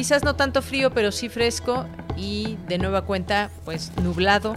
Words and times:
Quizás 0.00 0.24
no 0.24 0.34
tanto 0.34 0.62
frío, 0.62 0.92
pero 0.92 1.12
sí 1.12 1.28
fresco 1.28 1.84
y 2.16 2.56
de 2.68 2.78
nueva 2.78 3.02
cuenta, 3.02 3.50
pues 3.66 3.92
nublado, 4.02 4.56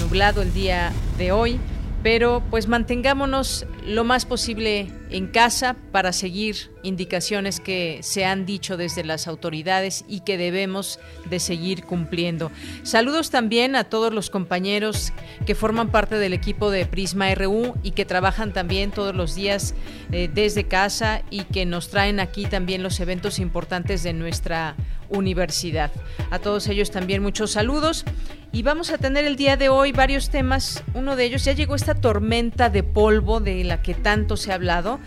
nublado 0.00 0.40
el 0.40 0.54
día 0.54 0.90
de 1.18 1.32
hoy 1.32 1.60
pero 2.02 2.42
pues 2.50 2.66
mantengámonos 2.66 3.66
lo 3.86 4.04
más 4.04 4.24
posible 4.24 4.88
en 5.10 5.26
casa 5.26 5.76
para 5.92 6.12
seguir 6.12 6.70
indicaciones 6.82 7.60
que 7.60 7.98
se 8.02 8.24
han 8.24 8.46
dicho 8.46 8.76
desde 8.76 9.04
las 9.04 9.26
autoridades 9.26 10.04
y 10.08 10.20
que 10.20 10.38
debemos 10.38 10.98
de 11.28 11.40
seguir 11.40 11.84
cumpliendo. 11.84 12.50
Saludos 12.82 13.30
también 13.30 13.76
a 13.76 13.84
todos 13.84 14.14
los 14.14 14.30
compañeros 14.30 15.12
que 15.46 15.54
forman 15.54 15.90
parte 15.90 16.16
del 16.16 16.32
equipo 16.32 16.70
de 16.70 16.86
Prisma 16.86 17.34
RU 17.34 17.74
y 17.82 17.90
que 17.90 18.04
trabajan 18.04 18.52
también 18.52 18.90
todos 18.92 19.14
los 19.14 19.34
días 19.34 19.74
eh, 20.12 20.30
desde 20.32 20.64
casa 20.64 21.22
y 21.30 21.44
que 21.44 21.66
nos 21.66 21.90
traen 21.90 22.20
aquí 22.20 22.46
también 22.46 22.82
los 22.82 23.00
eventos 23.00 23.38
importantes 23.38 24.02
de 24.02 24.12
nuestra 24.12 24.76
universidad. 25.10 25.90
A 26.30 26.38
todos 26.38 26.68
ellos 26.68 26.90
también 26.90 27.22
muchos 27.22 27.50
saludos 27.50 28.04
y 28.52 28.62
vamos 28.62 28.90
a 28.90 28.98
tener 28.98 29.24
el 29.24 29.36
día 29.36 29.56
de 29.56 29.68
hoy 29.68 29.92
varios 29.92 30.30
temas. 30.30 30.82
Uno 30.94 31.16
de 31.16 31.24
ellos 31.24 31.44
ya 31.44 31.52
llegó 31.52 31.74
esta 31.74 31.94
tormenta 31.94 32.68
de 32.68 32.82
polvo 32.82 33.40
de 33.40 33.62
la 33.64 33.82
que 33.82 33.94
tanto 33.94 34.36
se 34.36 34.50
ha 34.50 34.56
hablado, 34.56 34.98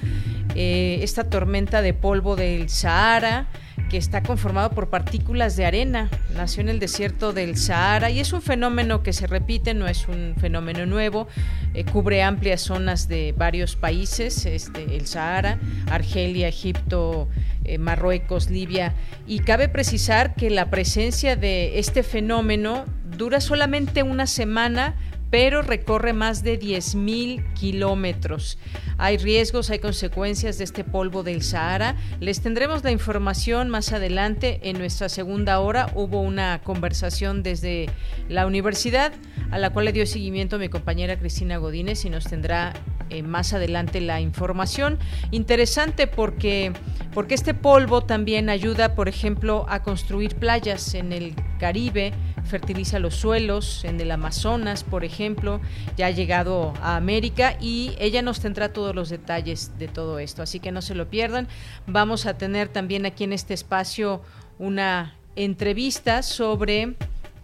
eh, 0.56 1.00
esta 1.02 1.26
tormenta 1.26 1.82
de 1.82 1.94
polvo 1.94 2.36
del 2.36 2.70
Sahara 2.70 3.48
que 3.90 3.98
está 3.98 4.24
conformado 4.24 4.72
por 4.72 4.90
partículas 4.90 5.56
de 5.56 5.66
arena. 5.66 6.10
Nació 6.36 6.62
en 6.62 6.70
el 6.70 6.80
desierto 6.80 7.32
del 7.32 7.58
Sahara 7.58 8.10
y 8.10 8.20
es 8.20 8.34
un 8.34 8.42
fenómeno 8.42 9.04
que 9.04 9.14
se 9.14 9.28
repite, 9.28 9.74
no 9.74 9.88
es 9.88 10.08
un 10.08 10.36
fenómeno 10.40 10.86
nuevo. 10.86 11.28
Eh, 11.74 11.84
cubre 11.86 12.24
amplias 12.24 12.62
zonas 12.62 13.08
de 13.08 13.34
varios 13.38 13.76
países, 13.76 14.46
este, 14.46 14.96
el 14.96 15.06
Sahara, 15.06 15.60
Argelia, 15.92 16.48
Egipto, 16.48 17.30
eh, 17.66 17.78
Marruecos, 17.78 18.50
Libia. 18.50 18.96
Y 19.28 19.40
cabe 19.40 19.70
precisar 19.70 20.34
que 20.34 20.50
la 20.50 20.70
presencia 20.70 21.36
de 21.36 21.78
este 21.78 22.02
fenómeno 22.04 22.86
dura 23.18 23.42
solamente 23.42 24.04
una 24.04 24.28
semana 24.28 24.96
pero 25.34 25.64
recorre 25.64 26.14
más 26.14 26.44
de 26.44 26.60
10.000 26.60 27.54
kilómetros. 27.56 28.60
Hay 29.00 29.18
riesgos, 29.18 29.72
hay 29.72 29.80
consecuencias 29.80 30.60
de 30.60 30.64
este 30.64 30.84
polvo 30.84 31.24
del 31.24 31.42
Sahara. 31.42 31.96
Les 32.20 32.42
tendremos 32.42 32.84
la 32.84 32.92
información 32.92 33.68
más 33.68 33.92
adelante 33.94 34.60
en 34.62 34.78
nuestra 34.78 35.10
segunda 35.10 35.60
hora. 35.60 35.90
Hubo 35.96 36.22
una 36.22 36.62
conversación 36.64 37.42
desde 37.42 37.88
la 38.30 38.46
universidad 38.46 39.12
a 39.50 39.58
la 39.58 39.72
cual 39.72 39.86
le 39.86 39.92
dio 39.92 40.06
seguimiento 40.06 40.60
mi 40.60 40.70
compañera 40.70 41.18
Cristina 41.18 41.58
Godínez 41.58 42.06
y 42.06 42.12
nos 42.12 42.26
tendrá 42.26 42.74
eh, 43.14 43.24
más 43.24 43.54
adelante 43.54 44.02
la 44.02 44.20
información. 44.20 45.00
Interesante 45.32 46.08
porque, 46.08 46.74
porque 47.14 47.36
este 47.36 47.54
polvo 47.54 48.02
también 48.02 48.50
ayuda, 48.50 48.96
por 48.96 49.08
ejemplo, 49.08 49.66
a 49.70 49.84
construir 49.84 50.36
playas 50.36 50.94
en 50.96 51.14
el 51.14 51.36
Caribe 51.60 52.14
fertiliza 52.44 53.00
los 53.00 53.16
suelos 53.16 53.84
en 53.86 54.00
el 54.00 54.12
Amazonas, 54.12 54.84
por 54.84 55.04
ejemplo, 55.04 55.62
ya 55.98 56.08
ha 56.08 56.12
llegado 56.12 56.74
a 56.82 56.96
América 56.96 57.58
y 57.60 57.96
ella 58.00 58.22
nos 58.22 58.40
tendrá 58.40 58.74
todos 58.74 58.96
los 58.96 59.10
detalles 59.10 59.78
de 59.78 59.88
todo 59.88 60.20
esto, 60.20 60.42
así 60.42 60.60
que 60.60 60.72
no 60.72 60.82
se 60.82 60.96
lo 60.96 61.10
pierdan. 61.10 61.48
Vamos 61.88 62.26
a 62.26 62.38
tener 62.38 62.68
también 62.68 63.06
aquí 63.06 63.24
en 63.24 63.34
este 63.34 63.54
espacio 63.54 64.22
una 64.60 65.16
entrevista 65.36 66.22
sobre 66.22 66.96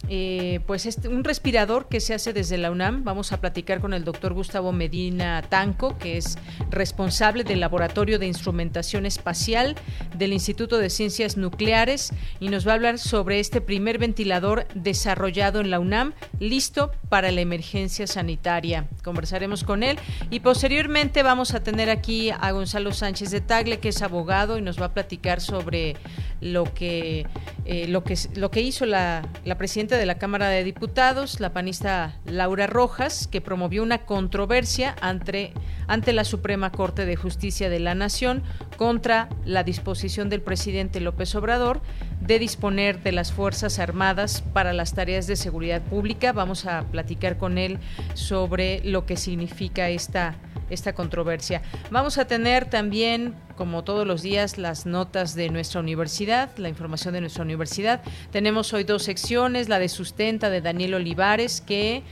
eh, 0.08 0.62
pues 0.66 0.86
este, 0.86 1.08
un 1.08 1.24
respirador 1.24 1.88
que 1.88 2.00
se 2.00 2.14
hace 2.14 2.34
desde 2.34 2.58
la 2.58 2.72
UNAM. 2.72 3.04
Vamos 3.04 3.32
a 3.32 3.42
platicar 3.42 3.80
con 3.80 3.94
el 3.94 4.04
doctor 4.04 4.34
Gustavo 4.34 4.72
Medina 4.72 5.42
Tanco, 5.42 5.98
que 5.98 6.18
es 6.18 6.38
responsable 6.72 7.44
del 7.44 7.60
Laboratorio 7.60 8.18
de 8.18 8.26
Instrumentación 8.26 9.06
Espacial 9.06 9.76
del 10.18 10.34
Instituto 10.34 10.78
de 10.78 10.90
Ciencias 10.90 11.38
Nucleares 11.38 12.12
y 12.40 12.50
nos 12.50 12.68
va 12.68 12.72
a 12.72 12.76
hablar 12.76 12.98
sobre 12.98 13.40
este 13.40 13.62
primer 13.62 13.98
ventilador 13.98 14.68
desarrollado 14.74 15.60
en 15.60 15.70
la 15.70 15.80
UNAM, 15.80 16.14
listo 16.40 16.92
para 17.10 17.32
la 17.32 17.42
emergencia 17.42 18.08
sanitaria. 18.08 18.88
Conversaremos 19.04 19.64
con 19.64 19.84
él 19.84 20.00
y 20.32 20.40
posteriormente 20.40 21.24
vamos 21.24 21.54
a 21.54 21.62
tener 21.62 21.90
aquí 21.90 22.32
a 22.32 22.52
Gonzalo 22.52 22.94
Sánchez 22.94 23.32
de 23.32 23.42
Tagle, 23.42 23.80
que 23.80 23.90
es 23.90 24.02
abogado 24.02 24.58
y 24.58 24.62
nos 24.62 24.82
va 24.82 24.88
a 24.88 24.94
platicar 24.94 25.42
sobre 25.42 25.98
lo 26.42 26.74
que, 26.74 27.28
eh, 27.66 27.88
lo 27.88 28.04
que, 28.04 28.18
lo 28.36 28.52
que 28.52 28.62
hizo 28.62 28.86
la, 28.86 29.28
la 29.46 29.58
presidenta 29.58 29.98
de 29.98 30.06
la 30.06 30.18
Cámara 30.18 30.50
de 30.50 30.64
Diputados, 30.64 31.40
la 31.40 31.54
panista 31.54 32.16
Laura 32.26 32.68
Rojas, 32.68 33.28
que 33.28 33.42
promovió 33.42 33.84
una 33.84 34.00
controversia 34.06 34.96
ante, 35.02 35.54
ante 35.88 36.14
la 36.14 36.24
Suprema 36.24 36.72
Corte 36.72 37.06
de 37.06 37.16
Justicia 37.16 37.70
de 37.70 37.80
la 37.80 37.96
Nación 37.96 38.44
contra 38.78 39.30
la 39.46 39.64
disposición 39.64 40.30
del 40.30 40.42
presidente 40.42 41.00
López 41.00 41.36
Obrador 41.36 41.82
de 42.22 42.40
disponer 42.40 43.02
de 43.02 43.12
las 43.12 43.32
Fuerzas 43.32 43.80
Armadas 43.80 44.44
para 44.54 44.74
las 44.74 44.94
tareas 44.94 45.28
de 45.28 45.36
seguridad 45.36 45.82
pública. 45.82 46.32
Vamos 46.32 46.66
a 46.66 46.84
platicar 46.84 47.38
con 47.38 47.58
él 47.58 47.80
sobre 48.14 48.82
lo 48.84 49.06
que 49.06 49.18
significa 49.18 49.90
esta 49.90 50.36
esta 50.70 50.94
controversia. 50.94 51.62
Vamos 51.92 52.18
a 52.18 52.26
tener 52.26 52.66
también, 52.66 53.34
como 53.56 53.84
todos 53.84 54.06
los 54.06 54.22
días, 54.22 54.58
las 54.58 54.86
notas 54.86 55.36
de 55.36 55.50
nuestra 55.50 55.80
universidad, 55.80 56.50
la 56.58 56.70
información 56.70 57.14
de 57.14 57.22
nuestra 57.22 57.44
universidad. 57.44 58.02
Tenemos 58.32 58.74
hoy 58.74 58.84
dos 58.84 59.04
secciones, 59.04 59.70
la 59.70 59.80
de 59.80 59.90
sustenta 59.90 60.50
de 60.50 60.62
Daniel 60.62 60.96
Olivares, 60.96 61.62
que 61.62 62.04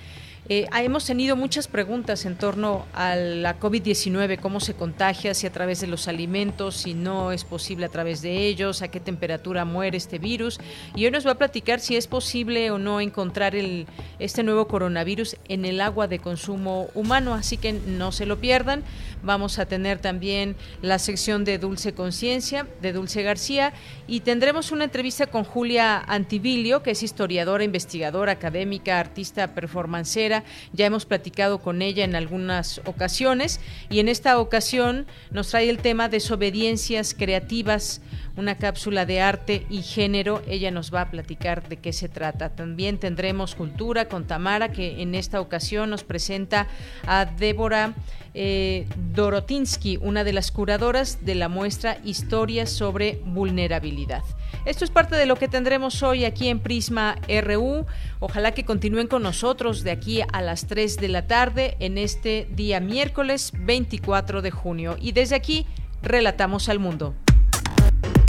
Eh, 0.49 0.65
hemos 0.77 1.05
tenido 1.05 1.35
muchas 1.35 1.67
preguntas 1.67 2.23
en 2.25 2.37
torno 2.37 2.85
a 2.93 3.17
la 3.17 3.59
COVID-19, 3.59 4.39
cómo 4.39 4.61
se 4.61 4.75
contagia, 4.75 5.33
si 5.33 5.45
a 5.45 5.51
través 5.51 5.81
de 5.81 5.87
los 5.87 6.07
alimentos, 6.07 6.77
si 6.77 6.93
no 6.93 7.33
es 7.33 7.43
posible 7.43 7.85
a 7.85 7.89
través 7.89 8.21
de 8.21 8.47
ellos, 8.47 8.81
a 8.81 8.87
qué 8.87 9.01
temperatura 9.01 9.65
muere 9.65 9.97
este 9.97 10.19
virus. 10.19 10.57
Y 10.95 11.03
hoy 11.03 11.11
nos 11.11 11.27
va 11.27 11.31
a 11.31 11.37
platicar 11.37 11.81
si 11.81 11.97
es 11.97 12.07
posible 12.07 12.71
o 12.71 12.77
no 12.77 13.01
encontrar 13.01 13.55
el, 13.55 13.87
este 14.19 14.41
nuevo 14.41 14.69
coronavirus 14.69 15.35
en 15.49 15.65
el 15.65 15.81
agua 15.81 16.07
de 16.07 16.19
consumo 16.19 16.87
humano, 16.93 17.33
así 17.33 17.57
que 17.57 17.73
no 17.73 18.13
se 18.13 18.25
lo 18.25 18.39
pierdan. 18.39 18.83
Vamos 19.23 19.59
a 19.59 19.65
tener 19.65 19.99
también 19.99 20.55
la 20.81 20.99
sección 20.99 21.43
de 21.43 21.57
Dulce 21.57 21.93
Conciencia 21.93 22.67
de 22.81 22.93
Dulce 22.93 23.23
García 23.23 23.73
y 24.07 24.21
tendremos 24.21 24.71
una 24.71 24.85
entrevista 24.85 25.27
con 25.27 25.43
Julia 25.43 25.99
Antivilio, 25.99 26.83
que 26.83 26.91
es 26.91 27.03
historiadora, 27.03 27.63
investigadora, 27.63 28.33
académica, 28.33 28.99
artista, 28.99 29.53
performancera. 29.53 30.43
Ya 30.73 30.85
hemos 30.85 31.05
platicado 31.05 31.59
con 31.59 31.81
ella 31.81 32.03
en 32.03 32.15
algunas 32.15 32.81
ocasiones 32.85 33.59
y 33.89 33.99
en 33.99 34.07
esta 34.07 34.39
ocasión 34.39 35.07
nos 35.31 35.49
trae 35.49 35.69
el 35.69 35.79
tema 35.79 36.09
desobediencias 36.09 37.13
creativas 37.13 38.01
una 38.37 38.55
cápsula 38.55 39.05
de 39.05 39.19
arte 39.19 39.65
y 39.69 39.81
género. 39.81 40.41
Ella 40.47 40.71
nos 40.71 40.93
va 40.93 41.01
a 41.01 41.11
platicar 41.11 41.67
de 41.67 41.77
qué 41.77 41.91
se 41.91 42.07
trata. 42.07 42.49
También 42.49 42.99
tendremos 42.99 43.55
cultura 43.55 44.07
con 44.07 44.25
Tamara, 44.25 44.71
que 44.71 45.01
en 45.01 45.15
esta 45.15 45.41
ocasión 45.41 45.89
nos 45.89 46.03
presenta 46.03 46.67
a 47.05 47.25
Débora 47.25 47.95
eh, 48.39 48.85
Dorotinsky, 49.15 49.97
una 49.99 50.23
de 50.23 50.31
las 50.31 50.51
curadoras 50.51 51.25
de 51.25 51.33
la 51.33 51.49
muestra 51.49 51.97
Historias 52.05 52.69
sobre 52.69 53.19
Vulnerabilidad. 53.25 54.23
Esto 54.65 54.85
es 54.85 54.91
parte 54.91 55.15
de 55.15 55.25
lo 55.25 55.37
que 55.37 55.47
tendremos 55.47 56.03
hoy 56.03 56.23
aquí 56.23 56.47
en 56.49 56.59
Prisma 56.59 57.15
RU. 57.43 57.85
Ojalá 58.19 58.51
que 58.51 58.63
continúen 58.63 59.07
con 59.07 59.23
nosotros 59.23 59.83
de 59.83 59.91
aquí 59.91 60.21
a 60.31 60.41
las 60.41 60.67
3 60.67 60.97
de 60.97 61.07
la 61.07 61.25
tarde 61.25 61.77
en 61.79 61.97
este 61.97 62.47
día 62.53 62.79
miércoles 62.79 63.51
24 63.57 64.41
de 64.41 64.51
junio. 64.51 64.97
Y 64.99 65.13
desde 65.13 65.35
aquí, 65.35 65.65
relatamos 66.03 66.69
al 66.69 66.79
mundo. 66.79 67.15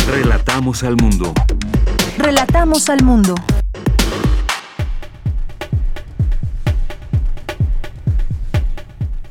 Relatamos 0.09 0.85
al 0.85 0.97
mundo. 0.97 1.35
Relatamos 2.17 2.89
al 2.89 3.03
mundo. 3.05 3.35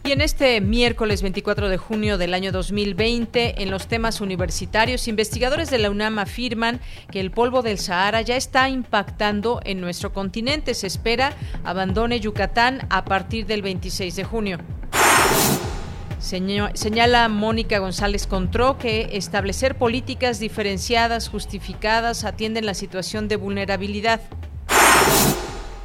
Y 0.07 0.13
en 0.13 0.21
este 0.21 0.62
miércoles 0.62 1.21
24 1.21 1.68
de 1.68 1.75
junio 1.75 2.18
del 2.18 2.33
año 2.33 2.54
2020, 2.54 3.62
en 3.62 3.69
los 3.69 3.88
temas 3.88 4.21
universitarios, 4.21 5.09
investigadores 5.09 5.69
de 5.69 5.80
la 5.80 5.89
UNAM 5.89 6.19
afirman 6.19 6.80
que 7.12 7.19
el 7.19 7.30
polvo 7.30 7.62
del 7.62 7.77
Sahara 7.77 8.21
ya 8.21 8.38
está 8.38 8.69
impactando 8.69 9.59
en 9.65 9.81
nuestro 9.81 10.13
continente. 10.13 10.75
Se 10.75 10.88
espera 10.88 11.33
abandone 11.65 12.21
Yucatán 12.21 12.88
a 12.89 13.04
partir 13.04 13.48
del 13.48 13.62
26 13.62 14.15
de 14.15 14.24
junio. 14.24 14.59
Señala 16.19 17.27
Mónica 17.27 17.80
González 17.80 18.27
Contró 18.27 18.77
que 18.77 19.10
establecer 19.12 19.77
políticas 19.77 20.39
diferenciadas, 20.39 21.27
justificadas, 21.27 22.24
atienden 22.24 22.65
la 22.65 22.75
situación 22.75 23.27
de 23.27 23.36
vulnerabilidad. 23.36 24.21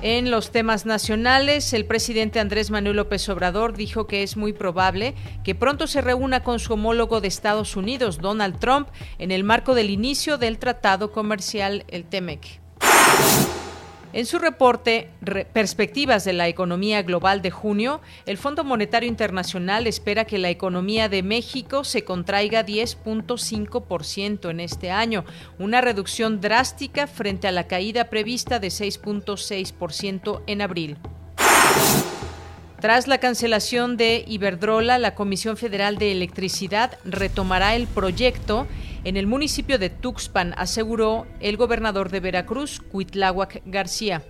En 0.05 0.33
los 0.33 0.51
temas 0.51 0.85
nacionales, 0.85 1.73
el 1.73 1.87
presidente 1.87 2.41
Andrés 2.41 2.73
Manuel 2.73 2.97
López 2.97 3.29
Obrador 3.29 3.77
dijo 3.77 4.09
que 4.09 4.25
es 4.25 4.37
muy 4.37 4.53
probable 4.53 5.15
que 5.45 5.55
pronto 5.55 5.87
se 5.87 6.01
reúna 6.01 6.43
con 6.43 6.59
su 6.59 6.73
homólogo 6.73 7.21
de 7.21 7.29
Estados 7.29 7.77
Unidos, 7.77 8.19
Donald 8.19 8.59
Trump, 8.59 8.89
en 9.19 9.31
el 9.31 9.45
marco 9.45 9.77
del 9.77 9.91
inicio 9.91 10.39
del 10.39 10.59
tratado 10.59 11.13
comercial, 11.13 11.85
el 11.87 12.05
TEMEC. 12.05 12.61
En 14.12 14.26
su 14.26 14.38
reporte 14.38 15.09
Perspectivas 15.55 16.25
de 16.25 16.35
la 16.35 16.47
Economía 16.47 17.03
Global 17.03 17.41
de 17.41 17.50
junio, 17.50 18.03
el 18.26 18.37
Fondo 18.37 18.62
Monetario 18.62 19.09
Internacional 19.09 19.87
espera 19.87 20.26
que 20.26 20.37
la 20.37 20.50
economía 20.50 21.09
de 21.09 21.23
México 21.23 21.82
se 21.82 22.05
contraiga 22.05 22.67
10.5% 22.67 24.50
en 24.50 24.61
este 24.61 24.91
año, 24.91 25.25
una 25.59 25.81
reducción 25.81 26.43
drástica 26.43 27.06
frente 27.06 27.49
a 27.49 27.53
la 27.53 27.67
caída 27.67 28.11
prevista 28.11 28.59
de 28.59 28.69
6.6% 28.69 30.43
en 30.47 30.61
abril. 30.61 30.99
Tras 32.82 33.06
la 33.06 33.19
cancelación 33.19 33.97
de 33.97 34.25
Iberdrola, 34.26 34.99
la 34.99 35.15
Comisión 35.15 35.56
Federal 35.56 35.97
de 35.97 36.12
Electricidad 36.12 36.99
retomará 37.05 37.76
el 37.76 37.87
proyecto 37.87 38.67
en 39.05 39.17
el 39.17 39.27
municipio 39.27 39.79
de 39.79 39.91
Tuxpan, 39.91 40.55
aseguró 40.57 41.27
el 41.41 41.57
gobernador 41.57 42.11
de 42.11 42.21
Veracruz, 42.21 42.81
Cuitláhuac 42.81 43.63
García. 43.67 44.23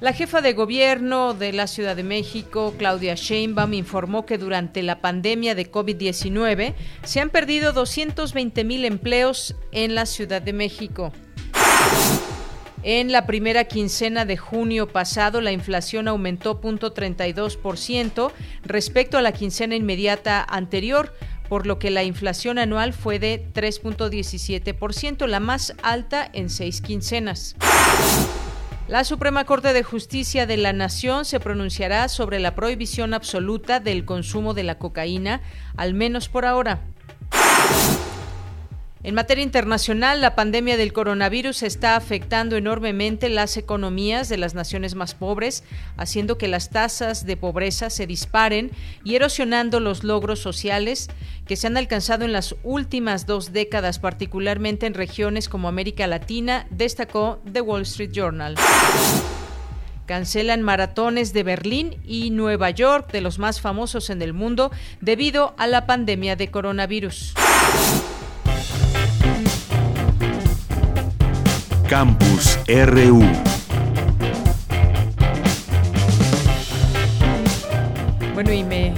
La 0.00 0.14
jefa 0.14 0.40
de 0.40 0.54
gobierno 0.54 1.34
de 1.34 1.52
la 1.52 1.66
Ciudad 1.66 1.94
de 1.94 2.04
México, 2.04 2.74
Claudia 2.78 3.14
Sheinbaum, 3.16 3.74
informó 3.74 4.24
que 4.24 4.38
durante 4.38 4.82
la 4.82 5.02
pandemia 5.02 5.54
de 5.54 5.70
COVID-19 5.70 6.74
se 7.02 7.20
han 7.20 7.28
perdido 7.28 7.74
220 7.74 8.64
mil 8.64 8.86
empleos 8.86 9.54
en 9.72 9.94
la 9.94 10.06
Ciudad 10.06 10.40
de 10.40 10.54
México. 10.54 11.12
En 12.82 13.12
la 13.12 13.26
primera 13.26 13.64
quincena 13.64 14.24
de 14.24 14.38
junio 14.38 14.88
pasado, 14.88 15.42
la 15.42 15.52
inflación 15.52 16.08
aumentó 16.08 16.62
0.32% 16.62 18.32
respecto 18.62 19.18
a 19.18 19.22
la 19.22 19.32
quincena 19.32 19.76
inmediata 19.76 20.42
anterior, 20.42 21.12
por 21.50 21.66
lo 21.66 21.80
que 21.80 21.90
la 21.90 22.04
inflación 22.04 22.60
anual 22.60 22.92
fue 22.92 23.18
de 23.18 23.44
3.17%, 23.52 25.26
la 25.26 25.40
más 25.40 25.74
alta 25.82 26.30
en 26.32 26.48
seis 26.48 26.80
quincenas. 26.80 27.56
La 28.86 29.02
Suprema 29.02 29.44
Corte 29.44 29.72
de 29.72 29.82
Justicia 29.82 30.46
de 30.46 30.56
la 30.56 30.72
Nación 30.72 31.24
se 31.24 31.40
pronunciará 31.40 32.06
sobre 32.08 32.38
la 32.38 32.54
prohibición 32.54 33.14
absoluta 33.14 33.80
del 33.80 34.04
consumo 34.04 34.54
de 34.54 34.62
la 34.62 34.78
cocaína, 34.78 35.40
al 35.76 35.92
menos 35.92 36.28
por 36.28 36.46
ahora. 36.46 36.82
En 39.02 39.14
materia 39.14 39.42
internacional, 39.42 40.20
la 40.20 40.34
pandemia 40.34 40.76
del 40.76 40.92
coronavirus 40.92 41.62
está 41.62 41.96
afectando 41.96 42.56
enormemente 42.56 43.30
las 43.30 43.56
economías 43.56 44.28
de 44.28 44.36
las 44.36 44.52
naciones 44.52 44.94
más 44.94 45.14
pobres, 45.14 45.64
haciendo 45.96 46.36
que 46.36 46.48
las 46.48 46.68
tasas 46.68 47.24
de 47.24 47.38
pobreza 47.38 47.88
se 47.88 48.06
disparen 48.06 48.70
y 49.02 49.14
erosionando 49.14 49.80
los 49.80 50.04
logros 50.04 50.40
sociales 50.40 51.08
que 51.46 51.56
se 51.56 51.66
han 51.66 51.78
alcanzado 51.78 52.26
en 52.26 52.34
las 52.34 52.54
últimas 52.62 53.24
dos 53.24 53.54
décadas, 53.54 53.98
particularmente 53.98 54.84
en 54.84 54.92
regiones 54.92 55.48
como 55.48 55.68
América 55.68 56.06
Latina, 56.06 56.66
destacó 56.68 57.40
The 57.50 57.62
Wall 57.62 57.82
Street 57.82 58.10
Journal. 58.12 58.56
Cancelan 60.04 60.60
maratones 60.60 61.32
de 61.32 61.42
Berlín 61.42 61.96
y 62.04 62.32
Nueva 62.32 62.68
York, 62.68 63.10
de 63.12 63.22
los 63.22 63.38
más 63.38 63.62
famosos 63.62 64.10
en 64.10 64.20
el 64.20 64.34
mundo, 64.34 64.70
debido 65.00 65.54
a 65.56 65.66
la 65.66 65.86
pandemia 65.86 66.36
de 66.36 66.50
coronavirus. 66.50 67.32
Campus 71.90 72.56
RU. 72.68 73.20
Bueno, 78.32 78.52
y 78.52 78.62
me, 78.62 78.94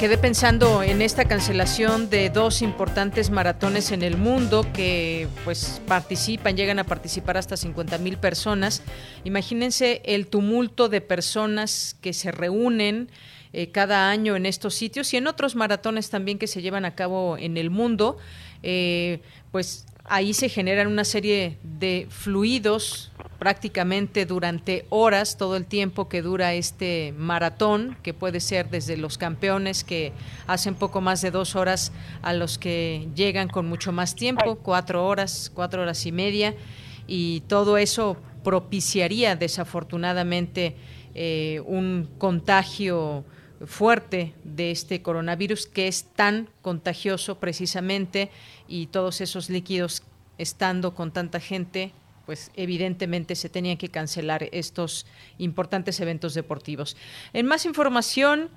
quedé 0.00 0.16
pensando 0.16 0.82
en 0.82 1.02
esta 1.02 1.26
cancelación 1.26 2.08
de 2.08 2.30
dos 2.30 2.62
importantes 2.62 3.28
maratones 3.28 3.92
en 3.92 4.02
el 4.02 4.16
mundo 4.16 4.66
que 4.72 5.28
pues 5.44 5.82
participan, 5.86 6.56
llegan 6.56 6.78
a 6.78 6.84
participar 6.84 7.36
hasta 7.36 7.58
50 7.58 7.98
mil 7.98 8.16
personas. 8.16 8.82
Imagínense 9.24 10.00
el 10.06 10.26
tumulto 10.26 10.88
de 10.88 11.02
personas 11.02 11.98
que 12.00 12.14
se 12.14 12.32
reúnen 12.32 13.10
eh, 13.52 13.70
cada 13.72 14.08
año 14.08 14.36
en 14.36 14.46
estos 14.46 14.74
sitios 14.74 15.12
y 15.12 15.18
en 15.18 15.26
otros 15.26 15.54
maratones 15.54 16.08
también 16.08 16.38
que 16.38 16.46
se 16.46 16.62
llevan 16.62 16.86
a 16.86 16.94
cabo 16.94 17.36
en 17.36 17.58
el 17.58 17.68
mundo. 17.68 18.16
Eh, 18.62 19.20
pues 19.50 19.84
ahí 20.04 20.34
se 20.34 20.48
generan 20.48 20.88
una 20.88 21.04
serie 21.04 21.58
de 21.62 22.06
fluidos 22.10 23.12
prácticamente 23.38 24.24
durante 24.24 24.86
horas, 24.88 25.36
todo 25.36 25.56
el 25.56 25.66
tiempo 25.66 26.08
que 26.08 26.22
dura 26.22 26.54
este 26.54 27.12
maratón, 27.16 27.96
que 28.02 28.14
puede 28.14 28.38
ser 28.38 28.70
desde 28.70 28.96
los 28.96 29.18
campeones 29.18 29.82
que 29.82 30.12
hacen 30.46 30.76
poco 30.76 31.00
más 31.00 31.22
de 31.22 31.32
dos 31.32 31.56
horas 31.56 31.92
a 32.22 32.34
los 32.34 32.56
que 32.56 33.08
llegan 33.16 33.48
con 33.48 33.68
mucho 33.68 33.90
más 33.90 34.14
tiempo, 34.14 34.56
cuatro 34.56 35.04
horas, 35.04 35.50
cuatro 35.52 35.82
horas 35.82 36.06
y 36.06 36.12
media, 36.12 36.54
y 37.08 37.40
todo 37.48 37.78
eso 37.78 38.16
propiciaría 38.44 39.34
desafortunadamente 39.34 40.76
eh, 41.14 41.60
un 41.66 42.08
contagio 42.18 43.24
fuerte 43.66 44.34
de 44.44 44.70
este 44.70 45.02
coronavirus 45.02 45.66
que 45.66 45.88
es 45.88 46.04
tan 46.04 46.48
contagioso 46.62 47.38
precisamente 47.38 48.30
y 48.68 48.86
todos 48.86 49.20
esos 49.20 49.50
líquidos 49.50 50.02
estando 50.38 50.94
con 50.94 51.12
tanta 51.12 51.40
gente 51.40 51.92
pues 52.26 52.50
evidentemente 52.54 53.34
se 53.34 53.48
tenían 53.48 53.76
que 53.76 53.88
cancelar 53.88 54.48
estos 54.52 55.06
importantes 55.38 55.98
eventos 56.00 56.34
deportivos. 56.34 56.96
En 57.32 57.46
más 57.46 57.66
información, 57.66 58.48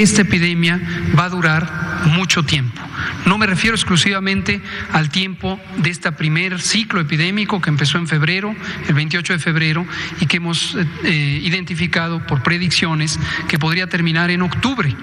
Esta 0.00 0.22
epidemia 0.22 0.80
va 1.14 1.26
a 1.26 1.28
durar 1.28 2.06
mucho 2.06 2.42
tiempo. 2.42 2.80
No 3.26 3.36
me 3.36 3.46
refiero 3.46 3.76
exclusivamente 3.76 4.62
al 4.92 5.10
tiempo 5.10 5.60
de 5.76 5.90
este 5.90 6.10
primer 6.12 6.58
ciclo 6.58 7.02
epidémico 7.02 7.60
que 7.60 7.68
empezó 7.68 7.98
en 7.98 8.08
febrero, 8.08 8.56
el 8.88 8.94
28 8.94 9.34
de 9.34 9.38
febrero, 9.38 9.86
y 10.18 10.24
que 10.24 10.38
hemos 10.38 10.74
eh, 11.04 11.40
identificado 11.42 12.26
por 12.26 12.42
predicciones 12.42 13.20
que 13.46 13.58
podría 13.58 13.90
terminar 13.90 14.30
en 14.30 14.40
octubre. 14.40 14.96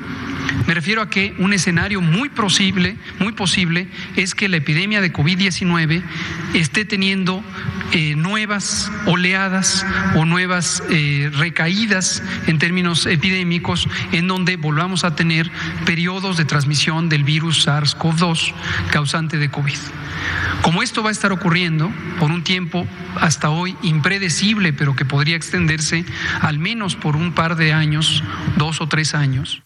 Me 0.65 0.73
refiero 0.73 1.01
a 1.01 1.09
que 1.09 1.35
un 1.37 1.53
escenario 1.53 2.01
muy 2.01 2.29
posible, 2.29 2.97
muy 3.19 3.33
posible 3.33 3.87
es 4.15 4.33
que 4.33 4.49
la 4.49 4.57
epidemia 4.57 5.01
de 5.01 5.13
COVID-19 5.13 6.01
esté 6.55 6.85
teniendo 6.85 7.43
eh, 7.93 8.15
nuevas 8.15 8.91
oleadas 9.05 9.85
o 10.15 10.25
nuevas 10.25 10.83
eh, 10.89 11.29
recaídas 11.33 12.23
en 12.47 12.59
términos 12.59 13.05
epidémicos 13.05 13.87
en 14.11 14.27
donde 14.27 14.57
volvamos 14.57 14.87
a 15.03 15.15
tener 15.15 15.51
periodos 15.86 16.38
de 16.38 16.46
transmisión 16.46 17.10
del 17.10 17.24
virus 17.24 17.67
SARS-CoV-2 17.67 18.53
causante 18.91 19.38
de 19.38 19.51
COVID. 19.51 19.77
Como 20.62 20.82
esto 20.82 21.03
va 21.03 21.10
a 21.10 21.12
estar 21.12 21.32
ocurriendo 21.32 21.91
por 22.20 22.32
un 22.32 22.44
tiempo 22.44 22.86
hasta 23.15 23.50
hoy 23.50 23.75
impredecible, 23.84 24.74
pero 24.74 24.96
que 24.96 25.06
podría 25.06 25.36
extenderse 25.36 26.06
al 26.41 26.60
menos 26.60 26.96
por 26.96 27.15
un 27.15 27.34
par 27.34 27.56
de 27.56 27.74
años, 27.74 28.24
dos 28.58 28.82
o 28.82 28.88
tres 28.88 29.13
años, 29.13 29.62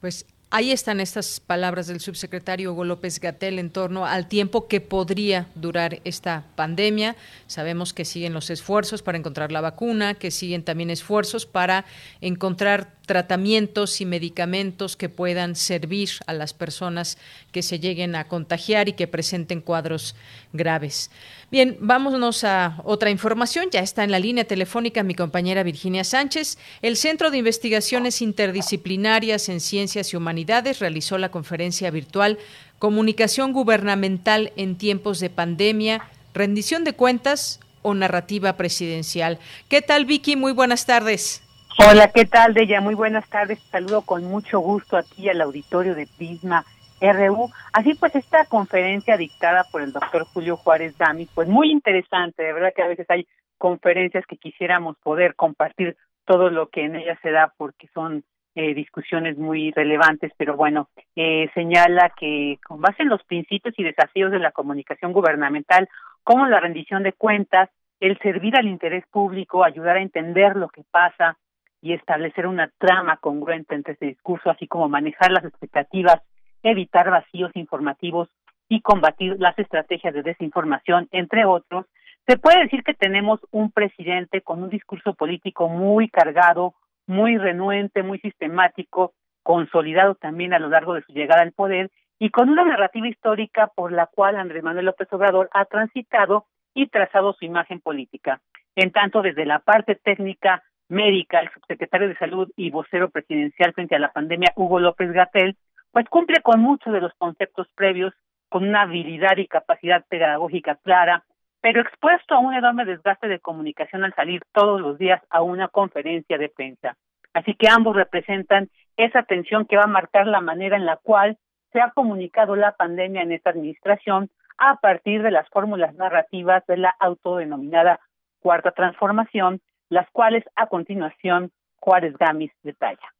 pues 0.00 0.26
ahí 0.50 0.72
están 0.72 0.98
estas 0.98 1.38
palabras 1.38 1.86
del 1.86 2.00
subsecretario 2.00 2.72
Hugo 2.72 2.84
López 2.84 3.20
Gatel 3.20 3.60
en 3.60 3.70
torno 3.70 4.04
al 4.04 4.26
tiempo 4.26 4.66
que 4.66 4.80
podría 4.80 5.46
durar 5.54 6.00
esta 6.02 6.44
pandemia. 6.56 7.14
Sabemos 7.46 7.92
que 7.92 8.04
siguen 8.04 8.34
los 8.34 8.50
esfuerzos 8.50 9.00
para 9.00 9.16
encontrar 9.16 9.52
la 9.52 9.60
vacuna, 9.60 10.14
que 10.14 10.32
siguen 10.32 10.64
también 10.64 10.90
esfuerzos 10.90 11.46
para 11.46 11.84
encontrar 12.20 12.96
tratamientos 13.06 14.00
y 14.00 14.06
medicamentos 14.06 14.96
que 14.96 15.08
puedan 15.08 15.56
servir 15.56 16.10
a 16.26 16.32
las 16.32 16.54
personas 16.54 17.18
que 17.50 17.62
se 17.62 17.80
lleguen 17.80 18.14
a 18.14 18.28
contagiar 18.28 18.88
y 18.88 18.92
que 18.92 19.06
presenten 19.06 19.60
cuadros 19.60 20.14
graves. 20.52 21.10
Bien, 21.50 21.76
vámonos 21.80 22.44
a 22.44 22.80
otra 22.84 23.10
información. 23.10 23.68
Ya 23.70 23.80
está 23.80 24.04
en 24.04 24.10
la 24.10 24.18
línea 24.18 24.44
telefónica 24.44 25.02
mi 25.02 25.14
compañera 25.14 25.62
Virginia 25.62 26.04
Sánchez. 26.04 26.58
El 26.80 26.96
Centro 26.96 27.30
de 27.30 27.38
Investigaciones 27.38 28.22
Interdisciplinarias 28.22 29.48
en 29.48 29.60
Ciencias 29.60 30.12
y 30.12 30.16
Humanidades 30.16 30.78
realizó 30.78 31.18
la 31.18 31.30
conferencia 31.30 31.90
virtual 31.90 32.38
Comunicación 32.78 33.52
Gubernamental 33.52 34.52
en 34.56 34.76
tiempos 34.76 35.20
de 35.20 35.30
pandemia, 35.30 36.08
rendición 36.34 36.82
de 36.84 36.94
cuentas 36.94 37.60
o 37.82 37.94
narrativa 37.94 38.56
presidencial. 38.56 39.38
¿Qué 39.68 39.82
tal, 39.82 40.04
Vicky? 40.04 40.36
Muy 40.36 40.52
buenas 40.52 40.86
tardes. 40.86 41.42
Hola, 41.78 42.10
¿qué 42.14 42.26
tal, 42.26 42.52
Deya? 42.52 42.82
Muy 42.82 42.94
buenas 42.94 43.26
tardes. 43.30 43.58
Saludo 43.70 44.02
con 44.02 44.24
mucho 44.24 44.60
gusto 44.60 44.98
aquí 44.98 45.30
al 45.30 45.40
auditorio 45.40 45.94
de 45.94 46.06
Prisma 46.18 46.64
RU. 47.00 47.50
Así 47.72 47.94
pues, 47.94 48.14
esta 48.14 48.44
conferencia 48.44 49.16
dictada 49.16 49.64
por 49.72 49.80
el 49.80 49.92
doctor 49.92 50.24
Julio 50.24 50.58
Juárez 50.58 50.98
Dami, 50.98 51.26
pues 51.34 51.48
muy 51.48 51.70
interesante. 51.70 52.42
De 52.42 52.52
verdad 52.52 52.74
que 52.76 52.82
a 52.82 52.88
veces 52.88 53.06
hay 53.08 53.26
conferencias 53.56 54.26
que 54.26 54.36
quisiéramos 54.36 54.98
poder 54.98 55.34
compartir 55.34 55.96
todo 56.26 56.50
lo 56.50 56.68
que 56.68 56.84
en 56.84 56.96
ella 56.96 57.18
se 57.22 57.30
da 57.30 57.54
porque 57.56 57.88
son 57.94 58.22
eh, 58.54 58.74
discusiones 58.74 59.38
muy 59.38 59.70
relevantes, 59.70 60.30
pero 60.36 60.56
bueno, 60.56 60.90
eh, 61.16 61.48
señala 61.54 62.12
que 62.18 62.58
con 62.68 62.82
base 62.82 63.02
en 63.02 63.08
los 63.08 63.24
principios 63.24 63.74
y 63.78 63.82
desafíos 63.82 64.30
de 64.30 64.40
la 64.40 64.52
comunicación 64.52 65.12
gubernamental, 65.12 65.88
como 66.22 66.46
la 66.46 66.60
rendición 66.60 67.02
de 67.02 67.14
cuentas, 67.14 67.70
el 67.98 68.18
servir 68.18 68.56
al 68.56 68.68
interés 68.68 69.04
público, 69.10 69.64
ayudar 69.64 69.96
a 69.96 70.02
entender 70.02 70.56
lo 70.56 70.68
que 70.68 70.82
pasa, 70.90 71.38
y 71.82 71.92
establecer 71.92 72.46
una 72.46 72.70
trama 72.78 73.18
congruente 73.18 73.74
entre 73.74 73.94
ese 73.94 74.06
discurso, 74.06 74.48
así 74.50 74.66
como 74.68 74.88
manejar 74.88 75.32
las 75.32 75.44
expectativas, 75.44 76.22
evitar 76.62 77.10
vacíos 77.10 77.50
informativos 77.54 78.28
y 78.68 78.80
combatir 78.80 79.36
las 79.38 79.58
estrategias 79.58 80.14
de 80.14 80.22
desinformación, 80.22 81.08
entre 81.10 81.44
otros, 81.44 81.86
se 82.26 82.38
puede 82.38 82.62
decir 82.62 82.84
que 82.84 82.94
tenemos 82.94 83.40
un 83.50 83.72
presidente 83.72 84.42
con 84.42 84.62
un 84.62 84.70
discurso 84.70 85.14
político 85.14 85.68
muy 85.68 86.08
cargado, 86.08 86.74
muy 87.06 87.36
renuente, 87.36 88.04
muy 88.04 88.20
sistemático, 88.20 89.12
consolidado 89.42 90.14
también 90.14 90.54
a 90.54 90.60
lo 90.60 90.68
largo 90.68 90.94
de 90.94 91.02
su 91.02 91.12
llegada 91.12 91.42
al 91.42 91.52
poder 91.52 91.90
y 92.20 92.30
con 92.30 92.48
una 92.48 92.64
narrativa 92.64 93.08
histórica 93.08 93.72
por 93.74 93.90
la 93.90 94.06
cual 94.06 94.36
Andrés 94.36 94.62
Manuel 94.62 94.86
López 94.86 95.12
Obrador 95.12 95.50
ha 95.52 95.64
transitado 95.64 96.46
y 96.74 96.86
trazado 96.86 97.32
su 97.32 97.44
imagen 97.44 97.80
política. 97.80 98.40
En 98.76 98.92
tanto, 98.92 99.20
desde 99.22 99.44
la 99.44 99.58
parte 99.58 99.96
técnica 99.96 100.62
médica, 100.88 101.40
el 101.40 101.50
subsecretario 101.50 102.08
de 102.08 102.16
Salud 102.16 102.50
y 102.56 102.70
vocero 102.70 103.10
presidencial 103.10 103.72
frente 103.72 103.96
a 103.96 103.98
la 103.98 104.12
pandemia, 104.12 104.52
Hugo 104.56 104.80
López 104.80 105.12
Gatel, 105.12 105.56
pues 105.90 106.08
cumple 106.08 106.40
con 106.42 106.60
muchos 106.60 106.92
de 106.92 107.00
los 107.00 107.12
conceptos 107.14 107.68
previos, 107.74 108.14
con 108.48 108.68
una 108.68 108.82
habilidad 108.82 109.36
y 109.36 109.46
capacidad 109.46 110.04
pedagógica 110.08 110.76
clara, 110.76 111.24
pero 111.60 111.80
expuesto 111.80 112.34
a 112.34 112.40
un 112.40 112.54
enorme 112.54 112.84
desgaste 112.84 113.28
de 113.28 113.40
comunicación 113.40 114.04
al 114.04 114.14
salir 114.14 114.42
todos 114.52 114.80
los 114.80 114.98
días 114.98 115.22
a 115.30 115.42
una 115.42 115.68
conferencia 115.68 116.36
de 116.36 116.48
prensa. 116.48 116.96
Así 117.34 117.54
que 117.54 117.68
ambos 117.68 117.96
representan 117.96 118.68
esa 118.96 119.22
tensión 119.22 119.66
que 119.66 119.76
va 119.76 119.84
a 119.84 119.86
marcar 119.86 120.26
la 120.26 120.40
manera 120.40 120.76
en 120.76 120.84
la 120.84 120.96
cual 120.96 121.38
se 121.72 121.80
ha 121.80 121.90
comunicado 121.92 122.56
la 122.56 122.72
pandemia 122.72 123.22
en 123.22 123.32
esta 123.32 123.50
administración 123.50 124.30
a 124.58 124.76
partir 124.76 125.22
de 125.22 125.30
las 125.30 125.48
fórmulas 125.48 125.94
narrativas 125.94 126.64
de 126.66 126.76
la 126.76 126.94
autodenominada 127.00 128.00
cuarta 128.40 128.72
transformación 128.72 129.60
las 129.92 130.10
cuales 130.10 130.42
a 130.56 130.66
continuación 130.68 131.52
Juárez 131.78 132.16
Gamis 132.18 132.50
detalla. 132.62 133.12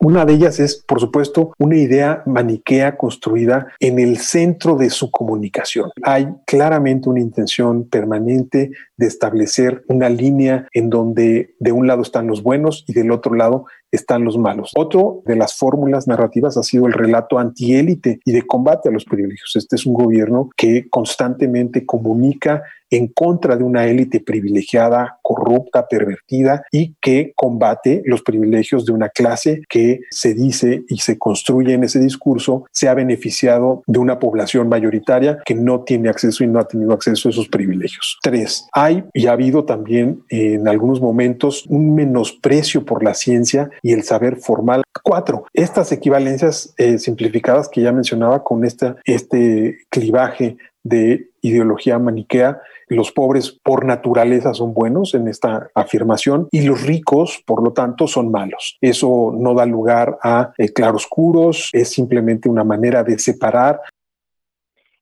Una 0.00 0.24
de 0.24 0.34
ellas 0.34 0.58
es, 0.60 0.82
por 0.86 1.00
supuesto, 1.00 1.52
una 1.58 1.76
idea 1.76 2.22
maniquea 2.24 2.96
construida 2.96 3.66
en 3.78 3.98
el 3.98 4.18
centro 4.18 4.76
de 4.76 4.90
su 4.90 5.10
comunicación. 5.10 5.90
Hay 6.02 6.28
claramente 6.46 7.08
una 7.08 7.20
intención 7.20 7.88
permanente 7.88 8.70
de 8.96 9.06
establecer 9.06 9.84
una 9.88 10.08
línea 10.08 10.66
en 10.72 10.88
donde 10.88 11.54
de 11.58 11.72
un 11.72 11.86
lado 11.86 12.02
están 12.02 12.26
los 12.26 12.42
buenos 12.42 12.84
y 12.86 12.94
del 12.94 13.10
otro 13.10 13.34
lado 13.34 13.66
están 13.92 14.24
los 14.24 14.38
malos. 14.38 14.72
Otro 14.74 15.22
de 15.26 15.36
las 15.36 15.54
fórmulas 15.54 16.08
narrativas 16.08 16.56
ha 16.56 16.62
sido 16.62 16.86
el 16.86 16.94
relato 16.94 17.38
antiélite 17.38 18.20
y 18.24 18.32
de 18.32 18.42
combate 18.42 18.88
a 18.88 18.92
los 18.92 19.04
privilegios. 19.04 19.54
Este 19.54 19.76
es 19.76 19.86
un 19.86 19.94
gobierno 19.94 20.48
que 20.56 20.88
constantemente 20.88 21.86
comunica 21.86 22.62
en 22.92 23.08
contra 23.08 23.56
de 23.56 23.64
una 23.64 23.86
élite 23.86 24.20
privilegiada, 24.20 25.18
corrupta, 25.22 25.88
pervertida 25.88 26.62
y 26.70 26.94
que 27.00 27.32
combate 27.34 28.02
los 28.04 28.22
privilegios 28.22 28.84
de 28.84 28.92
una 28.92 29.08
clase 29.08 29.62
que 29.68 30.00
se 30.10 30.34
dice 30.34 30.84
y 30.88 30.98
se 30.98 31.18
construye 31.18 31.72
en 31.72 31.84
ese 31.84 32.00
discurso 32.00 32.66
se 32.70 32.88
ha 32.88 32.94
beneficiado 32.94 33.82
de 33.86 33.98
una 33.98 34.18
población 34.18 34.68
mayoritaria 34.68 35.38
que 35.46 35.54
no 35.54 35.84
tiene 35.84 36.10
acceso 36.10 36.44
y 36.44 36.48
no 36.48 36.60
ha 36.60 36.68
tenido 36.68 36.92
acceso 36.92 37.28
a 37.28 37.32
esos 37.32 37.48
privilegios. 37.48 38.18
Tres, 38.22 38.68
hay 38.72 39.04
y 39.14 39.26
ha 39.26 39.32
habido 39.32 39.64
también 39.64 40.22
en 40.28 40.68
algunos 40.68 41.00
momentos 41.00 41.64
un 41.68 41.94
menosprecio 41.94 42.84
por 42.84 43.02
la 43.02 43.14
ciencia 43.14 43.70
y 43.82 43.92
el 43.92 44.04
saber 44.04 44.36
formal. 44.36 44.82
Cuatro, 45.02 45.44
estas 45.52 45.92
equivalencias 45.92 46.72
eh, 46.78 46.98
simplificadas 46.98 47.68
que 47.68 47.82
ya 47.82 47.92
mencionaba 47.92 48.44
con 48.44 48.64
este 48.64 49.76
clivaje 49.90 50.56
de 50.84 51.28
ideología 51.42 51.98
maniquea, 51.98 52.60
los 52.88 53.12
pobres 53.12 53.58
por 53.62 53.84
naturaleza 53.84 54.54
son 54.54 54.74
buenos 54.74 55.14
en 55.14 55.28
esta 55.28 55.70
afirmación 55.74 56.48
y 56.50 56.62
los 56.62 56.82
ricos, 56.82 57.42
por 57.46 57.62
lo 57.62 57.72
tanto, 57.72 58.06
son 58.06 58.30
malos. 58.30 58.76
Eso 58.80 59.32
no 59.36 59.54
da 59.54 59.66
lugar 59.66 60.18
a 60.22 60.52
eh, 60.58 60.68
claroscuros, 60.68 61.70
es 61.72 61.88
simplemente 61.90 62.48
una 62.48 62.64
manera 62.64 63.02
de 63.02 63.18
separar 63.18 63.80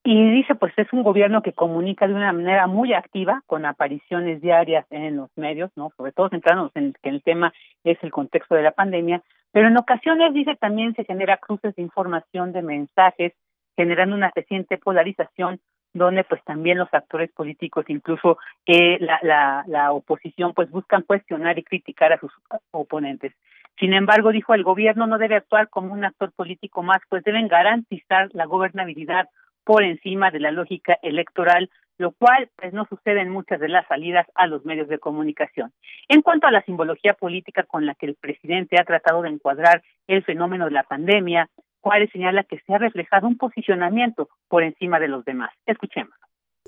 Y 0.02 0.30
dice, 0.30 0.54
pues 0.54 0.72
es 0.78 0.90
un 0.92 1.02
gobierno 1.02 1.42
que 1.42 1.52
comunica 1.52 2.08
de 2.08 2.14
una 2.14 2.32
manera 2.32 2.66
muy 2.66 2.94
activa, 2.94 3.42
con 3.46 3.66
apariciones 3.66 4.40
diarias 4.40 4.86
en 4.90 5.16
los 5.16 5.30
medios, 5.36 5.70
¿no? 5.76 5.90
Sobre 5.96 6.12
todo 6.12 6.30
centrándonos 6.30 6.72
en 6.74 6.94
que 7.02 7.10
el 7.10 7.22
tema 7.22 7.52
es 7.84 7.98
el 8.02 8.10
contexto 8.10 8.54
de 8.54 8.62
la 8.62 8.72
pandemia, 8.72 9.22
pero 9.52 9.68
en 9.68 9.76
ocasiones, 9.76 10.32
dice, 10.32 10.56
también 10.56 10.94
se 10.94 11.04
genera 11.04 11.36
cruces 11.36 11.74
de 11.74 11.82
información, 11.82 12.52
de 12.52 12.62
mensajes, 12.62 13.34
generando 13.76 14.16
una 14.16 14.30
creciente 14.30 14.78
polarización 14.78 15.60
donde 15.92 16.22
pues 16.24 16.42
también 16.44 16.78
los 16.78 16.92
actores 16.92 17.32
políticos, 17.32 17.84
incluso 17.88 18.38
eh, 18.64 18.98
la, 19.00 19.18
la, 19.22 19.64
la 19.66 19.92
oposición, 19.92 20.54
pues 20.54 20.70
buscan 20.70 21.02
cuestionar 21.02 21.58
y 21.58 21.64
criticar 21.64 22.12
a 22.12 22.20
sus 22.20 22.32
oponentes. 22.70 23.32
Sin 23.78 23.92
embargo, 23.92 24.30
dijo, 24.30 24.54
el 24.54 24.62
gobierno 24.62 25.06
no 25.06 25.18
debe 25.18 25.36
actuar 25.36 25.68
como 25.68 25.92
un 25.92 26.04
actor 26.04 26.32
político 26.32 26.82
más, 26.82 26.98
pues 27.08 27.24
deben 27.24 27.48
garantizar 27.48 28.28
la 28.32 28.44
gobernabilidad 28.44 29.28
por 29.64 29.82
encima 29.82 30.30
de 30.30 30.40
la 30.40 30.50
lógica 30.50 30.98
electoral, 31.02 31.70
lo 31.98 32.12
cual 32.12 32.48
pues 32.56 32.72
no 32.72 32.86
sucede 32.86 33.20
en 33.20 33.30
muchas 33.30 33.60
de 33.60 33.68
las 33.68 33.86
salidas 33.86 34.26
a 34.34 34.46
los 34.46 34.64
medios 34.64 34.88
de 34.88 34.98
comunicación. 34.98 35.72
En 36.08 36.22
cuanto 36.22 36.46
a 36.46 36.50
la 36.50 36.62
simbología 36.62 37.14
política 37.14 37.64
con 37.64 37.84
la 37.84 37.94
que 37.94 38.06
el 38.06 38.14
presidente 38.14 38.80
ha 38.80 38.84
tratado 38.84 39.22
de 39.22 39.28
encuadrar 39.28 39.82
el 40.06 40.24
fenómeno 40.24 40.64
de 40.64 40.72
la 40.72 40.84
pandemia, 40.84 41.48
Juárez 41.80 42.10
señala 42.12 42.44
que 42.44 42.58
se 42.60 42.74
ha 42.74 42.78
reflejado 42.78 43.26
un 43.26 43.36
posicionamiento 43.36 44.28
por 44.48 44.62
encima 44.62 44.98
de 44.98 45.08
los 45.08 45.24
demás. 45.24 45.50
Escuchemos. 45.66 46.14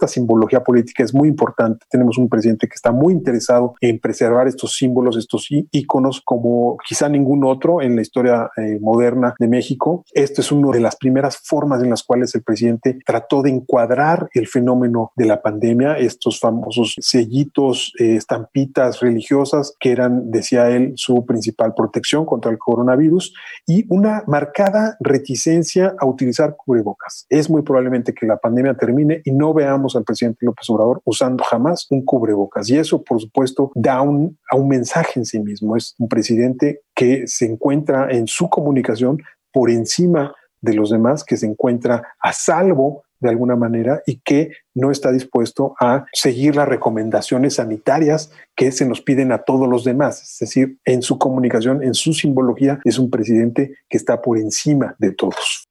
Esta 0.03 0.15
simbología 0.15 0.65
política 0.65 1.05
es 1.05 1.15
muy 1.15 1.29
importante. 1.29 1.87
Tenemos 1.89 2.19
un 2.19 2.29
presidente 2.29 2.67
que 2.67 2.75
está 2.75 2.91
muy 2.91 3.13
interesado 3.13 3.75
en 3.81 4.01
preservar 4.01 4.49
estos 4.49 4.75
símbolos, 4.75 5.17
estos 5.17 5.47
íconos, 5.71 6.21
como 6.25 6.77
quizá 6.85 7.09
ningún 7.09 7.45
otro 7.45 7.81
en 7.81 7.95
la 7.95 8.03
historia 8.03 8.51
eh, 8.57 8.81
moderna 8.81 9.37
de 9.39 9.47
México. 9.47 10.05
Esto 10.13 10.41
es 10.41 10.51
una 10.51 10.73
de 10.73 10.81
las 10.81 10.97
primeras 10.97 11.39
formas 11.45 11.85
en 11.85 11.91
las 11.91 12.03
cuales 12.03 12.35
el 12.35 12.43
presidente 12.43 12.99
trató 13.07 13.43
de 13.43 13.51
encuadrar 13.51 14.29
el 14.35 14.49
fenómeno 14.49 15.13
de 15.15 15.27
la 15.27 15.41
pandemia, 15.41 15.97
estos 15.99 16.41
famosos 16.41 16.97
sellitos, 16.99 17.93
eh, 18.01 18.17
estampitas 18.17 18.99
religiosas 18.99 19.77
que 19.79 19.93
eran, 19.93 20.33
decía 20.33 20.69
él, 20.71 20.95
su 20.97 21.25
principal 21.25 21.75
protección 21.77 22.27
contra 22.27 22.51
el 22.51 22.59
coronavirus 22.59 23.35
y 23.69 23.87
una 23.89 24.25
marcada 24.27 24.97
reticencia 24.99 25.95
a 25.97 26.07
utilizar 26.07 26.57
cubrebocas. 26.57 27.25
Es 27.29 27.49
muy 27.49 27.63
probablemente 27.63 28.13
que 28.13 28.27
la 28.27 28.39
pandemia 28.39 28.75
termine 28.75 29.23
y 29.25 29.31
no 29.31 29.55
veamos 29.55 29.92
al 29.99 30.05
presidente 30.05 30.45
López 30.47 30.69
Obrador 30.71 31.01
usando 31.05 31.45
jamás 31.45 31.87
un 31.91 32.05
cubrebocas. 32.05 32.69
Y 32.71 32.79
eso, 32.79 33.03
por 33.03 33.21
supuesto, 33.21 33.71
da 33.75 34.01
un, 34.03 34.39
a 34.51 34.57
un 34.57 34.69
mensaje 34.69 35.21
en 35.21 35.27
sí 35.27 35.39
mismo. 35.39 35.77
Es 35.77 35.95
un 35.99 36.09
presidente 36.09 36.81
que 36.95 37.27
se 37.27 37.47
encuentra 37.47 38.11
en 38.11 38.27
su 38.27 38.49
comunicación 38.49 39.19
por 39.53 39.71
encima 39.71 40.35
de 40.61 40.75
los 40.75 40.91
demás, 40.91 41.25
que 41.25 41.37
se 41.37 41.47
encuentra 41.47 42.15
a 42.21 42.33
salvo 42.33 43.03
de 43.23 43.29
alguna 43.29 43.57
manera 43.57 44.03
y 44.05 44.17
que 44.17 44.51
no 44.75 44.91
está 44.91 45.13
dispuesto 45.13 45.75
a 45.81 46.05
seguir 46.13 46.57
las 46.57 46.69
recomendaciones 46.69 47.55
sanitarias 47.55 48.33
que 48.57 48.73
se 48.73 48.85
nos 48.85 49.01
piden 49.01 49.31
a 49.31 49.39
todos 49.39 49.69
los 49.69 49.85
demás. 49.85 50.23
Es 50.23 50.39
decir, 50.41 50.79
en 50.85 51.03
su 51.03 51.19
comunicación, 51.19 51.83
en 51.83 51.95
su 51.95 52.13
simbología, 52.13 52.81
es 52.85 52.99
un 52.99 53.11
presidente 53.11 53.77
que 53.89 53.97
está 53.97 54.21
por 54.21 54.39
encima 54.39 54.97
de 54.99 55.13
todos. 55.13 55.69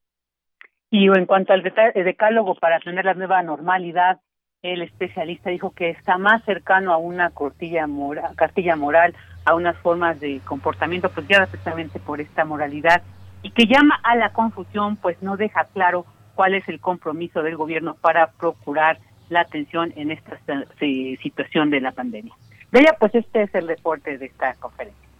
Y 0.91 1.07
en 1.07 1.25
cuanto 1.25 1.53
al 1.53 1.63
decálogo 1.63 2.55
para 2.55 2.79
tener 2.81 3.05
la 3.05 3.13
nueva 3.13 3.41
normalidad, 3.41 4.19
el 4.61 4.81
especialista 4.81 5.49
dijo 5.49 5.71
que 5.71 5.89
está 5.89 6.17
más 6.17 6.43
cercano 6.43 6.93
a 6.93 6.97
una 6.97 7.29
cortilla 7.29 7.87
moral, 7.87 8.35
cartilla 8.35 8.75
moral, 8.75 9.15
a 9.45 9.55
unas 9.55 9.77
formas 9.77 10.19
de 10.19 10.41
comportamiento, 10.45 11.09
ya 11.29 11.47
precisamente 11.47 11.99
por 11.99 12.19
esta 12.19 12.43
moralidad, 12.43 13.01
y 13.41 13.51
que 13.51 13.67
llama 13.67 13.99
a 14.03 14.17
la 14.17 14.33
confusión, 14.33 14.97
pues 14.97 15.19
no 15.23 15.37
deja 15.37 15.63
claro 15.73 16.05
cuál 16.35 16.55
es 16.55 16.67
el 16.67 16.81
compromiso 16.81 17.41
del 17.41 17.55
gobierno 17.55 17.95
para 17.95 18.27
procurar 18.31 18.99
la 19.29 19.41
atención 19.41 19.93
en 19.95 20.11
esta 20.11 20.37
eh, 20.81 21.17
situación 21.23 21.69
de 21.69 21.79
la 21.79 21.93
pandemia. 21.93 22.33
De 22.71 22.85
pues 22.99 23.15
este 23.15 23.43
es 23.43 23.55
el 23.55 23.67
reporte 23.67 24.17
de 24.17 24.25
esta 24.25 24.53
conferencia. 24.55 25.10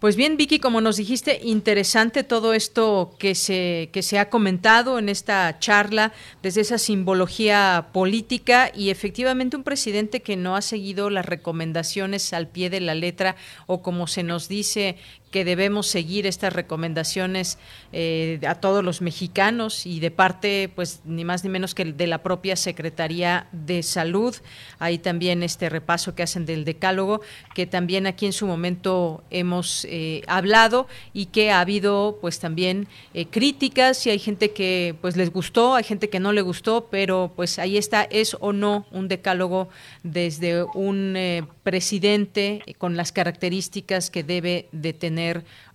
Pues 0.00 0.16
bien, 0.16 0.38
Vicky, 0.38 0.60
como 0.60 0.80
nos 0.80 0.96
dijiste, 0.96 1.40
interesante 1.42 2.24
todo 2.24 2.54
esto 2.54 3.14
que 3.18 3.34
se, 3.34 3.90
que 3.92 4.02
se 4.02 4.18
ha 4.18 4.30
comentado 4.30 4.98
en 4.98 5.10
esta 5.10 5.58
charla, 5.58 6.14
desde 6.42 6.62
esa 6.62 6.78
simbología 6.78 7.88
política 7.92 8.72
y 8.74 8.88
efectivamente 8.88 9.58
un 9.58 9.62
presidente 9.62 10.22
que 10.22 10.36
no 10.38 10.56
ha 10.56 10.62
seguido 10.62 11.10
las 11.10 11.26
recomendaciones 11.26 12.32
al 12.32 12.48
pie 12.48 12.70
de 12.70 12.80
la 12.80 12.94
letra 12.94 13.36
o 13.66 13.82
como 13.82 14.06
se 14.06 14.22
nos 14.22 14.48
dice 14.48 14.96
que 15.30 15.44
debemos 15.44 15.86
seguir 15.86 16.26
estas 16.26 16.52
recomendaciones 16.52 17.58
eh, 17.92 18.40
a 18.46 18.56
todos 18.56 18.84
los 18.84 19.00
mexicanos 19.00 19.86
y 19.86 20.00
de 20.00 20.10
parte, 20.10 20.70
pues, 20.74 21.00
ni 21.04 21.24
más 21.24 21.44
ni 21.44 21.50
menos 21.50 21.74
que 21.74 21.84
de 21.84 22.06
la 22.06 22.22
propia 22.22 22.56
Secretaría 22.56 23.46
de 23.52 23.82
Salud. 23.82 24.34
Hay 24.78 24.98
también 24.98 25.42
este 25.42 25.68
repaso 25.68 26.14
que 26.14 26.24
hacen 26.24 26.46
del 26.46 26.64
decálogo, 26.64 27.20
que 27.54 27.66
también 27.66 28.06
aquí 28.06 28.26
en 28.26 28.32
su 28.32 28.46
momento 28.46 29.22
hemos 29.30 29.84
eh, 29.84 30.22
hablado 30.26 30.88
y 31.12 31.26
que 31.26 31.52
ha 31.52 31.60
habido, 31.60 32.18
pues, 32.20 32.40
también 32.40 32.88
eh, 33.14 33.26
críticas 33.26 34.04
y 34.06 34.10
hay 34.10 34.18
gente 34.18 34.50
que, 34.50 34.96
pues, 35.00 35.16
les 35.16 35.32
gustó, 35.32 35.76
hay 35.76 35.84
gente 35.84 36.08
que 36.08 36.18
no 36.18 36.32
le 36.32 36.42
gustó, 36.42 36.88
pero, 36.90 37.32
pues, 37.36 37.60
ahí 37.60 37.76
está, 37.76 38.02
es 38.02 38.36
o 38.40 38.52
no 38.52 38.86
un 38.90 39.06
decálogo 39.06 39.68
desde 40.02 40.64
un 40.64 41.16
presidente 41.62 42.62
con 42.78 42.96
las 42.96 43.12
características 43.12 44.10
que 44.10 44.24
debe 44.24 44.68
de 44.72 44.92
tener 44.92 45.19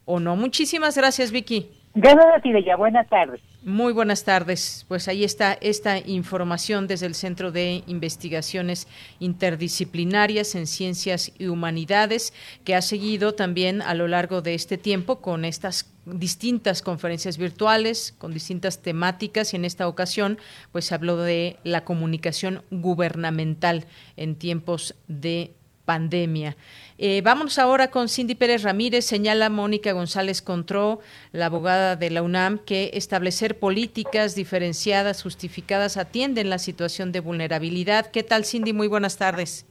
o 0.05 0.19
no. 0.19 0.35
Muchísimas 0.35 0.97
gracias, 0.97 1.31
Vicky. 1.31 1.69
Gracias 1.97 2.25
a 2.35 2.41
ti, 2.41 2.51
Bella. 2.51 2.75
Buenas 2.75 3.07
tardes. 3.07 3.41
Muy 3.63 3.93
buenas 3.93 4.25
tardes. 4.25 4.85
Pues 4.89 5.07
ahí 5.07 5.23
está 5.23 5.53
esta 5.53 5.97
información 5.97 6.87
desde 6.87 7.05
el 7.05 7.15
Centro 7.15 7.51
de 7.51 7.83
Investigaciones 7.87 8.87
Interdisciplinarias 9.19 10.55
en 10.55 10.67
Ciencias 10.67 11.31
y 11.39 11.47
Humanidades, 11.47 12.33
que 12.65 12.75
ha 12.75 12.81
seguido 12.81 13.33
también 13.33 13.81
a 13.81 13.93
lo 13.93 14.09
largo 14.09 14.41
de 14.41 14.55
este 14.55 14.77
tiempo 14.77 15.21
con 15.21 15.45
estas 15.45 15.95
distintas 16.05 16.83
conferencias 16.83 17.39
virtuales 17.39 18.13
con 18.19 18.31
distintas 18.31 18.83
temáticas 18.83 19.53
y 19.53 19.55
en 19.55 19.65
esta 19.65 19.87
ocasión 19.87 20.37
pues 20.71 20.91
habló 20.91 21.17
de 21.17 21.57
la 21.63 21.83
comunicación 21.83 22.61
gubernamental 22.69 23.85
en 24.15 24.35
tiempos 24.35 24.93
de 25.07 25.55
pandemia. 25.85 26.55
Eh, 26.97 27.21
vamos 27.23 27.59
ahora 27.59 27.89
con 27.89 28.09
Cindy 28.09 28.35
Pérez 28.35 28.63
Ramírez. 28.63 29.05
Señala 29.05 29.49
Mónica 29.49 29.91
González 29.91 30.41
Contró, 30.41 30.99
la 31.31 31.47
abogada 31.47 31.95
de 31.95 32.09
la 32.09 32.23
UNAM, 32.23 32.57
que 32.59 32.91
establecer 32.93 33.59
políticas 33.59 34.35
diferenciadas, 34.35 35.23
justificadas, 35.23 35.97
atienden 35.97 36.49
la 36.49 36.57
situación 36.57 37.11
de 37.11 37.19
vulnerabilidad. 37.19 38.07
¿Qué 38.11 38.23
tal, 38.23 38.45
Cindy? 38.45 38.73
Muy 38.73 38.87
buenas 38.87 39.17
tardes. 39.17 39.65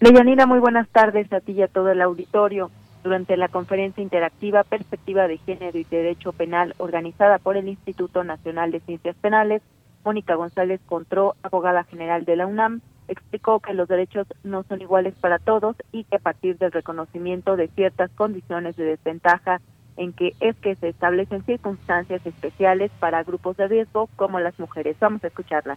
Leyanira, 0.00 0.46
muy 0.46 0.60
buenas 0.60 0.88
tardes 0.90 1.32
a 1.32 1.40
ti 1.40 1.52
y 1.52 1.62
a 1.62 1.68
todo 1.68 1.90
el 1.90 2.00
auditorio. 2.00 2.70
Durante 3.02 3.36
la 3.36 3.48
conferencia 3.48 4.02
interactiva 4.02 4.64
Perspectiva 4.64 5.28
de 5.28 5.38
Género 5.38 5.78
y 5.78 5.84
Derecho 5.84 6.32
Penal 6.32 6.74
organizada 6.78 7.38
por 7.38 7.56
el 7.56 7.68
Instituto 7.68 8.22
Nacional 8.24 8.70
de 8.70 8.80
Ciencias 8.80 9.16
Penales, 9.20 9.62
Mónica 10.04 10.34
González 10.34 10.80
Contró, 10.86 11.34
abogada 11.42 11.84
general 11.84 12.24
de 12.24 12.36
la 12.36 12.46
UNAM, 12.46 12.80
explicó 13.08 13.60
que 13.60 13.74
los 13.74 13.88
derechos 13.88 14.26
no 14.44 14.62
son 14.64 14.80
iguales 14.80 15.14
para 15.20 15.38
todos 15.38 15.76
y 15.92 16.04
que 16.04 16.16
a 16.16 16.20
partir 16.20 16.58
del 16.58 16.72
reconocimiento 16.72 17.56
de 17.56 17.68
ciertas 17.68 18.10
condiciones 18.12 18.76
de 18.76 18.84
desventaja 18.84 19.60
en 19.96 20.12
que 20.12 20.34
es 20.40 20.56
que 20.56 20.76
se 20.76 20.88
establecen 20.88 21.44
circunstancias 21.44 22.24
especiales 22.24 22.90
para 23.00 23.24
grupos 23.24 23.56
de 23.56 23.66
riesgo 23.66 24.08
como 24.16 24.38
las 24.38 24.58
mujeres. 24.58 24.96
Vamos 25.00 25.24
a 25.24 25.26
escucharla. 25.26 25.76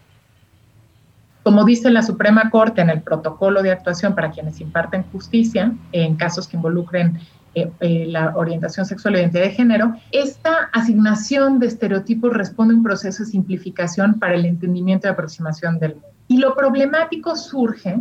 Como 1.44 1.66
dice 1.66 1.90
la 1.90 2.04
Suprema 2.04 2.52
Corte 2.52 2.82
en 2.82 2.92
el 2.92 3.02
protocolo 3.02 3.64
de 3.64 3.72
actuación 3.72 4.14
para 4.14 4.30
quienes 4.30 4.62
imparten 4.62 5.04
justicia 5.12 5.74
en 5.92 6.16
casos 6.16 6.48
que 6.48 6.56
involucren 6.56 7.20
eh, 7.56 7.70
eh, 7.80 8.06
la 8.08 8.34
orientación 8.38 8.86
sexual 8.86 9.16
y 9.16 9.20
identidad 9.20 9.44
de 9.44 9.52
género, 9.52 9.96
esta 10.12 10.70
asignación 10.72 11.60
de 11.60 11.68
estereotipos 11.68 12.32
responde 12.32 12.76
a 12.76 12.78
un 12.78 12.84
proceso 12.84 13.24
de 13.24 13.30
simplificación 13.30 14.20
para 14.20 14.36
el 14.36 14.46
entendimiento 14.46 15.08
y 15.08 15.12
aproximación 15.12 15.80
del 15.80 15.96
mundo. 15.96 16.21
Y 16.32 16.38
lo 16.38 16.56
problemático 16.56 17.36
surge 17.36 18.00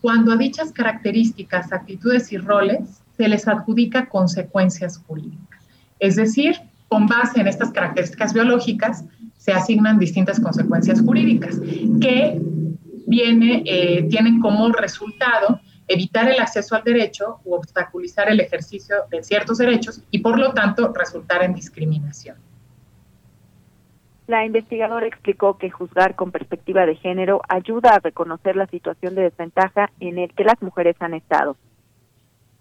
cuando 0.00 0.32
a 0.32 0.36
dichas 0.36 0.72
características, 0.72 1.72
actitudes 1.72 2.32
y 2.32 2.36
roles 2.36 3.04
se 3.16 3.28
les 3.28 3.46
adjudica 3.46 4.08
consecuencias 4.08 4.98
jurídicas. 5.06 5.62
Es 6.00 6.16
decir, 6.16 6.56
con 6.88 7.06
base 7.06 7.40
en 7.40 7.46
estas 7.46 7.70
características 7.70 8.34
biológicas, 8.34 9.04
se 9.36 9.52
asignan 9.52 9.96
distintas 10.00 10.40
consecuencias 10.40 11.00
jurídicas 11.00 11.60
que 12.00 12.40
viene, 13.06 13.62
eh, 13.64 14.08
tienen 14.10 14.40
como 14.40 14.72
resultado 14.72 15.60
evitar 15.86 16.28
el 16.28 16.40
acceso 16.40 16.74
al 16.74 16.82
derecho 16.82 17.38
u 17.44 17.54
obstaculizar 17.54 18.28
el 18.28 18.40
ejercicio 18.40 18.96
de 19.08 19.22
ciertos 19.22 19.58
derechos 19.58 20.02
y 20.10 20.18
por 20.18 20.36
lo 20.36 20.52
tanto 20.52 20.92
resultar 20.92 21.44
en 21.44 21.54
discriminación. 21.54 22.47
La 24.28 24.44
investigadora 24.44 25.06
explicó 25.06 25.56
que 25.56 25.70
juzgar 25.70 26.14
con 26.14 26.30
perspectiva 26.30 26.84
de 26.84 26.96
género 26.96 27.40
ayuda 27.48 27.94
a 27.94 27.98
reconocer 27.98 28.56
la 28.56 28.66
situación 28.66 29.14
de 29.14 29.22
desventaja 29.22 29.90
en 30.00 30.18
el 30.18 30.32
que 30.34 30.44
las 30.44 30.60
mujeres 30.60 30.96
han 31.00 31.14
estado. 31.14 31.56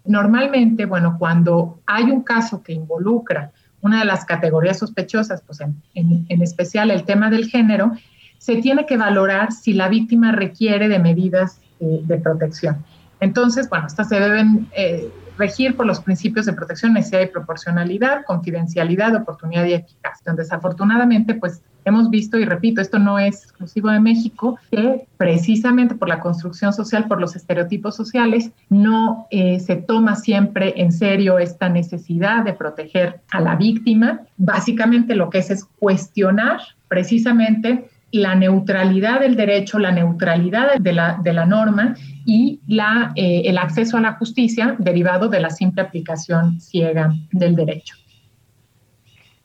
Normalmente, 0.06 0.86
bueno, 0.86 1.18
cuando 1.20 1.82
hay 1.86 2.06
un 2.06 2.24
caso 2.24 2.64
que 2.64 2.72
involucra 2.72 3.52
una 3.82 4.00
de 4.00 4.06
las 4.06 4.24
categorías 4.24 4.80
sospechosas, 4.80 5.42
pues 5.42 5.60
en, 5.60 5.76
en 5.94 6.42
especial 6.42 6.90
el 6.90 7.04
tema 7.04 7.30
del 7.30 7.50
género, 7.50 7.92
se 8.38 8.56
tiene 8.62 8.86
que 8.86 8.96
valorar 8.96 9.52
si 9.52 9.74
la 9.74 9.90
víctima 9.90 10.32
requiere 10.32 10.88
de 10.88 11.00
medidas 11.00 11.60
eh, 11.82 12.00
de 12.04 12.18
protección. 12.18 12.86
Entonces, 13.20 13.68
bueno, 13.70 13.88
estas 13.88 14.08
se 14.08 14.20
deben 14.20 14.68
eh, 14.72 15.10
regir 15.38 15.76
por 15.76 15.86
los 15.86 16.00
principios 16.00 16.46
de 16.46 16.54
protección, 16.54 16.94
necesidad 16.94 17.22
y 17.22 17.28
proporcionalidad, 17.28 18.26
confidencialidad, 18.26 19.16
oportunidad 19.16 19.66
y 19.66 19.74
eficacia. 19.74 20.34
Desafortunadamente, 20.34 21.36
pues 21.36 21.62
hemos 21.86 22.10
visto, 22.10 22.38
y 22.38 22.46
repito, 22.46 22.82
esto 22.82 23.00
no 23.00 23.18
es 23.18 23.44
exclusivo 23.44 23.90
de 23.90 24.00
México, 24.00 24.60
que 24.72 25.08
precisamente 25.18 25.96
por 25.96 26.10
la 26.10 26.20
construcción 26.20 26.74
social, 26.74 27.08
por 27.08 27.22
los 27.22 27.36
estereotipos 27.36 27.96
sociales, 27.96 28.52
no 28.70 29.28
eh, 29.32 29.60
se 29.60 29.78
toma 29.78 30.16
siempre 30.16 30.74
en 30.78 30.92
serio 30.92 31.40
esta 31.40 31.70
necesidad 31.70 32.44
de 32.44 32.54
proteger 32.54 33.22
a 33.32 33.40
la 33.40 33.56
víctima. 33.56 34.22
Básicamente 34.38 35.16
lo 35.16 35.30
que 35.30 35.38
es 35.40 35.50
es 35.50 35.64
cuestionar 35.64 36.60
precisamente 36.90 37.90
la 38.12 38.36
neutralidad 38.36 39.20
del 39.20 39.36
derecho, 39.36 39.80
la 39.80 39.92
neutralidad 39.92 40.78
de 40.80 40.94
la, 40.94 41.20
de 41.22 41.34
la 41.34 41.46
norma 41.46 41.96
y 42.28 42.60
la, 42.68 43.14
eh, 43.16 43.44
el 43.46 43.58
acceso 43.58 43.96
a 43.96 44.02
la 44.02 44.14
justicia 44.16 44.76
derivado 44.78 45.30
de 45.30 45.40
la 45.40 45.50
simple 45.50 45.82
aplicación 45.82 46.60
ciega 46.60 47.14
del 47.32 47.56
derecho. 47.56 47.96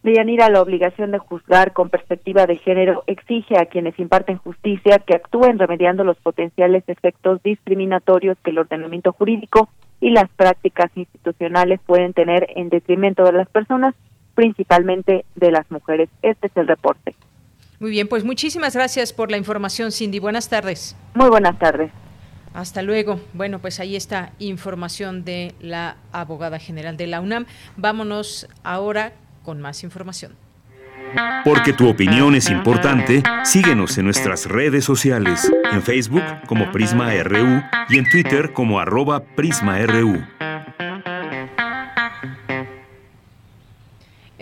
Deyanira, 0.02 0.50
la 0.50 0.60
obligación 0.60 1.12
de 1.12 1.18
juzgar 1.18 1.72
con 1.72 1.90
perspectiva 1.90 2.44
de 2.46 2.56
género 2.56 3.04
exige 3.06 3.56
a 3.56 3.66
quienes 3.66 3.96
imparten 4.00 4.38
justicia 4.38 4.98
que 4.98 5.14
actúen 5.14 5.60
remediando 5.60 6.02
los 6.02 6.16
potenciales 6.18 6.82
efectos 6.88 7.40
discriminatorios 7.44 8.36
que 8.42 8.50
el 8.50 8.58
ordenamiento 8.58 9.12
jurídico 9.12 9.68
y 10.00 10.10
las 10.10 10.28
prácticas 10.30 10.90
institucionales 10.96 11.78
pueden 11.86 12.12
tener 12.14 12.48
en 12.56 12.68
detrimento 12.68 13.22
de 13.22 13.32
las 13.32 13.48
personas, 13.48 13.94
principalmente 14.34 15.24
de 15.36 15.52
las 15.52 15.70
mujeres. 15.70 16.08
Este 16.22 16.48
es 16.48 16.56
el 16.56 16.66
reporte. 16.66 17.14
Muy 17.78 17.92
bien, 17.92 18.08
pues 18.08 18.24
muchísimas 18.24 18.74
gracias 18.74 19.12
por 19.12 19.30
la 19.30 19.36
información, 19.36 19.92
Cindy. 19.92 20.18
Buenas 20.18 20.48
tardes. 20.48 20.96
Muy 21.14 21.30
buenas 21.30 21.56
tardes. 21.60 21.92
Hasta 22.54 22.82
luego. 22.82 23.20
Bueno, 23.32 23.58
pues 23.58 23.80
ahí 23.80 23.96
está 23.96 24.32
información 24.38 25.24
de 25.24 25.54
la 25.60 25.96
abogada 26.12 26.58
general 26.58 26.96
de 26.96 27.06
la 27.06 27.20
UNAM. 27.20 27.46
Vámonos 27.76 28.46
ahora 28.62 29.12
con 29.42 29.60
más 29.60 29.82
información. 29.82 30.32
Porque 31.44 31.72
tu 31.72 31.88
opinión 31.88 32.34
es 32.34 32.48
importante, 32.48 33.22
síguenos 33.44 33.98
en 33.98 34.06
nuestras 34.06 34.46
redes 34.46 34.84
sociales, 34.84 35.50
en 35.70 35.82
Facebook 35.82 36.22
como 36.46 36.70
Prisma 36.72 37.12
RU 37.22 37.62
y 37.90 37.98
en 37.98 38.08
Twitter 38.08 38.52
como 38.52 38.80
arroba 38.80 39.22
PrismaRU. 39.22 40.24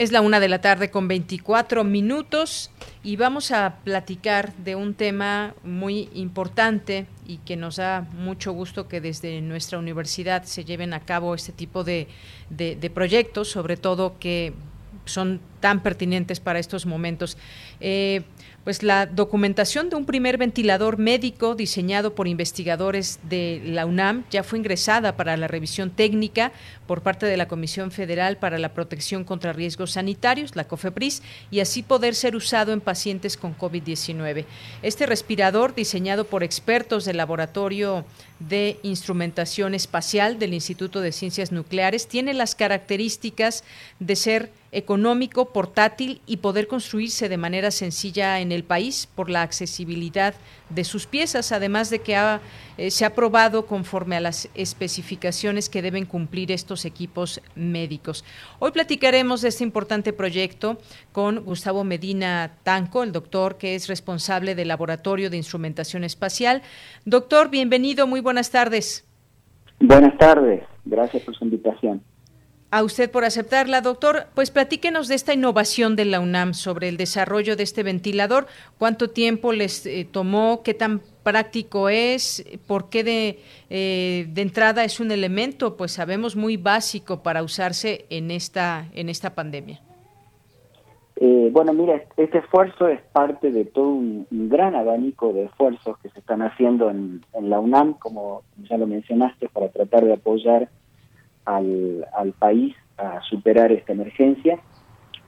Es 0.01 0.13
la 0.13 0.23
una 0.23 0.41
de 0.41 0.49
la 0.49 0.63
tarde 0.63 0.91
con 0.91 1.09
24 1.09 1.85
minutos 1.85 2.71
y 3.05 3.17
vamos 3.17 3.51
a 3.51 3.81
platicar 3.85 4.55
de 4.55 4.75
un 4.75 4.95
tema 4.95 5.55
muy 5.63 6.09
importante 6.15 7.05
y 7.27 7.37
que 7.37 7.55
nos 7.55 7.77
da 7.77 8.09
mucho 8.15 8.53
gusto 8.53 8.89
que 8.89 9.03
desde 9.03 9.43
nuestra 9.43 9.79
universidad 9.79 10.45
se 10.45 10.65
lleven 10.65 10.95
a 10.95 11.01
cabo 11.01 11.35
este 11.35 11.53
tipo 11.53 11.85
de, 11.85 12.09
de, 12.49 12.89
proyectos, 12.89 13.51
sobre 13.51 13.77
todo 13.77 14.19
que 14.19 14.55
son 15.05 15.39
tan 15.61 15.83
pertinentes 15.83 16.41
para 16.41 16.59
estos 16.61 16.87
momentos. 16.87 17.37
Eh, 17.81 18.23
pues 18.65 18.83
la 18.83 19.07
documentación 19.07 19.89
de 19.89 19.97
un 19.97 20.05
primer 20.05 20.37
ventilador 20.37 20.99
médico 20.99 21.55
diseñado 21.55 22.15
por 22.15 22.29
investigadores 22.29 23.19
de 23.29 23.63
la 23.65 23.87
UNAM 23.87 24.25
ya 24.31 24.43
fue 24.43 24.59
ingresada 24.59 25.17
para 25.17 25.37
la 25.37 25.49
revisión 25.49 25.91
técnica 25.91 26.53
por 26.91 27.03
parte 27.03 27.25
de 27.27 27.37
la 27.37 27.47
Comisión 27.47 27.93
Federal 27.93 28.37
para 28.37 28.59
la 28.59 28.75
Protección 28.75 29.23
contra 29.23 29.53
Riesgos 29.53 29.93
Sanitarios, 29.93 30.57
la 30.57 30.67
COFEPRIS, 30.67 31.23
y 31.49 31.61
así 31.61 31.85
poder 31.85 32.17
ser 32.17 32.35
usado 32.35 32.73
en 32.73 32.81
pacientes 32.81 33.37
con 33.37 33.57
COVID-19. 33.57 34.45
Este 34.83 35.07
respirador, 35.07 35.73
diseñado 35.77 36.25
por 36.25 36.43
expertos 36.43 37.05
del 37.05 37.19
Laboratorio 37.19 38.05
de 38.41 38.81
Instrumentación 38.83 39.77
Espacial 39.77 40.41
del 40.41 40.53
Instituto 40.53 41.01
de 41.01 41.13
Ciencias 41.13 41.53
Nucleares, 41.53 42.09
tiene 42.09 42.35
las 42.35 42.57
características 42.57 43.63
de 44.01 44.17
ser 44.17 44.51
económico, 44.73 45.53
portátil 45.53 46.21
y 46.27 46.39
poder 46.39 46.67
construirse 46.67 47.29
de 47.29 47.37
manera 47.37 47.71
sencilla 47.71 48.41
en 48.41 48.51
el 48.51 48.65
país 48.65 49.09
por 49.15 49.31
la 49.31 49.43
accesibilidad 49.43 50.35
de 50.71 50.85
sus 50.85 51.07
piezas, 51.07 51.53
además 51.53 51.91
de 51.91 51.99
que 51.99 52.17
eh, 52.79 52.91
se 52.91 53.05
ha 53.05 53.15
probado 53.15 53.67
conforme 53.67 54.17
a 54.17 54.21
las 54.21 54.49
especificaciones 54.55 55.69
que 55.69 55.83
deben 55.83 56.07
cumplir 56.07 56.51
estos 56.53 56.85
equipos 56.85 57.41
médicos. 57.55 58.25
Hoy 58.59 58.71
platicaremos 58.71 59.43
de 59.43 59.49
este 59.49 59.65
importante 59.65 60.13
proyecto 60.13 60.79
con 61.13 61.45
Gustavo 61.45 61.85
Medina 61.85 62.53
Tanco, 62.63 63.03
el 63.03 63.13
doctor 63.13 63.59
que 63.59 63.75
es 63.75 63.89
responsable 63.89 64.55
del 64.55 64.69
Laboratorio 64.69 65.31
de 65.31 65.37
Instrumentación 65.37 66.05
Espacial. 66.05 66.63
Doctor, 67.05 67.51
bienvenido, 67.51 68.07
muy 68.07 68.21
buenas 68.21 68.51
tardes. 68.51 69.07
Buenas 69.81 70.17
tardes, 70.19 70.63
gracias 70.85 71.23
por 71.23 71.35
su 71.37 71.45
invitación 71.45 72.03
a 72.71 72.85
usted 72.85 73.11
por 73.11 73.25
aceptarla. 73.25 73.81
Doctor, 73.81 74.27
pues 74.35 74.51
platíquenos 74.51 75.09
de 75.09 75.17
esta 75.17 75.35
innovación 75.35 75.97
de 75.97 76.05
la 76.05 76.21
UNAM 76.21 76.55
sobre 76.55 76.89
el 76.89 76.97
desarrollo 76.97 77.57
de 77.57 77.65
este 77.65 77.83
ventilador. 77.83 78.47
¿Cuánto 78.79 79.11
tiempo 79.11 79.53
les 79.53 79.87
eh, 79.87 80.07
tomó? 80.11 80.63
¿Qué 80.63 80.75
tan 80.75 81.01
práctico 81.23 81.89
es? 81.89 82.45
¿Por 82.67 82.89
qué 82.89 83.05
de, 83.05 83.39
eh, 83.71 84.27
de 84.29 84.43
entrada 84.43 84.85
es 84.85 85.01
un 85.01 85.11
elemento, 85.11 85.77
pues 85.77 85.93
sabemos, 85.93 86.37
muy 86.37 86.57
básico 86.57 87.23
para 87.23 87.43
usarse 87.43 88.07
en 88.11 88.31
esta, 88.31 88.87
en 88.95 89.09
esta 89.09 89.35
pandemia? 89.35 89.81
Eh, 91.23 91.51
bueno, 91.53 91.75
mira, 91.75 92.03
este 92.17 92.39
esfuerzo 92.39 92.89
es 92.89 93.03
parte 93.13 93.51
de 93.51 93.67
todo 93.67 93.89
un, 93.89 94.27
gran 94.31 94.75
abanico 94.75 95.35
de 95.35 95.45
esfuerzos 95.45 95.99
que 95.99 96.09
se 96.09 96.21
están 96.21 96.41
haciendo 96.41 96.89
en, 96.89 97.23
en 97.35 97.51
la 97.51 97.61
UNAM, 97.61 97.95
como 97.95 98.43
ya 98.71 98.79
lo 98.79 98.87
mencionaste, 98.87 99.51
para 99.51 99.69
tratar 99.69 100.05
de 100.05 100.15
apoyar 100.15 100.71
al, 101.45 102.07
al 102.17 102.33
país 102.33 102.75
a 102.97 103.21
superar 103.23 103.73
esta 103.73 103.93
emergencia. 103.93 104.59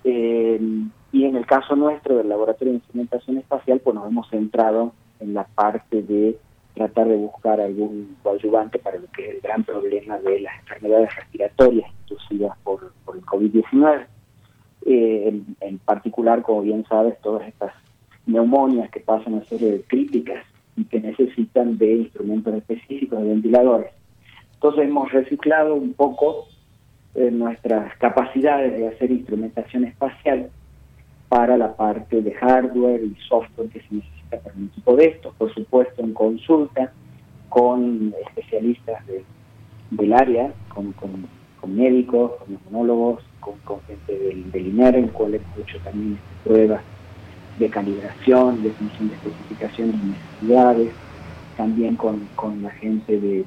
Eh, 0.05 0.61
y 1.12 1.25
en 1.25 1.37
el 1.37 1.46
caso 1.46 1.77
nuestro 1.77 2.16
del 2.16 2.29
Laboratorio 2.29 2.72
de 2.72 2.79
Instrumentación 2.79 3.38
Espacial, 3.38 3.81
pues 3.81 3.94
nos 3.94 4.09
hemos 4.09 4.29
centrado 4.31 4.92
en 5.20 5.35
la 5.35 5.44
parte 5.44 6.03
de 6.03 6.38
tratar 6.75 7.07
de 7.09 7.16
buscar 7.16 7.61
algún 7.61 8.16
coadyuvante 8.22 8.79
para 8.79 8.98
lo 8.98 9.07
que 9.09 9.29
es 9.29 9.35
el 9.37 9.40
gran 9.42 9.62
problema 9.62 10.18
de 10.18 10.40
las 10.40 10.59
enfermedades 10.61 11.14
respiratorias 11.14 11.90
inducidas 12.01 12.57
por, 12.64 12.92
el 13.14 13.22
COVID-19. 13.22 14.07
Eh, 14.85 15.42
en, 15.61 15.79
particular, 15.79 16.42
como 16.42 16.62
bien 16.62 16.85
sabes, 16.88 17.20
todas 17.20 17.46
estas 17.46 17.72
neumonias 18.27 18.90
que 18.90 19.01
pasan 19.01 19.35
a 19.35 19.44
ser 19.44 19.83
críticas 19.87 20.44
y 20.77 20.85
que 20.85 21.01
necesitan 21.01 21.77
de 21.77 21.92
instrumentos 21.96 22.55
específicos, 22.55 23.20
de 23.20 23.29
ventiladores. 23.29 23.92
Entonces 24.62 24.85
hemos 24.85 25.11
reciclado 25.11 25.75
un 25.75 25.92
poco 25.92 26.46
eh, 27.16 27.33
nuestras 27.33 27.96
capacidades 27.96 28.79
de 28.79 28.87
hacer 28.87 29.11
instrumentación 29.11 29.87
espacial 29.87 30.51
para 31.29 31.57
la 31.57 31.75
parte 31.75 32.22
de 32.22 32.33
hardware 32.35 33.03
y 33.03 33.16
software 33.29 33.70
que 33.70 33.81
se 33.81 33.96
necesita 33.96 34.38
para 34.38 34.55
un 34.55 34.66
equipo 34.66 34.94
de 34.94 35.07
estos, 35.07 35.35
por 35.35 35.53
supuesto 35.53 36.01
en 36.01 36.14
consulta 36.14 36.92
con 37.48 38.14
especialistas 38.25 39.03
del 39.90 40.12
área, 40.12 40.53
con, 40.68 40.94
médicos, 41.66 42.31
con 42.38 42.57
monólogos, 42.70 43.25
con, 43.40 43.81
gente 43.88 44.16
del, 44.16 44.48
del 44.53 44.68
INER, 44.68 44.94
en 44.94 45.05
el 45.07 45.11
cual 45.11 45.35
hemos 45.35 45.59
hecho 45.59 45.79
también 45.81 46.20
pruebas 46.44 46.83
de 47.59 47.68
calibración, 47.68 48.62
definición 48.62 49.09
de 49.09 49.14
especificaciones 49.16 49.96
y 49.96 50.07
necesidades, 50.07 50.92
también 51.57 51.96
con, 51.96 52.29
con 52.37 52.62
la 52.62 52.70
gente 52.70 53.18
de 53.18 53.44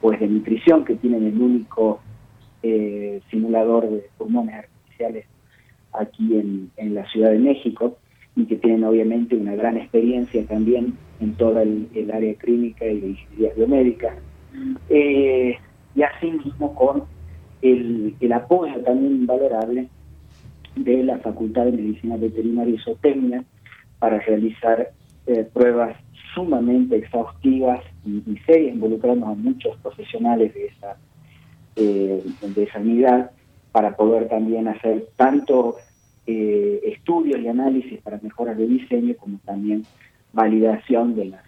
pues 0.00 0.20
de 0.20 0.28
nutrición, 0.28 0.84
que 0.84 0.96
tienen 0.96 1.26
el 1.26 1.40
único 1.40 2.00
eh, 2.62 3.20
simulador 3.30 3.88
de 3.88 4.04
pulmones 4.18 4.54
artificiales 4.54 5.26
aquí 5.92 6.36
en, 6.36 6.70
en, 6.76 6.94
la 6.94 7.06
Ciudad 7.10 7.30
de 7.30 7.38
México 7.38 7.98
y 8.36 8.44
que 8.44 8.56
tienen 8.56 8.84
obviamente 8.84 9.36
una 9.36 9.54
gran 9.54 9.76
experiencia 9.76 10.44
también 10.46 10.96
en 11.20 11.34
toda 11.34 11.62
el, 11.62 11.88
área 12.12 12.34
clínica 12.34 12.86
y 12.86 13.00
de 13.00 13.08
ingeniería 13.08 13.54
biomédica. 13.54 14.14
Eh, 14.88 15.56
y 15.94 16.02
así 16.02 16.30
mismo 16.30 16.74
con 16.74 17.04
el, 17.62 18.14
el 18.20 18.32
apoyo 18.32 18.80
también 18.82 19.16
invalorable 19.16 19.88
de 20.76 21.02
la 21.02 21.18
Facultad 21.18 21.66
de 21.66 21.72
Medicina 21.72 22.16
Veterinaria 22.16 22.74
y 22.74 22.78
Zootecnia 22.78 23.44
para 23.98 24.18
realizar 24.20 24.90
eh, 25.26 25.46
pruebas 25.52 25.96
sumamente 26.34 26.96
exhaustivas 26.96 27.80
y, 28.04 28.36
serias, 28.46 28.74
involucrando 28.74 29.26
a 29.26 29.34
muchos 29.34 29.76
profesionales 29.78 30.54
de 30.54 30.66
esa, 30.66 30.96
eh, 31.76 32.24
de 32.42 32.62
esa 32.62 32.78
unidad 32.78 33.30
para 33.72 33.96
poder 33.96 34.28
también 34.28 34.68
hacer 34.68 35.08
tanto 35.16 35.76
eh, 36.26 36.80
estudios 36.84 37.40
y 37.40 37.48
análisis 37.48 38.00
para 38.02 38.18
mejoras 38.22 38.56
de 38.56 38.66
diseño 38.66 39.14
como 39.16 39.38
también 39.44 39.84
validación 40.32 41.14
de 41.16 41.26
las, 41.26 41.44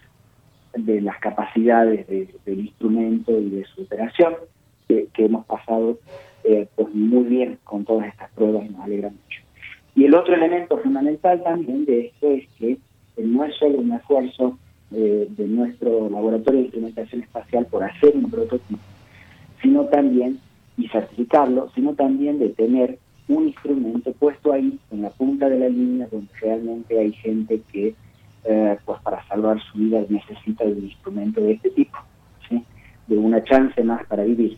de 0.75 1.01
las 1.01 1.19
capacidades 1.19 2.07
del 2.07 2.59
instrumento 2.59 3.37
y 3.39 3.49
de 3.49 3.65
su 3.65 3.83
operación, 3.83 4.35
que, 4.87 5.07
hemos 5.17 5.45
pasado 5.45 5.99
eh, 6.43 6.67
pues 6.75 6.93
muy 6.93 7.23
bien 7.23 7.59
con 7.63 7.85
todas 7.85 8.07
estas 8.07 8.29
pruebas 8.31 8.65
y 8.65 8.69
nos 8.69 8.81
alegra 8.81 9.09
mucho. 9.09 9.41
Y 9.95 10.05
el 10.05 10.15
otro 10.15 10.35
elemento 10.35 10.77
fundamental 10.79 11.41
también 11.43 11.85
de 11.85 12.07
esto 12.07 12.27
es 12.31 12.47
que 12.57 12.77
no 13.17 13.45
es 13.45 13.55
solo 13.55 13.79
un 13.79 13.93
esfuerzo 13.93 14.57
de 14.93 15.47
nuestro 15.47 16.09
laboratorio 16.09 16.59
de 16.59 16.65
instrumentación 16.65 17.23
espacial 17.23 17.65
por 17.65 17.83
hacer 17.83 18.15
un 18.15 18.29
prototipo, 18.29 18.81
sino 19.61 19.85
también, 19.85 20.39
y 20.77 20.87
certificarlo, 20.87 21.69
sino 21.75 21.93
también 21.93 22.39
de 22.39 22.49
tener 22.49 22.97
un 23.27 23.47
instrumento 23.47 24.11
puesto 24.13 24.51
ahí 24.51 24.79
en 24.91 25.01
la 25.01 25.09
punta 25.09 25.49
de 25.49 25.59
la 25.59 25.69
línea 25.69 26.07
donde 26.11 26.29
realmente 26.41 26.99
hay 26.99 27.13
gente 27.13 27.61
que 27.71 27.95
eh, 28.45 28.77
pues 28.85 29.01
para 29.01 29.25
salvar 29.27 29.61
su 29.71 29.77
vida 29.77 30.03
necesita 30.09 30.65
de 30.65 30.73
un 30.73 30.83
instrumento 30.83 31.39
de 31.39 31.53
este 31.53 31.69
tipo, 31.69 31.97
de 33.07 33.17
una 33.17 33.43
chance 33.43 33.81
más 33.83 34.05
para 34.07 34.23
vivir. 34.23 34.57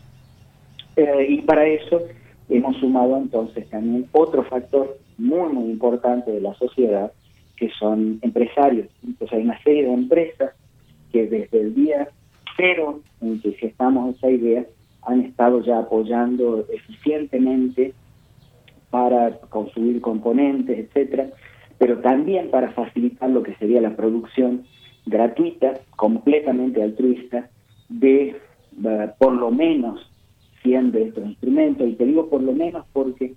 Eh, 0.96 1.26
y 1.28 1.42
para 1.42 1.66
eso 1.66 2.02
hemos 2.48 2.76
sumado 2.78 3.16
entonces 3.16 3.68
también 3.68 4.08
otro 4.12 4.42
factor 4.44 4.98
muy, 5.18 5.52
muy 5.52 5.70
importante 5.70 6.30
de 6.32 6.40
la 6.40 6.54
sociedad, 6.54 7.12
que 7.56 7.70
son 7.78 8.18
empresarios. 8.22 8.88
Entonces 9.04 9.38
hay 9.38 9.44
una 9.44 9.62
serie 9.62 9.84
de 9.84 9.92
empresas 9.92 10.52
que 11.12 11.26
desde 11.26 11.60
el 11.60 11.74
día 11.74 12.08
cero 12.56 13.00
en 13.20 13.40
que 13.40 13.52
gestamos 13.52 14.16
esa 14.16 14.30
idea 14.30 14.64
han 15.02 15.20
estado 15.20 15.62
ya 15.62 15.78
apoyando 15.78 16.66
eficientemente 16.72 17.94
para 18.90 19.38
construir 19.48 20.00
componentes, 20.00 20.78
etcétera, 20.78 21.30
pero 21.78 21.98
también 22.00 22.50
para 22.50 22.72
facilitar 22.72 23.30
lo 23.30 23.42
que 23.42 23.54
sería 23.56 23.80
la 23.80 23.94
producción 23.94 24.64
gratuita, 25.04 25.74
completamente 25.96 26.82
altruista, 26.82 27.48
de 27.88 28.36
eh, 28.84 29.10
por 29.18 29.32
lo 29.32 29.50
menos 29.50 30.10
100 30.62 30.92
de 30.92 31.02
estos 31.04 31.24
instrumentos. 31.24 31.88
Y 31.88 31.94
te 31.94 32.04
digo 32.04 32.28
por 32.28 32.42
lo 32.42 32.52
menos 32.52 32.84
porque 32.92 33.34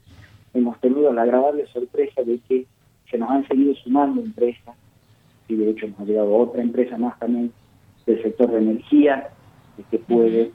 hemos 0.53 0.79
tenido 0.79 1.13
la 1.13 1.23
agradable 1.23 1.67
sorpresa 1.67 2.23
de 2.23 2.39
que 2.47 2.65
se 3.09 3.17
nos 3.17 3.29
han 3.29 3.47
seguido 3.47 3.73
sumando 3.75 4.21
empresas, 4.21 4.75
y 5.47 5.55
de 5.55 5.71
hecho 5.71 5.87
nos 5.87 5.99
ha 5.99 6.03
llegado 6.03 6.35
otra 6.35 6.61
empresa 6.61 6.97
más 6.97 7.17
también 7.19 7.51
del 8.05 8.21
sector 8.21 8.51
de 8.51 8.59
energía, 8.59 9.29
que 9.89 9.97
puede 9.99 10.51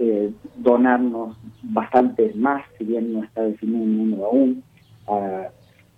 eh, 0.00 0.30
donarnos 0.56 1.36
bastante 1.62 2.32
más, 2.34 2.64
si 2.78 2.84
bien 2.84 3.12
no 3.12 3.24
está 3.24 3.42
definido 3.42 3.82
un 3.82 3.98
número 3.98 4.26
aún. 4.26 4.62
Uh, 5.06 5.48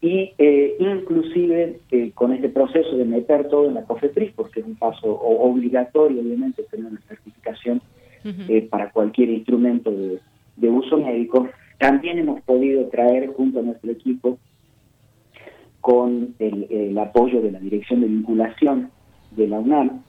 y 0.01 0.33
eh, 0.39 0.77
inclusive 0.79 1.81
eh, 1.91 2.11
con 2.15 2.33
este 2.33 2.49
proceso 2.49 2.97
de 2.97 3.05
meter 3.05 3.49
todo 3.49 3.69
en 3.69 3.75
la 3.75 3.85
COFEPRIS, 3.85 4.33
porque 4.33 4.61
es 4.61 4.67
un 4.67 4.77
paso 4.77 5.13
obligatorio, 5.13 6.23
obviamente, 6.23 6.63
tener 6.71 6.87
una 6.87 7.01
certificación 7.03 7.83
para 8.69 8.91
cualquier 8.91 9.31
instrumento 9.31 9.91
de, 9.91 10.21
de, 10.57 10.69
uso 10.69 10.99
médico, 10.99 11.49
también 11.79 12.19
hemos 12.19 12.43
podido 12.43 12.87
traer 12.89 13.29
junto 13.29 13.61
a 13.61 13.63
nuestro 13.63 13.91
equipo 13.91 14.39
con 15.81 16.35
el, 16.39 16.99
apoyo 16.99 17.41
de 17.41 17.53
la 17.53 17.61
Dirección 17.61 18.01
de 18.01 18.09
Vinculación 18.09 18.91
de 19.33 19.49
la 19.49 19.59
UNAM 19.59 20.03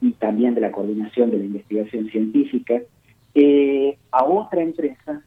y 0.00 0.12
también 0.12 0.54
de 0.54 0.60
la 0.60 0.70
Coordinación 0.70 1.30
de 1.30 1.38
la 1.38 1.44
Investigación 1.44 2.08
Científica, 2.10 2.80
a 4.12 4.24
otra 4.24 4.62
empresa 4.62 5.22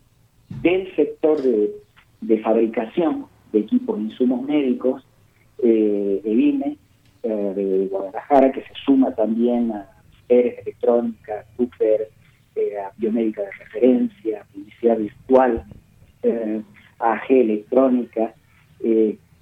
del 0.61 0.95
sector 0.95 1.41
de, 1.41 2.39
fabricación 2.39 3.25
de 3.51 3.59
equipos 3.59 3.97
de 3.97 4.03
insumos 4.03 4.41
médicos, 4.43 5.03
eh, 5.61 6.21
EVIME, 6.23 6.77
eh, 7.21 7.53
de 7.55 7.87
Guadalajara, 7.87 8.51
que 8.51 8.61
se 8.61 8.73
suma 8.85 9.13
también 9.13 9.71
a 9.73 9.89
Pérez 10.27 10.59
Electrónica, 10.59 11.43
Cooper, 11.57 12.09
eh, 12.55 12.77
a 12.79 12.93
Biomédica 12.95 13.41
de 13.41 13.51
Referencia, 13.51 14.45
Publicidad 14.53 14.97
Virtual, 14.97 15.63
eh, 16.23 16.61
a 16.99 17.21
Electrónica, 17.27 18.33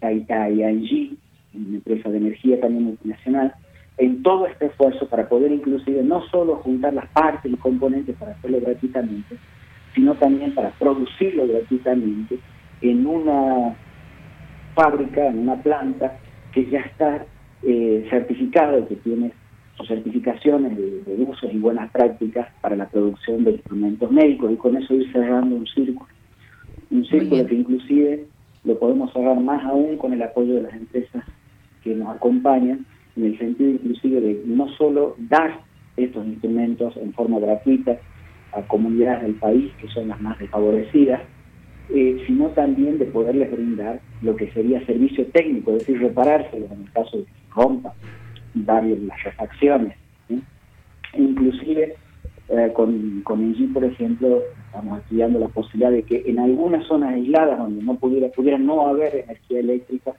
eh, 0.02 0.26
a, 0.30 0.44
a 0.44 0.50
ING, 0.50 1.18
una 1.54 1.76
empresa 1.78 2.10
de 2.10 2.18
energía 2.18 2.60
también 2.60 2.84
multinacional, 2.84 3.54
en 3.98 4.22
todo 4.22 4.46
este 4.46 4.68
esfuerzo 4.68 5.08
para 5.08 5.28
poder 5.28 5.52
inclusive 5.52 6.04
no 6.04 6.22
solo 6.30 6.58
juntar 6.58 6.94
las 6.94 7.08
partes 7.10 7.52
y 7.52 7.56
componentes 7.58 8.16
para 8.18 8.34
hacerlo 8.34 8.60
gratuitamente, 8.62 9.38
sino 9.96 10.14
también 10.16 10.54
para 10.54 10.70
producirlo 10.72 11.48
gratuitamente 11.48 12.40
en 12.82 13.06
una 13.08 13.76
fábrica, 14.76 15.28
en 15.28 15.40
una 15.40 15.56
planta 15.56 16.20
que 16.54 16.70
ya 16.70 16.82
está 16.82 17.26
eh, 17.64 18.06
certificada, 18.10 18.86
que 18.88 18.96
tiene 18.98 19.32
sus 19.76 19.88
certificaciones 19.88 20.78
de, 20.78 21.26
usos 21.28 21.52
y 21.52 21.58
buenas 21.58 21.92
prácticas 21.92 22.48
para 22.62 22.76
la 22.76 22.88
producción 22.88 23.44
de 23.44 23.52
instrumentos 23.54 24.12
médicos 24.12 24.52
y 24.52 24.56
con 24.58 24.78
eso 24.78 24.94
ir 24.94 25.12
cerrando 25.12 25.56
un 25.56 25.66
círculo. 25.68 26.08
Un 26.92 27.06
círculo 27.06 27.46
que 27.48 27.56
inclusive 27.56 28.26
lo 28.68 28.78
podemos 28.78 29.12
cerrar 29.14 29.40
más 29.40 29.64
aún 29.64 29.98
con 29.98 30.14
el 30.14 30.22
apoyo 30.22 30.56
de 30.56 30.64
las 30.64 30.74
empresas 30.74 31.24
que 31.84 31.96
nos 31.96 32.16
acompañan, 32.16 32.86
en 33.16 33.26
el 33.26 33.40
sentido 33.40 33.72
inclusive 33.72 34.20
de 34.20 34.44
no 34.46 34.68
solo 34.76 35.16
dar 35.18 35.62
estos 35.96 36.28
instrumentos 36.28 36.96
en 36.98 37.14
forma 37.14 37.40
gratuita 37.40 37.98
a 38.52 38.62
comunidades 38.64 39.24
del 39.24 39.36
país 39.36 39.72
que 39.80 39.88
son 39.88 40.10
las 40.10 40.20
más 40.22 40.38
desfavorecidas, 40.38 41.22
eh, 41.94 42.22
sino 42.28 42.50
también 42.50 43.00
de 43.00 43.06
poderles 43.06 43.50
brindar 43.50 44.02
lo 44.22 44.36
que 44.36 44.52
sería 44.52 44.86
servicio 44.86 45.26
técnico, 45.28 45.72
es 45.72 45.80
decir, 45.80 46.02
reparárselos 46.02 46.70
en 46.70 46.82
el 46.82 46.92
caso 46.92 47.18
de 47.18 47.24
que 47.24 47.32
se 47.32 47.54
rompa, 47.56 47.94
darles 48.54 49.02
las 49.04 49.24
refacciones. 49.24 49.96
Inclusive 51.14 51.96
eh, 52.50 52.72
con, 52.74 53.22
con 53.22 53.42
Engie, 53.42 53.68
por 53.68 53.84
ejemplo, 53.84 54.42
estamos 54.66 55.00
estudiando 55.00 55.40
la 55.40 55.50
posibilidad 55.50 55.92
de 55.92 56.04
que 56.04 56.24
en 56.26 56.40
algunas 56.40 56.86
zonas 56.88 57.14
aisladas 57.14 57.58
donde 57.60 57.84
no 57.84 57.96
pudiera, 57.96 58.30
pudiera 58.30 58.58
no 58.58 58.88
haber 58.88 59.16
energía 59.16 59.60
eléctrica, 59.60 60.14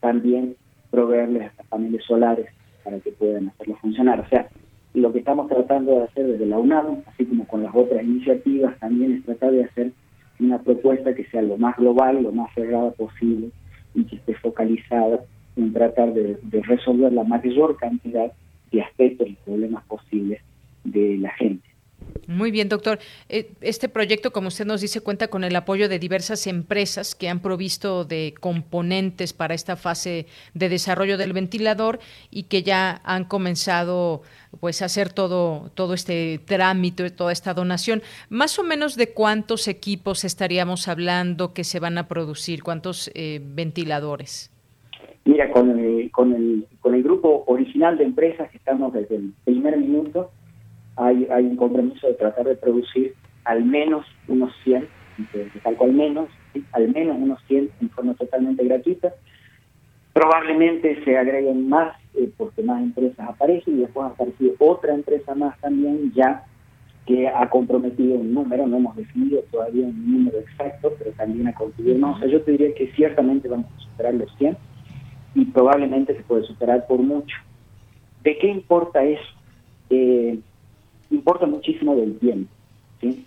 también 0.00 0.56
proveerles 0.90 1.50
paneles 1.68 2.04
solares 2.04 2.46
para 2.84 3.00
que 3.00 3.12
puedan 3.12 3.48
hacerlo 3.48 3.76
funcionar. 3.76 4.20
O 4.20 4.28
sea, 4.28 4.48
lo 4.94 5.12
que 5.12 5.20
estamos 5.20 5.48
tratando 5.48 5.92
de 5.92 6.04
hacer 6.04 6.26
desde 6.26 6.46
la 6.46 6.58
UNAM, 6.58 7.02
así 7.06 7.24
como 7.24 7.46
con 7.46 7.62
las 7.62 7.74
otras 7.74 8.02
iniciativas, 8.02 8.78
también 8.78 9.12
es 9.12 9.24
tratar 9.24 9.52
de 9.52 9.64
hacer 9.64 9.92
una 10.40 10.58
propuesta 10.58 11.14
que 11.14 11.24
sea 11.26 11.40
lo 11.42 11.56
más 11.56 11.76
global, 11.76 12.22
lo 12.22 12.32
más 12.32 12.52
cerrada 12.54 12.90
posible 12.90 13.50
y 13.94 14.04
que 14.04 14.16
esté 14.16 14.34
focalizada 14.34 15.20
en 15.56 15.72
tratar 15.72 16.12
de, 16.12 16.38
resolver 16.62 17.12
la 17.12 17.24
mayor 17.24 17.76
cantidad 17.76 18.32
de 18.70 18.82
aspectos 18.82 19.28
y 19.28 19.36
problemas 19.44 19.84
posibles 19.84 20.40
de 20.84 21.18
la 21.18 21.30
gente. 21.34 21.72
Muy 22.26 22.50
bien, 22.50 22.68
doctor. 22.68 22.98
Eh, 23.28 23.52
este 23.60 23.88
proyecto, 23.88 24.32
como 24.32 24.48
usted 24.48 24.64
nos 24.64 24.80
dice, 24.80 25.00
cuenta 25.00 25.28
con 25.28 25.44
el 25.44 25.56
apoyo 25.56 25.88
de 25.88 25.98
diversas 25.98 26.46
empresas 26.46 27.14
que 27.14 27.28
han 27.28 27.40
provisto 27.40 28.04
de 28.04 28.34
componentes 28.38 29.32
para 29.32 29.54
esta 29.54 29.76
fase 29.76 30.26
de 30.54 30.68
desarrollo 30.68 31.18
del 31.18 31.32
ventilador 31.32 31.98
y 32.30 32.44
que 32.44 32.62
ya 32.62 33.00
han 33.04 33.24
comenzado 33.24 34.22
pues 34.60 34.82
a 34.82 34.86
hacer 34.86 35.12
todo 35.12 35.70
todo 35.74 35.94
este 35.94 36.40
trámite, 36.44 37.10
toda 37.10 37.32
esta 37.32 37.54
donación. 37.54 38.02
Más 38.28 38.58
o 38.58 38.62
menos 38.62 38.96
de 38.96 39.12
cuántos 39.12 39.66
equipos 39.66 40.24
estaríamos 40.24 40.88
hablando 40.88 41.52
que 41.52 41.64
se 41.64 41.80
van 41.80 41.98
a 41.98 42.08
producir, 42.08 42.62
cuántos 42.62 43.10
eh, 43.14 43.40
ventiladores. 43.42 44.50
Mira, 45.24 45.50
con 45.52 45.78
el, 45.78 46.10
con, 46.10 46.32
el, 46.34 46.66
con 46.80 46.94
el 46.94 47.02
grupo 47.02 47.44
original 47.46 47.96
de 47.96 48.04
empresas 48.04 48.50
que 48.50 48.56
estamos 48.56 48.92
desde 48.92 49.16
el 49.16 49.32
primer 49.44 49.76
minuto, 49.76 50.32
hay, 50.96 51.26
hay 51.30 51.44
un 51.46 51.56
compromiso 51.56 52.06
de 52.06 52.14
tratar 52.14 52.46
de 52.46 52.56
producir 52.56 53.14
al 53.44 53.64
menos 53.64 54.06
unos 54.28 54.52
100, 54.64 54.88
talco 55.62 55.84
al 55.84 55.92
menos, 55.92 56.28
al 56.72 56.88
menos 56.92 57.16
unos 57.18 57.42
100 57.48 57.70
en 57.80 57.90
forma 57.90 58.14
totalmente 58.14 58.64
gratuita. 58.64 59.14
Probablemente 60.12 61.02
se 61.04 61.16
agreguen 61.16 61.68
más 61.68 61.96
eh, 62.14 62.30
porque 62.36 62.62
más 62.62 62.82
empresas 62.82 63.28
aparecen 63.28 63.78
y 63.78 63.80
después 63.80 64.06
aparecido 64.06 64.54
otra 64.58 64.94
empresa 64.94 65.34
más 65.34 65.58
también 65.60 66.12
ya 66.14 66.44
que 67.06 67.26
ha 67.28 67.48
comprometido 67.48 68.16
un 68.16 68.32
número, 68.32 68.66
no 68.66 68.76
hemos 68.76 68.94
definido 68.94 69.40
todavía 69.50 69.86
un 69.86 70.12
número 70.12 70.38
exacto, 70.38 70.92
pero 70.98 71.10
también 71.12 71.48
ha 71.48 71.54
confirmado. 71.54 72.14
O 72.14 72.18
sea, 72.18 72.28
yo 72.28 72.42
te 72.42 72.52
diría 72.52 72.74
que 72.74 72.92
ciertamente 72.92 73.48
vamos 73.48 73.66
a 73.76 73.80
superar 73.80 74.14
los 74.14 74.32
100 74.36 74.56
y 75.34 75.44
probablemente 75.46 76.14
se 76.16 76.22
puede 76.22 76.44
superar 76.44 76.86
por 76.86 77.00
mucho. 77.00 77.34
¿De 78.22 78.38
qué 78.38 78.46
importa 78.46 79.02
eso? 79.02 79.22
Eh, 79.90 80.38
importa 81.12 81.46
muchísimo 81.46 81.94
del 81.96 82.18
tiempo. 82.18 82.50
¿sí? 83.00 83.24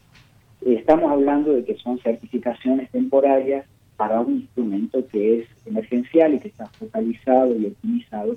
Estamos 0.65 1.11
hablando 1.11 1.53
de 1.53 1.63
que 1.63 1.75
son 1.75 1.99
certificaciones 1.99 2.89
temporarias 2.91 3.65
para 3.97 4.19
un 4.19 4.41
instrumento 4.41 5.05
que 5.07 5.39
es 5.39 5.47
emergencial 5.65 6.33
y 6.33 6.39
que 6.39 6.49
está 6.49 6.65
focalizado 6.67 7.55
y 7.55 7.67
optimizado 7.67 8.35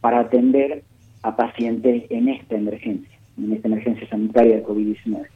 para 0.00 0.20
atender 0.20 0.82
a 1.22 1.36
pacientes 1.36 2.04
en 2.10 2.28
esta 2.28 2.56
emergencia, 2.56 3.18
en 3.38 3.52
esta 3.52 3.68
emergencia 3.68 4.08
sanitaria 4.08 4.56
de 4.56 4.64
COVID-19. 4.64 5.26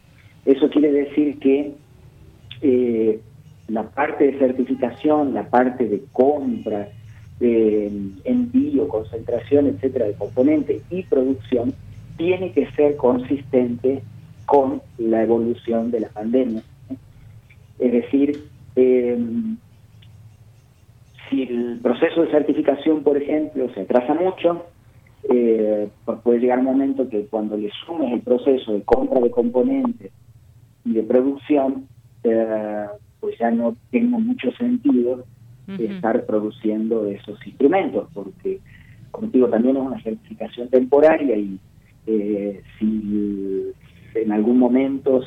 Eso 0.46 0.70
quiere 0.70 0.92
decir 0.92 1.38
que 1.38 1.74
eh, 2.62 3.20
la 3.68 3.90
parte 3.90 4.24
de 4.32 4.38
certificación, 4.38 5.34
la 5.34 5.48
parte 5.48 5.86
de 5.86 6.02
compra, 6.12 6.88
de 7.40 7.90
envío, 8.24 8.88
concentración, 8.88 9.66
etcétera, 9.66 10.06
de 10.06 10.14
componentes 10.14 10.82
y 10.90 11.02
producción 11.02 11.74
tiene 12.16 12.52
que 12.52 12.70
ser 12.72 12.96
consistente 12.96 14.02
con 14.46 14.80
la 14.98 15.22
evolución 15.22 15.90
de 15.90 16.00
la 16.00 16.08
pandemia. 16.08 16.62
Es 17.78 17.92
decir, 17.92 18.44
eh, 18.76 19.18
si 21.28 21.42
el 21.42 21.80
proceso 21.82 22.22
de 22.22 22.30
certificación, 22.30 23.02
por 23.02 23.16
ejemplo, 23.16 23.68
se 23.74 23.82
atrasa 23.82 24.14
mucho, 24.14 24.64
eh, 25.28 25.88
pues 26.04 26.20
puede 26.20 26.38
llegar 26.38 26.60
un 26.60 26.66
momento 26.66 27.08
que 27.08 27.26
cuando 27.26 27.56
le 27.56 27.70
sumes 27.84 28.12
el 28.12 28.20
proceso 28.20 28.72
de 28.72 28.82
compra 28.82 29.20
de 29.20 29.30
componentes 29.30 30.12
y 30.84 30.92
de 30.92 31.02
producción, 31.02 31.88
eh, 32.22 32.86
pues 33.20 33.36
ya 33.38 33.50
no 33.50 33.76
tenga 33.90 34.18
mucho 34.18 34.52
sentido 34.52 35.24
estar 35.66 36.26
produciendo 36.26 37.06
esos 37.06 37.44
instrumentos, 37.44 38.08
porque, 38.14 38.60
como 39.10 39.26
digo, 39.28 39.48
también 39.48 39.76
es 39.76 39.82
una 39.82 40.00
certificación 40.00 40.68
temporaria 40.68 41.36
y 41.36 41.58
eh, 42.06 42.62
si 42.78 43.72
en 44.14 44.32
algún 44.32 44.58
momento 44.58 45.20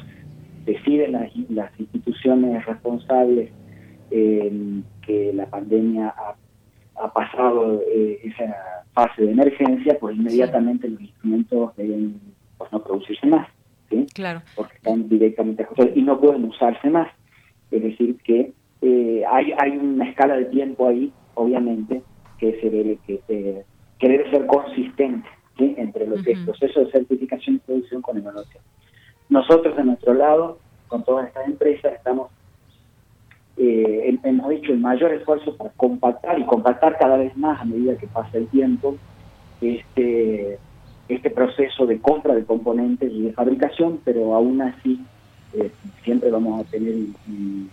deciden 0.66 1.14
las, 1.14 1.36
las 1.50 1.80
instituciones 1.80 2.66
responsables 2.66 3.52
que 4.10 5.32
la 5.34 5.46
pandemia 5.46 6.14
ha, 6.18 6.36
pasado 7.14 7.82
eh, 7.88 8.20
esa 8.24 8.84
fase 8.94 9.24
de 9.24 9.32
emergencia, 9.32 9.98
pues 10.00 10.18
inmediatamente 10.18 10.90
los 10.90 11.00
instrumentos 11.00 11.76
deben 11.78 12.20
pues, 12.58 12.72
no 12.74 12.84
producirse 12.84 13.26
más, 13.26 13.48
¿sí? 13.90 14.06
Claro. 14.14 14.42
Porque 14.56 14.76
están 14.76 15.08
directamente 15.08 15.66
y 15.96 16.02
no 16.02 16.20
pueden 16.20 16.44
usarse 16.44 16.90
más. 16.90 17.08
Es 17.72 17.84
decir, 17.84 18.18
que 18.24 18.52
eh, 18.82 19.24
hay, 19.32 19.54
hay 19.58 19.78
una 19.78 20.10
escala 20.10 20.36
de 20.36 20.46
tiempo 20.46 20.88
ahí, 20.88 21.14
obviamente, 21.36 22.02
que 22.38 22.60
se 22.60 22.70
debe, 22.70 23.00
que, 23.08 23.22
eh, 23.30 23.64
que 23.98 24.10
debe 24.10 24.30
ser 24.30 24.46
consistente 24.48 25.28
entre 25.60 26.08
lo 26.08 26.22
que 26.22 26.32
es 26.32 26.40
proceso 26.40 26.82
de 26.82 26.92
certificación 26.92 27.56
y 27.56 27.60
producción 27.60 28.02
con 28.02 28.18
evaluación. 28.18 28.64
Nosotros, 29.30 29.76
de 29.76 29.84
nuestro 29.84 30.14
lado, 30.14 30.58
con 30.88 31.04
todas 31.04 31.28
estas 31.28 31.48
empresas, 31.48 31.94
estamos 31.94 32.30
eh, 33.62 34.18
hemos 34.24 34.52
hecho 34.54 34.72
el 34.72 34.80
mayor 34.80 35.14
esfuerzo 35.14 35.56
para 35.58 35.72
compactar 35.72 36.40
y 36.40 36.46
compactar 36.46 36.98
cada 36.98 37.18
vez 37.18 37.36
más 37.36 37.60
a 37.62 37.66
medida 37.66 37.98
que 37.98 38.08
pasa 38.08 38.38
el 38.38 38.48
tiempo 38.48 38.96
este, 39.60 40.58
este 41.10 41.30
proceso 41.30 41.86
de 41.86 42.00
compra 42.00 42.36
de 42.36 42.46
componentes 42.46 43.12
y 43.12 43.24
de 43.24 43.34
fabricación, 43.34 44.00
pero 44.06 44.34
aún 44.34 44.62
así 44.62 45.04
eh, 45.54 45.72
siempre 46.04 46.32
vamos 46.32 46.62
a 46.62 46.72
tener 46.72 46.94
un, 46.94 47.70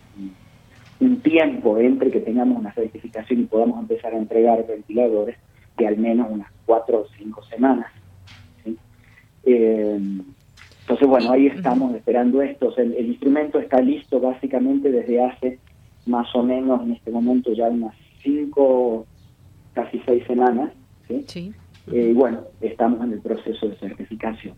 tiempo 1.22 1.78
entre 1.78 2.10
que 2.10 2.20
tengamos 2.20 2.58
una 2.58 2.72
certificación 2.72 3.40
y 3.40 3.44
podamos 3.44 3.78
empezar 3.80 4.14
a 4.14 4.18
entregar 4.18 4.66
ventiladores 4.66 5.36
de 5.76 5.86
al 5.86 5.98
menos 5.98 6.28
unas 6.30 6.50
cuatro 6.64 7.02
o 7.02 7.06
cinco 7.18 7.42
semanas. 7.44 7.90
Eh, 9.44 9.98
entonces, 10.80 11.08
bueno, 11.08 11.32
ahí 11.32 11.46
estamos 11.46 11.94
esperando 11.94 12.42
esto. 12.42 12.76
el, 12.76 13.06
instrumento 13.06 13.58
está 13.58 13.80
listo 13.80 14.20
básicamente 14.20 14.90
desde 14.90 15.22
hace 15.24 15.58
más 16.06 16.32
o 16.34 16.42
menos 16.42 16.82
en 16.82 16.92
este 16.92 17.10
momento 17.10 17.52
ya 17.52 17.68
unas 17.68 17.94
cinco, 18.22 19.06
casi 19.72 20.00
seis 20.06 20.24
semanas. 20.26 20.72
¿sí? 21.08 21.52
Eh, 21.92 22.08
y 22.10 22.12
bueno, 22.12 22.42
estamos 22.60 23.04
en 23.04 23.12
el 23.12 23.20
proceso 23.20 23.68
de 23.68 23.76
certificación. 23.76 24.54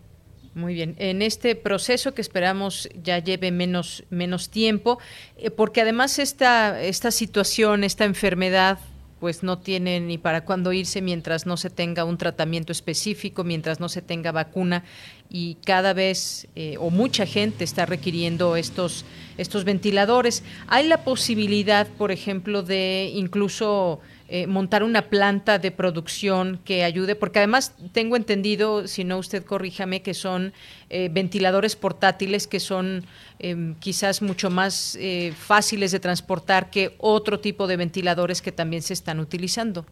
Muy 0.55 0.73
bien. 0.73 0.95
En 0.97 1.21
este 1.21 1.55
proceso 1.55 2.13
que 2.13 2.21
esperamos 2.21 2.89
ya 3.03 3.19
lleve 3.19 3.51
menos, 3.51 4.03
menos 4.09 4.49
tiempo, 4.49 4.99
eh, 5.37 5.51
porque 5.51 5.81
además 5.81 6.17
esta, 6.19 6.81
esta 6.81 7.11
situación, 7.11 7.83
esta 7.83 8.05
enfermedad 8.05 8.79
pues 9.19 9.43
no 9.43 9.59
tiene 9.59 9.99
ni 9.99 10.17
para 10.17 10.45
cuándo 10.45 10.71
irse 10.73 11.01
mientras 11.01 11.45
no 11.45 11.57
se 11.57 11.69
tenga 11.69 12.05
un 12.05 12.17
tratamiento 12.17 12.71
específico, 12.71 13.43
mientras 13.43 13.79
no 13.79 13.89
se 13.89 14.01
tenga 14.01 14.31
vacuna 14.31 14.83
y 15.29 15.55
cada 15.65 15.93
vez 15.93 16.47
eh, 16.55 16.77
o 16.79 16.89
mucha 16.89 17.25
gente 17.25 17.63
está 17.63 17.85
requiriendo 17.85 18.55
estos 18.55 19.05
estos 19.39 19.63
ventiladores. 19.63 20.43
Hay 20.67 20.87
la 20.87 21.03
posibilidad, 21.03 21.87
por 21.87 22.11
ejemplo, 22.11 22.61
de 22.61 23.11
incluso 23.15 24.01
eh, 24.31 24.45
montar 24.45 24.83
una 24.83 25.09
planta 25.09 25.57
de 25.57 25.71
producción 25.71 26.59
que 26.63 26.83
ayude, 26.83 27.15
porque 27.15 27.39
además 27.39 27.75
tengo 27.93 28.15
entendido, 28.15 28.85
si 28.85 29.03
no 29.03 29.17
usted 29.17 29.43
corríjame, 29.43 30.03
que 30.03 30.13
son 30.13 30.53
eh, 30.91 31.09
ventiladores 31.11 31.75
portátiles 31.75 32.45
que 32.45 32.59
son 32.59 33.05
em, 33.39 33.73
quizás 33.79 34.21
mucho 34.21 34.51
más 34.51 34.95
eh, 35.01 35.31
fáciles 35.35 35.91
de 35.91 35.99
transportar 35.99 36.69
que 36.69 36.91
otro 36.99 37.39
tipo 37.39 37.65
de 37.65 37.77
ventiladores 37.77 38.43
que 38.43 38.51
también 38.51 38.83
se 38.83 38.93
están 38.93 39.19
utilizando. 39.19 39.85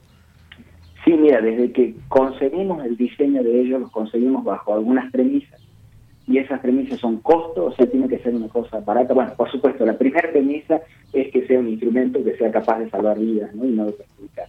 Sí, 1.04 1.14
mira, 1.14 1.42
desde 1.42 1.72
que 1.72 1.96
concebimos 2.08 2.86
el 2.86 2.96
diseño 2.96 3.42
de 3.42 3.62
ellos, 3.62 3.82
los 3.82 3.92
conseguimos 3.92 4.44
bajo 4.44 4.76
algunas 4.76 5.12
premisas 5.12 5.57
y 6.28 6.38
esas 6.40 6.60
premisas 6.60 7.00
son 7.00 7.18
costos, 7.22 7.74
o 7.74 7.76
sea, 7.76 7.90
tiene 7.90 8.10
que 8.10 8.20
ser 8.20 8.36
una 8.36 8.50
cosa 8.50 8.82
barata. 8.82 9.14
Bueno, 9.14 9.34
por 9.38 9.50
supuesto, 9.50 9.86
la 9.86 9.98
primera 9.98 10.30
premisa 10.30 10.82
es 11.14 11.32
que 11.32 11.48
sea 11.48 11.60
un 11.60 11.70
instrumento 11.70 12.22
que 12.22 12.36
sea 12.36 12.52
capaz 12.52 12.80
de 12.80 12.90
salvar 12.90 13.18
vidas 13.18 13.56
¿no? 13.56 13.66
y 13.66 13.70
no 13.70 13.86
de 13.86 13.94
perjudicar. 13.94 14.48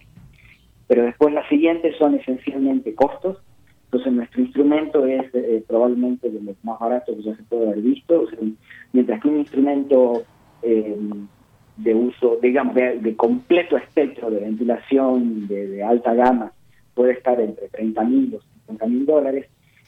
Pero 0.87 1.03
después 1.03 1.33
las 1.33 1.47
siguientes 1.47 1.95
son 1.97 2.15
esencialmente 2.15 2.93
costos. 2.93 3.37
Entonces 3.85 4.11
nuestro 4.11 4.41
instrumento 4.41 5.05
es 5.05 5.33
eh, 5.33 5.63
probablemente 5.65 6.29
de 6.29 6.41
los 6.41 6.55
más 6.63 6.79
baratos 6.79 7.15
que 7.15 7.23
ya 7.23 7.35
se 7.35 7.43
puede 7.43 7.67
haber 7.67 7.81
visto. 7.81 8.27
mientras 8.91 9.21
que 9.21 9.27
un 9.29 9.39
instrumento 9.39 10.23
eh, 10.61 10.97
de 11.77 11.95
uso, 11.95 12.37
digamos, 12.41 12.75
de, 12.75 13.15
completo 13.15 13.77
espectro 13.77 14.29
de 14.29 14.41
ventilación 14.41 15.47
de, 15.47 15.81
alta 15.81 16.13
gama 16.13 16.51
puede 16.93 17.13
estar 17.13 17.39
entre 17.39 17.69
30 17.69 18.03
mil 18.03 18.35
o 18.35 18.41
50 18.67 18.85
mil 18.87 19.05
dólares, 19.05 19.45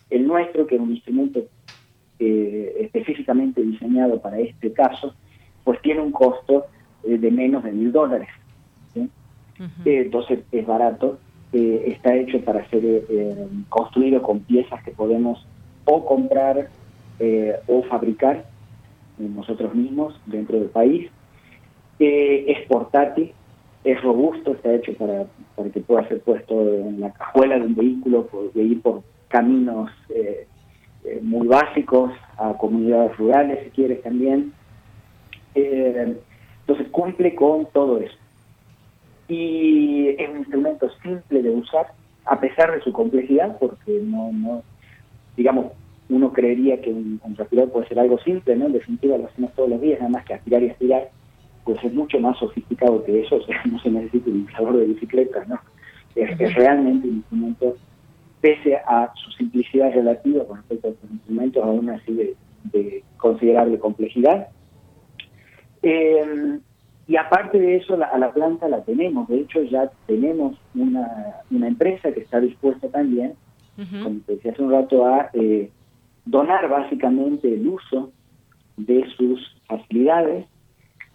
el 0.10 0.26
nuestro, 0.26 0.66
que 0.66 0.76
es 0.76 0.82
un 0.82 0.92
instrumento 0.92 1.44
eh, 2.24 2.76
específicamente 2.82 3.64
diseñado 3.64 4.22
para 4.22 4.40
este 4.40 4.72
caso, 4.72 5.16
pues 5.64 5.82
tiene 5.82 6.02
un 6.02 6.12
costo 6.12 6.66
eh, 7.04 7.18
de 7.18 7.32
menos 7.32 7.64
de 7.64 7.72
mil 7.72 7.92
dólares. 7.92 8.30
Eh, 8.96 9.08
entonces 9.86 10.40
es 10.52 10.66
barato, 10.66 11.20
está 11.52 12.16
hecho 12.16 12.40
para 12.42 12.68
ser 12.70 12.84
construido 13.70 14.22
con 14.22 14.40
piezas 14.40 14.84
que 14.84 14.92
podemos 14.92 15.46
o 15.86 16.06
comprar 16.06 16.70
o 17.68 17.84
fabricar 17.84 18.46
nosotros 19.20 19.76
mismos 19.76 20.20
dentro 20.26 20.58
del 20.58 20.70
país. 20.70 21.12
es 22.00 22.68
portátil, 22.68 23.34
es 23.84 24.02
robusto, 24.02 24.54
está 24.54 24.74
hecho 24.74 24.94
para, 24.94 25.26
para 25.56 25.70
que 25.70 25.82
pueda 25.82 26.08
ser 26.08 26.22
puesto 26.22 26.62
en 26.76 27.00
la 27.00 27.12
cajuela 27.12 27.60
de 27.60 27.66
un 27.66 27.76
vehículo, 27.76 28.28
de 28.54 28.64
ir 28.64 28.82
por 28.82 29.04
caminos 29.32 29.90
eh, 30.10 30.46
eh, 31.04 31.20
muy 31.22 31.48
básicos, 31.48 32.12
a 32.38 32.54
comunidades 32.58 33.18
rurales, 33.18 33.64
si 33.64 33.70
quieres 33.72 34.02
también. 34.02 34.54
Eh, 35.56 36.18
entonces 36.62 36.88
cumple 36.92 37.36
con 37.36 37.66
todo 37.68 38.00
eso. 38.00 38.16
Y 39.28 40.10
es 40.10 40.30
un 40.30 40.40
instrumento 40.40 40.90
simple 41.02 41.42
de 41.42 41.50
usar, 41.50 41.88
a 42.26 42.40
pesar 42.40 42.72
de 42.72 42.82
su 42.82 42.92
complejidad, 42.92 43.58
porque 43.60 44.00
no, 44.04 44.32
no 44.32 44.64
digamos, 45.36 45.72
uno 46.10 46.34
creería 46.34 46.82
que 46.82 46.92
un, 46.92 47.20
respirador 47.38 47.72
puede 47.72 47.88
ser 47.88 48.00
algo 48.00 48.20
simple, 48.20 48.56
¿no? 48.56 48.66
En 48.66 48.74
definitiva 48.74 49.18
lo 49.18 49.28
hacemos 49.28 49.54
todos 49.54 49.70
los 49.70 49.82
días, 49.82 50.00
nada 50.00 50.12
más 50.12 50.26
que 50.26 50.34
aspirar 50.34 50.62
y 50.62 50.70
aspirar, 50.70 51.10
pues 51.64 51.84
es 51.84 51.94
mucho 51.94 52.20
más 52.20 52.38
sofisticado 52.38 53.04
que 53.04 53.22
eso, 53.22 53.38
o 53.38 53.46
sea, 53.46 53.62
no 53.72 53.80
se 53.80 53.90
necesita 53.90 54.30
un 54.30 54.38
inflador 54.38 54.78
de 54.78 54.86
bicicleta, 54.86 55.46
¿no? 55.46 55.60
Es, 56.16 56.40
es 56.40 56.54
realmente 56.56 57.08
un 57.08 57.16
instrumento 57.16 57.78
pese 58.42 58.76
a 58.76 59.12
su 59.16 59.32
simplicidad 59.32 59.94
relativa 59.94 60.46
con 60.46 60.58
respecto 60.58 60.88
a 60.88 60.92
los 60.92 61.12
instrumentos, 61.12 61.64
aún 61.64 61.90
así 61.90 62.14
de, 62.14 63.04
considerable 63.18 63.78
complejidad. 63.80 64.48
Eh, 65.84 66.60
y 67.08 67.18
aparte 67.18 67.60
de 67.60 67.78
eso, 67.78 67.98
a 68.02 68.18
la 68.18 68.32
planta 68.32 68.68
la 68.68 68.84
tenemos. 68.84 69.28
De 69.28 69.42
hecho, 69.42 69.62
ya 69.64 69.92
tenemos 70.08 70.58
una, 70.76 71.68
empresa 71.68 72.12
que 72.12 72.22
está 72.22 72.40
dispuesta 72.40 72.88
también, 72.90 73.34
como 73.76 74.20
te 74.26 74.36
decía 74.36 74.52
hace 74.52 74.62
un 74.62 74.72
rato, 74.72 75.06
a 75.06 75.30
eh, 75.34 75.70
donar 76.26 76.70
básicamente 76.70 77.54
el 77.54 77.68
uso 77.68 78.12
de 78.78 79.06
sus 79.18 79.56
facilidades, 79.68 80.46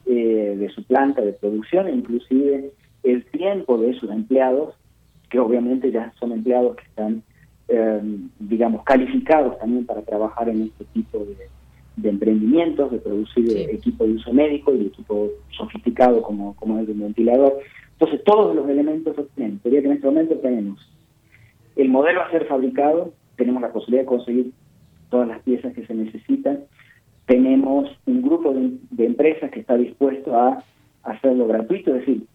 eh, 0.06 0.56
de 0.58 0.68
su 0.70 0.84
planta 0.84 1.20
de 1.22 1.32
producción, 1.32 1.88
inclusive 1.88 2.72
el 3.02 3.24
tiempo 3.26 3.78
de 3.78 3.94
sus 3.94 4.10
empleados 4.10 4.74
que 5.28 5.38
obviamente 5.38 5.90
ya 5.90 6.12
son 6.18 6.32
empleados 6.32 6.76
que 6.76 6.84
están, 6.84 7.22
eh, 7.68 8.00
digamos, 8.38 8.84
calificados 8.84 9.58
también 9.58 9.86
para 9.86 10.02
trabajar 10.02 10.48
en 10.48 10.62
este 10.62 10.84
tipo 10.92 11.18
de, 11.18 12.08
emprendimientos, 12.08 12.92
de 12.92 12.98
producir 12.98 13.70
equipo 13.70 14.04
de 14.04 14.12
uso 14.12 14.32
médico 14.32 14.74
y 14.74 14.86
equipo 14.86 15.30
sofisticado 15.50 16.22
como, 16.22 16.54
como 16.56 16.78
el 16.78 16.86
de 16.86 16.92
un 16.92 17.00
ventilador. 17.00 17.58
Entonces, 17.92 18.22
todos 18.24 18.54
los 18.54 18.68
elementos 18.68 19.16
los 19.16 19.28
tenemos. 19.30 19.62
Sería 19.62 19.80
que 19.80 19.86
en 19.86 19.92
este 19.94 20.06
momento 20.06 20.36
tenemos 20.36 20.78
el 21.74 21.88
modelo 21.88 22.22
a 22.22 22.30
ser 22.30 22.46
fabricado, 22.46 23.12
tenemos 23.36 23.62
la 23.62 23.72
posibilidad 23.72 24.02
de 24.02 24.06
conseguir 24.06 24.52
todas 25.10 25.28
las 25.28 25.42
piezas 25.42 25.74
que 25.74 25.86
se 25.86 25.94
necesitan, 25.94 26.60
tenemos 27.26 27.90
un 28.06 28.22
grupo 28.22 28.52
de, 28.52 28.72
de 28.90 29.06
empresas 29.06 29.50
que 29.50 29.60
está 29.60 29.76
dispuesto 29.76 30.34
a 30.36 30.62
hacerlo 31.02 31.46
gratuito, 31.46 31.94
es 31.94 32.00
decir, 32.00 32.26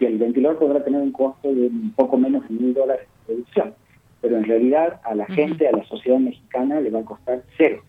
que 0.00 0.06
el 0.06 0.16
ventilador 0.16 0.58
podrá 0.58 0.82
tener 0.82 1.02
un 1.02 1.12
costo 1.12 1.52
de 1.54 1.66
un 1.66 1.92
poco 1.94 2.16
menos 2.16 2.48
de 2.48 2.54
mil 2.54 2.72
dólares 2.72 3.06
de 3.06 3.34
producción, 3.34 3.74
pero 4.22 4.38
en 4.38 4.44
realidad 4.44 4.98
a 5.04 5.14
la 5.14 5.26
gente, 5.26 5.68
a 5.68 5.72
la 5.72 5.84
sociedad 5.84 6.18
mexicana 6.18 6.80
le 6.80 6.90
va 6.90 7.00
a 7.00 7.04
costar 7.04 7.42
cero. 7.58 7.82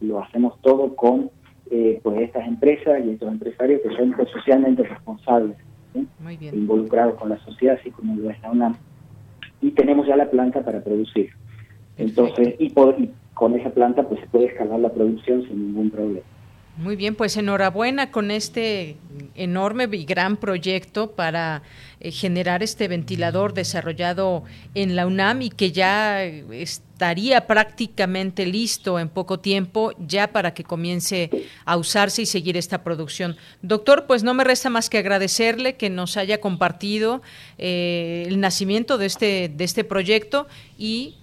Lo 0.00 0.20
hacemos 0.20 0.60
todo 0.62 0.96
con 0.96 1.30
eh, 1.70 2.00
pues 2.02 2.20
estas 2.22 2.48
empresas 2.48 3.04
y 3.04 3.10
estos 3.10 3.30
empresarios 3.30 3.82
que 3.82 3.94
son 3.94 4.12
pues, 4.12 4.28
socialmente 4.30 4.82
responsables 4.82 5.56
Muy 6.18 6.36
bien. 6.36 6.54
involucrados 6.54 7.14
con 7.14 7.28
la 7.28 7.38
sociedad, 7.44 7.76
así 7.78 7.90
como 7.90 8.16
lo 8.16 8.28
es 8.28 8.42
la 8.42 8.50
UNAM. 8.50 8.76
Y 9.60 9.70
tenemos 9.72 10.08
ya 10.08 10.16
la 10.16 10.28
planta 10.28 10.64
para 10.64 10.82
producir. 10.82 11.30
Entonces, 11.98 12.56
y, 12.58 12.64
y 12.64 13.10
con 13.34 13.54
esa 13.54 13.70
planta 13.70 14.08
pues 14.08 14.20
se 14.20 14.26
puede 14.26 14.46
escalar 14.46 14.80
la 14.80 14.88
producción 14.88 15.42
sin 15.42 15.66
ningún 15.66 15.90
problema. 15.90 16.26
Muy 16.80 16.96
bien, 16.96 17.14
pues 17.14 17.36
enhorabuena 17.36 18.10
con 18.10 18.30
este 18.30 18.96
enorme 19.34 19.86
y 19.92 20.06
gran 20.06 20.38
proyecto 20.38 21.10
para 21.10 21.62
eh, 22.00 22.10
generar 22.10 22.62
este 22.62 22.88
ventilador 22.88 23.52
desarrollado 23.52 24.44
en 24.74 24.96
la 24.96 25.06
UNAM 25.06 25.42
y 25.42 25.50
que 25.50 25.72
ya 25.72 26.24
estaría 26.24 27.46
prácticamente 27.46 28.46
listo 28.46 28.98
en 28.98 29.10
poco 29.10 29.40
tiempo 29.40 29.92
ya 29.98 30.32
para 30.32 30.54
que 30.54 30.64
comience 30.64 31.28
a 31.66 31.76
usarse 31.76 32.22
y 32.22 32.26
seguir 32.26 32.56
esta 32.56 32.82
producción. 32.82 33.36
Doctor, 33.60 34.06
pues 34.06 34.22
no 34.22 34.32
me 34.32 34.42
resta 34.42 34.70
más 34.70 34.88
que 34.88 34.96
agradecerle 34.96 35.76
que 35.76 35.90
nos 35.90 36.16
haya 36.16 36.40
compartido 36.40 37.20
eh, 37.58 38.24
el 38.26 38.40
nacimiento 38.40 38.96
de 38.96 39.04
este, 39.04 39.52
de 39.54 39.64
este 39.64 39.84
proyecto 39.84 40.48
y 40.78 41.18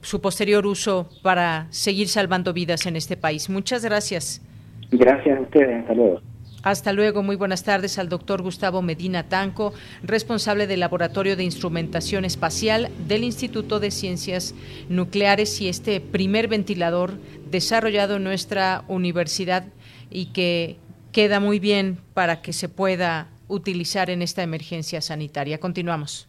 su 0.00 0.22
posterior 0.22 0.66
uso 0.66 1.10
para 1.20 1.66
seguir 1.68 2.08
salvando 2.08 2.54
vidas 2.54 2.86
en 2.86 2.96
este 2.96 3.18
país. 3.18 3.50
Muchas 3.50 3.84
gracias. 3.84 4.40
Gracias 4.92 5.38
a 5.38 5.40
ustedes, 5.40 5.80
hasta 5.80 5.94
luego. 5.94 6.20
Hasta 6.62 6.92
luego, 6.92 7.24
muy 7.24 7.34
buenas 7.34 7.64
tardes 7.64 7.98
al 7.98 8.08
doctor 8.08 8.40
Gustavo 8.42 8.82
Medina 8.82 9.28
Tanco, 9.28 9.72
responsable 10.04 10.68
del 10.68 10.78
Laboratorio 10.78 11.34
de 11.34 11.42
Instrumentación 11.42 12.24
Espacial 12.24 12.88
del 13.08 13.24
Instituto 13.24 13.80
de 13.80 13.90
Ciencias 13.90 14.54
Nucleares 14.88 15.60
y 15.60 15.68
este 15.68 16.00
primer 16.00 16.46
ventilador 16.46 17.14
desarrollado 17.50 18.16
en 18.16 18.24
nuestra 18.24 18.84
universidad 18.86 19.64
y 20.08 20.26
que 20.26 20.76
queda 21.10 21.40
muy 21.40 21.58
bien 21.58 21.98
para 22.14 22.42
que 22.42 22.52
se 22.52 22.68
pueda 22.68 23.28
utilizar 23.48 24.08
en 24.08 24.22
esta 24.22 24.44
emergencia 24.44 25.00
sanitaria. 25.00 25.58
Continuamos. 25.58 26.28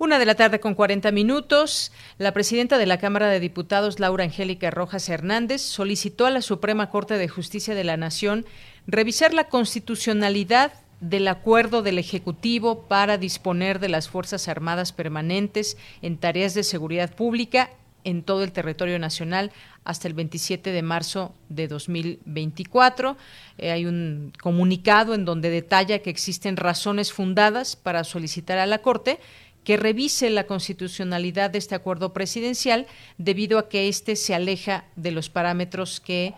Una 0.00 0.20
de 0.20 0.26
la 0.26 0.36
tarde 0.36 0.60
con 0.60 0.76
40 0.76 1.10
minutos, 1.10 1.90
la 2.18 2.32
presidenta 2.32 2.78
de 2.78 2.86
la 2.86 2.98
Cámara 2.98 3.26
de 3.26 3.40
Diputados, 3.40 3.98
Laura 3.98 4.22
Angélica 4.22 4.70
Rojas 4.70 5.08
Hernández, 5.08 5.60
solicitó 5.60 6.24
a 6.24 6.30
la 6.30 6.40
Suprema 6.40 6.88
Corte 6.88 7.18
de 7.18 7.26
Justicia 7.26 7.74
de 7.74 7.82
la 7.82 7.96
Nación 7.96 8.46
revisar 8.86 9.34
la 9.34 9.48
constitucionalidad 9.48 10.72
del 11.00 11.26
acuerdo 11.26 11.82
del 11.82 11.98
Ejecutivo 11.98 12.86
para 12.86 13.18
disponer 13.18 13.80
de 13.80 13.88
las 13.88 14.08
Fuerzas 14.08 14.46
Armadas 14.46 14.92
permanentes 14.92 15.76
en 16.00 16.16
tareas 16.16 16.54
de 16.54 16.62
seguridad 16.62 17.12
pública 17.12 17.70
en 18.04 18.22
todo 18.22 18.44
el 18.44 18.52
territorio 18.52 19.00
nacional 19.00 19.50
hasta 19.84 20.06
el 20.06 20.14
27 20.14 20.70
de 20.70 20.82
marzo 20.82 21.34
de 21.48 21.66
2024. 21.66 23.16
Eh, 23.58 23.70
hay 23.70 23.86
un 23.86 24.32
comunicado 24.40 25.14
en 25.14 25.24
donde 25.24 25.50
detalla 25.50 25.98
que 25.98 26.10
existen 26.10 26.56
razones 26.56 27.12
fundadas 27.12 27.74
para 27.74 28.04
solicitar 28.04 28.58
a 28.58 28.66
la 28.66 28.78
Corte 28.78 29.18
que 29.68 29.76
revise 29.76 30.30
la 30.30 30.46
constitucionalidad 30.46 31.50
de 31.50 31.58
este 31.58 31.74
acuerdo 31.74 32.14
presidencial 32.14 32.86
debido 33.18 33.58
a 33.58 33.68
que 33.68 33.88
éste 33.88 34.16
se 34.16 34.34
aleja 34.34 34.86
de 34.96 35.10
los 35.10 35.28
parámetros 35.28 36.00
que 36.00 36.32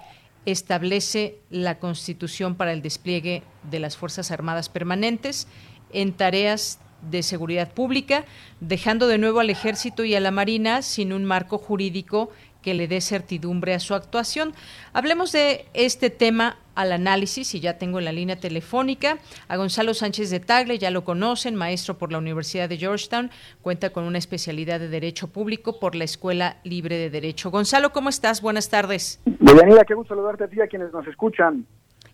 establece 0.47 1.39
la 1.49 1.79
Constitución 1.79 2.57
para 2.57 2.73
el 2.73 2.83
despliegue 2.83 3.45
de 3.71 3.79
las 3.79 3.97
Fuerzas 3.97 4.33
Armadas 4.33 4.69
permanentes 4.69 5.47
en 5.93 6.13
tareas 6.13 6.81
de 7.09 7.23
seguridad 7.23 7.73
pública, 7.73 8.25
dejando 8.59 9.07
de 9.07 9.19
nuevo 9.19 9.39
al 9.39 9.51
Ejército 9.51 10.05
y 10.05 10.17
a 10.17 10.21
la 10.21 10.33
Marina 10.33 10.83
sin 10.83 11.13
un 11.13 11.25
marco 11.25 11.57
jurídico 11.57 12.31
que 12.63 12.75
le 12.75 12.89
dé 12.89 13.01
certidumbre 13.01 13.75
a 13.75 13.81
su 13.81 13.95
actuación. 13.95 14.53
Hablemos 14.93 15.33
de 15.33 15.67
este 15.75 16.11
tema 16.11 16.59
al 16.75 16.93
análisis 16.93 17.55
y 17.55 17.61
ya 17.61 17.79
tengo 17.79 17.99
en 17.99 18.07
la 18.07 18.13
línea 18.13 18.37
telefónica 18.37 19.19
a 19.49 19.57
Gonzalo 19.57 19.93
Sánchez 19.93 20.31
de 20.31 20.41
Tagle, 20.41 20.79
ya 20.79 20.91
lo 20.91 21.05
conocen, 21.05 21.55
maestro 21.55 21.99
por 21.99 22.11
la 22.13 22.19
Universidad 22.19 22.69
de 22.69 22.79
Georgetown, 22.79 23.31
cuenta 23.61 23.91
con 23.91 24.05
una 24.05 24.19
especialidad 24.19 24.81
de 24.81 24.89
Derecho 24.89 25.29
Público 25.29 25.79
por 25.79 25.95
la 25.95 26.05
Escuela 26.05 26.57
Libre 26.65 26.97
de 26.97 27.11
Derecho. 27.11 27.51
Gonzalo, 27.51 27.91
¿cómo 27.91 28.09
estás? 28.09 28.41
Buenas 28.41 28.71
tardes. 28.71 29.21
Bienvenida, 29.25 29.85
qué 29.85 29.95
gusto 29.95 30.15
saludarte 30.15 30.45
a 30.45 30.49
ti 30.49 30.61
a 30.61 30.67
quienes 30.67 30.93
nos 30.93 31.07
escuchan. 31.07 31.67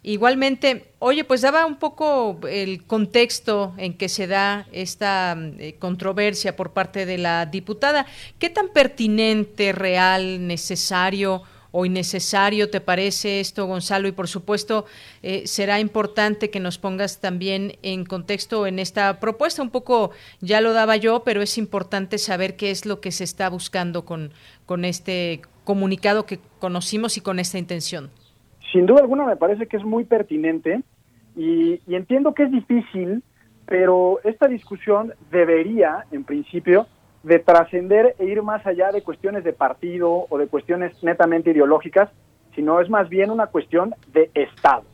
Igualmente, 0.09 0.93
oye, 1.01 1.25
pues 1.25 1.41
daba 1.41 1.67
un 1.67 1.81
poco 1.81 2.39
el 2.49 2.85
contexto 2.85 3.75
en 3.77 3.99
que 3.99 4.09
se 4.09 4.29
da 4.29 4.69
esta 4.71 5.37
eh, 5.59 5.75
controversia 5.81 6.55
por 6.55 6.73
parte 6.73 7.07
de 7.07 7.19
la 7.19 7.45
diputada. 7.45 8.07
¿Qué 8.39 8.49
tan 8.49 8.69
pertinente, 8.69 9.73
real, 9.73 10.47
necesario 10.47 11.43
o 11.73 11.85
innecesario 11.87 12.71
te 12.71 12.81
parece 12.81 13.41
esto, 13.41 13.67
Gonzalo? 13.67 14.07
Y 14.07 14.13
por 14.13 14.29
supuesto, 14.29 14.87
eh, 15.25 15.43
será 15.49 15.81
importante 15.81 16.51
que 16.51 16.61
nos 16.61 16.79
pongas 16.79 17.19
también 17.19 17.77
en 17.83 18.05
contexto 18.05 18.69
en 18.69 18.79
esta 18.79 19.19
propuesta. 19.19 19.61
Un 19.61 19.71
poco 19.71 20.13
ya 20.41 20.61
lo 20.61 20.73
daba 20.73 20.95
yo, 20.95 21.25
pero 21.25 21.43
es 21.43 21.59
importante 21.59 22.19
saber 22.19 22.55
qué 22.55 22.71
es 22.71 22.87
lo 22.87 23.01
que 23.01 23.11
se 23.11 23.25
está 23.25 23.49
buscando 23.49 24.05
con, 24.05 24.33
con 24.67 24.85
este 24.85 25.43
comunicado 25.65 26.27
que 26.27 26.39
conocimos 26.61 27.17
y 27.17 27.23
con 27.23 27.41
esta 27.41 27.59
intención 27.59 28.13
sin 28.73 28.87
duda 28.87 29.01
alguna 29.01 29.25
me 29.25 29.37
parece 29.37 29.67
que 29.67 29.77
es 29.77 29.85
muy 29.85 30.05
pertinente 30.05 30.83
y, 31.37 31.81
entiendo 31.89 32.35
que 32.35 32.45
es 32.45 32.51
difícil, 32.51 33.23
pero 33.67 34.21
esta 34.25 34.49
discusión 34.49 35.13
debería, 35.31 36.05
en 36.11 36.25
principio, 36.25 36.87
de 37.23 37.39
trascender 37.41 38.15
e 38.19 38.27
ir 38.27 38.43
más 38.43 38.67
allá 38.67 38.93
de 38.93 39.03
cuestiones 39.03 39.45
de 39.45 39.53
partido 39.53 40.27
o 40.29 40.39
de 40.39 40.47
cuestiones 40.47 41.03
netamente 41.03 41.51
ideológicas, 41.51 42.09
sino 42.55 42.81
es 42.81 42.89
más 42.89 43.09
bien 43.09 43.31
una 43.31 43.49
cuestión 43.49 43.95
de 44.13 44.31
Estado. 44.35 44.85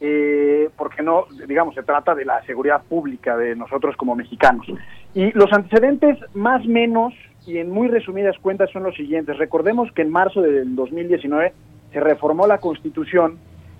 Eh, 0.00 0.68
porque 0.76 1.02
no, 1.02 1.26
digamos, 1.46 1.74
se 1.74 1.82
trata 1.82 2.14
de 2.14 2.24
la 2.24 2.44
seguridad 2.44 2.82
pública 2.82 3.36
de 3.36 3.54
nosotros 3.54 3.96
como 3.96 4.14
mexicanos. 4.14 4.66
Y 5.14 5.30
los 5.32 5.52
antecedentes 5.52 6.18
más 6.34 6.66
menos 6.66 7.14
y 7.46 7.58
en 7.58 7.70
muy 7.70 7.88
resumidas 7.88 8.36
cuentas 8.38 8.70
son 8.72 8.82
los 8.82 8.94
siguientes. 8.96 9.38
Recordemos 9.38 9.90
que 9.92 10.02
en 10.02 10.10
marzo 10.10 10.42
del 10.42 10.74
2019 10.74 11.52
se 11.92 12.00
reformó 12.00 12.46
la 12.46 12.58
Constitución 12.58 13.38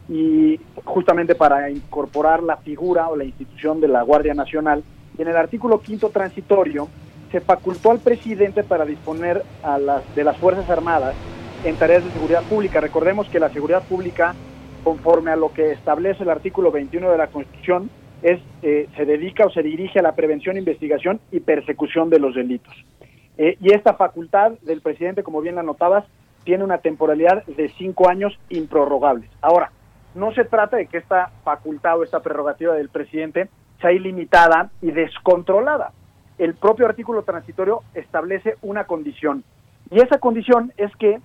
y 0.09 0.61
justamente 0.85 1.35
para 1.35 1.71
incorporar 1.71 2.43
la 2.43 2.57
figura 2.59 3.09
o 3.09 3.17
la 3.17 3.25
institución 3.25 3.81
de 3.81 3.89
la 3.89 4.03
Guardia 4.03 4.35
Nacional. 4.35 4.85
Y 5.19 5.23
en 5.23 5.29
el 5.29 5.37
artículo 5.37 5.81
quinto 5.81 6.11
transitorio 6.11 6.89
se 7.33 7.41
facultó 7.41 7.91
al 7.91 7.99
presidente 7.99 8.63
para 8.63 8.85
disponer 8.85 9.43
a 9.63 9.79
las, 9.79 10.15
de 10.15 10.25
las 10.25 10.37
Fuerzas 10.37 10.69
Armadas 10.71 11.15
en 11.65 11.77
tareas 11.77 12.05
de 12.05 12.11
seguridad 12.13 12.43
pública. 12.45 12.81
Recordemos 12.81 13.29
que 13.29 13.41
la 13.41 13.51
seguridad 13.51 13.83
pública, 13.83 14.35
conforme 14.85 15.33
a 15.33 15.37
lo 15.37 15.53
que 15.53 15.73
establece 15.73 16.23
el 16.23 16.31
artículo 16.31 16.71
21 16.71 17.11
de 17.11 17.19
la 17.19 17.27
Constitución, 17.27 17.91
es, 18.23 18.41
eh, 18.63 18.89
se 18.97 19.05
dedica 19.05 19.45
o 19.45 19.51
se 19.51 19.63
dirige 19.63 19.99
a 19.99 20.03
la 20.03 20.15
prevención, 20.15 20.57
investigación 20.57 21.21
y 21.33 21.41
persecución 21.41 22.11
de 22.11 22.21
los 22.21 22.35
delitos. 22.35 22.75
Eh, 23.39 23.57
y 23.61 23.75
esta 23.75 23.95
facultad 23.95 24.53
del 24.63 24.81
presidente, 24.81 25.23
como 25.23 25.41
bien 25.41 25.57
la 25.57 25.63
notabas, 25.63 26.05
tiene 26.47 26.65
una 26.65 26.79
temporalidad 26.79 27.45
de 27.45 27.69
cinco 27.77 28.09
años 28.09 28.33
improrrogables. 28.49 29.29
Ahora, 29.43 29.73
no 30.15 30.33
se 30.33 30.45
trata 30.45 30.79
de 30.79 30.87
que 30.87 30.99
esta 30.99 31.33
facultad 31.45 31.99
o 31.99 32.05
esta 32.05 32.21
prerrogativa 32.21 32.73
del 32.75 32.89
presidente 32.89 33.51
sea 33.83 33.93
ilimitada 33.93 34.71
y 34.81 34.93
descontrolada. 34.93 35.93
El 36.39 36.55
propio 36.55 36.87
artículo 36.87 37.23
transitorio 37.23 37.83
establece 37.95 38.57
una 38.63 38.85
condición 38.85 39.45
y 39.91 40.01
esa 40.01 40.19
condición 40.19 40.73
es 40.77 40.95
que 40.97 41.21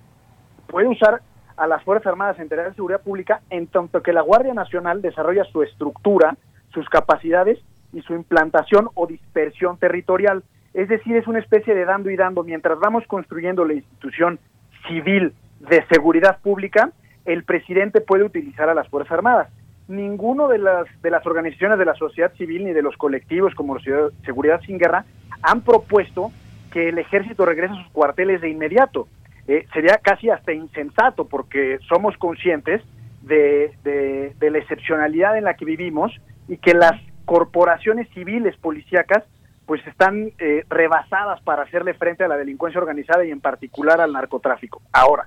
puede 0.66 0.88
usar 0.88 1.22
a 1.56 1.66
las 1.66 1.82
Fuerzas 1.84 2.06
Armadas 2.08 2.38
en 2.38 2.48
tareas 2.48 2.68
de 2.68 2.74
seguridad 2.74 3.02
pública 3.02 3.40
en 3.50 3.66
tanto 3.66 4.02
que 4.02 4.12
la 4.12 4.22
Guardia 4.22 4.54
Nacional 4.54 5.02
desarrolla 5.02 5.44
su 5.44 5.62
estructura, 5.62 6.36
sus 6.72 6.88
capacidades 6.88 7.58
y 7.92 8.00
su 8.02 8.14
implantación 8.14 8.88
o 8.94 9.06
dispersión 9.06 9.78
territorial. 9.78 10.42
Es 10.74 10.88
decir, 10.88 11.16
es 11.16 11.26
una 11.26 11.40
especie 11.40 11.74
de 11.74 11.84
dando 11.84 12.10
y 12.10 12.16
dando. 12.16 12.42
Mientras 12.42 12.78
vamos 12.78 13.04
construyendo 13.06 13.64
la 13.64 13.74
institución 13.74 14.38
civil 14.88 15.32
de 15.60 15.84
seguridad 15.86 16.38
pública, 16.40 16.90
el 17.24 17.44
presidente 17.44 18.00
puede 18.00 18.24
utilizar 18.24 18.68
a 18.68 18.74
las 18.74 18.88
Fuerzas 18.88 19.12
Armadas. 19.12 19.48
Ninguno 19.88 20.48
de 20.48 20.58
las, 20.58 20.86
de 21.02 21.10
las 21.10 21.24
organizaciones 21.26 21.78
de 21.78 21.84
la 21.84 21.94
sociedad 21.94 22.32
civil 22.34 22.64
ni 22.64 22.72
de 22.72 22.82
los 22.82 22.96
colectivos 22.96 23.54
como 23.54 23.78
Seguridad 23.80 24.60
Sin 24.62 24.78
Guerra 24.78 25.04
han 25.42 25.62
propuesto 25.62 26.30
que 26.72 26.88
el 26.88 26.98
ejército 26.98 27.44
regrese 27.44 27.74
a 27.74 27.82
sus 27.82 27.92
cuarteles 27.92 28.40
de 28.40 28.48
inmediato. 28.48 29.08
Eh, 29.46 29.66
sería 29.72 29.98
casi 29.98 30.30
hasta 30.30 30.52
insensato 30.52 31.26
porque 31.26 31.78
somos 31.88 32.16
conscientes 32.16 32.80
de, 33.22 33.72
de, 33.84 34.50
la 34.50 34.58
excepcionalidad 34.58 35.36
en 35.36 35.44
la 35.44 35.54
que 35.54 35.64
vivimos 35.64 36.12
y 36.48 36.56
que 36.56 36.74
las 36.74 37.00
corporaciones 37.24 38.08
civiles 38.14 38.56
policíacas 38.56 39.24
pues 39.66 39.86
están 39.86 40.32
eh, 40.38 40.64
rebasadas 40.68 41.40
para 41.42 41.62
hacerle 41.62 41.94
frente 41.94 42.24
a 42.24 42.28
la 42.28 42.36
delincuencia 42.36 42.80
organizada 42.80 43.24
y 43.24 43.30
en 43.30 43.40
particular 43.40 44.00
al 44.00 44.12
narcotráfico. 44.12 44.80
Ahora, 44.92 45.26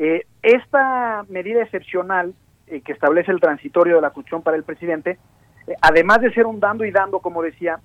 Eh, 0.00 0.22
esta 0.42 1.24
medida 1.28 1.60
excepcional 1.60 2.32
eh, 2.68 2.82
que 2.82 2.92
establece 2.92 3.32
el 3.32 3.40
transitorio 3.40 3.96
de 3.96 4.00
la 4.00 4.10
Constitución 4.10 4.42
para 4.42 4.56
el 4.56 4.62
presidente, 4.62 5.18
eh, 5.66 5.74
además 5.82 6.20
de 6.20 6.32
ser 6.32 6.46
un 6.46 6.60
dando 6.60 6.84
y 6.84 6.92
dando, 6.92 7.18
como 7.18 7.42
decía, 7.42 7.80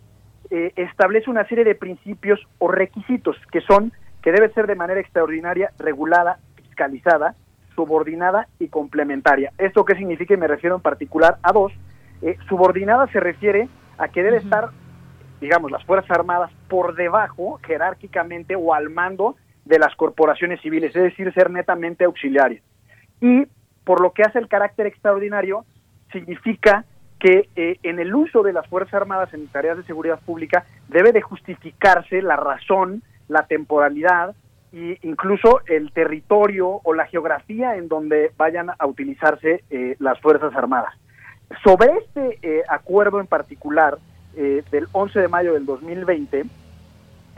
establece 0.76 1.32
una 1.32 1.48
serie 1.48 1.64
de 1.64 1.74
principios 1.74 2.39
o 2.60 2.68
requisitos 2.68 3.36
que 3.52 3.62
son 3.62 3.91
que 4.22 4.32
debe 4.32 4.54
ser 4.54 4.68
de 4.68 4.76
manera 4.76 5.00
extraordinaria, 5.00 5.72
regulada, 5.80 6.38
fiscalizada, 6.56 7.34
subordinada 7.76 8.46
y 8.60 8.68
complementaria. 8.68 9.52
¿Esto 9.58 9.84
qué 9.84 9.96
significa? 9.96 10.36
Y 10.36 10.38
me 10.38 10.48
refiero 10.48 10.76
en 10.76 10.84
particular 10.84 11.38
a 11.41 11.52
dos. 11.52 11.74
subordinada 12.48 13.08
se 13.08 13.20
refiere 13.20 13.68
a 13.98 14.10
que 14.10 14.22
debe 14.22 14.38
estar, 14.38 14.70
digamos, 15.44 15.72
las 15.72 15.84
Fuerzas 15.84 16.10
Armadas 16.12 16.52
por 16.70 16.96
debajo, 16.96 17.60
jerárquicamente 17.66 18.56
o 18.56 18.74
al 18.74 18.89
mando 18.89 19.36
de 19.66 19.78
las 19.78 19.94
corporaciones 19.96 20.62
civiles, 20.62 20.96
es 20.96 21.04
decir, 21.04 21.32
ser 21.34 21.52
netamente 21.52 22.06
auxiliario. 22.06 22.62
Y 23.22 23.46
por 23.84 24.02
lo 24.02 24.12
que 24.12 24.24
hace 24.24 24.39
el 24.39 24.48
carácter 24.48 24.88
extraordinario, 24.88 25.66
significa 26.12 26.86
que 27.20 27.50
eh, 27.56 27.78
en 27.84 28.00
el 28.00 28.16
uso 28.16 28.44
de 28.44 28.54
las 28.54 28.68
Fuerzas 28.68 28.94
Armadas 28.94 29.34
en 29.34 29.48
tareas 29.48 29.78
de 29.78 29.84
seguridad 29.84 30.20
pública 30.20 30.66
debe 30.88 31.12
de 31.12 31.22
justificarse 31.22 32.22
la 32.22 32.36
razón, 32.36 33.04
la 33.28 33.46
temporalidad 33.46 34.36
e 34.72 34.98
incluso 35.04 35.62
el 35.68 35.91
territorio 35.91 36.80
o 36.84 36.94
la 36.94 37.06
geografía 37.06 37.76
en 37.76 37.88
donde 37.88 38.32
vayan 38.38 38.72
a 38.78 38.88
utilizarse 38.88 39.64
eh, 39.70 39.96
las 40.00 40.20
Fuerzas 40.20 40.56
Armadas. 40.56 40.94
Sobre 41.64 41.98
este 41.98 42.39
eh, 42.41 42.64
acuerdo 42.68 43.20
en 43.20 43.28
particular 43.28 43.98
del 44.36 44.88
11 44.92 45.20
de 45.20 45.28
mayo 45.28 45.54
del 45.54 45.66
2020, 45.66 46.46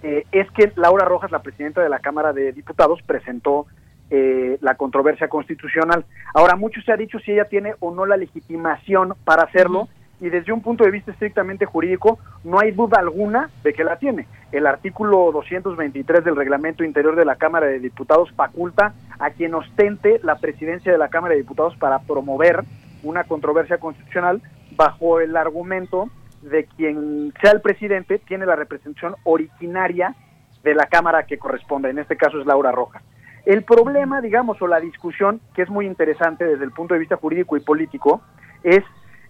eh, 0.04 0.26
es 0.32 0.50
que 0.52 0.72
Laura 0.76 1.06
Rojas, 1.06 1.32
la 1.32 1.41
presidenta 1.41 1.82
de 1.82 1.89
la 1.89 2.00
Cámara 2.00 2.34
de 2.34 2.52
Diputados, 2.52 3.02
presentó 3.02 3.66
eh, 4.12 4.58
la 4.62 4.76
controversia 4.76 5.28
constitucional. 5.28 6.06
Ahora, 6.34 6.56
mucho 6.56 6.82
se 6.82 6.91
ha 6.91 6.98
dicho 6.98 7.18
si 7.20 7.32
ella 7.32 7.46
tiene 7.46 7.74
o 7.80 7.93
no 7.93 8.06
la 8.06 8.18
legitimación 8.18 9.16
para 9.24 9.43
hacerlo, 9.43 9.88
y 10.22 10.30
desde 10.30 10.54
un 10.54 10.62
punto 10.62 10.84
de 10.84 10.91
vista 10.91 11.12
estrictamente 11.12 11.66
jurídico, 11.66 12.20
no 12.43 12.60
hay 12.60 12.72
duda 12.72 13.00
alguna 13.00 13.50
de 13.64 13.74
que 13.74 13.84
la 13.84 13.98
tiene. 13.98 14.28
El 14.52 14.68
artículo 14.68 15.32
223 15.34 16.24
del 16.24 16.36
reglamento 16.36 16.84
interior 16.84 17.16
de 17.16 17.26
la 17.26 17.36
Cámara 17.36 17.66
de 17.66 17.80
Diputados 17.80 18.32
faculta 18.34 18.93
a 19.20 19.32
quien 19.32 19.56
ostente 19.56 20.20
la 20.24 20.38
presidencia 20.38 20.91
de 20.91 20.98
la 20.98 21.10
Cámara 21.10 21.34
de 21.34 21.41
Diputados 21.41 21.76
para 21.78 22.00
promover 22.00 22.64
una 23.04 23.24
controversia 23.26 23.78
constitucional 23.78 24.41
bajo 24.78 25.20
el 25.20 25.36
argumento 25.36 26.10
de 26.50 26.66
quien 26.66 27.34
sea 27.41 27.52
el 27.52 27.62
presidente 27.62 28.20
tiene 28.20 28.46
la 28.46 28.56
representación 28.56 29.16
originaria 29.24 30.16
de 30.64 30.76
la 30.76 30.86
Cámara 30.88 31.26
que 31.26 31.38
corresponde, 31.38 31.89
en 31.89 32.00
este 32.00 32.18
caso 32.18 32.39
es 32.39 32.46
Laura 32.46 32.72
Rojas. 32.72 33.04
El 33.46 33.64
problema, 33.64 34.22
digamos, 34.22 34.60
o 34.62 34.68
la 34.68 34.80
discusión, 34.80 35.39
que 35.54 35.62
es 35.62 35.70
muy 35.70 35.86
interesante 35.86 36.46
desde 36.46 36.64
el 36.64 36.72
punto 36.72 36.96
de 36.96 37.00
vista 37.00 37.18
jurídico 37.18 37.56
y 37.56 37.60
político, 37.60 38.22
es 38.64 38.84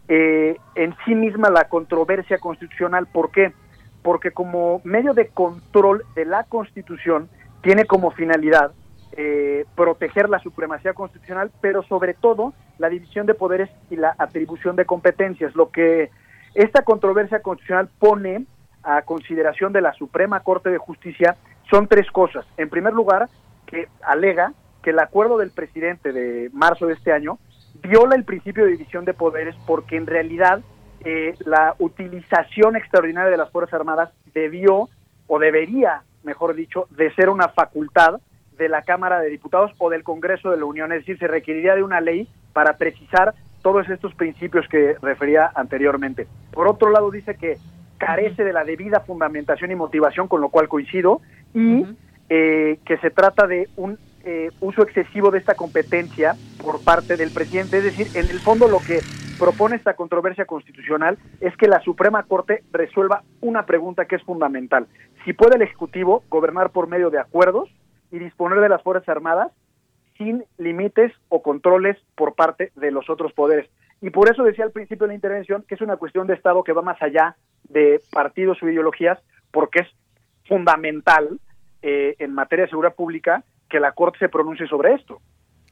eh, 0.07 0.57
en 0.76 0.95
sí 1.03 1.16
misma 1.16 1.49
la 1.49 1.68
controversia 1.68 2.38
constitucional. 2.38 3.07
¿Por 3.07 3.32
qué? 3.32 3.53
Porque 4.01 4.32
como 4.32 4.80
medio 4.86 5.13
de 5.13 5.28
control 5.28 6.03
de 6.16 6.26
la 6.26 6.43
Constitución 6.43 7.28
tiene 7.61 7.86
como 7.86 8.11
finalidad 8.11 8.72
eh, 9.18 9.66
proteger 9.76 10.30
la 10.30 10.39
supremacía 10.39 10.93
constitucional, 10.93 11.51
pero 11.59 11.84
sobre 11.84 12.13
todo 12.13 12.53
la 12.78 12.89
división 12.89 13.26
de 13.26 13.34
poderes 13.34 13.70
y 13.89 13.95
la 13.95 14.16
atribución 14.18 14.76
de 14.76 14.86
competencias, 14.86 15.55
lo 15.55 15.72
que 15.72 16.09
esta 16.56 16.84
controversia 16.84 17.41
constitucional 17.41 17.89
pone 17.99 18.45
a 18.84 19.01
consideración 19.01 19.74
de 19.74 19.82
la 19.82 19.93
Suprema 19.93 20.39
Corte 20.39 20.70
de 20.70 20.78
Justicia 20.78 21.36
son 21.70 21.88
tres 21.88 22.10
cosas. 22.12 22.45
En 22.58 22.70
primer 22.70 22.93
lugar, 22.93 23.28
que 23.66 23.88
alega 24.01 24.53
que 24.82 24.91
el 24.91 24.99
acuerdo 24.99 25.38
del 25.38 25.51
presidente 25.51 26.14
de 26.14 26.49
marzo 26.53 26.86
de 26.86 26.93
este 26.93 27.12
año 27.12 27.39
viola 27.82 28.16
el 28.16 28.24
principio 28.24 28.64
de 28.64 28.72
división 28.72 29.03
de 29.03 29.14
poderes 29.14 29.56
porque 29.66 29.97
en 29.97 30.08
realidad 30.08 30.62
eh, 31.03 31.36
la 31.39 31.76
utilización 31.80 32.76
extraordinaria 32.76 33.32
de 33.32 33.38
las 33.38 33.51
Fuerzas 33.51 33.74
Armadas 33.74 34.12
debió 34.34 34.88
o 35.28 35.39
debería, 35.39 36.03
mejor 36.24 36.56
dicho, 36.56 36.88
de 36.91 37.14
ser 37.16 37.30
una 37.30 37.49
facultad 37.49 38.22
de 38.58 38.70
la 38.70 38.84
Cámara 38.84 39.20
de 39.20 39.30
Diputados 39.30 39.72
o 39.80 39.89
del 39.89 40.03
Congreso 40.03 40.51
de 40.51 40.58
la 40.58 40.66
Unión, 40.66 40.91
es 40.93 40.99
decir, 40.99 41.18
se 41.18 41.28
requeriría 41.28 41.76
de 41.76 41.84
una 41.84 41.99
ley 41.99 42.30
para 42.53 42.78
precisar 42.78 43.34
todos 43.66 43.89
estos 43.89 44.13
principios 44.13 44.68
que 44.68 44.95
refería 45.01 45.49
anteriormente. 45.55 46.28
Por 46.51 46.68
otro 46.68 46.91
lado, 46.91 47.09
dice 47.09 47.34
que 47.34 47.57
carece 47.97 48.43
de 48.43 48.53
la 48.53 48.63
debida 48.63 48.99
fundamentación 48.99 49.72
y 49.72 49.76
motivación, 49.76 50.28
con 50.28 50.39
lo 50.39 50.49
cual 50.49 50.68
coincido, 50.68 51.20
y 51.51 51.84
eh, 52.30 52.78
que 52.86 52.97
se 52.99 53.09
trata 53.09 53.47
de 53.47 53.68
un 53.76 53.97
eh, 54.24 54.51
uso 54.59 54.84
excesivo 54.84 55.32
de 55.32 55.39
esta 55.39 55.55
competencia 55.55 56.36
por 56.63 56.84
parte 56.84 57.18
del 57.18 57.32
presidente. 57.32 57.80
Es 57.80 57.86
decir, 57.86 58.05
en 58.13 58.30
el 58.30 58.39
fondo 58.39 58.68
lo 58.68 58.78
que 58.78 58.99
propone 59.39 59.78
esta 59.78 59.95
controversia 59.95 60.45
constitucional 60.45 61.18
es 61.41 61.57
que 61.57 61.68
la 61.68 61.82
Suprema 61.82 62.22
Corte 62.22 62.61
resuelva 62.72 63.24
una 63.41 63.66
pregunta 63.66 64.05
que 64.05 64.18
es 64.18 64.22
fundamental. 64.22 64.86
Si 65.26 65.34
puede 65.34 65.55
el 65.55 65.63
Ejecutivo 65.63 66.24
gobernar 66.30 66.70
por 66.70 66.88
medio 66.88 67.09
de 67.09 67.18
acuerdos 67.18 67.68
y 68.11 68.20
disponer 68.20 68.59
de 68.59 68.70
las 68.70 68.84
Fuerzas 68.84 69.09
Armadas 69.09 69.51
sin 70.18 70.45
límites 70.57 71.11
o 71.30 71.41
controles 71.41 71.97
por 72.16 72.36
parte 72.36 72.72
de 72.76 72.91
los 72.91 73.09
otros 73.09 73.34
poderes. 73.34 73.70
Y 74.01 74.09
por 74.09 74.30
eso 74.30 74.43
decía 74.43 74.66
al 74.66 74.72
principio 74.72 75.07
de 75.07 75.09
la 75.09 75.16
intervención 75.16 75.63
que 75.68 75.76
es 75.76 75.82
una 75.82 75.97
cuestión 75.97 76.28
de 76.28 76.34
Estado 76.34 76.63
que 76.63 76.74
va 76.74 76.82
más 76.82 77.01
allá 77.01 77.36
de 77.70 78.01
partidos 78.11 78.61
o 78.61 78.70
ideologías, 78.70 79.20
porque 79.51 79.80
es 79.80 79.88
fundamental 80.47 81.39
eh, 81.82 82.16
en 82.20 82.34
materia 82.34 82.66
de 82.66 82.70
seguridad 82.70 82.95
pública 82.95 83.43
que 83.70 83.80
la 83.80 83.93
Corte 83.93 84.20
se 84.20 84.30
pronuncie 84.30 84.68
sobre 84.68 84.93
esto. 84.93 85.22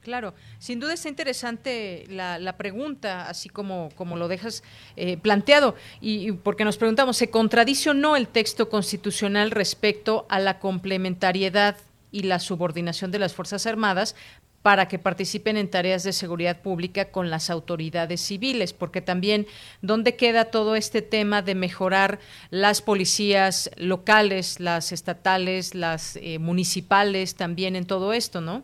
Claro, 0.01 0.33
sin 0.57 0.81
duda 0.81 0.93
está 0.93 1.07
interesante 1.07 2.03
la, 2.09 2.57
pregunta, 2.57 3.29
así 3.29 3.47
como, 3.47 3.89
como 3.95 4.17
lo 4.17 4.27
dejas 4.27 4.61
eh, 4.97 5.15
planteado, 5.15 5.75
y, 6.01 6.33
porque 6.33 6.65
nos 6.65 6.77
preguntamos, 6.77 7.15
¿se 7.15 7.29
contradice 7.29 7.93
no 7.93 8.17
el 8.17 8.27
texto 8.27 8.67
constitucional 8.67 9.51
respecto 9.51 10.25
a 10.27 10.39
la 10.39 10.59
complementariedad 10.59 11.77
y 12.13 12.23
la 12.23 12.39
subordinación 12.39 13.11
de 13.11 13.19
las 13.19 13.33
Fuerzas 13.33 13.67
Armadas 13.67 14.15
para 14.61 14.87
que 14.87 14.97
participen 14.97 15.57
en 15.57 15.69
tareas 15.69 16.03
de 16.03 16.13
seguridad 16.13 16.61
pública 16.61 17.11
con 17.11 17.29
las 17.29 17.49
autoridades 17.49 18.21
civiles, 18.21 18.71
porque 18.71 19.01
también 19.01 19.45
dónde 19.81 20.15
queda 20.15 20.45
todo 20.45 20.77
este 20.77 21.01
tema 21.01 21.41
de 21.41 21.53
mejorar 21.53 22.19
las 22.49 22.81
policías 22.81 23.69
locales, 23.75 24.61
las 24.61 24.93
estatales, 24.93 25.75
las 25.75 26.15
eh, 26.15 26.39
municipales 26.39 27.35
también 27.35 27.75
en 27.75 27.85
todo 27.85 28.13
esto, 28.13 28.39
¿no? 28.39 28.63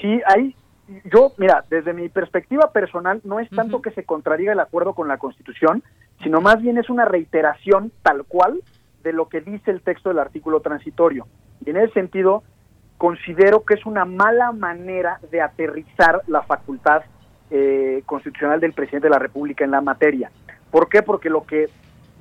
Sí, 0.00 0.20
hay 0.26 0.54
yo, 1.04 1.32
mira, 1.38 1.64
desde 1.70 1.94
mi 1.94 2.08
perspectiva 2.08 2.70
personal, 2.70 3.20
no 3.24 3.40
es 3.40 3.48
tanto 3.50 3.80
que 3.80 3.92
se 3.92 4.04
contradiga 4.04 4.52
el 4.52 4.60
acuerdo 4.60 4.94
con 4.94 5.08
la 5.08 5.16
Constitución, 5.16 5.82
sino 6.22 6.40
más 6.40 6.60
bien 6.60 6.76
es 6.76 6.90
una 6.90 7.04
reiteración 7.04 7.92
tal 8.02 8.24
cual 8.24 8.60
de 9.02 9.12
lo 9.12 9.28
que 9.28 9.40
dice 9.40 9.70
el 9.70 9.80
texto 9.80 10.10
del 10.10 10.18
artículo 10.18 10.60
transitorio. 10.60 11.26
Y 11.64 11.70
en 11.70 11.76
ese 11.78 11.92
sentido, 11.94 12.42
considero 13.02 13.64
que 13.64 13.74
es 13.74 13.84
una 13.84 14.04
mala 14.04 14.52
manera 14.52 15.18
de 15.32 15.40
aterrizar 15.40 16.22
la 16.28 16.42
facultad 16.42 17.02
eh, 17.50 18.04
constitucional 18.06 18.60
del 18.60 18.74
presidente 18.74 19.08
de 19.08 19.10
la 19.10 19.18
República 19.18 19.64
en 19.64 19.72
la 19.72 19.80
materia. 19.80 20.30
¿Por 20.70 20.88
qué? 20.88 21.02
Porque 21.02 21.28
lo 21.28 21.44
que 21.44 21.68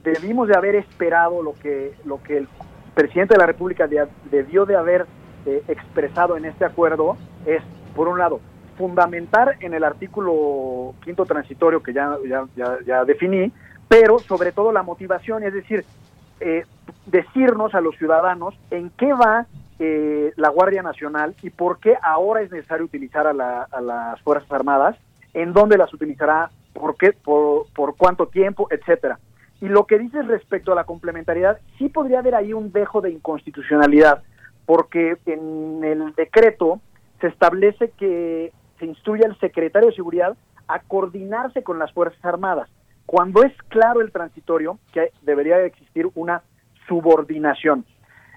debimos 0.03 0.47
de 0.47 0.57
haber 0.57 0.73
esperado, 0.73 1.43
lo 1.43 1.53
que, 1.53 1.93
lo 2.03 2.23
que 2.23 2.39
el 2.39 2.47
presidente 2.95 3.35
de 3.35 3.37
la 3.37 3.45
República 3.45 3.87
debió 4.31 4.65
de 4.65 4.75
haber 4.75 5.05
eh, 5.45 5.61
expresado 5.67 6.35
en 6.35 6.45
este 6.45 6.65
acuerdo 6.65 7.15
es, 7.45 7.61
por 7.95 8.07
un 8.07 8.17
lado, 8.17 8.39
fundamentar 8.75 9.57
en 9.59 9.75
el 9.75 9.83
artículo 9.83 10.95
quinto 11.03 11.27
transitorio 11.27 11.83
que 11.83 11.93
ya, 11.93 12.17
ya, 12.27 12.47
ya, 12.83 13.05
definí, 13.05 13.51
pero 13.87 14.17
sobre 14.17 14.51
todo 14.51 14.71
la 14.71 14.81
motivación, 14.81 15.43
es 15.43 15.53
decir, 15.53 15.85
eh, 16.39 16.65
decirnos 17.05 17.75
a 17.75 17.81
los 17.81 17.95
ciudadanos 17.97 18.59
en 18.71 18.89
qué 18.97 19.13
va 19.13 19.45
eh, 19.83 20.31
la 20.35 20.49
Guardia 20.49 20.83
Nacional 20.83 21.33
y 21.41 21.49
por 21.49 21.79
qué 21.79 21.97
ahora 22.03 22.43
es 22.43 22.51
necesario 22.51 22.85
utilizar 22.85 23.25
a, 23.25 23.33
las 23.33 24.21
Fuerzas 24.21 24.51
Armadas, 24.51 24.95
en 25.33 25.53
dónde 25.53 25.75
las 25.75 25.91
utilizará, 25.91 26.51
por 26.71 26.95
qué, 26.97 27.13
por, 27.13 27.65
cuánto 27.97 28.27
tiempo, 28.27 28.67
etcétera. 28.69 29.17
Y 29.59 29.69
lo 29.69 29.87
que 29.87 29.97
dices 29.97 30.27
respecto 30.27 30.71
a 30.71 30.75
la 30.75 30.83
complementariedad, 30.83 31.57
sí 31.79 31.89
podría 31.89 32.19
haber 32.19 32.35
ahí 32.35 32.53
un 32.53 32.71
dejo 32.71 33.01
de 33.01 33.09
inconstitucionalidad, 33.09 34.21
porque 34.67 35.17
en 35.25 35.83
el 35.83 36.13
decreto 36.13 36.79
se 37.19 37.29
establece 37.29 37.89
que 37.97 38.53
se 38.77 38.85
instruye 38.85 39.25
al 39.25 39.39
secretario 39.39 39.89
de 39.89 39.95
Seguridad 39.95 40.37
a 40.67 40.77
coordinarse 40.81 41.63
con 41.63 41.79
las 41.79 41.91
Fuerzas 41.91 42.23
Armadas, 42.23 42.69
cuando 43.07 43.41
es 43.41 43.53
claro 43.69 44.01
el 44.01 44.11
transitorio 44.11 44.77
que 44.93 45.11
debería 45.23 45.59
existir 45.65 46.07
una 46.13 46.43
subordinación. 46.87 47.83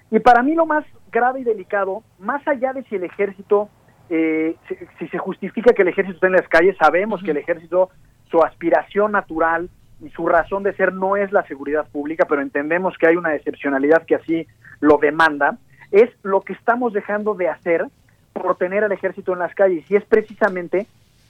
Y 0.09 0.19
para 0.19 0.41
mí 0.41 0.55
lo 0.55 0.65
más 0.65 0.85
grave 1.15 1.39
y 1.39 1.43
delicado, 1.45 2.03
más 2.19 2.45
allá 2.45 2.73
de 2.73 2.83
si 2.83 2.95
el 2.95 3.05
ejército, 3.05 3.69
eh, 4.09 4.57
si, 4.99 5.07
se 5.07 5.17
justifica 5.17 5.73
que 5.73 5.83
el 5.83 5.87
ejército 5.87 6.17
esté 6.17 6.27
en 6.27 6.33
las 6.33 6.47
calles, 6.49 6.75
sabemos 6.77 7.23
que 7.23 7.31
el 7.31 7.37
ejército, 7.37 7.89
su 8.29 8.43
aspiración 8.43 9.13
natural 9.13 9.69
y 10.01 10.09
su 10.09 10.27
razón 10.27 10.63
de 10.63 10.73
ser 10.73 10.93
no 10.93 11.15
es 11.15 11.31
la 11.31 11.47
seguridad 11.47 11.87
pública, 11.89 12.25
pero 12.27 12.41
entendemos 12.41 12.97
que 12.97 13.07
hay 13.07 13.15
una 13.15 13.33
excepcionalidad 13.33 14.05
que 14.05 14.15
así 14.15 14.45
lo 14.81 14.97
demanda, 14.97 15.57
es 15.91 16.09
lo 16.21 16.41
que 16.41 16.51
estamos 16.51 16.91
dejando 16.91 17.33
de 17.33 17.47
hacer 17.47 17.85
por 18.33 18.57
tener 18.57 18.83
al 18.83 18.91
ejército 18.91 19.31
en 19.31 19.39
las 19.39 19.55
calles 19.55 19.89
y 19.89 19.95
es 19.95 20.03
precisamente 20.03 20.85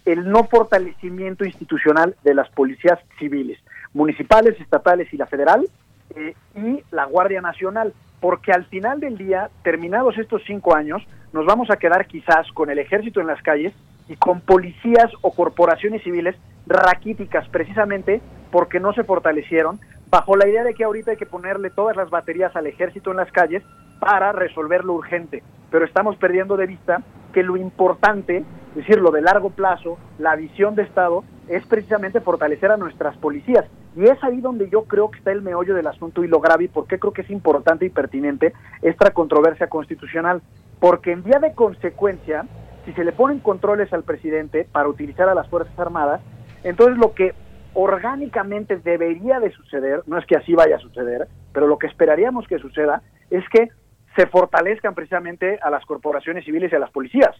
el 0.05 0.27
no 0.27 0.45
fortalecimiento 0.45 1.45
institucional 1.45 2.15
de 2.23 2.33
las 2.33 2.49
policías 2.49 2.97
civiles, 3.19 3.59
municipales, 3.93 4.59
estatales 4.59 5.13
y 5.13 5.17
la 5.17 5.27
federal, 5.27 5.67
eh, 6.15 6.35
y 6.55 6.83
la 6.91 7.05
Guardia 7.05 7.41
Nacional, 7.41 7.93
porque 8.19 8.51
al 8.51 8.65
final 8.65 8.99
del 8.99 9.17
día, 9.17 9.49
terminados 9.63 10.17
estos 10.17 10.41
cinco 10.45 10.75
años, 10.75 11.01
nos 11.33 11.45
vamos 11.45 11.69
a 11.69 11.77
quedar 11.77 12.07
quizás 12.07 12.51
con 12.53 12.69
el 12.69 12.79
ejército 12.79 13.21
en 13.21 13.27
las 13.27 13.41
calles 13.41 13.73
y 14.07 14.15
con 14.15 14.41
policías 14.41 15.11
o 15.21 15.31
corporaciones 15.31 16.03
civiles 16.03 16.35
raquíticas, 16.67 17.47
precisamente 17.49 18.21
porque 18.51 18.79
no 18.79 18.93
se 18.93 19.03
fortalecieron, 19.03 19.79
bajo 20.09 20.35
la 20.35 20.47
idea 20.47 20.63
de 20.63 20.73
que 20.73 20.83
ahorita 20.83 21.11
hay 21.11 21.17
que 21.17 21.25
ponerle 21.25 21.69
todas 21.69 21.95
las 21.97 22.09
baterías 22.09 22.55
al 22.55 22.67
ejército 22.67 23.11
en 23.11 23.17
las 23.17 23.31
calles 23.31 23.63
para 23.99 24.31
resolver 24.31 24.83
lo 24.83 24.93
urgente. 24.93 25.43
Pero 25.71 25.85
estamos 25.85 26.15
perdiendo 26.17 26.57
de 26.57 26.67
vista 26.67 27.01
que 27.33 27.43
lo 27.43 27.57
importante, 27.57 28.37
es 28.37 28.75
decir, 28.75 28.99
lo 28.99 29.11
de 29.11 29.21
largo 29.21 29.49
plazo, 29.49 29.97
la 30.19 30.35
visión 30.35 30.75
de 30.75 30.83
Estado, 30.83 31.23
es 31.49 31.65
precisamente 31.65 32.21
fortalecer 32.21 32.71
a 32.71 32.77
nuestras 32.77 33.17
policías. 33.17 33.65
Y 33.95 34.05
es 34.05 34.21
ahí 34.23 34.41
donde 34.41 34.69
yo 34.69 34.83
creo 34.83 35.11
que 35.11 35.19
está 35.19 35.31
el 35.31 35.41
meollo 35.41 35.75
del 35.75 35.87
asunto 35.87 36.23
y 36.23 36.27
lo 36.27 36.39
grave 36.39 36.65
y 36.65 36.67
por 36.67 36.87
qué 36.87 36.99
creo 36.99 37.13
que 37.13 37.21
es 37.21 37.29
importante 37.29 37.85
y 37.85 37.89
pertinente 37.89 38.53
esta 38.81 39.11
controversia 39.11 39.67
constitucional. 39.67 40.41
Porque 40.79 41.11
en 41.11 41.23
vía 41.23 41.39
de 41.39 41.53
consecuencia, 41.53 42.45
si 42.85 42.93
se 42.93 43.03
le 43.03 43.11
ponen 43.11 43.39
controles 43.39 43.91
al 43.93 44.03
presidente 44.03 44.67
para 44.71 44.87
utilizar 44.87 45.27
a 45.27 45.35
las 45.35 45.47
Fuerzas 45.49 45.77
Armadas, 45.77 46.21
entonces 46.63 46.97
lo 46.97 47.13
que 47.13 47.33
orgánicamente 47.73 48.77
debería 48.77 49.39
de 49.39 49.51
suceder, 49.51 50.01
no 50.07 50.17
es 50.17 50.25
que 50.25 50.37
así 50.37 50.53
vaya 50.53 50.77
a 50.77 50.79
suceder, 50.79 51.27
pero 51.51 51.67
lo 51.67 51.77
que 51.77 51.87
esperaríamos 51.87 52.47
que 52.47 52.59
suceda 52.59 53.01
es 53.29 53.43
que 53.49 53.69
se 54.15 54.27
fortalezcan 54.27 54.95
precisamente 54.95 55.59
a 55.61 55.69
las 55.69 55.85
corporaciones 55.85 56.45
civiles 56.45 56.71
y 56.71 56.75
a 56.75 56.79
las 56.79 56.91
policías. 56.91 57.35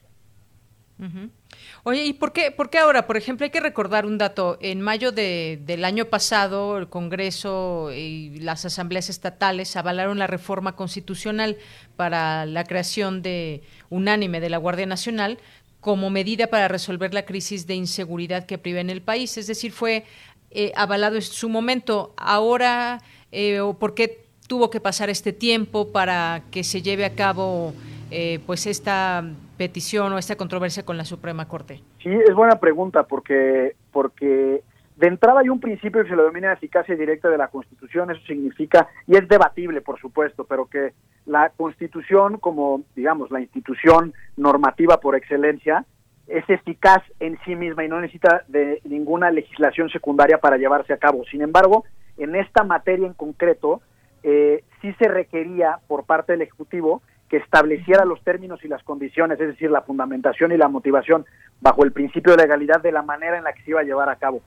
Oye, 1.83 2.05
¿y 2.05 2.13
por 2.13 2.31
qué, 2.31 2.51
por 2.51 2.69
qué 2.69 2.77
ahora? 2.77 3.05
Por 3.05 3.17
ejemplo, 3.17 3.43
hay 3.43 3.49
que 3.49 3.59
recordar 3.59 4.05
un 4.05 4.17
dato. 4.17 4.57
En 4.61 4.81
mayo 4.81 5.11
de, 5.11 5.59
del 5.65 5.83
año 5.83 6.05
pasado, 6.05 6.77
el 6.77 6.87
Congreso 6.87 7.91
y 7.93 8.39
las 8.39 8.65
asambleas 8.65 9.09
estatales 9.09 9.75
avalaron 9.75 10.17
la 10.17 10.27
reforma 10.27 10.75
constitucional 10.75 11.57
para 11.95 12.45
la 12.45 12.63
creación 12.63 13.21
de 13.21 13.61
unánime 13.89 14.39
de 14.39 14.49
la 14.49 14.57
Guardia 14.57 14.85
Nacional 14.85 15.37
como 15.81 16.09
medida 16.09 16.47
para 16.47 16.67
resolver 16.67 17.13
la 17.13 17.25
crisis 17.25 17.67
de 17.67 17.75
inseguridad 17.75 18.45
que 18.45 18.57
priva 18.57 18.79
en 18.79 18.89
el 18.89 19.01
país. 19.01 19.37
Es 19.37 19.47
decir, 19.47 19.71
fue 19.71 20.05
eh, 20.49 20.71
avalado 20.75 21.15
en 21.15 21.21
su 21.21 21.49
momento. 21.49 22.13
Ahora, 22.17 23.01
eh, 23.31 23.59
¿por 23.79 23.93
qué 23.93 24.25
tuvo 24.47 24.69
que 24.69 24.79
pasar 24.79 25.09
este 25.09 25.33
tiempo 25.33 25.91
para 25.91 26.43
que 26.51 26.63
se 26.63 26.81
lleve 26.81 27.05
a 27.05 27.13
cabo 27.13 27.73
eh, 28.11 28.39
pues 28.45 28.65
esta 28.65 29.25
petición 29.57 30.13
o 30.13 30.17
esta 30.17 30.35
controversia 30.35 30.83
con 30.83 30.97
la 30.97 31.05
Suprema 31.05 31.47
Corte? 31.47 31.81
Sí, 32.01 32.09
es 32.09 32.33
buena 32.33 32.59
pregunta 32.59 33.03
porque, 33.03 33.75
porque 33.91 34.61
de 34.95 35.07
entrada 35.07 35.41
hay 35.41 35.49
un 35.49 35.59
principio 35.59 36.03
que 36.03 36.09
se 36.09 36.15
lo 36.15 36.23
denomina 36.23 36.53
eficacia 36.53 36.95
directa 36.95 37.29
de 37.29 37.37
la 37.37 37.49
Constitución, 37.49 38.11
eso 38.11 38.21
significa, 38.25 38.87
y 39.07 39.15
es 39.17 39.27
debatible 39.27 39.81
por 39.81 39.99
supuesto, 39.99 40.45
pero 40.45 40.67
que 40.67 40.93
la 41.25 41.49
Constitución 41.49 42.37
como, 42.37 42.83
digamos, 42.95 43.31
la 43.31 43.41
institución 43.41 44.13
normativa 44.37 44.99
por 44.99 45.15
excelencia, 45.15 45.85
es 46.27 46.49
eficaz 46.49 47.03
en 47.19 47.37
sí 47.45 47.55
misma 47.55 47.83
y 47.83 47.87
no 47.87 48.01
necesita 48.01 48.43
de 48.47 48.81
ninguna 48.83 49.29
legislación 49.31 49.89
secundaria 49.89 50.39
para 50.39 50.57
llevarse 50.57 50.93
a 50.93 50.97
cabo. 50.97 51.23
Sin 51.29 51.41
embargo, 51.41 51.85
en 52.17 52.35
esta 52.35 52.63
materia 52.63 53.05
en 53.05 53.13
concreto, 53.13 53.81
eh, 54.23 54.63
sí 54.81 54.93
se 54.93 55.07
requería 55.07 55.79
por 55.87 56.05
parte 56.05 56.31
del 56.31 56.41
Ejecutivo 56.41 57.03
que 57.29 57.37
estableciera 57.37 58.05
los 58.05 58.23
términos 58.23 58.63
y 58.63 58.67
las 58.67 58.83
condiciones, 58.83 59.39
es 59.39 59.47
decir, 59.47 59.71
la 59.71 59.81
fundamentación 59.81 60.51
y 60.51 60.57
la 60.57 60.67
motivación 60.67 61.25
bajo 61.59 61.83
el 61.83 61.91
principio 61.91 62.35
de 62.35 62.43
legalidad 62.43 62.81
de 62.81 62.91
la 62.91 63.01
manera 63.01 63.37
en 63.37 63.43
la 63.43 63.53
que 63.53 63.63
se 63.63 63.71
iba 63.71 63.81
a 63.81 63.83
llevar 63.83 64.09
a 64.09 64.15
cabo. 64.15 64.41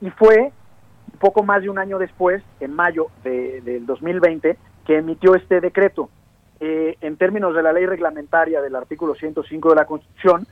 Y 0.00 0.10
fue 0.10 0.52
poco 1.20 1.42
más 1.42 1.62
de 1.62 1.70
un 1.70 1.78
año 1.78 1.98
después, 1.98 2.42
en 2.60 2.74
mayo 2.74 3.06
de, 3.22 3.60
del 3.60 3.86
2020, 3.86 4.56
que 4.86 4.98
emitió 4.98 5.34
este 5.34 5.60
decreto. 5.60 6.10
Eh, 6.60 6.96
en 7.00 7.16
términos 7.16 7.54
de 7.54 7.62
la 7.62 7.72
ley 7.72 7.86
reglamentaria 7.86 8.60
del 8.60 8.76
artículo 8.76 9.14
105 9.14 9.70
de 9.70 9.74
la 9.74 9.86
Constitución, 9.86 10.46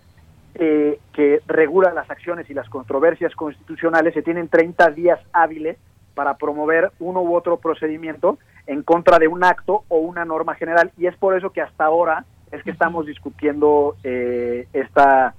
eh, 0.55 0.99
que 1.13 1.41
regula 1.47 1.93
las 1.93 2.11
acciones 2.11 2.49
y 2.51 2.55
las 2.55 2.69
controversias 2.69 3.35
constitucionales, 3.35 4.15
se 4.15 4.23
tienen 4.23 4.49
30 4.49 4.91
días 4.91 5.21
hábiles 5.33 5.79
para 6.15 6.37
promover 6.37 6.93
uno 6.99 7.23
u 7.23 7.35
otro 7.35 7.57
procedimiento 7.57 8.39
en 8.67 8.83
contra 8.83 9.19
de 9.19 9.29
un 9.29 9.45
acto 9.45 9.85
o 9.89 9.99
una 9.99 10.25
norma 10.25 10.55
general 10.55 10.93
y 10.97 11.07
es 11.07 11.17
por 11.17 11.37
eso 11.37 11.51
que 11.51 11.61
hasta 11.61 11.85
ahora 11.85 12.25
es 12.51 12.63
que 12.63 12.71
estamos 12.71 13.07
discutiendo 13.07 13.97
eh, 14.05 14.67
esta, 14.73 15.35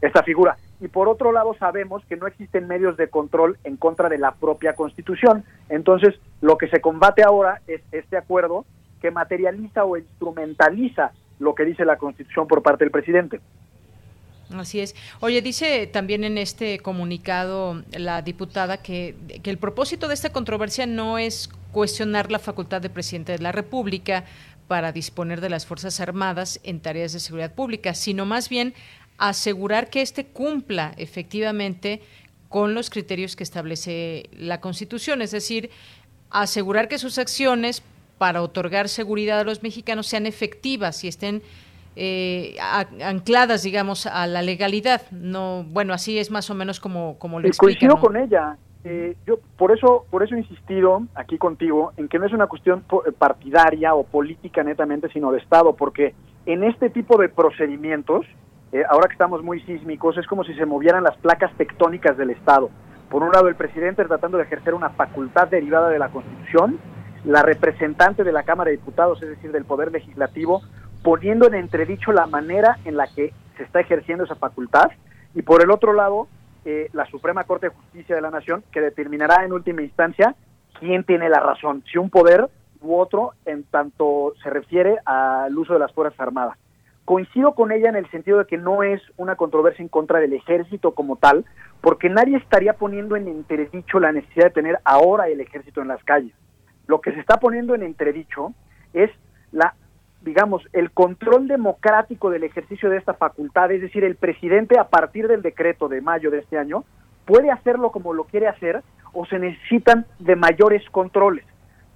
esta 0.00 0.22
figura. 0.22 0.56
Y 0.80 0.88
por 0.88 1.08
otro 1.08 1.32
lado 1.32 1.54
sabemos 1.58 2.02
que 2.06 2.16
no 2.16 2.26
existen 2.26 2.66
medios 2.66 2.96
de 2.96 3.08
control 3.08 3.58
en 3.64 3.76
contra 3.76 4.08
de 4.08 4.18
la 4.18 4.32
propia 4.32 4.74
Constitución. 4.74 5.44
Entonces, 5.68 6.18
lo 6.40 6.56
que 6.56 6.68
se 6.68 6.80
combate 6.80 7.22
ahora 7.22 7.60
es 7.66 7.82
este 7.92 8.16
acuerdo 8.16 8.64
que 9.00 9.10
materializa 9.10 9.84
o 9.84 9.96
instrumentaliza 9.96 11.12
lo 11.38 11.54
que 11.54 11.64
dice 11.64 11.84
la 11.84 11.96
Constitución 11.96 12.46
por 12.46 12.62
parte 12.62 12.84
del 12.84 12.90
presidente. 12.90 13.40
Así 14.52 14.80
es. 14.80 14.94
Oye, 15.20 15.42
dice 15.42 15.86
también 15.86 16.24
en 16.24 16.36
este 16.36 16.80
comunicado 16.80 17.82
la 17.92 18.22
diputada 18.22 18.78
que, 18.78 19.14
que 19.42 19.50
el 19.50 19.58
propósito 19.58 20.08
de 20.08 20.14
esta 20.14 20.32
controversia 20.32 20.86
no 20.86 21.18
es 21.18 21.48
cuestionar 21.72 22.30
la 22.30 22.38
facultad 22.38 22.80
de 22.80 22.90
presidente 22.90 23.32
de 23.32 23.38
la 23.38 23.52
República 23.52 24.24
para 24.66 24.92
disponer 24.92 25.40
de 25.40 25.50
las 25.50 25.66
Fuerzas 25.66 26.00
Armadas 26.00 26.60
en 26.62 26.80
tareas 26.80 27.12
de 27.12 27.20
seguridad 27.20 27.54
pública, 27.54 27.94
sino 27.94 28.26
más 28.26 28.48
bien 28.48 28.74
asegurar 29.18 29.90
que 29.90 30.00
éste 30.00 30.26
cumpla 30.26 30.94
efectivamente 30.96 32.00
con 32.48 32.74
los 32.74 32.90
criterios 32.90 33.36
que 33.36 33.44
establece 33.44 34.28
la 34.32 34.60
Constitución, 34.60 35.22
es 35.22 35.30
decir, 35.30 35.70
asegurar 36.30 36.88
que 36.88 36.98
sus 36.98 37.18
acciones 37.18 37.82
para 38.18 38.42
otorgar 38.42 38.88
seguridad 38.88 39.40
a 39.40 39.44
los 39.44 39.62
mexicanos 39.62 40.06
sean 40.06 40.26
efectivas 40.26 41.04
y 41.04 41.08
estén 41.08 41.42
eh, 41.96 42.56
ancladas, 43.04 43.62
digamos, 43.62 44.06
a 44.06 44.26
la 44.26 44.42
legalidad. 44.42 45.02
No, 45.10 45.64
bueno, 45.68 45.92
así 45.92 46.18
es 46.18 46.30
más 46.30 46.50
o 46.50 46.54
menos 46.54 46.80
como, 46.80 47.18
como 47.18 47.40
lo 47.40 47.48
explica. 47.48 47.78
Coincido 47.80 48.00
con 48.00 48.16
ella. 48.16 48.56
Eh, 48.82 49.14
yo 49.26 49.38
por 49.58 49.72
eso, 49.72 50.06
por 50.10 50.22
eso 50.22 50.34
he 50.34 50.38
insistido 50.38 51.02
aquí 51.14 51.36
contigo 51.36 51.92
en 51.98 52.08
que 52.08 52.18
no 52.18 52.24
es 52.24 52.32
una 52.32 52.46
cuestión 52.46 52.82
eh, 53.06 53.12
partidaria 53.12 53.94
o 53.94 54.04
política 54.04 54.62
netamente, 54.62 55.10
sino 55.12 55.30
de 55.32 55.38
Estado, 55.38 55.74
porque 55.76 56.14
en 56.46 56.64
este 56.64 56.88
tipo 56.88 57.18
de 57.18 57.28
procedimientos, 57.28 58.24
eh, 58.72 58.82
ahora 58.88 59.08
que 59.08 59.12
estamos 59.12 59.42
muy 59.42 59.60
sísmicos, 59.62 60.16
es 60.16 60.26
como 60.26 60.44
si 60.44 60.54
se 60.54 60.64
movieran 60.64 61.04
las 61.04 61.16
placas 61.18 61.52
tectónicas 61.58 62.16
del 62.16 62.30
Estado. 62.30 62.70
Por 63.10 63.22
un 63.22 63.32
lado, 63.32 63.48
el 63.48 63.56
presidente 63.56 64.04
tratando 64.04 64.38
de 64.38 64.44
ejercer 64.44 64.72
una 64.72 64.90
facultad 64.90 65.48
derivada 65.48 65.90
de 65.90 65.98
la 65.98 66.08
Constitución, 66.08 66.78
la 67.24 67.42
representante 67.42 68.24
de 68.24 68.32
la 68.32 68.44
Cámara 68.44 68.70
de 68.70 68.78
Diputados, 68.78 69.22
es 69.22 69.28
decir, 69.28 69.52
del 69.52 69.66
Poder 69.66 69.92
Legislativo, 69.92 70.62
poniendo 71.02 71.46
en 71.46 71.54
entredicho 71.54 72.12
la 72.12 72.26
manera 72.26 72.78
en 72.84 72.96
la 72.96 73.06
que 73.06 73.32
se 73.56 73.62
está 73.62 73.80
ejerciendo 73.80 74.24
esa 74.24 74.36
facultad, 74.36 74.90
y 75.34 75.42
por 75.42 75.62
el 75.62 75.70
otro 75.70 75.92
lado, 75.92 76.28
eh, 76.64 76.90
la 76.92 77.06
Suprema 77.06 77.44
Corte 77.44 77.68
de 77.68 77.74
Justicia 77.74 78.14
de 78.14 78.22
la 78.22 78.30
Nación, 78.30 78.62
que 78.72 78.80
determinará 78.80 79.44
en 79.44 79.52
última 79.52 79.82
instancia 79.82 80.34
quién 80.78 81.04
tiene 81.04 81.28
la 81.28 81.40
razón, 81.40 81.82
si 81.90 81.98
un 81.98 82.10
poder 82.10 82.48
u 82.80 82.96
otro, 82.96 83.32
en 83.44 83.64
tanto 83.64 84.34
se 84.42 84.50
refiere 84.50 84.98
al 85.04 85.56
uso 85.56 85.74
de 85.74 85.78
las 85.78 85.92
Fuerzas 85.92 86.18
Armadas. 86.18 86.56
Coincido 87.04 87.54
con 87.54 87.72
ella 87.72 87.88
en 87.88 87.96
el 87.96 88.10
sentido 88.10 88.38
de 88.38 88.46
que 88.46 88.56
no 88.56 88.82
es 88.82 89.02
una 89.16 89.36
controversia 89.36 89.82
en 89.82 89.88
contra 89.88 90.20
del 90.20 90.32
ejército 90.32 90.94
como 90.94 91.16
tal, 91.16 91.44
porque 91.80 92.08
nadie 92.08 92.36
estaría 92.36 92.74
poniendo 92.74 93.16
en 93.16 93.28
entredicho 93.28 94.00
la 94.00 94.12
necesidad 94.12 94.46
de 94.46 94.50
tener 94.50 94.78
ahora 94.84 95.28
el 95.28 95.40
ejército 95.40 95.82
en 95.82 95.88
las 95.88 96.02
calles. 96.04 96.32
Lo 96.86 97.00
que 97.00 97.12
se 97.12 97.20
está 97.20 97.38
poniendo 97.38 97.74
en 97.74 97.82
entredicho 97.82 98.52
es 98.92 99.10
la 99.52 99.74
digamos, 100.22 100.62
el 100.72 100.90
control 100.90 101.48
democrático 101.48 102.30
del 102.30 102.44
ejercicio 102.44 102.90
de 102.90 102.98
esta 102.98 103.14
facultad, 103.14 103.70
es 103.72 103.80
decir, 103.80 104.04
el 104.04 104.16
presidente 104.16 104.78
a 104.78 104.88
partir 104.88 105.28
del 105.28 105.42
decreto 105.42 105.88
de 105.88 106.00
mayo 106.00 106.30
de 106.30 106.40
este 106.40 106.58
año 106.58 106.84
puede 107.24 107.50
hacerlo 107.50 107.90
como 107.90 108.12
lo 108.12 108.24
quiere 108.24 108.48
hacer 108.48 108.82
o 109.12 109.24
se 109.26 109.38
necesitan 109.38 110.06
de 110.18 110.36
mayores 110.36 110.88
controles. 110.90 111.44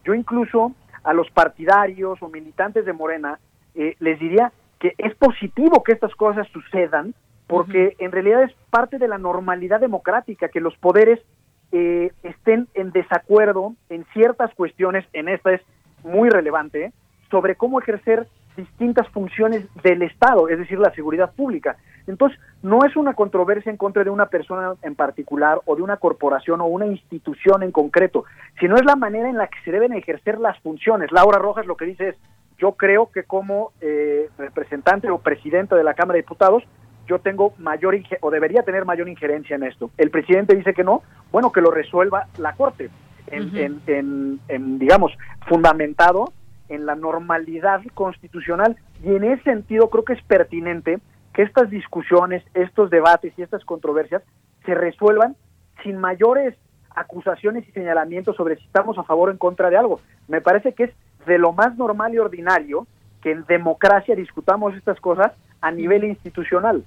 Yo 0.05 0.15
incluso 0.15 0.73
a 1.03 1.13
los 1.13 1.31
partidarios 1.31 2.23
o 2.23 2.29
militantes 2.29 2.85
de 2.85 2.93
Morena 2.93 3.39
eh, 3.75 3.97
les 3.99 4.19
diría 4.19 4.53
que 4.79 4.95
es 4.99 5.15
positivo 5.17 5.83
que 5.83 5.93
estas 5.93 6.15
cosas 6.15 6.47
sucedan 6.49 7.15
porque 7.47 7.95
en 7.99 8.13
realidad 8.13 8.43
es 8.43 8.53
parte 8.71 8.99
de 8.99 9.09
la 9.09 9.19
normalidad 9.19 9.81
democrática 9.81 10.49
que 10.49 10.61
los 10.61 10.77
poderes 10.79 11.21
eh, 11.73 12.13
estén 12.23 12.69
en 12.75 12.91
desacuerdo 12.93 13.75
en 13.89 14.05
ciertas 14.13 14.55
cuestiones, 14.55 15.05
en 15.13 15.29
esta 15.29 15.53
es 15.53 15.61
muy 16.03 16.31
relevante, 16.31 16.93
sobre 17.35 17.57
cómo 17.57 17.81
ejercer 17.81 18.29
distintas 18.57 19.09
funciones 19.09 19.67
del 19.83 20.03
Estado, 20.03 20.49
es 20.49 20.57
decir, 20.57 20.79
la 20.79 20.95
seguridad 20.95 21.33
pública. 21.33 21.77
Entonces, 22.07 22.39
no 22.63 22.85
es 22.85 22.95
una 22.95 23.15
controversia 23.15 23.73
en 23.73 23.77
contra 23.77 24.05
de 24.05 24.11
una 24.11 24.27
persona 24.27 24.75
en 24.83 24.95
particular 24.95 25.59
o 25.65 25.75
de 25.75 25.83
una 25.83 25.97
corporación 25.97 26.61
o 26.61 26.67
una 26.67 26.87
institución 26.87 27.65
en 27.65 27.73
concreto, 27.73 28.25
sino 28.61 28.77
es 28.77 28.85
la 28.85 28.95
manera 28.95 29.29
en 29.29 29.37
la 29.37 29.49
que 29.49 29.59
se 29.65 29.73
deben 29.73 29.95
ejercer 29.95 30.39
las 30.39 30.57
funciones. 30.61 31.11
Laura 31.11 31.41
Rojas 31.41 31.67
lo 31.67 31.77
que 31.77 31.87
dice 31.87 32.11
es, 32.11 32.17
yo 32.57 32.75
creo 32.75 33.11
que 33.11 33.25
como 33.25 33.73
eh, 33.81 34.29
representante 34.39 35.11
o 35.11 35.19
presidente 35.19 35.75
de 35.75 35.83
la 35.83 35.95
Cámara 35.95 36.19
de 36.19 36.23
Diputados, 36.23 36.63
yo 37.09 37.19
tengo 37.19 37.55
mayor 37.59 37.97
o 38.21 38.31
debería 38.31 38.63
tener 38.63 38.85
mayor 38.85 39.09
injerencia 39.09 39.57
en 39.57 39.65
esto. 39.65 39.91
El 39.99 40.11
presidente 40.11 40.55
dice 40.55 40.73
que 40.73 40.85
no, 40.85 41.03
bueno, 41.33 41.51
que 41.51 41.61
lo 41.61 41.73
resuelva 41.73 42.29
la 42.39 42.53
Corte, 42.53 42.91
en, 43.27 43.81
en, 43.89 44.79
digamos, 44.79 45.11
fundamentado 45.49 46.33
en 46.69 46.87
la 46.87 46.95
normalidad 46.95 47.83
constitucional. 47.95 48.77
Y 49.03 49.15
en 49.15 49.25
ese 49.25 49.43
sentido 49.43 49.91
creo 49.91 50.05
que 50.05 50.15
es 50.15 50.23
pertinente 50.23 50.99
que 51.33 51.43
estas 51.43 51.71
discusiones, 51.71 52.45
estos 52.55 52.91
debates 52.91 53.33
y 53.37 53.43
estas 53.43 53.65
controversias 53.65 54.23
se 54.65 54.75
resuelvan 54.75 55.37
sin 55.83 55.99
mayores 55.99 56.55
acusaciones 56.95 57.69
y 57.69 57.73
señalamientos 57.73 58.37
sobre 58.37 58.57
si 58.57 58.65
estamos 58.65 58.97
a 58.99 59.03
favor 59.03 59.29
o 59.29 59.33
en 59.33 59.39
contra 59.39 59.69
de 59.69 59.77
algo. 59.77 60.01
Me 60.29 60.41
parece 60.41 60.73
que 60.75 60.85
es 60.85 60.91
de 61.27 61.39
lo 61.39 61.53
más 61.53 61.77
normal 61.77 62.15
y 62.15 62.19
ordinario 62.19 62.87
que 63.21 63.33
en 63.33 63.45
democracia 63.47 64.15
discutamos 64.15 64.75
estas 64.77 65.01
cosas 65.01 65.33
a 65.61 65.71
nivel 65.71 66.05
institucional. 66.05 66.85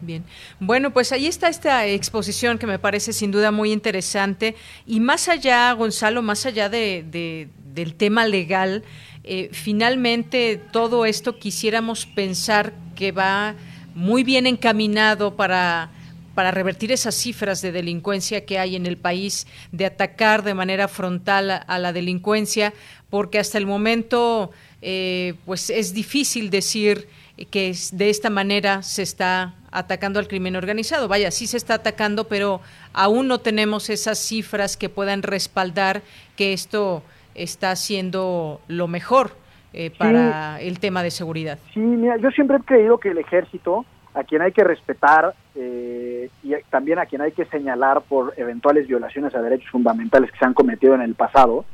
Bien, 0.00 0.24
bueno, 0.60 0.92
pues 0.92 1.10
ahí 1.10 1.26
está 1.26 1.48
esta 1.48 1.84
exposición 1.86 2.58
que 2.58 2.68
me 2.68 2.78
parece 2.78 3.12
sin 3.12 3.32
duda 3.32 3.50
muy 3.50 3.72
interesante. 3.72 4.54
Y 4.86 5.00
más 5.00 5.28
allá, 5.28 5.72
Gonzalo, 5.72 6.22
más 6.22 6.46
allá 6.46 6.68
de, 6.68 7.48
del 7.74 7.94
tema 7.94 8.24
legal, 8.24 8.84
eh, 9.24 9.50
finalmente 9.52 10.60
todo 10.70 11.04
esto 11.04 11.38
quisiéramos 11.38 12.06
pensar 12.06 12.72
que 12.94 13.10
va 13.10 13.56
muy 13.94 14.22
bien 14.22 14.46
encaminado 14.46 15.34
para 15.34 15.90
para 16.38 16.52
revertir 16.52 16.92
esas 16.92 17.16
cifras 17.16 17.62
de 17.62 17.72
delincuencia 17.72 18.46
que 18.46 18.60
hay 18.60 18.76
en 18.76 18.86
el 18.86 18.96
país, 18.96 19.48
de 19.72 19.86
atacar 19.86 20.44
de 20.44 20.54
manera 20.54 20.86
frontal 20.86 21.50
a, 21.66 21.78
la 21.80 21.92
delincuencia, 21.92 22.72
porque 23.10 23.40
hasta 23.40 23.58
el 23.58 23.66
momento 23.66 24.52
eh, 24.80 25.34
pues 25.44 25.68
es 25.68 25.94
difícil 25.94 26.48
decir 26.50 27.08
que 27.46 27.72
de 27.92 28.10
esta 28.10 28.30
manera 28.30 28.82
se 28.82 29.02
está 29.02 29.54
atacando 29.70 30.18
al 30.18 30.28
crimen 30.28 30.56
organizado. 30.56 31.08
Vaya, 31.08 31.30
sí 31.30 31.46
se 31.46 31.56
está 31.56 31.74
atacando, 31.74 32.24
pero 32.28 32.60
aún 32.92 33.28
no 33.28 33.38
tenemos 33.38 33.90
esas 33.90 34.18
cifras 34.18 34.76
que 34.76 34.88
puedan 34.88 35.22
respaldar 35.22 36.02
que 36.36 36.52
esto 36.52 37.02
está 37.34 37.76
siendo 37.76 38.60
lo 38.68 38.88
mejor 38.88 39.32
eh, 39.72 39.90
para 39.96 40.60
el 40.60 40.80
tema 40.80 41.02
de 41.02 41.10
seguridad. 41.10 41.58
Sí, 41.74 41.80
mira, 41.80 42.16
yo 42.16 42.30
siempre 42.30 42.56
he 42.56 42.60
creído 42.60 42.98
que 42.98 43.10
el 43.10 43.18
ejército 43.18 43.84
a 44.14 44.24
quien 44.24 44.42
hay 44.42 44.52
que 44.52 44.64
respetar 44.64 45.34
eh, 45.54 46.30
y 46.42 46.54
también 46.70 46.98
a 46.98 47.06
quien 47.06 47.20
hay 47.20 47.32
que 47.32 47.44
señalar 47.44 48.00
por 48.02 48.34
eventuales 48.36 48.88
violaciones 48.88 49.34
a 49.34 49.42
derechos 49.42 49.70
fundamentales 49.70 50.32
que 50.32 50.38
se 50.38 50.44
han 50.44 50.54
cometido 50.54 50.94
en 50.94 51.02
el 51.02 51.14
pasado, 51.14 51.64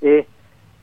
eh, 0.00 0.26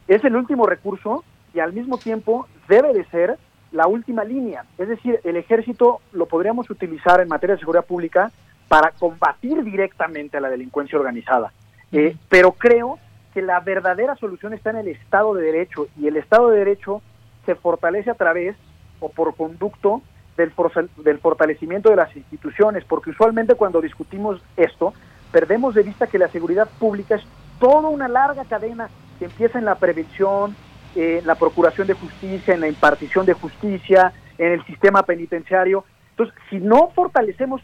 es 0.08 0.24
el 0.24 0.36
último 0.36 0.66
recurso 0.66 1.26
y 1.54 1.60
al 1.60 1.74
mismo 1.74 1.98
tiempo 1.98 2.48
debe 2.70 2.94
de 2.94 3.04
ser 3.06 3.38
la 3.72 3.88
última 3.88 4.24
línea. 4.24 4.66
Es 4.78 4.88
decir, 4.88 5.20
el 5.24 5.36
ejército 5.36 6.02
lo 6.12 6.26
podríamos 6.26 6.70
utilizar 6.70 7.22
en 7.22 7.28
materia 7.28 7.56
de 7.56 7.60
seguridad 7.60 7.86
pública 7.86 8.32
para 8.68 8.92
combatir 8.92 9.64
directamente 9.64 10.38
a 10.38 10.42
la 10.42 10.50
delincuencia 10.50 10.98
organizada. 10.98 11.52
Eh, 11.92 12.16
pero 12.30 12.52
creo 12.52 13.00
que 13.34 13.42
la 13.42 13.60
verdadera 13.60 14.16
solución 14.16 14.54
está 14.54 14.72
en 14.72 14.78
el 14.78 14.88
Estado 14.88 15.34
de 15.34 15.44
Derecho 15.44 15.88
y 15.98 16.08
el 16.08 16.18
Estado 16.18 16.50
de 16.50 16.60
Derecho 16.60 17.02
se 17.46 17.56
fortalece 17.56 18.12
a 18.12 18.16
través 18.16 18.56
o 19.00 19.10
por 19.10 19.36
conducto 19.36 20.02
del, 20.38 21.20
fortalecimiento 21.20 21.90
de 21.90 21.96
las 21.98 22.16
instituciones, 22.16 22.86
porque 22.86 23.10
usualmente 23.10 23.56
cuando 23.56 23.82
discutimos 23.82 24.42
esto, 24.56 24.94
perdemos 25.32 25.76
de 25.76 25.84
vista 25.84 26.08
que 26.08 26.18
la 26.18 26.30
seguridad 26.30 26.70
pública 26.80 27.16
es 27.16 27.24
toda 27.60 27.90
una 27.90 28.08
larga 28.08 28.46
cadena 28.46 28.90
que 29.18 29.26
empieza 29.26 29.60
en 29.60 29.66
la 29.66 29.76
prevención, 29.76 30.56
en 30.96 31.26
la 31.26 31.36
procuración 31.36 31.88
de 31.88 31.94
justicia, 31.94 32.54
en 32.54 32.62
la 32.62 32.68
impartición 32.68 33.26
de 33.26 33.34
justicia, 33.34 34.14
en 34.38 34.54
el 34.54 34.66
sistema 34.66 35.04
penitenciario. 35.04 35.86
Entonces, 36.12 36.36
si 36.50 36.60
no 36.60 36.90
fortalecemos 36.96 37.62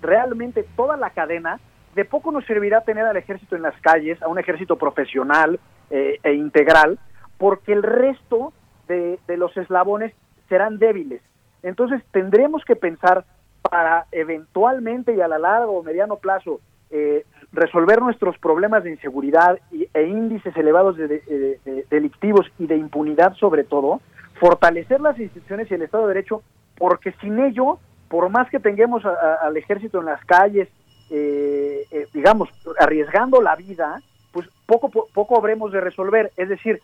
realmente 0.00 0.64
toda 0.76 0.96
la 0.96 1.10
cadena, 1.10 1.60
de 1.94 2.04
poco 2.04 2.30
nos 2.30 2.44
servirá 2.46 2.82
tener 2.82 3.04
al 3.04 3.16
ejército 3.16 3.56
en 3.56 3.62
las 3.62 3.78
calles, 3.80 4.22
a 4.22 4.28
un 4.28 4.38
ejército 4.38 4.76
profesional 4.76 5.58
eh, 5.90 6.18
e 6.22 6.32
integral, 6.34 6.98
porque 7.38 7.72
el 7.72 7.82
resto 7.82 8.52
de 8.86 9.36
los 9.36 9.54
eslabones 9.54 10.14
serán 10.48 10.78
débiles. 10.78 11.20
Entonces 11.62 12.02
tendremos 12.10 12.64
que 12.64 12.74
pensar 12.74 13.24
para 13.62 14.06
eventualmente 14.12 15.14
y 15.14 15.20
a 15.20 15.28
la 15.28 15.38
largo 15.38 15.78
o 15.78 15.82
mediano 15.82 16.16
plazo 16.16 16.60
eh, 16.90 17.24
resolver 17.52 18.00
nuestros 18.02 18.38
problemas 18.38 18.84
de 18.84 18.90
inseguridad 18.90 19.58
e 19.72 20.02
índices 20.02 20.56
elevados 20.56 20.96
de, 20.96 21.84
delictivos 21.90 22.46
y 22.58 22.66
de 22.66 22.76
impunidad 22.76 23.34
sobre 23.34 23.64
todo, 23.64 24.00
fortalecer 24.38 25.00
las 25.00 25.18
instituciones 25.18 25.70
y 25.70 25.74
el 25.74 25.82
Estado 25.82 26.06
de 26.06 26.14
Derecho, 26.14 26.42
porque 26.76 27.12
sin 27.20 27.38
ello, 27.38 27.78
por 28.08 28.28
más 28.28 28.48
que 28.50 28.60
tengamos 28.60 29.02
al 29.04 29.56
ejército 29.56 30.00
en 30.00 30.06
las 30.06 30.24
calles, 30.24 30.68
eh, 31.10 31.86
eh, 31.90 32.06
digamos, 32.12 32.50
arriesgando 32.78 33.40
la 33.40 33.56
vida, 33.56 34.02
pues 34.32 34.46
poco, 34.66 34.90
poco 34.90 35.38
habremos 35.38 35.72
de 35.72 35.80
resolver. 35.80 36.32
Es 36.36 36.48
decir, 36.48 36.82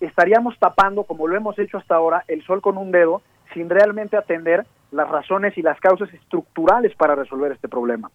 estaríamos 0.00 0.58
tapando, 0.58 1.04
como 1.04 1.26
lo 1.26 1.36
hemos 1.36 1.58
hecho 1.58 1.78
hasta 1.78 1.94
ahora, 1.94 2.24
el 2.26 2.42
sol 2.44 2.62
con 2.62 2.78
un 2.78 2.90
dedo 2.90 3.22
sin 3.52 3.68
realmente 3.68 4.16
atender 4.16 4.66
las 4.90 5.08
razones 5.08 5.56
y 5.58 5.62
las 5.62 5.78
causas 5.80 6.12
estructurales 6.12 6.94
para 6.94 7.14
resolver 7.14 7.52
este 7.52 7.68
problema. 7.68 8.10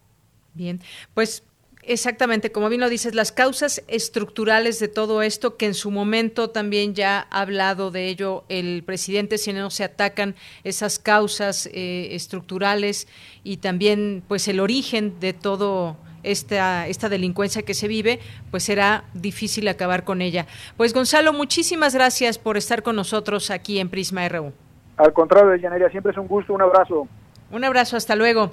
Bien, 0.54 0.80
pues 1.14 1.46
Exactamente, 1.84 2.52
como 2.52 2.68
bien 2.68 2.80
lo 2.80 2.88
dices, 2.88 3.12
las 3.16 3.32
causas 3.32 3.82
estructurales 3.88 4.78
de 4.78 4.86
todo 4.86 5.20
esto, 5.20 5.56
que 5.56 5.66
en 5.66 5.74
su 5.74 5.90
momento 5.90 6.48
también 6.48 6.94
ya 6.94 7.26
ha 7.28 7.40
hablado 7.40 7.90
de 7.90 8.06
ello 8.06 8.44
el 8.48 8.84
presidente, 8.84 9.36
si 9.36 9.52
no 9.52 9.68
se 9.68 9.82
atacan 9.82 10.36
esas 10.62 11.00
causas 11.00 11.68
eh, 11.72 12.10
estructurales 12.12 13.08
y 13.42 13.56
también 13.56 14.22
pues 14.28 14.46
el 14.46 14.60
origen 14.60 15.18
de 15.18 15.32
todo 15.32 15.96
esta, 16.22 16.86
esta 16.86 17.08
delincuencia 17.08 17.62
que 17.62 17.74
se 17.74 17.88
vive, 17.88 18.20
pues 18.52 18.62
será 18.62 19.02
difícil 19.12 19.66
acabar 19.66 20.04
con 20.04 20.22
ella. 20.22 20.46
Pues 20.76 20.94
Gonzalo, 20.94 21.32
muchísimas 21.32 21.96
gracias 21.96 22.38
por 22.38 22.56
estar 22.56 22.84
con 22.84 22.94
nosotros 22.94 23.50
aquí 23.50 23.80
en 23.80 23.88
Prisma 23.88 24.28
RU. 24.28 24.52
Al 24.98 25.12
contrario, 25.12 25.56
Llaneria, 25.56 25.88
siempre 25.90 26.12
es 26.12 26.18
un 26.18 26.28
gusto, 26.28 26.54
un 26.54 26.62
abrazo. 26.62 27.08
Un 27.50 27.64
abrazo, 27.64 27.96
hasta 27.96 28.14
luego. 28.14 28.52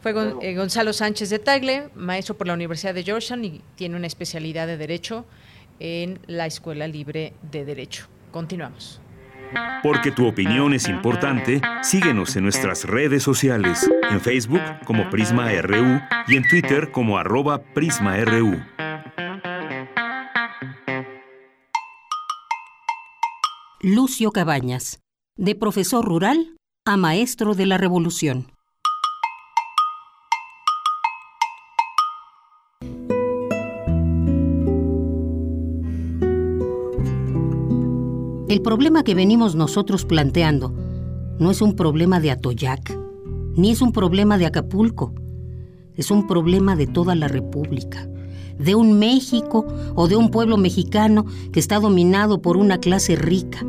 Fue 0.00 0.14
eh, 0.40 0.54
Gonzalo 0.54 0.92
Sánchez 0.92 1.28
de 1.28 1.38
Tagle, 1.38 1.90
maestro 1.94 2.36
por 2.36 2.46
la 2.46 2.54
Universidad 2.54 2.94
de 2.94 3.02
Georgetown 3.02 3.44
y 3.44 3.60
tiene 3.74 3.96
una 3.96 4.06
especialidad 4.06 4.66
de 4.66 4.78
Derecho 4.78 5.26
en 5.78 6.18
la 6.26 6.46
Escuela 6.46 6.88
Libre 6.88 7.34
de 7.50 7.64
Derecho. 7.64 8.06
Continuamos. 8.30 9.00
Porque 9.82 10.12
tu 10.12 10.26
opinión 10.26 10.72
es 10.72 10.88
importante, 10.88 11.60
síguenos 11.82 12.36
en 12.36 12.44
nuestras 12.44 12.84
redes 12.84 13.22
sociales, 13.22 13.90
en 14.10 14.20
Facebook 14.20 14.62
como 14.86 15.10
Prisma 15.10 15.50
RU 15.60 16.00
y 16.28 16.36
en 16.36 16.48
Twitter 16.48 16.92
como 16.92 17.18
arroba 17.18 17.62
PrismaRU. 17.74 18.62
Lucio 23.82 24.30
Cabañas 24.30 25.00
de 25.36 25.54
profesor 25.54 26.04
rural 26.04 26.54
a 26.84 26.96
maestro 26.96 27.54
de 27.54 27.66
la 27.66 27.78
revolución. 27.78 28.52
El 38.50 38.62
problema 38.62 39.04
que 39.04 39.14
venimos 39.14 39.54
nosotros 39.54 40.04
planteando 40.04 40.74
no 41.38 41.52
es 41.52 41.62
un 41.62 41.76
problema 41.76 42.18
de 42.18 42.32
Atoyac, 42.32 42.98
ni 43.54 43.70
es 43.70 43.80
un 43.80 43.92
problema 43.92 44.38
de 44.38 44.46
Acapulco, 44.46 45.14
es 45.94 46.10
un 46.10 46.26
problema 46.26 46.74
de 46.74 46.88
toda 46.88 47.14
la 47.14 47.28
República, 47.28 48.08
de 48.58 48.74
un 48.74 48.98
México 48.98 49.68
o 49.94 50.08
de 50.08 50.16
un 50.16 50.32
pueblo 50.32 50.56
mexicano 50.56 51.26
que 51.52 51.60
está 51.60 51.78
dominado 51.78 52.42
por 52.42 52.56
una 52.56 52.78
clase 52.78 53.14
rica 53.14 53.64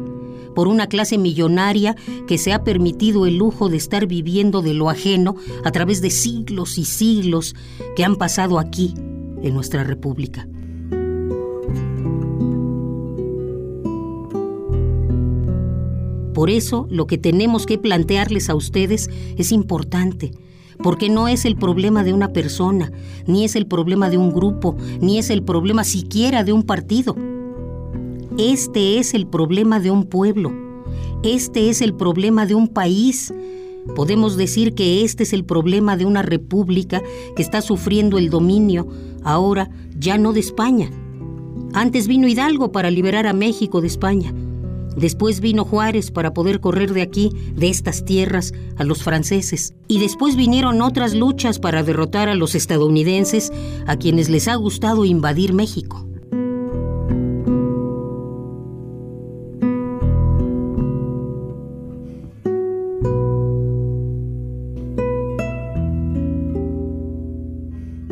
por 0.55 0.67
una 0.67 0.87
clase 0.87 1.17
millonaria 1.17 1.95
que 2.27 2.37
se 2.37 2.51
ha 2.51 2.65
permitido 2.65 3.25
el 3.25 3.37
lujo 3.37 3.69
de 3.69 3.77
estar 3.77 4.05
viviendo 4.07 4.61
de 4.61 4.73
lo 4.73 4.89
ajeno 4.89 5.35
a 5.63 5.71
través 5.71 6.01
de 6.01 6.09
siglos 6.09 6.77
y 6.77 6.83
siglos 6.83 7.55
que 7.95 8.03
han 8.03 8.17
pasado 8.17 8.59
aquí, 8.59 8.93
en 9.43 9.53
nuestra 9.53 9.85
República. 9.85 10.49
Por 16.33 16.49
eso 16.49 16.87
lo 16.89 17.07
que 17.07 17.17
tenemos 17.17 17.65
que 17.65 17.77
plantearles 17.77 18.49
a 18.49 18.55
ustedes 18.55 19.09
es 19.37 19.51
importante, 19.51 20.31
porque 20.81 21.09
no 21.09 21.27
es 21.27 21.45
el 21.45 21.55
problema 21.55 22.03
de 22.03 22.13
una 22.13 22.33
persona, 22.33 22.91
ni 23.27 23.45
es 23.45 23.55
el 23.55 23.67
problema 23.67 24.09
de 24.09 24.17
un 24.17 24.31
grupo, 24.31 24.75
ni 24.99 25.19
es 25.19 25.29
el 25.29 25.43
problema 25.43 25.83
siquiera 25.83 26.43
de 26.43 26.53
un 26.53 26.63
partido 26.63 27.15
este 28.37 28.97
es 28.97 29.13
el 29.13 29.27
problema 29.27 29.79
de 29.79 29.91
un 29.91 30.05
pueblo. 30.05 30.53
Este 31.21 31.69
es 31.69 31.81
el 31.81 31.93
problema 31.93 32.45
de 32.45 32.55
un 32.55 32.69
país. 32.69 33.33
Podemos 33.95 34.37
decir 34.37 34.73
que 34.73 35.03
este 35.03 35.23
es 35.23 35.33
el 35.33 35.43
problema 35.43 35.97
de 35.97 36.05
una 36.05 36.21
república 36.21 37.01
que 37.35 37.41
está 37.41 37.61
sufriendo 37.61 38.17
el 38.17 38.29
dominio, 38.29 38.87
ahora 39.23 39.69
ya 39.99 40.17
no 40.17 40.31
de 40.31 40.39
España. 40.39 40.89
Antes 41.73 42.07
vino 42.07 42.27
Hidalgo 42.27 42.71
para 42.71 42.89
liberar 42.89 43.27
a 43.27 43.33
México 43.33 43.81
de 43.81 43.87
España. 43.87 44.33
Después 44.95 45.39
vino 45.39 45.65
Juárez 45.65 46.11
para 46.11 46.33
poder 46.33 46.59
correr 46.59 46.93
de 46.93 47.01
aquí, 47.01 47.31
de 47.55 47.69
estas 47.69 48.03
tierras, 48.05 48.53
a 48.77 48.83
los 48.83 49.03
franceses. 49.03 49.73
Y 49.87 49.99
después 49.99 50.35
vinieron 50.35 50.81
otras 50.81 51.13
luchas 51.13 51.59
para 51.59 51.83
derrotar 51.83 52.29
a 52.29 52.35
los 52.35 52.55
estadounidenses, 52.55 53.51
a 53.87 53.97
quienes 53.97 54.29
les 54.29 54.47
ha 54.47 54.55
gustado 54.55 55.05
invadir 55.05 55.53
México. 55.53 56.07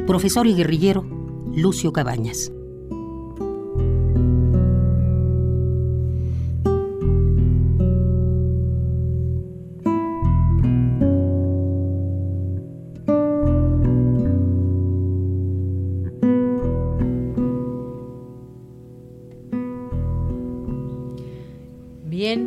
Profesor 0.07 0.47
y 0.47 0.55
guerrillero 0.55 1.05
Lucio 1.55 1.93
Cabañas. 1.93 2.51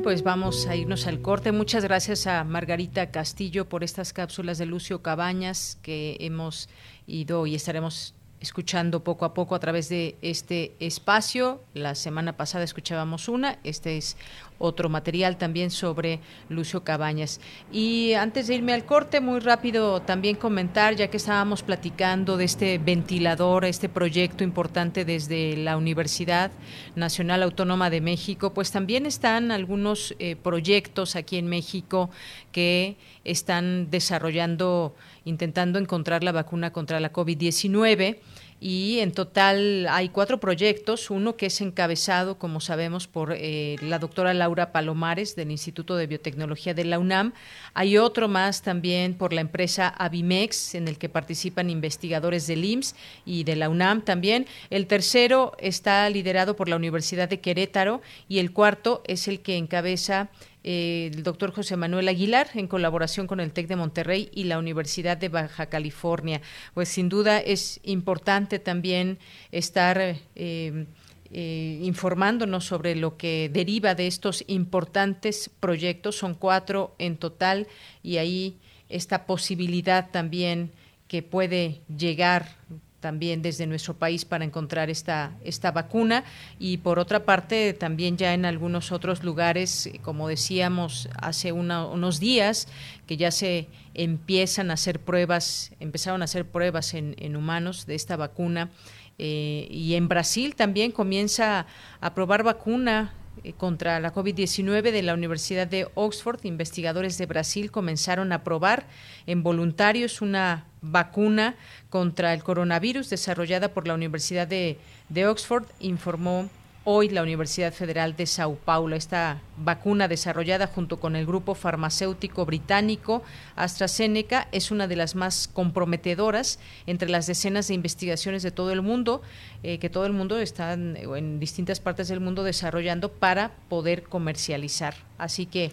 Pues 0.02 0.22
vamos 0.22 0.66
a 0.66 0.76
irnos 0.76 1.06
al 1.06 1.22
corte. 1.22 1.50
Muchas 1.50 1.82
gracias 1.82 2.26
a 2.26 2.44
Margarita 2.44 3.10
Castillo 3.10 3.70
por 3.70 3.82
estas 3.82 4.12
cápsulas 4.12 4.58
de 4.58 4.66
Lucio 4.66 5.00
Cabañas 5.00 5.78
que 5.80 6.18
hemos 6.20 6.68
ido 7.06 7.46
y 7.46 7.54
estaremos 7.54 8.14
escuchando 8.40 9.02
poco 9.02 9.24
a 9.24 9.32
poco 9.32 9.54
a 9.54 9.60
través 9.60 9.88
de 9.88 10.16
este 10.20 10.72
espacio. 10.78 11.62
La 11.72 11.94
semana 11.94 12.36
pasada 12.36 12.64
escuchábamos 12.64 13.28
una, 13.30 13.60
este 13.64 13.96
es 13.96 14.18
otro 14.58 14.88
material 14.88 15.36
también 15.36 15.70
sobre 15.70 16.20
Lucio 16.48 16.84
Cabañas. 16.84 17.40
Y 17.72 18.12
antes 18.14 18.46
de 18.46 18.54
irme 18.54 18.72
al 18.72 18.84
corte, 18.84 19.20
muy 19.20 19.40
rápido 19.40 20.02
también 20.02 20.36
comentar, 20.36 20.94
ya 20.94 21.08
que 21.08 21.16
estábamos 21.16 21.62
platicando 21.62 22.36
de 22.36 22.44
este 22.44 22.78
ventilador, 22.78 23.64
este 23.64 23.88
proyecto 23.88 24.44
importante 24.44 25.04
desde 25.04 25.56
la 25.56 25.76
Universidad 25.76 26.52
Nacional 26.94 27.42
Autónoma 27.42 27.90
de 27.90 28.00
México, 28.00 28.52
pues 28.52 28.70
también 28.70 29.06
están 29.06 29.50
algunos 29.50 30.14
eh, 30.18 30.36
proyectos 30.36 31.16
aquí 31.16 31.38
en 31.38 31.46
México 31.46 32.10
que 32.52 32.96
están 33.24 33.90
desarrollando, 33.90 34.94
intentando 35.24 35.78
encontrar 35.78 36.22
la 36.24 36.32
vacuna 36.32 36.72
contra 36.72 37.00
la 37.00 37.12
COVID-19 37.12 38.18
y 38.62 39.00
en 39.00 39.10
total 39.10 39.88
hay 39.90 40.10
cuatro 40.10 40.38
proyectos, 40.38 41.10
uno 41.10 41.36
que 41.36 41.46
es 41.46 41.60
encabezado, 41.60 42.38
como 42.38 42.60
sabemos, 42.60 43.08
por 43.08 43.34
eh, 43.36 43.74
la 43.82 43.98
doctora 43.98 44.32
Laura 44.34 44.70
Palomares 44.70 45.34
del 45.34 45.50
Instituto 45.50 45.96
de 45.96 46.06
Biotecnología 46.06 46.72
de 46.72 46.84
la 46.84 47.00
UNAM. 47.00 47.32
Hay 47.74 47.98
otro 47.98 48.28
más 48.28 48.62
también 48.62 49.14
por 49.14 49.32
la 49.32 49.40
empresa 49.40 49.88
Avimex, 49.88 50.76
en 50.76 50.86
el 50.86 50.96
que 50.96 51.08
participan 51.08 51.70
investigadores 51.70 52.46
del 52.46 52.64
IMSS 52.64 52.94
y 53.26 53.42
de 53.42 53.56
la 53.56 53.68
UNAM 53.68 54.02
también. 54.02 54.46
El 54.70 54.86
tercero 54.86 55.56
está 55.58 56.08
liderado 56.08 56.54
por 56.54 56.68
la 56.68 56.76
Universidad 56.76 57.28
de 57.28 57.40
Querétaro 57.40 58.00
y 58.28 58.38
el 58.38 58.52
cuarto 58.52 59.02
es 59.08 59.26
el 59.26 59.40
que 59.40 59.56
encabeza 59.56 60.30
el 60.64 61.22
doctor 61.22 61.52
José 61.52 61.76
Manuel 61.76 62.08
Aguilar, 62.08 62.48
en 62.54 62.68
colaboración 62.68 63.26
con 63.26 63.40
el 63.40 63.52
TEC 63.52 63.66
de 63.66 63.76
Monterrey 63.76 64.30
y 64.32 64.44
la 64.44 64.58
Universidad 64.58 65.16
de 65.16 65.28
Baja 65.28 65.66
California. 65.66 66.40
Pues 66.74 66.88
sin 66.88 67.08
duda 67.08 67.38
es 67.38 67.80
importante 67.82 68.58
también 68.58 69.18
estar 69.50 69.98
eh, 70.00 70.18
eh, 70.36 71.78
informándonos 71.82 72.64
sobre 72.64 72.94
lo 72.94 73.16
que 73.16 73.50
deriva 73.52 73.94
de 73.94 74.06
estos 74.06 74.44
importantes 74.46 75.50
proyectos. 75.60 76.16
Son 76.16 76.34
cuatro 76.34 76.94
en 76.98 77.16
total 77.16 77.66
y 78.02 78.18
ahí 78.18 78.58
esta 78.88 79.26
posibilidad 79.26 80.10
también 80.10 80.70
que 81.08 81.22
puede 81.22 81.80
llegar 81.94 82.56
también 83.02 83.42
desde 83.42 83.66
nuestro 83.66 83.94
país 83.94 84.24
para 84.24 84.46
encontrar 84.46 84.88
esta, 84.88 85.32
esta 85.44 85.72
vacuna 85.72 86.24
y 86.58 86.78
por 86.78 86.98
otra 86.98 87.26
parte 87.26 87.74
también 87.74 88.16
ya 88.16 88.32
en 88.32 88.46
algunos 88.46 88.92
otros 88.92 89.24
lugares, 89.24 89.90
como 90.00 90.28
decíamos 90.28 91.08
hace 91.20 91.52
unos 91.52 92.20
días, 92.20 92.68
que 93.06 93.18
ya 93.18 93.30
se 93.30 93.68
empiezan 93.92 94.70
a 94.70 94.74
hacer 94.74 95.00
pruebas, 95.00 95.72
empezaron 95.80 96.22
a 96.22 96.24
hacer 96.24 96.46
pruebas 96.46 96.94
en, 96.94 97.16
en 97.18 97.36
humanos 97.36 97.84
de 97.84 97.96
esta 97.96 98.16
vacuna. 98.16 98.70
Eh, 99.18 99.66
y 99.70 99.94
en 99.94 100.08
Brasil 100.08 100.54
también 100.54 100.92
comienza 100.92 101.66
a 102.00 102.14
probar 102.14 102.44
vacuna 102.44 103.12
eh, 103.44 103.52
contra 103.52 104.00
la 104.00 104.14
COVID-19 104.14 104.92
de 104.92 105.02
la 105.02 105.14
Universidad 105.14 105.66
de 105.66 105.88
Oxford. 105.94 106.44
Investigadores 106.44 107.18
de 107.18 107.26
Brasil 107.26 107.70
comenzaron 107.70 108.32
a 108.32 108.44
probar 108.44 108.86
en 109.26 109.42
voluntarios 109.42 110.22
una 110.22 110.66
vacuna 110.82 111.54
contra 111.90 112.34
el 112.34 112.42
coronavirus 112.42 113.08
desarrollada 113.08 113.72
por 113.72 113.86
la 113.86 113.94
Universidad 113.94 114.46
de, 114.46 114.78
de 115.08 115.26
Oxford, 115.26 115.64
informó 115.80 116.50
hoy 116.84 117.08
la 117.08 117.22
Universidad 117.22 117.72
Federal 117.72 118.16
de 118.16 118.26
Sao 118.26 118.56
Paulo. 118.56 118.96
Esta 118.96 119.40
vacuna 119.56 120.08
desarrollada 120.08 120.66
junto 120.66 120.98
con 120.98 121.14
el 121.14 121.26
grupo 121.26 121.54
farmacéutico 121.54 122.44
británico 122.44 123.22
AstraZeneca 123.54 124.48
es 124.52 124.70
una 124.70 124.88
de 124.88 124.96
las 124.96 125.14
más 125.14 125.48
comprometedoras 125.48 126.58
entre 126.86 127.08
las 127.08 127.26
decenas 127.26 127.68
de 127.68 127.74
investigaciones 127.74 128.42
de 128.42 128.50
todo 128.50 128.72
el 128.72 128.82
mundo 128.82 129.22
eh, 129.62 129.78
que 129.78 129.90
todo 129.90 130.06
el 130.06 130.12
mundo 130.12 130.38
está 130.38 130.72
en 130.72 131.38
distintas 131.38 131.78
partes 131.78 132.08
del 132.08 132.20
mundo 132.20 132.42
desarrollando 132.42 133.12
para 133.12 133.52
poder 133.68 134.02
comercializar. 134.02 134.94
Así 135.18 135.46
que 135.46 135.72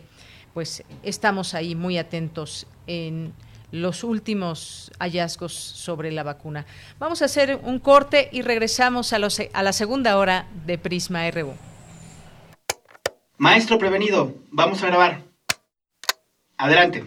pues 0.53 0.83
estamos 1.03 1.53
ahí 1.53 1.75
muy 1.75 1.97
atentos 1.97 2.67
en 2.87 3.33
los 3.71 4.03
últimos 4.03 4.91
hallazgos 4.99 5.53
sobre 5.53 6.11
la 6.11 6.23
vacuna. 6.23 6.65
Vamos 6.99 7.21
a 7.21 7.25
hacer 7.25 7.59
un 7.63 7.79
corte 7.79 8.29
y 8.31 8.41
regresamos 8.41 9.13
a, 9.13 9.19
los, 9.19 9.41
a 9.53 9.63
la 9.63 9.73
segunda 9.73 10.17
hora 10.17 10.47
de 10.65 10.77
Prisma 10.77 11.29
RU. 11.31 11.53
Maestro 13.37 13.77
prevenido, 13.77 14.35
vamos 14.51 14.83
a 14.83 14.87
grabar. 14.87 15.23
Adelante. 16.57 17.05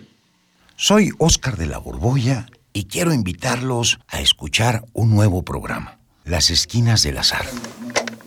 Soy 0.76 1.10
Óscar 1.18 1.56
de 1.56 1.66
la 1.66 1.78
Borbolla 1.78 2.46
y 2.72 2.84
quiero 2.84 3.12
invitarlos 3.12 4.00
a 4.08 4.20
escuchar 4.20 4.84
un 4.94 5.10
nuevo 5.10 5.42
programa, 5.42 5.98
Las 6.24 6.50
Esquinas 6.50 7.02
del 7.02 7.18
Azar. 7.18 7.44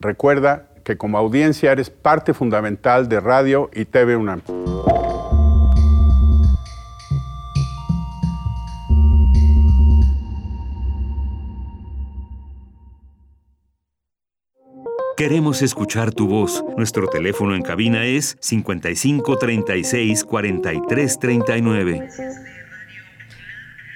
Recuerda 0.00 0.68
que 0.84 0.96
como 0.96 1.18
audiencia 1.18 1.72
eres 1.72 1.90
parte 1.90 2.32
fundamental 2.32 3.08
de 3.08 3.20
Radio 3.20 3.68
y 3.74 3.84
TV 3.84 4.16
UNAM. 4.16 4.42
Queremos 15.16 15.62
escuchar 15.62 16.12
tu 16.12 16.28
voz. 16.28 16.64
Nuestro 16.76 17.08
teléfono 17.08 17.56
en 17.56 17.62
cabina 17.62 18.04
es 18.04 18.36
55 18.40 19.36
36 19.36 20.22
43 20.22 21.18
39. 21.18 22.08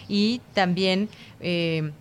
y 0.07 0.41
también... 0.53 1.09
Eh, 1.39 1.91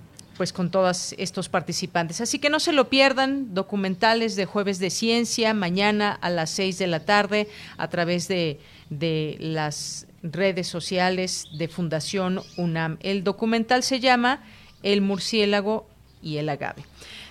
pues 0.40 0.54
con 0.54 0.70
todos 0.70 1.14
estos 1.18 1.50
participantes. 1.50 2.22
Así 2.22 2.38
que 2.38 2.48
no 2.48 2.60
se 2.60 2.72
lo 2.72 2.88
pierdan, 2.88 3.52
documentales 3.52 4.36
de 4.36 4.46
jueves 4.46 4.78
de 4.78 4.88
ciencia, 4.88 5.52
mañana 5.52 6.12
a 6.12 6.30
las 6.30 6.48
seis 6.48 6.78
de 6.78 6.86
la 6.86 7.00
tarde 7.00 7.46
a 7.76 7.88
través 7.88 8.26
de, 8.26 8.58
de 8.88 9.36
las 9.38 10.06
redes 10.22 10.66
sociales 10.66 11.46
de 11.58 11.68
Fundación 11.68 12.40
UNAM. 12.56 12.96
El 13.02 13.22
documental 13.22 13.82
se 13.82 14.00
llama 14.00 14.42
El 14.82 15.02
murciélago 15.02 15.86
y 16.22 16.38
el 16.38 16.48
agave. 16.48 16.84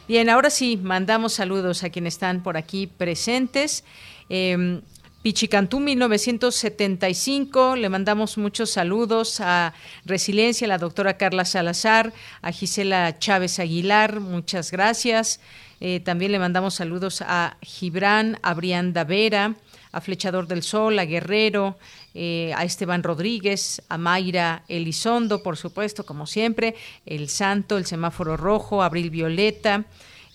Bien, 0.07 0.29
ahora 0.29 0.51
sí, 0.51 0.77
mandamos 0.77 1.33
saludos 1.33 1.83
a 1.83 1.89
quienes 1.89 2.13
están 2.13 2.43
por 2.43 2.57
aquí 2.57 2.85
presentes. 2.85 3.83
Eh, 4.29 4.81
Pichicantú 5.21 5.81
1975, 5.81 7.75
le 7.75 7.89
mandamos 7.89 8.37
muchos 8.37 8.69
saludos 8.69 9.41
a 9.41 9.73
Resiliencia, 10.05 10.65
la 10.65 10.77
doctora 10.77 11.17
Carla 11.17 11.43
Salazar, 11.43 12.13
a 12.41 12.53
Gisela 12.53 13.19
Chávez 13.19 13.59
Aguilar, 13.59 14.21
muchas 14.21 14.71
gracias. 14.71 15.41
Eh, 15.81 15.99
también 15.99 16.31
le 16.31 16.39
mandamos 16.39 16.75
saludos 16.75 17.21
a 17.21 17.57
Gibran, 17.61 18.39
a 18.43 18.53
Brianda 18.53 19.03
Vera, 19.03 19.55
a 19.91 19.99
Flechador 19.99 20.47
del 20.47 20.63
Sol, 20.63 20.97
a 20.97 21.03
Guerrero, 21.03 21.77
eh, 22.13 22.53
a 22.55 22.63
Esteban 22.63 23.03
Rodríguez, 23.03 23.81
a 23.89 23.97
Mayra 23.97 24.63
Elizondo, 24.69 25.43
por 25.43 25.57
supuesto, 25.57 26.05
como 26.05 26.27
siempre, 26.27 26.75
el 27.05 27.27
Santo, 27.27 27.77
el 27.77 27.85
Semáforo 27.85 28.37
Rojo, 28.37 28.83
Abril 28.83 29.09
Violeta, 29.09 29.83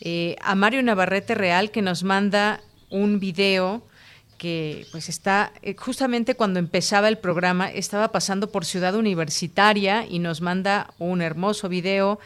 eh, 0.03 0.37
a 0.43 0.55
Mario 0.55 0.83
Navarrete 0.83 1.35
Real, 1.35 1.71
que 1.71 1.81
nos 1.81 2.05
manda 2.05 2.61
un 2.91 3.19
video 3.19 3.83
que 4.45 4.87
pues 4.93 5.09
está 5.09 5.55
eh, 5.63 5.75
justamente 5.75 6.35
cuando 6.35 6.59
empezaba 6.59 7.09
el 7.09 7.17
programa 7.17 7.71
estaba 7.71 8.13
pasando 8.13 8.53
por 8.53 8.67
Ciudad 8.67 8.95
Universitaria 8.95 10.05
y 10.07 10.19
nos 10.19 10.43
manda 10.43 10.93
un 10.99 11.23
hermoso 11.23 11.71
video 11.71 12.19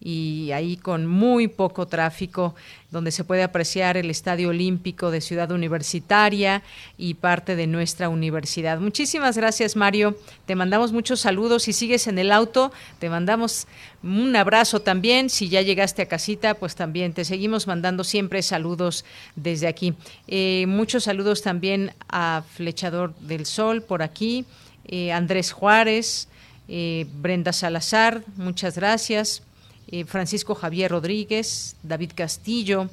y 0.00 0.50
ahí 0.52 0.76
con 0.76 1.06
muy 1.06 1.48
poco 1.48 1.86
tráfico, 1.86 2.54
donde 2.90 3.10
se 3.10 3.24
puede 3.24 3.42
apreciar 3.42 3.96
el 3.96 4.10
Estadio 4.10 4.50
Olímpico 4.50 5.10
de 5.10 5.20
Ciudad 5.20 5.50
Universitaria 5.50 6.62
y 6.96 7.14
parte 7.14 7.56
de 7.56 7.66
nuestra 7.66 8.08
universidad. 8.08 8.78
Muchísimas 8.78 9.36
gracias, 9.36 9.74
Mario. 9.74 10.16
Te 10.44 10.54
mandamos 10.54 10.92
muchos 10.92 11.20
saludos. 11.20 11.64
Si 11.64 11.72
sigues 11.72 12.06
en 12.06 12.18
el 12.18 12.30
auto, 12.30 12.72
te 12.98 13.10
mandamos 13.10 13.66
un 14.02 14.36
abrazo 14.36 14.80
también. 14.80 15.30
Si 15.30 15.48
ya 15.48 15.62
llegaste 15.62 16.02
a 16.02 16.08
casita, 16.08 16.54
pues 16.54 16.76
también 16.76 17.12
te 17.12 17.24
seguimos 17.24 17.66
mandando 17.66 18.04
siempre 18.04 18.42
saludos 18.42 19.04
desde 19.34 19.66
aquí. 19.66 19.94
Eh, 20.28 20.66
muchos 20.68 21.04
saludos 21.04 21.42
también 21.42 21.92
a 22.08 22.44
Flechador 22.54 23.14
del 23.16 23.46
Sol 23.46 23.82
por 23.82 24.02
aquí, 24.02 24.44
eh, 24.86 25.12
Andrés 25.12 25.52
Juárez, 25.52 26.28
eh, 26.68 27.06
Brenda 27.20 27.52
Salazar, 27.52 28.22
muchas 28.36 28.76
gracias. 28.76 29.42
Eh, 29.88 30.04
Francisco 30.04 30.54
Javier 30.54 30.90
Rodríguez, 30.90 31.76
David 31.82 32.12
Castillo, 32.14 32.88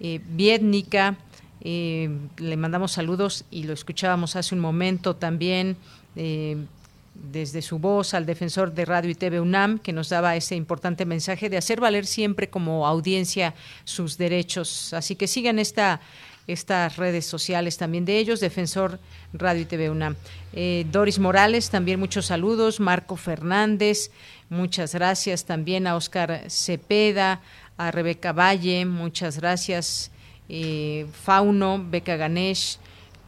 eh, 0.00 0.20
Vietnica, 0.30 1.16
eh, 1.60 2.08
le 2.38 2.56
mandamos 2.56 2.92
saludos 2.92 3.44
y 3.50 3.64
lo 3.64 3.74
escuchábamos 3.74 4.34
hace 4.36 4.54
un 4.54 4.60
momento 4.60 5.16
también 5.16 5.76
desde 7.14 7.62
su 7.62 7.78
voz 7.78 8.12
al 8.12 8.26
defensor 8.26 8.72
de 8.72 8.84
Radio 8.84 9.10
y 9.10 9.14
TV 9.14 9.40
UNAM, 9.40 9.78
que 9.78 9.92
nos 9.92 10.08
daba 10.08 10.34
ese 10.34 10.56
importante 10.56 11.04
mensaje 11.04 11.48
de 11.48 11.56
hacer 11.56 11.80
valer 11.80 12.06
siempre 12.06 12.50
como 12.50 12.88
audiencia 12.88 13.54
sus 13.84 14.18
derechos. 14.18 14.92
Así 14.94 15.14
que 15.14 15.28
sigan 15.28 15.60
esta 15.60 16.00
estas 16.48 16.96
redes 16.96 17.26
sociales 17.26 17.76
también 17.76 18.04
de 18.06 18.18
ellos, 18.18 18.40
Defensor 18.40 18.98
Radio 19.32 19.62
y 19.62 19.64
TV 19.66 19.90
UNAM. 19.90 20.16
Doris 20.90 21.18
Morales, 21.20 21.70
también 21.70 22.00
muchos 22.00 22.26
saludos, 22.26 22.80
Marco 22.80 23.16
Fernández, 23.16 24.10
Muchas 24.50 24.94
gracias 24.94 25.44
también 25.44 25.86
a 25.86 25.96
Oscar 25.96 26.44
Cepeda, 26.48 27.40
a 27.76 27.90
Rebeca 27.90 28.32
Valle, 28.32 28.84
muchas 28.86 29.38
gracias. 29.38 30.10
Eh, 30.48 31.06
Fauno, 31.12 31.84
Beca 31.90 32.16
Ganesh, 32.16 32.78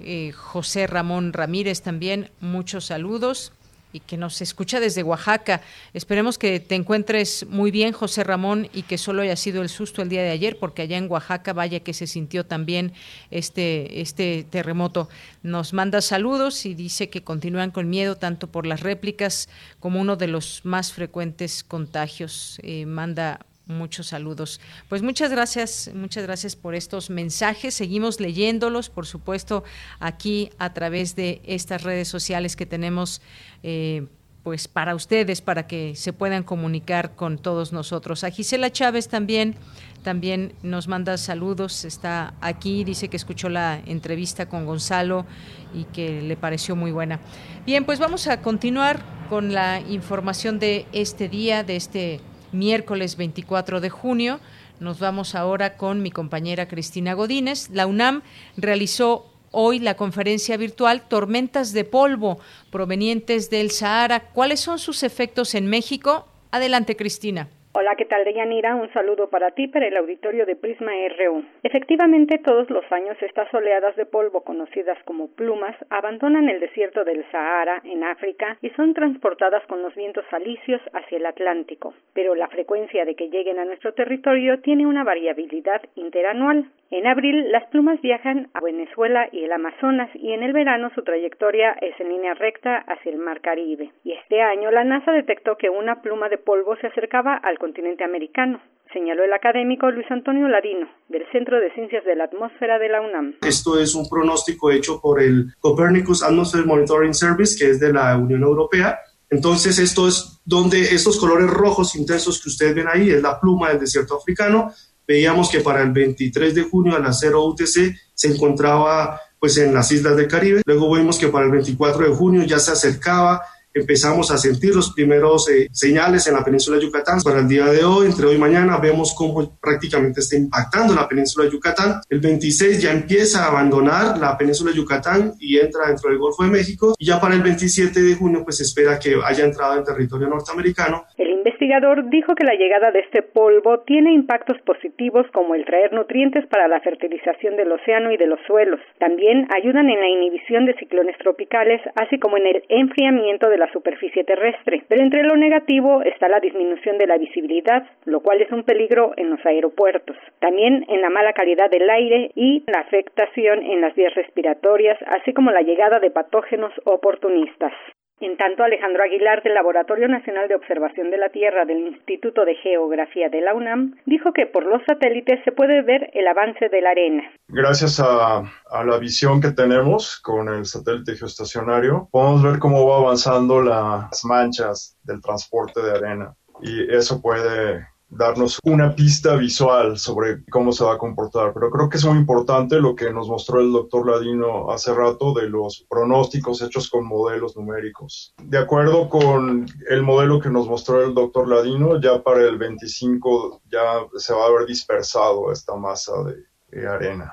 eh, 0.01 0.33
José 0.33 0.87
Ramón 0.87 1.33
Ramírez 1.33 1.83
también, 1.83 2.31
muchos 2.41 2.87
saludos 2.87 3.53
y 3.93 4.01
que 4.01 4.17
nos 4.17 4.41
escucha 4.41 4.81
desde 4.81 5.03
Oaxaca. 5.03 5.61
Esperemos 5.93 6.39
que 6.39 6.61
te 6.61 6.75
encuentres 6.75 7.47
muy 7.49 7.71
bien, 7.71 7.93
José 7.93 8.25
Ramón, 8.25 8.69
y 8.73 8.83
que 8.83 8.99
solo 8.99 9.23
haya 9.23 9.37
sido 9.37 9.63
el 9.63 9.69
susto 9.69 10.03
el 10.03 10.09
día 10.09 10.23
de 10.23 10.31
ayer, 10.31 10.59
porque 10.59 10.83
allá 10.83 10.97
en 10.97 11.11
Oaxaca, 11.11 11.53
vaya 11.53 11.81
que 11.81 11.95
se 11.95 12.07
sintió 12.07 12.47
también 12.47 12.93
este, 13.31 14.01
este 14.01 14.47
terremoto. 14.49 15.09
Nos 15.43 15.73
manda 15.73 16.01
saludos 16.01 16.67
y 16.67 16.75
dice 16.75 17.11
que 17.11 17.23
continúan 17.23 17.71
con 17.71 17.89
miedo 17.91 18.17
tanto 18.17 18.47
por 18.47 18.67
las 18.67 18.81
réplicas 18.81 19.49
como 19.79 20.01
uno 20.01 20.17
de 20.17 20.29
los 20.29 20.61
más 20.65 20.93
frecuentes 20.93 21.65
contagios. 21.65 22.59
Eh, 22.63 22.87
manda 22.87 23.41
muchos 23.71 24.09
saludos. 24.09 24.61
Pues 24.89 25.03
muchas 25.03 25.31
gracias, 25.31 25.91
muchas 25.95 26.25
gracias 26.25 26.57
por 26.57 26.75
estos 26.75 27.11
mensajes. 27.11 27.75
Seguimos 27.75 28.21
leyéndolos, 28.21 28.91
por 28.91 29.07
supuesto, 29.07 29.65
aquí 29.99 30.51
a 30.59 30.75
través 30.75 31.17
de 31.17 31.41
estas 31.45 31.83
redes 31.83 32.09
sociales 32.09 32.57
que 32.57 32.67
tenemos. 32.67 33.23
Eh, 33.63 34.07
pues 34.43 34.69
para 34.69 34.95
ustedes, 34.95 35.43
para 35.43 35.67
que 35.67 35.95
se 35.97 36.13
puedan 36.13 36.43
comunicar 36.43 37.15
con 37.15 37.39
todos 37.39 37.73
nosotros. 37.73 38.25
A 38.25 38.31
Gisela 38.31 38.71
Chávez 38.71 39.09
también, 39.09 39.55
también 40.03 40.55
nos 40.63 40.89
manda 40.89 41.19
saludos, 41.19 41.85
está 41.85 42.35
aquí, 42.41 42.85
dice 42.85 43.09
que 43.09 43.17
escuchó 43.17 43.49
la 43.51 43.83
entrevista 43.85 44.49
con 44.49 44.65
Gonzalo 44.65 45.27
y 45.75 45.85
que 45.85 46.23
le 46.23 46.37
pareció 46.37 46.75
muy 46.75 46.91
buena. 46.91 47.21
Bien, 47.67 47.85
pues 47.85 47.99
vamos 47.99 48.27
a 48.29 48.41
continuar 48.41 49.05
con 49.29 49.53
la 49.53 49.81
información 49.81 50.59
de 50.59 50.87
este 50.93 51.29
día, 51.29 51.63
de 51.63 51.77
este 51.77 52.21
miércoles 52.53 53.17
24 53.17 53.81
de 53.81 53.91
junio. 53.91 54.41
Nos 54.79 54.99
vamos 54.99 55.35
ahora 55.35 55.77
con 55.77 56.03
mi 56.03 56.11
compañera 56.11 56.69
Cristina 56.69 57.15
Godínez. 57.15 57.71
La 57.71 57.87
UNAM 57.87 58.23
realizó 58.57 59.31
hoy 59.51 59.79
la 59.79 59.95
conferencia 59.97 60.57
virtual 60.57 61.03
Tormentas 61.09 61.73
de 61.73 61.85
polvo 61.85 62.39
provenientes 62.71 63.51
del 63.51 63.71
Sahara. 63.71 64.31
¿Cuáles 64.31 64.61
son 64.61 64.79
sus 64.79 65.03
efectos 65.03 65.55
en 65.55 65.67
México? 65.67 66.27
Adelante, 66.51 66.97
Cristina. 66.97 67.49
Hola, 67.73 67.95
¿qué 67.95 68.05
tal, 68.05 68.25
Deyanira? 68.25 68.75
Un 68.75 68.93
saludo 68.93 69.31
para 69.31 69.53
ti, 69.53 69.69
para 69.69 69.87
el 69.87 69.97
auditorio 69.97 70.45
de 70.45 70.57
Prisma 70.57 70.91
RU. 71.17 71.45
Efectivamente, 71.63 72.39
todos 72.39 72.69
los 72.69 72.83
años 72.91 73.17
estas 73.21 73.55
oleadas 73.55 73.95
de 73.95 74.07
polvo, 74.07 74.41
conocidas 74.41 74.99
como 75.05 75.29
plumas, 75.29 75.77
abandonan 75.89 76.49
el 76.49 76.59
desierto 76.59 77.05
del 77.05 77.25
Sahara, 77.31 77.81
en 77.85 78.03
África, 78.03 78.59
y 78.61 78.71
son 78.71 78.93
transportadas 78.93 79.65
con 79.69 79.83
los 79.83 79.95
vientos 79.95 80.25
alisios 80.33 80.81
hacia 80.95 81.19
el 81.19 81.27
Atlántico. 81.27 81.95
Pero 82.13 82.35
la 82.35 82.49
frecuencia 82.49 83.05
de 83.05 83.15
que 83.15 83.31
lleguen 83.31 83.61
a 83.61 83.65
nuestro 83.65 83.95
territorio 83.95 84.59
tiene 84.63 84.85
una 84.85 85.05
variabilidad 85.05 85.81
interanual. 85.95 86.69
En 86.91 87.07
abril, 87.07 87.53
las 87.53 87.69
plumas 87.69 88.01
viajan 88.01 88.49
a 88.53 88.61
Venezuela 88.61 89.29
y 89.31 89.45
el 89.45 89.53
Amazonas, 89.53 90.11
y 90.17 90.33
en 90.33 90.43
el 90.43 90.53
verano 90.53 90.91
su 90.97 91.05
trayectoria 91.05 91.77
es 91.81 91.95
en 92.01 92.09
línea 92.09 92.35
recta 92.35 92.79
hacia 92.79 93.13
el 93.13 93.19
Mar 93.19 93.41
Caribe. 93.41 93.91
Y 94.03 94.11
este 94.11 94.43
año, 94.43 94.73
la 94.73 94.83
NASA 94.83 95.13
detectó 95.13 95.57
que 95.57 95.71
una 95.71 96.03
pluma 96.03 96.29
de 96.29 96.39
polvo 96.39 96.75
se 96.79 96.89
acercaba 96.89 97.37
al 97.37 97.60
continente 97.61 98.03
americano, 98.03 98.61
señaló 98.93 99.23
el 99.23 99.33
académico 99.33 99.89
Luis 99.91 100.11
Antonio 100.11 100.49
Ladino, 100.49 100.89
del 101.09 101.23
Centro 101.31 101.61
de 101.61 101.73
Ciencias 101.75 102.05
de 102.05 102.17
la 102.17 102.25
Atmósfera 102.25 102.79
de 102.79 102.89
la 102.89 103.01
UNAM. 103.01 103.37
Esto 103.47 103.79
es 103.79 103.95
un 103.95 104.09
pronóstico 104.09 104.73
hecho 104.73 105.01
por 105.01 105.23
el 105.23 105.55
Copernicus 105.61 106.25
Atmosphere 106.25 106.65
Monitoring 106.65 107.15
Service, 107.15 107.57
que 107.57 107.71
es 107.71 107.79
de 107.79 107.93
la 107.93 108.17
Unión 108.17 108.43
Europea. 108.43 108.99
Entonces, 109.29 109.79
esto 109.79 110.09
es 110.09 110.41
donde 110.45 110.81
estos 110.81 111.21
colores 111.21 111.49
rojos 111.49 111.95
intensos 111.95 112.43
que 112.43 112.49
ustedes 112.49 112.75
ven 112.75 112.89
ahí 112.89 113.11
es 113.11 113.23
la 113.23 113.39
pluma 113.39 113.69
del 113.69 113.79
desierto 113.79 114.17
africano. 114.17 114.73
Veíamos 115.07 115.51
que 115.51 115.61
para 115.61 115.83
el 115.83 115.93
23 115.93 116.55
de 116.55 116.63
junio 116.63 116.97
a 116.97 116.99
las 116.99 117.21
0 117.21 117.45
UTC 117.45 117.95
se 118.13 118.29
encontraba 118.29 119.21
pues 119.39 119.57
en 119.59 119.73
las 119.73 119.91
islas 119.93 120.17
del 120.17 120.29
Caribe. 120.29 120.63
Luego 120.67 120.95
vimos 120.95 121.19
que 121.19 121.29
para 121.29 121.47
el 121.47 121.53
24 121.53 122.11
de 122.11 122.15
junio 122.15 122.43
ya 122.43 122.59
se 122.59 122.73
acercaba 122.73 123.41
empezamos 123.81 124.31
a 124.31 124.39
sentir 124.39 124.75
los 124.75 124.93
primeros 124.93 125.49
eh, 125.49 125.69
señales 125.73 126.27
en 126.27 126.35
la 126.35 126.45
península 126.45 126.77
de 126.77 126.85
Yucatán. 126.85 127.21
Para 127.23 127.41
el 127.41 127.49
día 127.49 127.67
de 127.67 127.85
hoy, 127.85 128.07
entre 128.07 128.27
hoy 128.27 128.37
y 128.37 128.39
mañana, 128.39 128.79
vemos 128.79 129.15
cómo 129.17 129.59
prácticamente 129.61 130.21
está 130.21 130.37
impactando 130.37 130.95
la 130.95 131.09
península 131.09 131.47
de 131.47 131.53
Yucatán. 131.53 132.01
El 132.09 132.21
26 132.21 132.83
ya 132.83 132.93
empieza 132.93 133.45
a 133.45 133.49
abandonar 133.49 134.19
la 134.19 134.37
península 134.37 134.71
de 134.71 134.79
Yucatán 134.79 135.33
y 135.39 135.59
entra 135.59 135.89
dentro 135.89 136.11
del 136.11 136.19
Golfo 136.19 136.45
de 136.45 136.51
México. 136.51 136.95
Y 136.99 137.07
ya 137.07 137.21
para 137.21 137.35
el 137.35 137.43
27 137.43 138.01
de 138.01 138.15
junio, 138.15 138.43
pues 138.45 138.59
se 138.59 138.65
espera 138.65 138.99
que 138.99 139.17
haya 139.25 139.45
entrado 139.45 139.77
en 139.77 139.85
territorio 139.85 140.29
norteamericano. 140.29 141.05
El 141.17 141.31
investigador 141.31 142.09
dijo 142.11 142.35
que 142.35 142.45
la 142.45 142.55
llegada 142.55 142.91
de 142.91 143.01
este 143.01 143.23
polvo 143.23 143.81
tiene 143.81 144.13
impactos 144.13 144.57
positivos 144.63 145.27
como 145.33 145.55
el 145.55 145.65
traer 145.65 145.93
nutrientes 145.93 146.47
para 146.47 146.69
la 146.69 146.81
fertilización 146.81 147.57
del 147.57 147.73
océano 147.73 148.13
y 148.13 148.17
de 148.17 148.27
los 148.27 148.41
suelos. 148.47 148.81
También 148.99 149.47
ayudan 149.55 149.89
en 149.89 150.01
la 150.01 150.09
inhibición 150.09 150.67
de 150.67 150.75
ciclones 150.75 151.17
tropicales, 151.19 151.81
así 151.97 152.19
como 152.19 152.37
en 152.37 152.47
el 152.47 152.63
enfriamiento 152.69 153.49
de 153.49 153.59
superficie 153.73 154.25
terrestre. 154.25 154.85
Pero 154.89 155.03
entre 155.03 155.23
lo 155.23 155.37
negativo 155.37 156.03
está 156.03 156.29
la 156.29 156.41
disminución 156.41 156.99
de 156.99 157.07
la 157.07 157.19
visibilidad, 157.19 157.87
lo 158.05 158.21
cual 158.21 158.41
es 158.43 158.51
un 158.51 158.65
peligro 158.65 159.13
en 159.17 159.31
los 159.31 159.45
aeropuertos. 159.45 160.17
También 160.39 160.85
en 160.89 161.01
la 161.01 161.11
mala 161.11 161.33
calidad 161.33 161.71
del 161.71 161.89
aire 161.89 162.31
y 162.35 162.65
la 162.67 162.81
afectación 162.81 163.63
en 163.63 163.81
las 163.81 163.95
vías 163.95 164.15
respiratorias, 164.15 164.99
así 165.07 165.33
como 165.33 165.51
la 165.51 165.63
llegada 165.63 166.01
de 166.01 166.11
patógenos 166.11 166.73
oportunistas. 166.85 167.73
En 168.21 168.37
tanto, 168.37 168.63
Alejandro 168.63 169.03
Aguilar 169.03 169.43
del 169.43 169.55
Laboratorio 169.55 170.07
Nacional 170.07 170.47
de 170.47 170.55
Observación 170.55 171.11
de 171.11 171.17
la 171.17 171.31
Tierra 171.31 171.65
del 171.65 171.79
Instituto 171.79 172.45
de 172.45 172.55
Geografía 172.57 173.31
de 173.31 173.41
la 173.41 173.55
UNAM 173.55 173.97
dijo 174.05 174.35
que 174.35 174.45
por 174.45 174.67
los 174.67 174.83
satélites 174.87 175.41
se 175.43 175.53
puede 175.53 175.81
ver 175.81 176.11
el 176.13 176.29
avance 176.29 176.69
de 176.69 176.83
la 176.83 176.91
arena. 176.91 177.23
Gracias 177.49 177.99
a, 177.99 178.43
la 178.85 178.99
visión 178.99 179.41
que 179.41 179.53
tenemos 179.53 180.21
con 180.21 180.51
el 180.51 180.67
satélite 180.67 181.17
geoestacionario, 181.17 182.09
podemos 182.13 182.43
ver 182.43 182.59
cómo 182.59 182.87
va 182.87 182.99
avanzando 182.99 183.63
las 183.63 184.23
manchas 184.25 184.99
del 185.03 185.23
transporte 185.23 185.81
de 185.81 185.93
arena 185.93 186.35
y 186.61 186.95
eso 186.95 187.23
puede 187.23 187.87
darnos 188.11 188.59
una 188.65 188.95
pista 188.95 189.37
visual 189.37 189.97
sobre 189.97 190.45
cómo 190.51 190.73
se 190.73 190.85
va 190.85 190.95
a 190.95 190.99
comportar. 190.99 191.53
Pero 191.55 191.71
creo 191.71 191.89
que 191.89 191.97
es 191.97 192.05
muy 192.05 192.19
importante 192.19 192.81
lo 192.81 192.95
que 192.95 193.13
nos 193.13 193.29
mostró 193.29 193.61
el 193.61 193.73
doctor 193.73 194.09
Ladino 194.09 194.71
hace 194.71 194.93
rato 194.93 195.33
de 195.33 195.49
los 195.49 195.87
pronósticos 195.89 196.61
hechos 196.63 196.91
con 196.91 197.07
modelos 197.07 197.57
numéricos. 197.57 198.35
De 198.43 198.59
acuerdo 198.59 199.09
con 199.09 199.67
el 199.89 200.03
modelo 200.03 200.41
que 200.41 200.51
nos 200.51 200.69
mostró 200.69 201.03
el 201.05 201.15
doctor 201.15 201.49
Ladino, 201.49 202.01
ya 202.01 202.23
para 202.23 202.43
el 202.43 202.59
25 202.59 203.63
ya 203.71 204.05
se 204.17 204.35
va 204.35 204.45
a 204.45 204.49
haber 204.49 204.67
dispersado 204.67 205.53
esta 205.53 205.77
masa 205.77 206.13
de, 206.25 206.79
de 206.79 206.89
arena. 206.89 207.33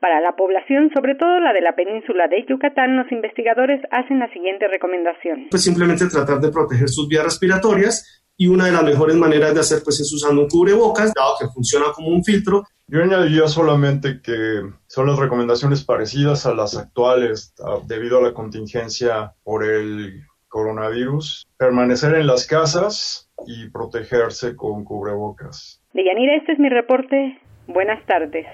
Para 0.00 0.20
la 0.20 0.36
población, 0.36 0.90
sobre 0.94 1.16
todo 1.16 1.40
la 1.40 1.52
de 1.52 1.60
la 1.60 1.74
península 1.74 2.28
de 2.28 2.46
Yucatán, 2.48 2.96
los 2.96 3.10
investigadores 3.10 3.80
hacen 3.90 4.20
la 4.20 4.32
siguiente 4.32 4.68
recomendación. 4.68 5.48
Pues 5.50 5.64
simplemente 5.64 6.06
tratar 6.06 6.38
de 6.38 6.52
proteger 6.52 6.88
sus 6.88 7.08
vías 7.08 7.24
respiratorias 7.24 8.24
y 8.38 8.46
una 8.46 8.64
de 8.64 8.72
las 8.72 8.84
mejores 8.84 9.16
maneras 9.16 9.52
de 9.52 9.60
hacer 9.60 9.82
pues 9.84 10.00
es 10.00 10.10
usando 10.10 10.42
un 10.42 10.48
cubrebocas, 10.48 11.12
dado 11.14 11.34
que 11.38 11.48
funciona 11.48 11.86
como 11.94 12.08
un 12.08 12.24
filtro. 12.24 12.64
Yo 12.86 13.02
añadiría 13.02 13.48
solamente 13.48 14.22
que 14.22 14.62
son 14.86 15.06
las 15.06 15.18
recomendaciones 15.18 15.84
parecidas 15.84 16.46
a 16.46 16.54
las 16.54 16.74
actuales 16.74 17.52
debido 17.86 18.18
a 18.18 18.22
la 18.22 18.32
contingencia 18.32 19.34
por 19.42 19.62
el 19.62 20.22
coronavirus. 20.48 21.46
Permanecer 21.58 22.14
en 22.14 22.26
las 22.26 22.46
casas, 22.46 23.28
y 23.46 23.70
protegerse 23.70 24.56
con 24.56 24.84
cubrebocas. 24.84 25.82
Deyanira, 25.92 26.36
este 26.36 26.52
es 26.52 26.58
mi 26.58 26.68
reporte. 26.68 27.38
Buenas 27.66 28.04
tardes. 28.06 28.46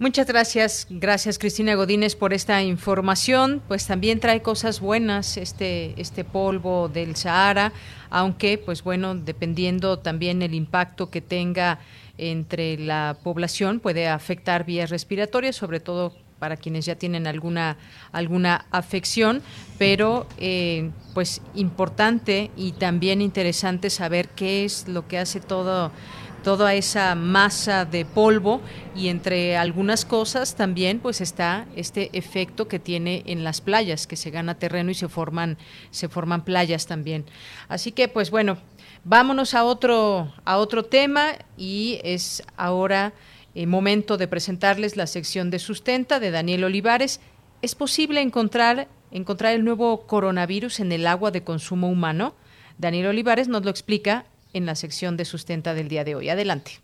Muchas 0.00 0.26
gracias, 0.26 0.88
gracias 0.90 1.38
Cristina 1.38 1.76
Godínez 1.76 2.16
por 2.16 2.32
esta 2.32 2.60
información. 2.64 3.62
Pues 3.68 3.86
también 3.86 4.18
trae 4.18 4.42
cosas 4.42 4.80
buenas 4.80 5.36
este 5.36 5.94
este 5.96 6.24
polvo 6.24 6.88
del 6.88 7.14
Sahara, 7.14 7.72
aunque 8.10 8.58
pues 8.58 8.82
bueno, 8.82 9.14
dependiendo 9.14 10.00
también 10.00 10.42
el 10.42 10.52
impacto 10.52 11.10
que 11.10 11.20
tenga 11.20 11.78
entre 12.18 12.76
la 12.76 13.16
población 13.22 13.78
puede 13.78 14.08
afectar 14.08 14.66
vías 14.66 14.90
respiratorias, 14.90 15.54
sobre 15.54 15.78
todo 15.78 16.12
para 16.40 16.56
quienes 16.56 16.86
ya 16.86 16.96
tienen 16.96 17.28
alguna 17.28 17.76
alguna 18.10 18.66
afección, 18.72 19.42
pero 19.78 20.26
eh, 20.38 20.90
pues 21.14 21.40
importante 21.54 22.50
y 22.56 22.72
también 22.72 23.22
interesante 23.22 23.90
saber 23.90 24.28
qué 24.30 24.64
es 24.64 24.88
lo 24.88 25.06
que 25.06 25.18
hace 25.18 25.38
todo 25.38 25.92
toda 26.44 26.74
esa 26.74 27.16
masa 27.16 27.84
de 27.84 28.04
polvo 28.04 28.60
y 28.94 29.08
entre 29.08 29.56
algunas 29.56 30.04
cosas 30.04 30.54
también 30.54 31.00
pues 31.00 31.20
está 31.20 31.66
este 31.74 32.10
efecto 32.12 32.68
que 32.68 32.78
tiene 32.78 33.24
en 33.26 33.42
las 33.42 33.60
playas 33.60 34.06
que 34.06 34.14
se 34.14 34.30
gana 34.30 34.58
terreno 34.58 34.92
y 34.92 34.94
se 34.94 35.08
forman 35.08 35.58
se 35.90 36.08
forman 36.08 36.44
playas 36.44 36.86
también 36.86 37.24
así 37.68 37.90
que 37.90 38.06
pues 38.06 38.30
bueno 38.30 38.58
vámonos 39.02 39.54
a 39.54 39.64
otro 39.64 40.32
a 40.44 40.58
otro 40.58 40.84
tema 40.84 41.32
y 41.56 41.98
es 42.04 42.44
ahora 42.56 43.12
eh, 43.54 43.66
momento 43.66 44.16
de 44.16 44.26
presentarles 44.26 44.96
la 44.96 45.06
sección 45.06 45.50
de 45.50 45.60
sustenta 45.60 46.18
de 46.18 46.32
Daniel 46.32 46.64
Olivares. 46.64 47.20
¿Es 47.62 47.76
posible 47.76 48.20
encontrar, 48.20 48.88
encontrar 49.12 49.54
el 49.54 49.64
nuevo 49.64 50.06
coronavirus 50.08 50.80
en 50.80 50.90
el 50.90 51.06
agua 51.06 51.30
de 51.30 51.44
consumo 51.44 51.88
humano? 51.88 52.34
Daniel 52.78 53.06
Olivares 53.06 53.46
nos 53.46 53.64
lo 53.64 53.70
explica 53.70 54.26
en 54.54 54.64
la 54.64 54.74
sección 54.74 55.18
de 55.18 55.26
sustenta 55.26 55.74
del 55.74 55.88
día 55.88 56.04
de 56.04 56.14
hoy. 56.14 56.30
Adelante. 56.30 56.80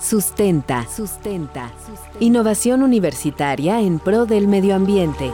Sustenta, 0.00 0.86
sustenta. 0.88 1.72
Innovación 2.20 2.82
universitaria 2.82 3.80
en 3.80 3.98
pro 3.98 4.26
del 4.26 4.48
medio 4.48 4.74
ambiente. 4.74 5.30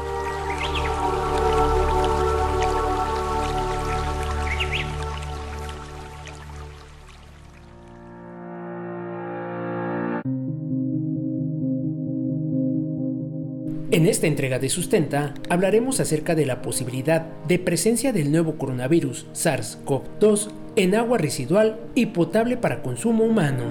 En 13.98 14.06
esta 14.06 14.28
entrega 14.28 14.60
de 14.60 14.68
Sustenta 14.68 15.34
hablaremos 15.48 15.98
acerca 15.98 16.36
de 16.36 16.46
la 16.46 16.62
posibilidad 16.62 17.22
de 17.48 17.58
presencia 17.58 18.12
del 18.12 18.30
nuevo 18.30 18.56
coronavirus 18.56 19.26
SARS-CoV-2 19.32 20.50
en 20.76 20.94
agua 20.94 21.18
residual 21.18 21.80
y 21.96 22.06
potable 22.06 22.56
para 22.56 22.80
consumo 22.80 23.24
humano. 23.24 23.64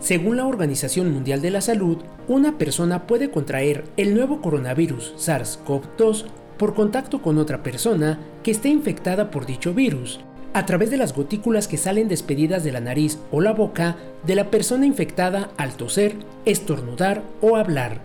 Según 0.00 0.38
la 0.38 0.46
Organización 0.48 1.12
Mundial 1.12 1.40
de 1.40 1.50
la 1.52 1.60
Salud, 1.60 1.98
una 2.26 2.58
persona 2.58 3.06
puede 3.06 3.30
contraer 3.30 3.84
el 3.96 4.16
nuevo 4.16 4.40
coronavirus 4.40 5.14
SARS-CoV-2 5.18 6.24
por 6.58 6.74
contacto 6.74 7.22
con 7.22 7.38
otra 7.38 7.62
persona 7.62 8.18
que 8.42 8.50
esté 8.50 8.70
infectada 8.70 9.30
por 9.30 9.46
dicho 9.46 9.72
virus, 9.72 10.18
a 10.52 10.66
través 10.66 10.90
de 10.90 10.96
las 10.96 11.14
gotículas 11.14 11.68
que 11.68 11.76
salen 11.76 12.08
despedidas 12.08 12.64
de 12.64 12.72
la 12.72 12.80
nariz 12.80 13.18
o 13.30 13.40
la 13.40 13.52
boca 13.52 13.96
de 14.26 14.34
la 14.34 14.50
persona 14.50 14.86
infectada 14.86 15.50
al 15.56 15.74
toser, 15.74 16.16
estornudar 16.44 17.22
o 17.40 17.56
hablar. 17.56 18.00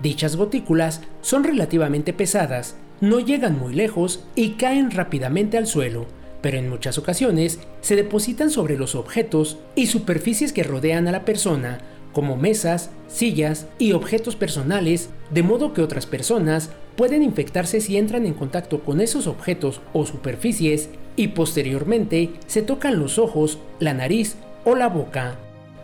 Dichas 0.00 0.36
gotículas 0.36 1.00
son 1.20 1.44
relativamente 1.44 2.12
pesadas, 2.12 2.76
no 3.00 3.20
llegan 3.20 3.58
muy 3.58 3.74
lejos 3.74 4.24
y 4.34 4.50
caen 4.50 4.90
rápidamente 4.90 5.58
al 5.58 5.66
suelo, 5.66 6.06
pero 6.40 6.58
en 6.58 6.68
muchas 6.68 6.98
ocasiones 6.98 7.60
se 7.80 7.96
depositan 7.96 8.50
sobre 8.50 8.76
los 8.76 8.94
objetos 8.94 9.58
y 9.74 9.86
superficies 9.86 10.52
que 10.52 10.64
rodean 10.64 11.08
a 11.08 11.12
la 11.12 11.24
persona, 11.24 11.78
como 12.12 12.36
mesas, 12.36 12.90
sillas 13.08 13.66
y 13.78 13.92
objetos 13.92 14.36
personales, 14.36 15.10
de 15.30 15.42
modo 15.42 15.72
que 15.72 15.82
otras 15.82 16.06
personas 16.06 16.70
pueden 16.96 17.22
infectarse 17.22 17.80
si 17.80 17.96
entran 17.96 18.26
en 18.26 18.34
contacto 18.34 18.82
con 18.82 19.00
esos 19.00 19.26
objetos 19.26 19.80
o 19.92 20.04
superficies 20.04 20.90
y 21.16 21.28
posteriormente 21.28 22.30
se 22.46 22.62
tocan 22.62 22.98
los 22.98 23.18
ojos, 23.18 23.58
la 23.78 23.94
nariz 23.94 24.36
o 24.64 24.74
la 24.74 24.88
boca. 24.88 25.34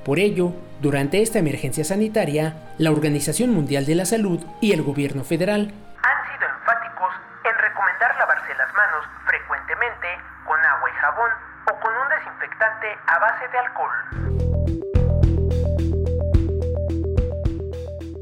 Por 0.05 0.18
ello, 0.18 0.52
durante 0.80 1.22
esta 1.22 1.38
emergencia 1.38 1.84
sanitaria, 1.84 2.55
la 2.78 2.90
Organización 2.90 3.50
Mundial 3.50 3.84
de 3.84 3.94
la 3.94 4.05
Salud 4.05 4.40
y 4.60 4.72
el 4.72 4.82
gobierno 4.82 5.24
federal 5.24 5.72
han 6.02 6.18
sido 6.32 6.48
enfáticos 6.48 7.12
en 7.44 7.59
recomendar 7.59 8.16
lavarse 8.16 8.55
las 8.55 8.72
manos 8.74 9.05
frecuentemente 9.26 10.09
con 10.46 10.59
agua 10.59 10.88
y 10.88 10.94
jabón 10.94 11.30
o 11.70 11.80
con 11.80 11.92
un 11.92 12.09
desinfectante 12.09 12.86
a 13.06 13.18
base 13.18 13.48
de 13.48 13.59
alcohol. 13.59 14.98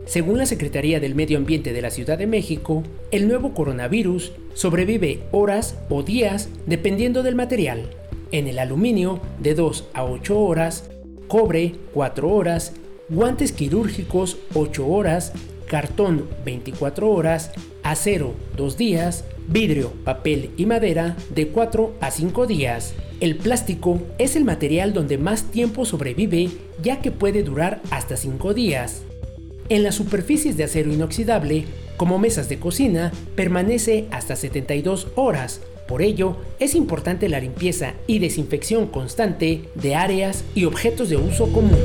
Según 0.07 0.39
la 0.39 0.47
Secretaría 0.47 1.01
del 1.01 1.17
Medio 1.17 1.37
Ambiente 1.37 1.73
de 1.73 1.83
la 1.83 1.91
Ciudad 1.91 2.17
de 2.17 2.29
México, 2.29 2.85
el 3.11 3.27
nuevo 3.27 3.55
coronavirus 3.55 4.33
sobrevive 4.55 5.25
horas 5.33 5.77
o 5.91 6.05
días 6.05 6.49
dependiendo 6.67 7.25
del 7.25 7.35
material. 7.35 7.91
En 8.31 8.47
el 8.47 8.61
aluminio, 8.61 9.21
de 9.41 9.55
2 9.55 9.89
a 9.95 10.05
8 10.05 10.39
horas, 10.39 10.89
cobre, 11.27 11.75
4 11.93 12.31
horas, 12.31 12.73
guantes 13.09 13.51
quirúrgicos, 13.51 14.39
8 14.55 14.87
horas, 14.87 15.33
cartón, 15.67 16.29
24 16.45 17.11
horas, 17.11 17.51
acero, 17.83 18.35
2 18.57 18.77
días, 18.77 19.25
vidrio, 19.49 19.93
papel 20.05 20.51
y 20.57 20.67
madera, 20.67 21.17
de 21.35 21.49
4 21.49 21.95
a 22.01 22.13
5 22.13 22.47
días. 22.47 22.95
El 23.19 23.35
plástico 23.37 24.01
es 24.19 24.37
el 24.37 24.45
material 24.45 24.93
donde 24.93 25.19
más 25.19 25.51
tiempo 25.51 25.85
sobrevive 25.85 26.51
ya 26.81 27.01
que 27.01 27.11
puede 27.11 27.43
durar 27.43 27.81
hasta 27.91 28.17
5 28.17 28.55
días. 28.55 29.06
En 29.69 29.83
las 29.83 29.97
superficies 29.97 30.57
de 30.57 30.63
acero 30.63 30.93
inoxidable, 30.93 31.65
como 31.97 32.21
mesas 32.21 32.49
de 32.49 32.59
cocina, 32.61 33.13
permanece 33.35 34.07
hasta 34.13 34.37
72 34.37 35.09
horas. 35.17 35.61
Por 35.89 36.03
ello, 36.03 36.37
es 36.61 36.77
importante 36.77 37.29
la 37.29 37.41
limpieza 37.41 37.95
y 38.07 38.21
desinfección 38.21 38.87
constante 38.87 39.63
de 39.75 39.97
áreas 39.97 40.45
y 40.55 40.67
objetos 40.67 41.09
de 41.09 41.17
uso 41.17 41.53
común. 41.53 41.79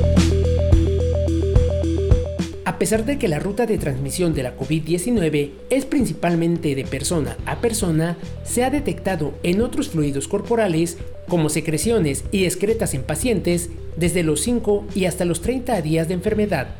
A 2.64 2.78
pesar 2.78 3.04
de 3.04 3.18
que 3.18 3.28
la 3.28 3.40
ruta 3.40 3.66
de 3.66 3.78
transmisión 3.78 4.32
de 4.32 4.44
la 4.44 4.56
COVID-19 4.56 5.50
es 5.70 5.84
principalmente 5.84 6.76
de 6.76 6.84
persona 6.84 7.36
a 7.46 7.60
persona, 7.60 8.16
se 8.44 8.62
ha 8.62 8.70
detectado 8.70 9.34
en 9.42 9.60
otros 9.60 9.88
fluidos 9.88 10.28
corporales, 10.28 10.98
como 11.28 11.48
secreciones 11.48 12.24
y 12.30 12.44
excretas 12.44 12.94
en 12.94 13.02
pacientes, 13.02 13.70
desde 13.96 14.22
los 14.22 14.40
5 14.42 14.84
y 14.94 15.06
hasta 15.06 15.24
los 15.24 15.42
30 15.42 15.80
días 15.82 16.06
de 16.06 16.14
enfermedad 16.14 16.76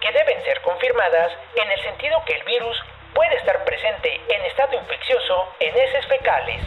que 0.00 0.12
deben 0.12 0.42
ser 0.44 0.60
confirmadas 0.62 1.32
en 1.56 1.70
el 1.70 1.80
sentido 1.82 2.18
que 2.26 2.34
el 2.34 2.44
virus 2.44 2.76
puede 3.14 3.36
estar 3.36 3.64
presente 3.64 4.20
en 4.28 4.42
estado 4.42 4.78
infeccioso 4.78 5.48
en 5.60 5.74
heces 5.74 6.06
fecales. 6.06 6.60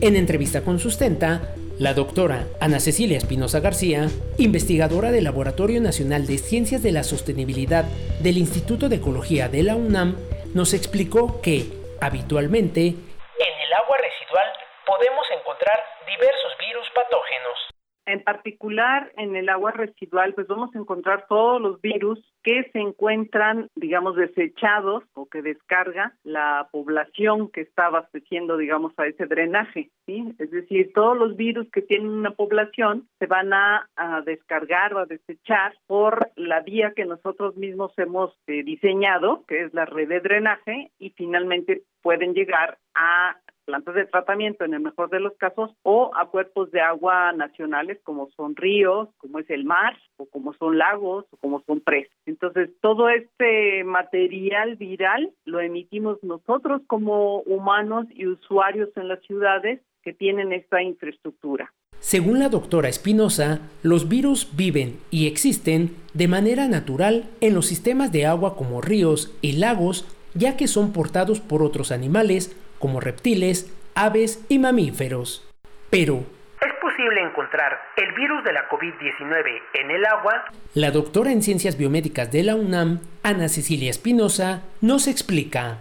En 0.00 0.16
entrevista 0.16 0.62
con 0.62 0.78
Sustenta, 0.78 1.40
la 1.78 1.92
doctora 1.92 2.44
Ana 2.60 2.78
Cecilia 2.78 3.18
Espinosa 3.18 3.58
García, 3.58 4.06
investigadora 4.38 5.10
del 5.10 5.24
Laboratorio 5.24 5.80
Nacional 5.80 6.26
de 6.26 6.38
Ciencias 6.38 6.82
de 6.82 6.92
la 6.92 7.02
Sostenibilidad 7.02 7.84
del 8.20 8.38
Instituto 8.38 8.88
de 8.88 8.96
Ecología 8.96 9.48
de 9.48 9.64
la 9.64 9.74
UNAM, 9.74 10.16
nos 10.54 10.72
explicó 10.72 11.40
que, 11.42 11.66
habitualmente, 12.00 12.86
en 12.86 13.60
el 13.66 13.72
agua 13.72 13.96
residual 13.98 14.46
podemos 14.86 15.26
encontrar 15.36 15.82
diversos 16.06 16.52
virus 16.60 16.86
patógenos. 16.94 17.73
En 18.06 18.22
particular, 18.22 19.10
en 19.16 19.34
el 19.34 19.48
agua 19.48 19.70
residual, 19.70 20.34
pues 20.34 20.46
vamos 20.46 20.74
a 20.74 20.78
encontrar 20.78 21.26
todos 21.26 21.60
los 21.60 21.80
virus 21.80 22.20
que 22.42 22.68
se 22.72 22.78
encuentran, 22.78 23.68
digamos, 23.74 24.16
desechados 24.16 25.04
o 25.14 25.26
que 25.26 25.40
descarga 25.40 26.12
la 26.22 26.68
población 26.70 27.50
que 27.50 27.62
está 27.62 27.86
abasteciendo, 27.86 28.58
digamos, 28.58 28.92
a 28.98 29.06
ese 29.06 29.24
drenaje, 29.24 29.90
¿sí? 30.04 30.34
Es 30.38 30.50
decir, 30.50 30.92
todos 30.92 31.16
los 31.16 31.36
virus 31.36 31.70
que 31.70 31.80
tienen 31.80 32.08
una 32.08 32.32
población 32.32 33.08
se 33.18 33.26
van 33.26 33.52
a, 33.52 33.88
descargar 34.26 34.94
o 34.94 34.98
a 34.98 35.06
desechar 35.06 35.74
por 35.86 36.30
la 36.36 36.60
vía 36.60 36.92
que 36.94 37.04
nosotros 37.04 37.56
mismos 37.56 37.92
hemos 37.98 38.36
eh, 38.46 38.62
diseñado, 38.62 39.44
que 39.46 39.62
es 39.64 39.74
la 39.74 39.86
red 39.86 40.08
de 40.08 40.20
drenaje, 40.20 40.90
y 40.98 41.10
finalmente 41.10 41.82
pueden 42.02 42.34
llegar 42.34 42.78
a 42.94 43.36
plantas 43.64 43.94
de 43.94 44.06
tratamiento 44.06 44.64
en 44.64 44.74
el 44.74 44.80
mejor 44.80 45.10
de 45.10 45.20
los 45.20 45.34
casos 45.36 45.70
o 45.82 46.10
a 46.16 46.26
cuerpos 46.26 46.70
de 46.70 46.80
agua 46.80 47.32
nacionales 47.32 47.98
como 48.04 48.30
son 48.36 48.56
ríos, 48.56 49.08
como 49.18 49.38
es 49.38 49.50
el 49.50 49.64
mar 49.64 49.96
o 50.16 50.26
como 50.26 50.54
son 50.54 50.78
lagos 50.78 51.24
o 51.30 51.36
como 51.38 51.62
son 51.66 51.80
presas. 51.80 52.16
Entonces, 52.26 52.70
todo 52.80 53.08
este 53.08 53.84
material 53.84 54.76
viral 54.76 55.32
lo 55.44 55.60
emitimos 55.60 56.22
nosotros 56.22 56.82
como 56.86 57.40
humanos 57.40 58.06
y 58.10 58.26
usuarios 58.26 58.90
en 58.96 59.08
las 59.08 59.20
ciudades 59.22 59.80
que 60.02 60.12
tienen 60.12 60.52
esta 60.52 60.82
infraestructura. 60.82 61.72
Según 61.98 62.38
la 62.38 62.50
doctora 62.50 62.90
Espinosa, 62.90 63.60
los 63.82 64.08
virus 64.10 64.54
viven 64.54 64.98
y 65.10 65.26
existen 65.26 65.96
de 66.12 66.28
manera 66.28 66.68
natural 66.68 67.24
en 67.40 67.54
los 67.54 67.66
sistemas 67.66 68.12
de 68.12 68.26
agua 68.26 68.56
como 68.56 68.82
ríos 68.82 69.34
y 69.40 69.52
lagos, 69.52 70.06
ya 70.34 70.56
que 70.56 70.68
son 70.68 70.92
portados 70.92 71.40
por 71.40 71.62
otros 71.62 71.92
animales 71.92 72.54
como 72.78 73.00
reptiles, 73.00 73.72
aves 73.94 74.44
y 74.48 74.58
mamíferos. 74.58 75.48
Pero, 75.90 76.24
¿es 76.60 76.74
posible 76.80 77.20
encontrar 77.22 77.78
el 77.96 78.12
virus 78.14 78.42
de 78.44 78.52
la 78.52 78.68
COVID-19 78.68 79.62
en 79.74 79.90
el 79.90 80.04
agua? 80.06 80.44
La 80.74 80.90
doctora 80.90 81.30
en 81.30 81.42
Ciencias 81.42 81.78
Biomédicas 81.78 82.32
de 82.32 82.42
la 82.42 82.56
UNAM, 82.56 83.00
Ana 83.22 83.48
Cecilia 83.48 83.90
Espinosa, 83.90 84.62
nos 84.80 85.06
explica. 85.06 85.78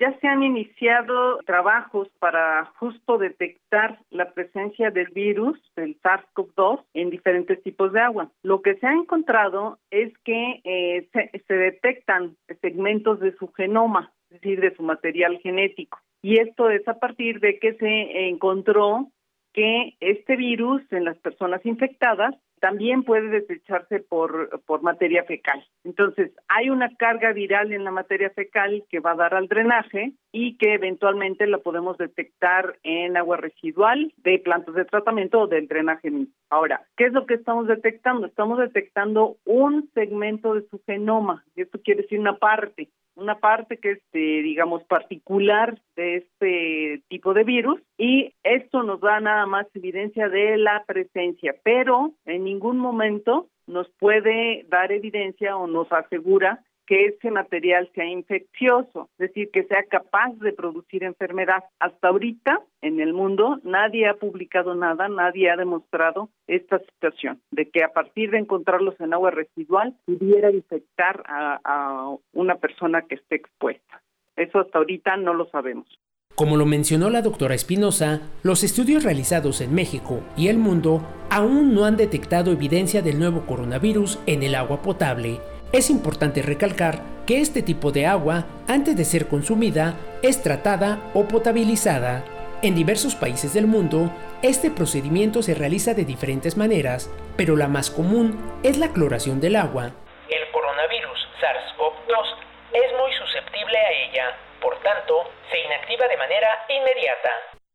Ya 0.00 0.12
se 0.18 0.26
han 0.26 0.42
iniciado 0.42 1.38
trabajos 1.46 2.08
para 2.18 2.64
justo 2.80 3.16
detectar 3.16 4.00
la 4.10 4.32
presencia 4.32 4.90
del 4.90 5.06
virus, 5.14 5.58
del 5.76 5.96
SARS-CoV-2, 6.00 6.84
en 6.94 7.10
diferentes 7.10 7.62
tipos 7.62 7.92
de 7.92 8.00
agua. 8.00 8.28
Lo 8.42 8.60
que 8.60 8.74
se 8.74 8.86
ha 8.88 8.92
encontrado 8.92 9.78
es 9.90 10.12
que 10.24 10.60
eh, 10.64 11.08
se, 11.12 11.30
se 11.46 11.54
detectan 11.54 12.36
segmentos 12.60 13.20
de 13.20 13.36
su 13.36 13.52
genoma, 13.52 14.12
es 14.30 14.40
decir, 14.40 14.60
de 14.60 14.74
su 14.74 14.82
material 14.82 15.38
genético. 15.42 16.00
Y 16.24 16.38
esto 16.40 16.70
es 16.70 16.88
a 16.88 16.94
partir 16.94 17.38
de 17.38 17.58
que 17.58 17.74
se 17.74 18.28
encontró 18.30 19.10
que 19.52 19.94
este 20.00 20.36
virus 20.36 20.80
en 20.90 21.04
las 21.04 21.18
personas 21.18 21.60
infectadas 21.66 22.34
también 22.60 23.02
puede 23.02 23.28
desecharse 23.28 24.00
por, 24.00 24.62
por 24.64 24.80
materia 24.80 25.24
fecal. 25.24 25.62
Entonces, 25.84 26.32
hay 26.48 26.70
una 26.70 26.96
carga 26.96 27.34
viral 27.34 27.74
en 27.74 27.84
la 27.84 27.90
materia 27.90 28.30
fecal 28.30 28.86
que 28.88 29.00
va 29.00 29.10
a 29.10 29.16
dar 29.16 29.34
al 29.34 29.48
drenaje 29.48 30.14
y 30.32 30.56
que 30.56 30.72
eventualmente 30.72 31.46
la 31.46 31.58
podemos 31.58 31.98
detectar 31.98 32.78
en 32.84 33.18
agua 33.18 33.36
residual 33.36 34.10
de 34.16 34.38
plantas 34.38 34.76
de 34.76 34.86
tratamiento 34.86 35.40
o 35.40 35.46
del 35.46 35.68
drenaje 35.68 36.10
mismo. 36.10 36.32
Ahora, 36.48 36.86
¿qué 36.96 37.04
es 37.04 37.12
lo 37.12 37.26
que 37.26 37.34
estamos 37.34 37.66
detectando? 37.66 38.26
Estamos 38.26 38.58
detectando 38.58 39.36
un 39.44 39.90
segmento 39.92 40.54
de 40.54 40.66
su 40.70 40.80
genoma, 40.86 41.44
esto 41.54 41.78
quiere 41.82 42.00
decir 42.00 42.18
una 42.18 42.38
parte 42.38 42.88
una 43.16 43.38
parte 43.38 43.78
que 43.78 43.92
es, 43.92 43.98
eh, 44.12 44.42
digamos, 44.42 44.84
particular 44.84 45.78
de 45.96 46.16
este 46.16 47.02
tipo 47.08 47.34
de 47.34 47.44
virus 47.44 47.80
y 47.96 48.32
esto 48.42 48.82
nos 48.82 49.00
da 49.00 49.20
nada 49.20 49.46
más 49.46 49.66
evidencia 49.74 50.28
de 50.28 50.56
la 50.56 50.84
presencia, 50.86 51.54
pero 51.62 52.12
en 52.24 52.44
ningún 52.44 52.78
momento 52.78 53.48
nos 53.66 53.88
puede 53.98 54.64
dar 54.68 54.92
evidencia 54.92 55.56
o 55.56 55.66
nos 55.66 55.90
asegura 55.92 56.62
que 56.86 57.06
ese 57.06 57.30
material 57.30 57.90
sea 57.94 58.06
infeccioso, 58.06 59.08
es 59.18 59.28
decir, 59.28 59.50
que 59.52 59.64
sea 59.64 59.84
capaz 59.84 60.34
de 60.40 60.52
producir 60.52 61.04
enfermedad. 61.04 61.64
Hasta 61.78 62.08
ahorita, 62.08 62.60
en 62.82 63.00
el 63.00 63.12
mundo, 63.12 63.60
nadie 63.64 64.06
ha 64.06 64.14
publicado 64.14 64.74
nada, 64.74 65.08
nadie 65.08 65.50
ha 65.50 65.56
demostrado 65.56 66.28
esta 66.46 66.78
situación, 66.80 67.40
de 67.50 67.70
que 67.70 67.82
a 67.82 67.92
partir 67.92 68.30
de 68.30 68.38
encontrarlos 68.38 68.98
en 69.00 69.14
agua 69.14 69.30
residual 69.30 69.96
pudiera 70.04 70.50
infectar 70.50 71.22
a, 71.26 72.16
una 72.32 72.56
persona 72.56 73.02
que 73.02 73.16
esté 73.16 73.36
expuesta. 73.36 74.02
Eso 74.36 74.60
hasta 74.60 74.78
ahorita 74.78 75.16
no 75.16 75.34
lo 75.34 75.46
sabemos. 75.50 75.86
Como 76.34 76.56
lo 76.56 76.66
mencionó 76.66 77.10
la 77.10 77.22
doctora 77.22 77.54
Espinosa, 77.54 78.20
los 78.42 78.64
estudios 78.64 79.04
realizados 79.04 79.60
en 79.60 79.72
México 79.74 80.20
y 80.36 80.48
el 80.48 80.58
mundo 80.58 81.02
aún 81.30 81.74
no 81.74 81.84
han 81.84 81.96
detectado 81.96 82.50
evidencia 82.50 83.02
del 83.02 83.20
nuevo 83.20 83.46
coronavirus 83.46 84.18
en 84.26 84.42
el 84.42 84.56
agua 84.56 84.82
potable 84.82 85.38
es 85.74 85.90
importante 85.90 86.40
recalcar 86.40 87.00
que 87.26 87.40
este 87.40 87.60
tipo 87.60 87.90
de 87.90 88.06
agua, 88.06 88.46
antes 88.68 88.96
de 88.96 89.04
ser 89.04 89.26
consumida, 89.26 89.96
es 90.22 90.40
tratada 90.40 91.10
o 91.14 91.26
potabilizada. 91.26 92.24
En 92.62 92.76
diversos 92.76 93.16
países 93.16 93.54
del 93.54 93.66
mundo, 93.66 94.08
este 94.42 94.70
procedimiento 94.70 95.42
se 95.42 95.52
realiza 95.52 95.92
de 95.92 96.04
diferentes 96.04 96.56
maneras, 96.56 97.10
pero 97.36 97.56
la 97.56 97.66
más 97.66 97.90
común 97.90 98.38
es 98.62 98.78
la 98.78 98.92
cloración 98.92 99.40
del 99.40 99.56
agua. 99.56 99.90
El 100.28 100.52
coronavirus 100.52 101.18
SARS-CoV-2 101.42 102.36
es 102.72 102.92
muy 102.96 103.12
susceptible 103.18 103.76
a 103.76 103.90
ella, 103.90 104.36
por 104.62 104.80
tanto, 104.80 105.24
se 105.50 105.58
inactiva 105.58 106.06
de 106.06 106.16
manera 106.16 106.48
inmediata. 106.68 107.30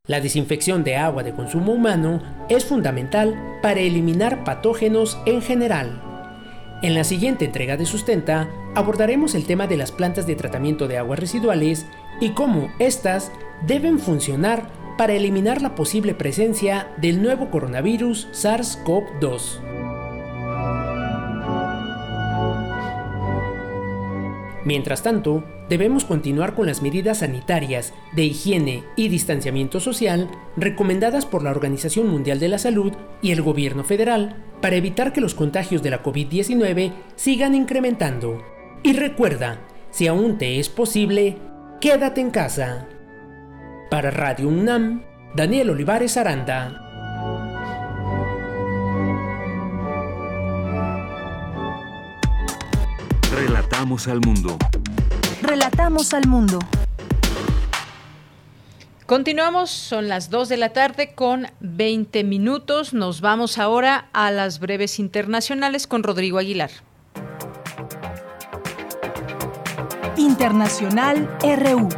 La 0.08 0.22
desinfección 0.22 0.86
de 0.86 0.96
agua 0.96 1.24
de 1.24 1.34
consumo 1.34 1.74
humano 1.74 2.22
es 2.48 2.66
fundamental 2.66 3.60
para 3.62 3.82
eliminar 3.82 4.46
patógenos 4.46 5.22
en 5.26 5.42
general. 5.42 6.09
En 6.82 6.94
la 6.94 7.04
siguiente 7.04 7.44
entrega 7.44 7.76
de 7.76 7.86
Sustenta 7.86 8.50
abordaremos 8.74 9.36
el 9.36 9.46
tema 9.46 9.68
de 9.68 9.76
las 9.76 9.92
plantas 9.92 10.26
de 10.26 10.36
tratamiento 10.36 10.88
de 10.88 10.98
aguas 10.98 11.20
residuales 11.20 11.86
y 12.22 12.30
cómo 12.30 12.72
éstas 12.80 13.34
deben 13.68 14.00
funcionar 14.00 14.70
para 14.98 15.14
eliminar 15.14 15.62
la 15.62 15.76
posible 15.76 16.14
presencia 16.14 16.88
del 16.98 17.22
nuevo 17.22 17.52
coronavirus 17.52 18.30
SARS-CoV-2. 18.32 19.60
Mientras 24.64 25.04
tanto, 25.04 25.44
debemos 25.70 26.04
continuar 26.04 26.56
con 26.56 26.66
las 26.66 26.82
medidas 26.82 27.20
sanitarias 27.20 27.94
de 28.14 28.26
higiene 28.26 28.84
y 28.96 29.08
distanciamiento 29.08 29.80
social 29.80 30.30
recomendadas 30.58 31.26
por 31.26 31.44
la 31.44 31.52
Organización 31.52 32.08
Mundial 32.08 32.40
de 32.40 32.50
la 32.50 32.58
Salud 32.58 32.94
y 33.22 33.32
el 33.32 33.42
Gobierno 33.42 33.84
federal 33.84 34.36
para 34.62 34.76
evitar 34.76 35.14
que 35.14 35.22
los 35.22 35.36
contagios 35.36 35.84
de 35.84 35.92
la 35.92 36.04
COVID-19 36.04 36.94
sigan 37.16 37.56
incrementando. 37.56 38.44
Y 38.84 38.94
recuerda, 38.94 39.62
si 39.92 40.08
aún 40.08 40.38
te 40.38 40.60
es 40.60 40.70
posible, 40.70 41.38
quédate 41.80 42.20
en 42.20 42.32
casa. 42.32 42.88
Para 43.92 44.12
Radio 44.12 44.50
UNAM, 44.50 45.04
Daniel 45.36 45.70
Olivares 45.70 46.18
Aranda. 46.18 46.86
Relatamos 53.32 54.08
al 54.08 54.20
mundo. 54.22 54.58
Relatamos 55.50 56.14
al 56.14 56.28
mundo. 56.28 56.60
Continuamos, 59.08 59.72
son 59.72 60.08
las 60.08 60.30
2 60.30 60.48
de 60.48 60.58
la 60.58 60.74
tarde 60.74 61.16
con 61.16 61.48
20 61.62 62.24
minutos. 62.24 62.94
Nos 62.94 63.20
vamos 63.20 63.58
ahora 63.58 64.10
a 64.14 64.30
las 64.30 64.60
breves 64.60 65.00
internacionales 65.00 65.88
con 65.88 66.04
Rodrigo 66.04 66.38
Aguilar. 66.38 66.70
Internacional 70.18 71.28
RU. 71.42 71.90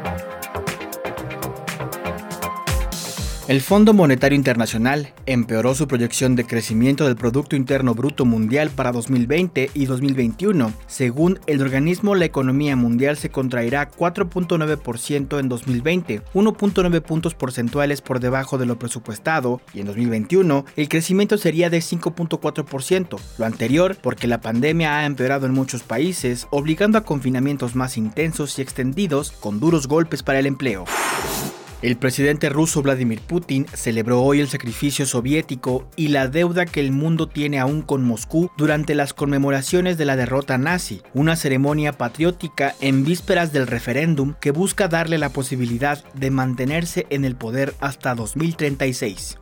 El 3.47 3.59
Fondo 3.59 3.95
Monetario 3.95 4.35
Internacional 4.35 5.13
empeoró 5.25 5.73
su 5.73 5.87
proyección 5.87 6.35
de 6.35 6.45
crecimiento 6.45 7.07
del 7.07 7.15
Producto 7.15 7.55
Interno 7.55 7.95
Bruto 7.95 8.23
Mundial 8.23 8.69
para 8.69 8.91
2020 8.91 9.71
y 9.73 9.85
2021. 9.85 10.71
Según 10.85 11.39
el 11.47 11.59
organismo, 11.61 12.13
la 12.13 12.25
economía 12.25 12.75
mundial 12.75 13.17
se 13.17 13.31
contraerá 13.31 13.89
4.9% 13.89 15.39
en 15.39 15.49
2020, 15.49 16.21
1.9 16.35 17.01
puntos 17.01 17.33
porcentuales 17.33 18.01
por 18.01 18.19
debajo 18.19 18.59
de 18.59 18.67
lo 18.67 18.77
presupuestado, 18.77 19.59
y 19.73 19.79
en 19.79 19.87
2021 19.87 20.65
el 20.75 20.87
crecimiento 20.87 21.39
sería 21.39 21.71
de 21.71 21.79
5.4%, 21.79 23.19
lo 23.39 23.45
anterior 23.45 23.97
porque 23.99 24.27
la 24.27 24.39
pandemia 24.39 24.99
ha 24.99 25.05
empeorado 25.05 25.47
en 25.47 25.53
muchos 25.53 25.81
países, 25.81 26.47
obligando 26.51 26.99
a 26.99 27.05
confinamientos 27.05 27.75
más 27.75 27.97
intensos 27.97 28.59
y 28.59 28.61
extendidos 28.61 29.31
con 29.31 29.59
duros 29.59 29.87
golpes 29.87 30.21
para 30.21 30.37
el 30.37 30.45
empleo. 30.45 30.85
El 31.81 31.97
presidente 31.97 32.49
ruso 32.49 32.83
Vladimir 32.83 33.21
Putin 33.21 33.65
celebró 33.73 34.21
hoy 34.21 34.39
el 34.39 34.47
sacrificio 34.47 35.07
soviético 35.07 35.87
y 35.95 36.09
la 36.09 36.27
deuda 36.27 36.67
que 36.67 36.79
el 36.79 36.91
mundo 36.91 37.27
tiene 37.27 37.59
aún 37.59 37.81
con 37.81 38.03
Moscú 38.03 38.51
durante 38.55 38.93
las 38.93 39.13
conmemoraciones 39.13 39.97
de 39.97 40.05
la 40.05 40.15
derrota 40.15 40.59
nazi, 40.59 41.01
una 41.15 41.35
ceremonia 41.35 41.93
patriótica 41.93 42.75
en 42.81 43.03
vísperas 43.03 43.51
del 43.51 43.65
referéndum 43.65 44.35
que 44.39 44.51
busca 44.51 44.87
darle 44.87 45.17
la 45.17 45.29
posibilidad 45.29 46.03
de 46.13 46.29
mantenerse 46.29 47.07
en 47.09 47.25
el 47.25 47.35
poder 47.35 47.73
hasta 47.79 48.13
2036. 48.13 49.39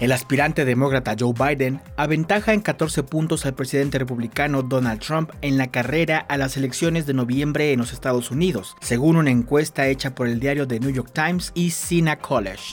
El 0.00 0.12
aspirante 0.12 0.64
demócrata 0.64 1.14
Joe 1.18 1.34
Biden 1.34 1.82
aventaja 1.98 2.54
en 2.54 2.62
14 2.62 3.02
puntos 3.02 3.44
al 3.44 3.52
presidente 3.52 3.98
republicano 3.98 4.62
Donald 4.62 4.98
Trump 5.00 5.30
en 5.42 5.58
la 5.58 5.66
carrera 5.66 6.18
a 6.18 6.38
las 6.38 6.56
elecciones 6.56 7.04
de 7.04 7.12
noviembre 7.12 7.72
en 7.72 7.80
los 7.80 7.92
Estados 7.92 8.30
Unidos, 8.30 8.76
según 8.80 9.16
una 9.16 9.30
encuesta 9.30 9.88
hecha 9.88 10.14
por 10.14 10.26
el 10.26 10.40
diario 10.40 10.66
The 10.66 10.80
New 10.80 10.90
York 10.90 11.10
Times 11.12 11.52
y 11.54 11.72
Sina 11.72 12.16
College. 12.16 12.72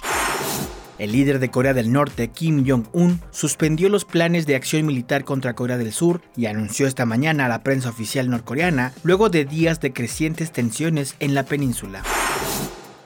El 1.00 1.12
líder 1.12 1.40
de 1.40 1.52
Corea 1.52 1.74
del 1.74 1.92
Norte, 1.92 2.30
Kim 2.30 2.66
Jong-un, 2.66 3.20
suspendió 3.32 3.90
los 3.90 4.06
planes 4.06 4.48
de 4.48 4.56
acción 4.56 4.86
militar 4.86 5.26
contra 5.26 5.54
Corea 5.54 5.78
del 5.78 5.92
Sur 5.92 6.22
y 6.38 6.46
anunció 6.46 6.88
esta 6.88 7.06
mañana 7.06 7.46
a 7.46 7.50
la 7.50 7.62
prensa 7.62 7.90
oficial 7.90 8.30
norcoreana 8.30 8.94
luego 9.04 9.30
de 9.30 9.44
días 9.44 9.82
de 9.82 9.92
crecientes 9.92 10.54
tensiones 10.54 11.18
en 11.20 11.36
la 11.36 11.44
península. 11.44 12.04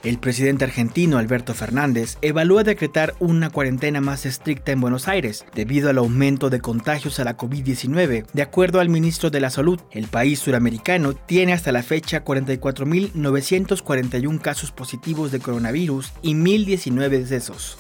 El 0.04 0.18
presidente 0.18 0.66
argentino 0.66 1.20
Alberto 1.20 1.54
Fernández 1.54 2.18
evalúa 2.24 2.64
decretar 2.64 3.14
una 3.20 3.52
cuarentena 3.52 4.02
más 4.02 4.26
estricta 4.26 4.72
en 4.72 4.82
Buenos 4.82 5.08
Aires 5.08 5.46
debido 5.54 5.92
al 5.92 6.00
aumento 6.00 6.50
de 6.50 6.60
contagios 6.60 7.20
a 7.20 7.24
la 7.24 7.38
COVID-19. 7.38 8.26
De 8.34 8.42
acuerdo 8.42 8.80
al 8.80 8.90
ministro 8.90 9.30
de 9.30 9.42
la 9.42 9.52
Salud, 9.52 9.80
el 9.92 10.08
país 10.08 10.40
suramericano 10.40 11.14
tiene 11.14 11.54
hasta 11.54 11.72
la 11.72 11.84
fecha 11.84 12.26
44.941 12.26 14.42
casos 14.42 14.72
positivos 14.72 15.32
de 15.32 15.40
coronavirus 15.40 16.14
y 16.24 16.34
1.019 16.34 17.10
decesos. 17.10 17.78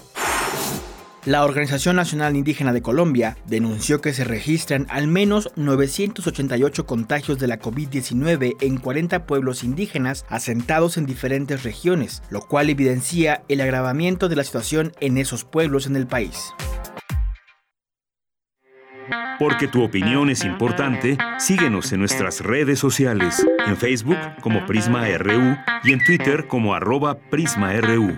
La 1.26 1.46
Organización 1.46 1.98
Nacional 1.98 2.36
Indígena 2.36 2.74
de 2.74 2.82
Colombia 2.82 3.38
denunció 3.46 4.02
que 4.02 4.12
se 4.12 4.24
registran 4.24 4.88
al 4.90 5.06
menos 5.08 5.52
988 5.56 6.88
contagios 6.88 7.38
de 7.38 7.46
la 7.46 7.60
COVID-19 7.60 8.56
en 8.60 8.78
40 8.78 9.28
pueblos 9.28 9.64
indígenas 9.64 10.26
asentados 10.30 10.98
en 10.98 11.06
diferentes 11.06 11.62
regiones, 11.62 12.24
lo 12.32 12.42
cual 12.42 12.72
evidencia 12.72 13.44
el 13.50 13.62
agravamiento 13.62 14.30
de 14.30 14.36
la 14.36 14.44
situación 14.44 14.94
en 15.00 15.20
esos 15.20 15.46
pueblos 15.46 15.86
en 15.86 15.96
el 15.96 16.08
país. 16.08 16.56
Porque 19.38 19.68
tu 19.68 19.84
opinión 19.84 20.32
es 20.32 20.44
importante, 20.44 21.20
síguenos 21.38 21.92
en 21.92 22.00
nuestras 22.00 22.42
redes 22.42 22.80
sociales, 22.80 23.46
en 23.68 23.78
Facebook 23.78 24.18
como 24.42 24.66
Prisma 24.66 25.06
RU 25.20 25.56
y 25.84 25.94
en 25.94 26.04
Twitter 26.04 26.48
como 26.48 26.74
arroba 26.74 27.20
PrismaRU. 27.30 28.18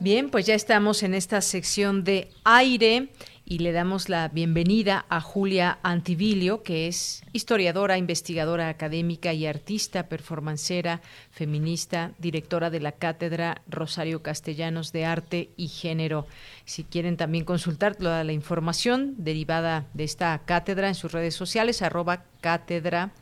Bien, 0.00 0.28
pues 0.28 0.44
ya 0.44 0.54
estamos 0.54 1.02
en 1.02 1.14
esta 1.14 1.40
sección 1.40 2.04
de 2.04 2.28
aire 2.44 3.08
y 3.46 3.58
le 3.58 3.72
damos 3.72 4.10
la 4.10 4.28
bienvenida 4.28 5.06
a 5.08 5.22
Julia 5.22 5.78
Antivilio, 5.82 6.62
que 6.62 6.86
es 6.86 7.22
historiadora, 7.32 7.96
investigadora 7.96 8.68
académica 8.68 9.32
y 9.32 9.46
artista, 9.46 10.08
performancera, 10.08 11.00
feminista, 11.30 12.12
directora 12.18 12.68
de 12.68 12.80
la 12.80 12.92
Cátedra 12.92 13.62
Rosario 13.68 14.22
Castellanos 14.22 14.92
de 14.92 15.06
Arte 15.06 15.50
y 15.56 15.68
Género. 15.68 16.26
Si 16.66 16.84
quieren 16.84 17.16
también 17.16 17.46
consultar 17.46 17.96
toda 17.96 18.22
la 18.22 18.32
información 18.32 19.14
derivada 19.16 19.86
de 19.94 20.04
esta 20.04 20.38
cátedra 20.44 20.88
en 20.88 20.94
sus 20.94 21.12
redes 21.12 21.34
sociales, 21.34 21.80
arroba 21.80 22.24
cátedra 22.42 23.12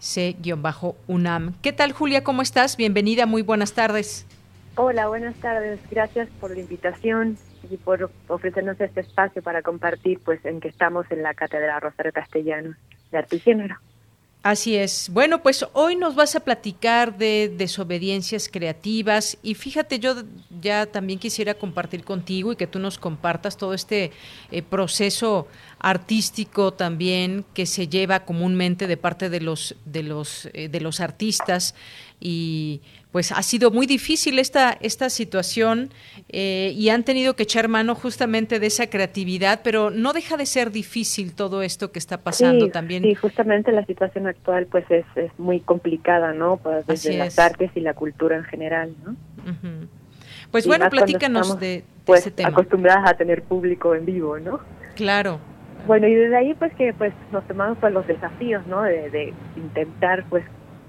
C-UNAM. 0.00 1.54
¿Qué 1.62 1.72
tal, 1.72 1.92
Julia? 1.92 2.24
¿Cómo 2.24 2.42
estás? 2.42 2.76
Bienvenida, 2.76 3.26
muy 3.26 3.42
buenas 3.42 3.74
tardes. 3.74 4.26
Hola, 4.74 5.08
buenas 5.08 5.34
tardes. 5.36 5.80
Gracias 5.90 6.28
por 6.40 6.50
la 6.50 6.60
invitación 6.60 7.36
y 7.70 7.76
por 7.76 8.10
ofrecernos 8.28 8.80
este 8.80 9.00
espacio 9.00 9.42
para 9.42 9.60
compartir 9.62 10.18
pues 10.24 10.42
en 10.46 10.60
que 10.60 10.68
estamos 10.68 11.04
en 11.10 11.22
la 11.22 11.34
Cátedra 11.34 11.78
Rosario 11.78 12.12
Castellanos 12.12 12.76
de 13.10 13.18
Arte 13.18 13.36
y 13.36 13.40
Género. 13.40 13.76
Así 14.42 14.74
es. 14.74 15.08
Bueno, 15.12 15.40
pues 15.40 15.64
hoy 15.72 15.94
nos 15.94 16.16
vas 16.16 16.34
a 16.34 16.40
platicar 16.40 17.16
de 17.16 17.52
desobediencias 17.56 18.48
creativas 18.48 19.38
y 19.40 19.54
fíjate, 19.54 20.00
yo 20.00 20.16
ya 20.60 20.86
también 20.86 21.20
quisiera 21.20 21.54
compartir 21.54 22.02
contigo 22.02 22.50
y 22.50 22.56
que 22.56 22.66
tú 22.66 22.80
nos 22.80 22.98
compartas 22.98 23.56
todo 23.56 23.72
este 23.72 24.10
eh, 24.50 24.62
proceso 24.62 25.46
artístico 25.82 26.72
también 26.72 27.44
que 27.54 27.66
se 27.66 27.88
lleva 27.88 28.24
comúnmente 28.24 28.86
de 28.86 28.96
parte 28.96 29.28
de 29.28 29.40
los 29.40 29.76
de 29.84 30.02
los 30.04 30.48
eh, 30.54 30.68
de 30.68 30.80
los 30.80 31.00
artistas 31.00 31.74
y 32.20 32.80
pues 33.10 33.30
ha 33.32 33.42
sido 33.42 33.70
muy 33.70 33.86
difícil 33.86 34.38
esta, 34.38 34.78
esta 34.80 35.10
situación 35.10 35.90
eh, 36.30 36.72
y 36.74 36.88
han 36.88 37.02
tenido 37.02 37.34
que 37.34 37.42
echar 37.42 37.68
mano 37.68 37.94
justamente 37.94 38.58
de 38.58 38.68
esa 38.68 38.88
creatividad, 38.88 39.60
pero 39.62 39.90
no 39.90 40.14
deja 40.14 40.38
de 40.38 40.46
ser 40.46 40.70
difícil 40.70 41.34
todo 41.34 41.62
esto 41.62 41.92
que 41.92 41.98
está 41.98 42.22
pasando 42.22 42.70
también. 42.70 43.02
Sí, 43.02 43.14
justamente 43.14 43.70
la 43.70 43.84
situación 43.84 44.28
actual 44.28 44.66
pues 44.66 44.90
es, 44.90 45.04
es 45.16 45.30
muy 45.38 45.60
complicada, 45.60 46.32
¿no? 46.32 46.56
Pues 46.56 46.86
desde 46.86 47.18
las 47.18 47.38
artes 47.38 47.70
y 47.74 47.80
la 47.80 47.92
cultura 47.92 48.36
en 48.36 48.44
general, 48.44 48.94
¿no? 49.04 49.16
Pues 50.50 50.66
bueno, 50.66 50.88
platícanos 50.88 51.58
de, 51.58 51.84
pues, 52.04 52.20
ese 52.20 52.30
tema. 52.30 52.50
acostumbradas 52.50 53.10
a 53.10 53.14
tener 53.14 53.42
público 53.42 53.94
en 53.94 54.06
vivo, 54.06 54.38
¿no? 54.38 54.60
Claro. 54.94 55.40
Bueno, 55.86 56.06
y 56.06 56.14
desde 56.14 56.36
ahí 56.36 56.54
pues 56.54 56.72
que 56.74 56.92
pues 56.92 57.12
nos 57.32 57.46
tomamos 57.48 57.78
pues 57.78 57.92
los 57.92 58.06
desafíos, 58.06 58.66
¿no? 58.66 58.82
De, 58.82 59.32
intentar 59.56 60.24
pues 60.28 60.44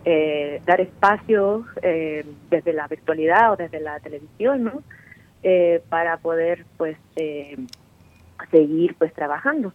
eh, 0.05 0.61
dar 0.65 0.81
espacio 0.81 1.65
eh, 1.81 2.25
desde 2.49 2.73
la 2.73 2.87
virtualidad 2.87 3.53
o 3.53 3.55
desde 3.55 3.79
la 3.79 3.99
televisión, 3.99 4.63
¿no? 4.65 4.83
Eh, 5.45 5.81
para 5.89 6.17
poder, 6.17 6.65
pues, 6.77 6.97
eh, 7.17 7.57
seguir, 8.49 8.95
pues, 8.97 9.13
trabajando. 9.13 9.73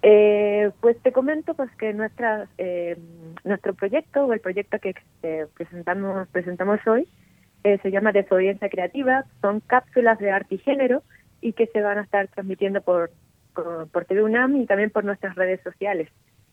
Eh, 0.00 0.70
pues 0.80 0.96
te 1.02 1.12
comento, 1.12 1.52
pues, 1.52 1.70
que 1.76 1.92
nuestra, 1.92 2.48
eh, 2.56 2.96
nuestro 3.44 3.74
proyecto 3.74 4.24
o 4.24 4.32
el 4.32 4.40
proyecto 4.40 4.78
que 4.78 4.94
presentamos 5.54 6.28
presentamos 6.28 6.80
hoy 6.86 7.06
se 7.62 7.90
llama 7.90 8.12
Desobediencia 8.12 8.70
Creativa. 8.70 9.24
Son 9.42 9.60
cápsulas 9.60 10.18
de 10.18 10.30
arte 10.30 10.54
y 10.54 10.58
género 10.58 11.02
y 11.42 11.52
que 11.52 11.66
se 11.66 11.82
van 11.82 11.98
a 11.98 12.02
estar 12.02 12.28
transmitiendo 12.28 12.80
por 12.80 13.10
por, 13.92 14.04
TV 14.04 14.22
UNAM 14.22 14.56
y 14.56 14.66
también 14.66 14.90
por 14.90 15.04
nuestras 15.04 15.34
redes 15.34 15.60
sociales, 15.62 16.08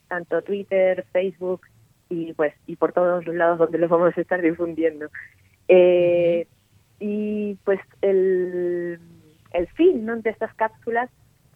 tanto 0.07 0.41
Twitter, 0.41 1.06
Facebook, 1.11 1.61
y 2.10 2.34
pues 2.34 2.53
y 2.68 2.76
por 2.76 2.94
todos 2.94 3.26
los 3.26 3.36
lados 3.36 3.57
donde 3.57 3.77
los 3.77 3.90
vamos 3.90 4.15
a 4.15 4.22
estar 4.22 4.41
difundiendo 4.41 5.07
eh, 5.68 6.48
y 6.99 7.56
pues 7.64 7.80
el 8.02 8.99
el 9.52 9.68
fin 9.69 10.06
¿no? 10.06 10.15
de 10.18 10.30
estas 10.30 10.53
cápsulas 10.53 11.10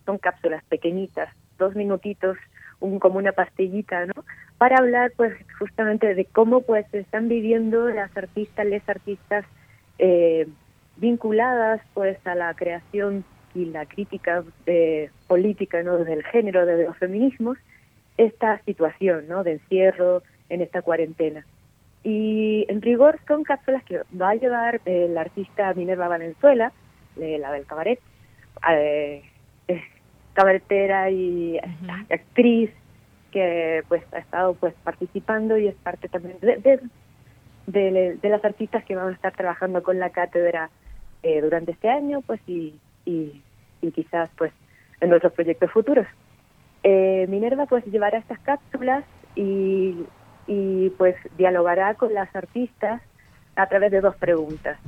son 0.05 0.17
cápsulas 0.17 0.63
pequeñitas 0.65 1.29
dos 1.59 1.75
minutitos 1.75 2.35
un 2.79 2.99
como 2.99 3.19
una 3.19 3.31
pastillita 3.31 4.07
no 4.07 4.25
para 4.57 4.77
hablar 4.77 5.11
pues 5.15 5.33
justamente 5.59 6.15
de 6.15 6.25
cómo 6.25 6.61
pues 6.61 6.91
están 6.93 7.27
viviendo 7.27 7.87
las 7.89 8.15
artistas 8.17 8.65
les 8.65 8.87
artistas 8.89 9.45
eh, 9.99 10.47
vinculadas 10.97 11.79
pues 11.93 12.17
a 12.25 12.33
la 12.33 12.53
creación 12.55 13.23
y 13.55 13.65
la 13.65 13.85
crítica 13.85 14.43
de 14.65 15.11
política 15.27 15.83
no 15.83 15.97
del 15.97 16.23
género 16.23 16.65
de 16.65 16.85
los 16.85 16.97
feminismos 16.97 17.57
esta 18.17 18.61
situación 18.63 19.27
no 19.27 19.43
de 19.43 19.53
encierro 19.53 20.23
en 20.49 20.61
esta 20.61 20.81
cuarentena. 20.81 21.45
Y 22.03 22.65
en 22.69 22.81
rigor 22.81 23.19
son 23.27 23.43
cápsulas 23.43 23.83
que 23.83 24.01
va 24.19 24.31
a 24.31 24.35
llevar 24.35 24.81
el 24.85 25.17
artista 25.17 25.73
Minerva 25.73 26.07
Valenzuela, 26.07 26.71
la 27.15 27.51
del 27.51 27.65
cabaret, 27.65 27.99
eh, 28.69 29.23
cabaretera 30.33 31.09
y 31.09 31.59
actriz 32.09 32.71
que 33.31 33.83
pues 33.87 34.03
ha 34.13 34.19
estado 34.19 34.53
pues 34.55 34.73
participando 34.83 35.57
y 35.57 35.67
es 35.67 35.75
parte 35.75 36.07
también 36.09 36.37
de, 36.39 36.57
de, 36.57 36.79
de, 37.67 38.17
de 38.21 38.29
las 38.29 38.43
artistas 38.43 38.83
que 38.85 38.95
van 38.95 39.09
a 39.09 39.11
estar 39.11 39.33
trabajando 39.35 39.83
con 39.83 39.99
la 39.99 40.09
cátedra 40.09 40.69
eh, 41.21 41.41
durante 41.41 41.73
este 41.73 41.89
año 41.89 42.21
pues 42.21 42.39
y, 42.47 42.73
y, 43.09 43.41
y 43.81 43.91
quizás 43.91 44.29
pues 44.37 44.51
en 45.01 45.09
nuestros 45.09 45.33
proyectos 45.33 45.71
futuros. 45.71 46.07
Eh, 46.83 47.25
Minerva 47.27 47.65
pues 47.65 47.85
llevará 47.85 48.19
estas 48.19 48.39
cápsulas 48.39 49.03
y 49.35 50.05
y 50.49 50.89
pues 50.97 51.15
dialogará 51.37 51.93
con 51.93 52.11
las 52.11 52.35
artistas 52.35 53.01
a 53.55 53.67
través 53.67 53.91
de 53.91 54.01
dos 54.01 54.15
preguntas. 54.15 54.79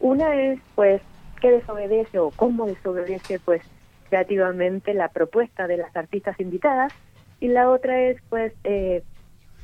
Una 0.00 0.34
es 0.40 0.58
pues 0.74 1.02
qué 1.40 1.50
desobedece 1.50 2.18
o 2.18 2.30
cómo 2.30 2.66
desobedece 2.66 3.38
pues 3.38 3.62
creativamente 4.08 4.94
la 4.94 5.08
propuesta 5.08 5.66
de 5.66 5.76
las 5.76 5.94
artistas 5.94 6.40
invitadas 6.40 6.92
y 7.40 7.48
la 7.48 7.68
otra 7.68 8.00
es 8.00 8.22
pues 8.30 8.54
eh, 8.64 9.02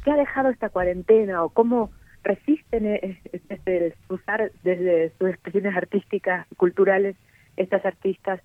qué 0.05 0.11
ha 0.11 0.17
dejado 0.17 0.51
esta 0.51 0.69
cuarentena 0.69 1.43
o 1.43 1.49
cómo 1.49 1.91
resisten 2.23 2.85
eh, 2.85 3.19
desde 3.49 3.95
usar 4.11 4.53
desde 4.63 5.13
sus 5.19 5.31
expresiones 5.31 5.75
artísticas 5.75 6.47
culturales 6.59 7.17
estas 7.59 7.85
artistas 7.85 8.41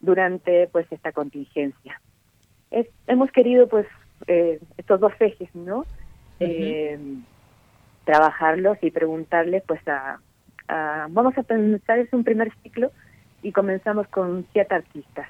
durante 0.00 0.68
pues 0.68 0.86
esta 0.90 1.12
contingencia. 1.12 2.00
Es, 2.70 2.86
hemos 3.06 3.30
querido 3.30 3.68
pues 3.68 3.86
eh, 4.26 4.60
estos 4.76 5.00
dos 5.00 5.12
ejes, 5.20 5.54
¿no? 5.54 5.84
eh, 6.40 6.98
trabajarlos 8.04 8.78
y 8.82 8.90
preguntarles 8.90 9.62
pues 9.66 9.80
a, 9.88 10.20
a, 10.68 11.06
vamos 11.10 11.36
a 11.38 11.42
pensar 11.42 11.98
es 11.98 12.12
un 12.12 12.24
primer 12.24 12.52
ciclo 12.62 12.90
y 13.42 13.52
comenzamos 13.52 14.06
con 14.08 14.46
siete 14.52 14.74
artistas 14.74 15.28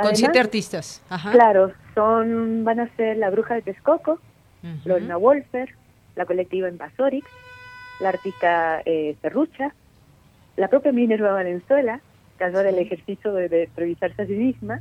con 0.00 0.16
siete 0.16 0.40
artistas 0.40 1.02
Ajá. 1.08 1.30
claro 1.32 1.72
son 1.94 2.64
van 2.64 2.80
a 2.80 2.88
ser 2.96 3.16
la 3.16 3.30
bruja 3.30 3.54
de 3.54 3.62
Texcoco 3.62 4.12
uh 4.12 4.66
-huh. 4.66 4.80
Lorna 4.84 5.16
Wolfer 5.16 5.74
la 6.16 6.24
colectiva 6.26 6.68
Invasorix 6.68 7.26
la 8.00 8.08
artista 8.08 8.82
eh, 8.84 9.16
Ferrucha 9.20 9.74
la 10.56 10.68
propia 10.68 10.92
Minerva 10.92 11.32
Valenzuela 11.32 12.00
que 12.38 12.44
hace 12.44 12.62
sí. 12.62 12.68
el 12.68 12.78
ejercicio 12.78 13.32
de, 13.32 13.48
de 13.48 13.68
revisarse 13.76 14.22
a 14.22 14.26
sí 14.26 14.32
misma 14.32 14.80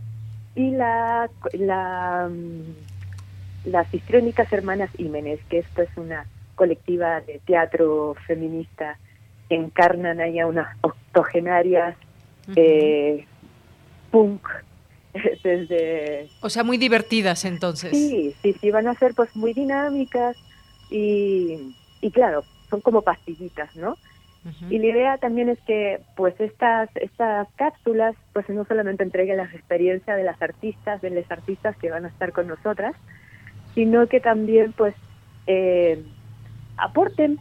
y 0.55 0.71
la 0.71 1.29
la 1.53 2.29
las 3.65 3.93
histriónicas 3.93 4.51
hermanas 4.51 4.91
Jiménez, 4.91 5.39
que 5.49 5.59
esto 5.59 5.81
es 5.81 5.89
una 5.95 6.25
colectiva 6.55 7.21
de 7.21 7.39
teatro 7.45 8.15
feminista 8.27 8.97
que 9.49 9.55
encarnan 9.55 10.19
ahí 10.19 10.39
a 10.39 10.47
unas 10.47 10.75
octogenarias 10.81 11.95
eh, 12.55 13.25
punk 14.11 14.45
desde... 15.43 16.29
O 16.41 16.49
sea, 16.49 16.63
muy 16.63 16.77
divertidas 16.77 17.45
entonces. 17.45 17.91
Sí, 17.91 18.35
sí, 18.41 18.55
sí, 18.59 18.71
van 18.71 18.87
a 18.87 18.95
ser 18.95 19.13
pues 19.13 19.35
muy 19.35 19.53
dinámicas 19.53 20.35
y, 20.89 21.75
y 22.01 22.11
claro, 22.11 22.43
son 22.69 22.81
como 22.81 23.01
pastillitas, 23.01 23.75
¿no? 23.75 23.97
Y 24.70 24.78
la 24.80 24.88
idea 24.88 25.18
también 25.20 25.48
es 25.48 25.60
que 25.61 26.02
pues 26.18 26.38
estas 26.40 26.90
estas 26.95 27.48
cápsulas 27.56 28.15
pues 28.34 28.49
no 28.49 28.65
solamente 28.65 29.03
entreguen 29.03 29.38
las 29.38 29.53
experiencias 29.53 30.18
de 30.18 30.24
las 30.24 30.41
artistas, 30.41 31.02
de 31.02 31.11
los 31.11 31.32
artistas 31.32 31.78
que 31.78 31.90
van 31.90 32.03
a 32.06 32.10
estar 32.10 32.34
con 32.34 32.48
nosotras, 32.48 32.94
sino 33.74 34.07
que 34.07 34.20
también 34.20 34.74
pues 34.74 34.95
eh, 35.48 36.03
aporten 36.78 37.40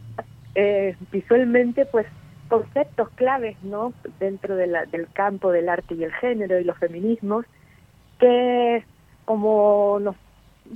eh, 0.55 0.95
visualmente 1.11 1.85
pues 1.85 2.07
conceptos 2.47 3.09
claves 3.15 3.57
no 3.63 3.93
dentro 4.19 4.55
del 4.55 5.07
campo 5.13 5.51
del 5.51 5.69
arte 5.69 5.95
y 5.95 6.03
el 6.03 6.13
género 6.13 6.59
y 6.59 6.63
los 6.63 6.77
feminismos 6.77 7.45
que 8.19 8.83
como 9.25 9.97
los 9.99 10.15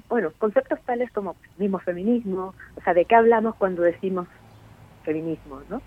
bueno 0.09 0.31
conceptos 0.37 0.81
tales 0.81 1.11
como 1.11 1.35
mismo 1.57 1.79
feminismo 1.79 2.53
o 2.75 2.81
sea 2.81 2.93
de 2.93 3.05
qué 3.05 3.15
hablamos 3.15 3.55
cuando 3.55 3.83
decimos 3.83 4.27
feminismo 5.03 5.61
no 5.69 5.81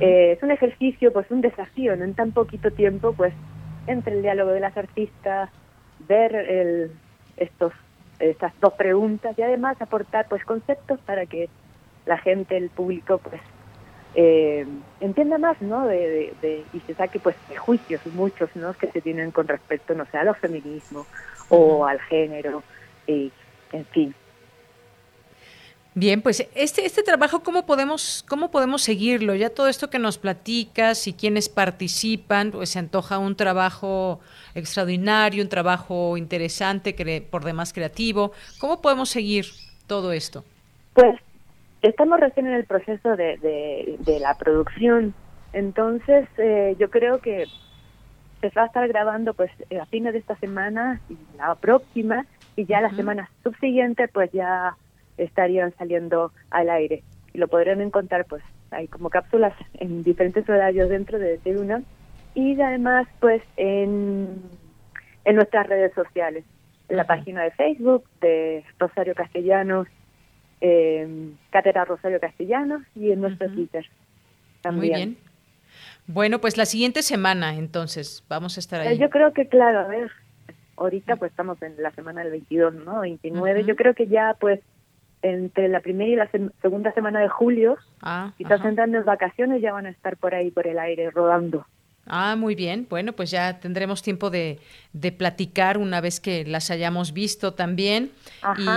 eh, 0.00 0.32
es 0.32 0.42
un 0.42 0.50
ejercicio, 0.50 1.12
pues 1.12 1.30
un 1.30 1.40
desafío, 1.40 1.96
¿no? 1.96 2.04
En 2.04 2.14
tan 2.14 2.32
poquito 2.32 2.70
tiempo, 2.70 3.12
pues, 3.12 3.32
entre 3.86 4.14
el 4.14 4.22
diálogo 4.22 4.50
de 4.50 4.60
las 4.60 4.76
artistas, 4.76 5.50
ver 6.08 6.34
el, 6.34 6.90
estos, 7.36 7.72
estas 8.18 8.52
dos 8.60 8.74
preguntas 8.74 9.38
y 9.38 9.42
además 9.42 9.80
aportar, 9.80 10.26
pues, 10.28 10.44
conceptos 10.44 11.00
para 11.00 11.26
que 11.26 11.48
la 12.06 12.18
gente, 12.18 12.56
el 12.56 12.70
público, 12.70 13.18
pues, 13.18 13.40
eh, 14.14 14.66
entienda 15.00 15.38
más, 15.38 15.60
¿no? 15.60 15.86
De, 15.86 16.34
de, 16.40 16.64
y 16.72 16.80
se 16.80 16.94
saque, 16.94 17.20
pues, 17.20 17.36
juicios 17.58 18.04
muchos, 18.06 18.54
¿no? 18.56 18.72
Que 18.74 18.90
se 18.90 19.00
tienen 19.00 19.30
con 19.30 19.46
respecto, 19.46 19.94
no 19.94 20.06
sé, 20.06 20.18
a 20.18 20.24
los 20.24 20.38
feminismos 20.38 21.06
o 21.48 21.86
al 21.86 22.00
género, 22.00 22.62
y, 23.06 23.32
en 23.72 23.84
fin. 23.86 24.14
Bien, 26.00 26.22
pues 26.22 26.48
este, 26.54 26.86
este 26.86 27.02
trabajo, 27.02 27.42
¿cómo 27.42 27.66
podemos, 27.66 28.24
¿cómo 28.28 28.52
podemos 28.52 28.82
seguirlo? 28.82 29.34
Ya 29.34 29.50
todo 29.50 29.66
esto 29.66 29.90
que 29.90 29.98
nos 29.98 30.16
platicas 30.16 31.08
y 31.08 31.12
quienes 31.12 31.48
participan, 31.48 32.52
pues 32.52 32.70
se 32.70 32.78
antoja 32.78 33.18
un 33.18 33.34
trabajo 33.34 34.20
extraordinario, 34.54 35.42
un 35.42 35.48
trabajo 35.48 36.16
interesante, 36.16 36.94
por 37.28 37.42
demás 37.42 37.72
creativo. 37.72 38.30
¿Cómo 38.60 38.80
podemos 38.80 39.10
seguir 39.10 39.46
todo 39.88 40.12
esto? 40.12 40.44
Pues 40.94 41.16
estamos 41.82 42.20
recién 42.20 42.46
en 42.46 42.52
el 42.52 42.64
proceso 42.64 43.16
de, 43.16 43.36
de, 43.98 44.20
la 44.20 44.34
producción, 44.34 45.14
entonces 45.52 46.28
eh, 46.36 46.76
yo 46.78 46.90
creo 46.90 47.18
que 47.18 47.46
se 48.40 48.50
va 48.50 48.62
a 48.62 48.66
estar 48.66 48.86
grabando 48.86 49.34
pues 49.34 49.50
a 49.82 49.84
fines 49.86 50.12
de 50.12 50.20
esta 50.20 50.36
semana 50.36 51.00
y 51.10 51.16
la 51.36 51.56
próxima 51.56 52.24
y 52.54 52.66
ya 52.66 52.80
la 52.80 52.94
semana 52.94 53.28
subsiguiente 53.42 54.06
pues 54.06 54.30
ya 54.30 54.76
estarían 55.18 55.74
saliendo 55.76 56.32
al 56.50 56.70
aire. 56.70 57.02
Y 57.32 57.38
lo 57.38 57.48
podrán 57.48 57.80
encontrar, 57.80 58.24
pues, 58.24 58.42
hay 58.70 58.88
como 58.88 59.10
cápsulas 59.10 59.54
en 59.74 60.02
diferentes 60.02 60.48
horarios 60.48 60.88
dentro 60.88 61.18
de 61.18 61.40
Luna 61.44 61.82
y 62.34 62.60
además, 62.60 63.06
pues, 63.20 63.42
en, 63.56 64.28
en 65.24 65.36
nuestras 65.36 65.66
redes 65.66 65.92
sociales, 65.94 66.44
en 66.88 66.96
la 66.96 67.04
página 67.04 67.42
de 67.42 67.50
Facebook 67.52 68.04
de 68.20 68.64
Rosario 68.78 69.14
Castellanos, 69.14 69.88
eh, 70.60 71.30
Cátedra 71.50 71.84
Rosario 71.84 72.20
Castellanos 72.20 72.82
y 72.94 73.12
en 73.12 73.20
nuestro 73.20 73.48
Twitter 73.50 73.86
también. 74.60 74.92
Muy 74.92 74.96
bien. 74.96 75.18
Bueno, 76.06 76.40
pues 76.40 76.56
la 76.56 76.64
siguiente 76.64 77.02
semana, 77.02 77.54
entonces, 77.56 78.24
vamos 78.28 78.56
a 78.56 78.60
estar 78.60 78.80
ahí. 78.80 78.98
Yo 78.98 79.10
creo 79.10 79.32
que, 79.32 79.46
claro, 79.46 79.80
a 79.80 79.88
ver, 79.88 80.10
ahorita 80.76 81.16
pues 81.16 81.30
estamos 81.30 81.60
en 81.62 81.74
la 81.82 81.90
semana 81.92 82.22
del 82.22 82.30
22, 82.30 82.74
¿no? 82.74 83.00
29. 83.00 83.64
Yo 83.64 83.76
creo 83.76 83.94
que 83.94 84.06
ya 84.06 84.34
pues 84.40 84.60
entre 85.22 85.68
la 85.68 85.80
primera 85.80 86.10
y 86.10 86.16
la 86.16 86.50
segunda 86.62 86.92
semana 86.92 87.20
de 87.20 87.28
julio, 87.28 87.76
ah, 88.02 88.32
quizás 88.36 88.64
entrando 88.64 88.98
en 88.98 89.04
vacaciones 89.04 89.62
ya 89.62 89.72
van 89.72 89.86
a 89.86 89.90
estar 89.90 90.16
por 90.16 90.34
ahí, 90.34 90.50
por 90.50 90.66
el 90.66 90.78
aire, 90.78 91.10
rodando. 91.10 91.66
Ah, 92.10 92.36
muy 92.36 92.54
bien. 92.54 92.86
Bueno, 92.88 93.12
pues 93.12 93.30
ya 93.30 93.60
tendremos 93.60 94.02
tiempo 94.02 94.30
de, 94.30 94.58
de 94.94 95.12
platicar 95.12 95.76
una 95.76 96.00
vez 96.00 96.20
que 96.20 96.44
las 96.46 96.70
hayamos 96.70 97.12
visto 97.12 97.52
también. 97.52 98.10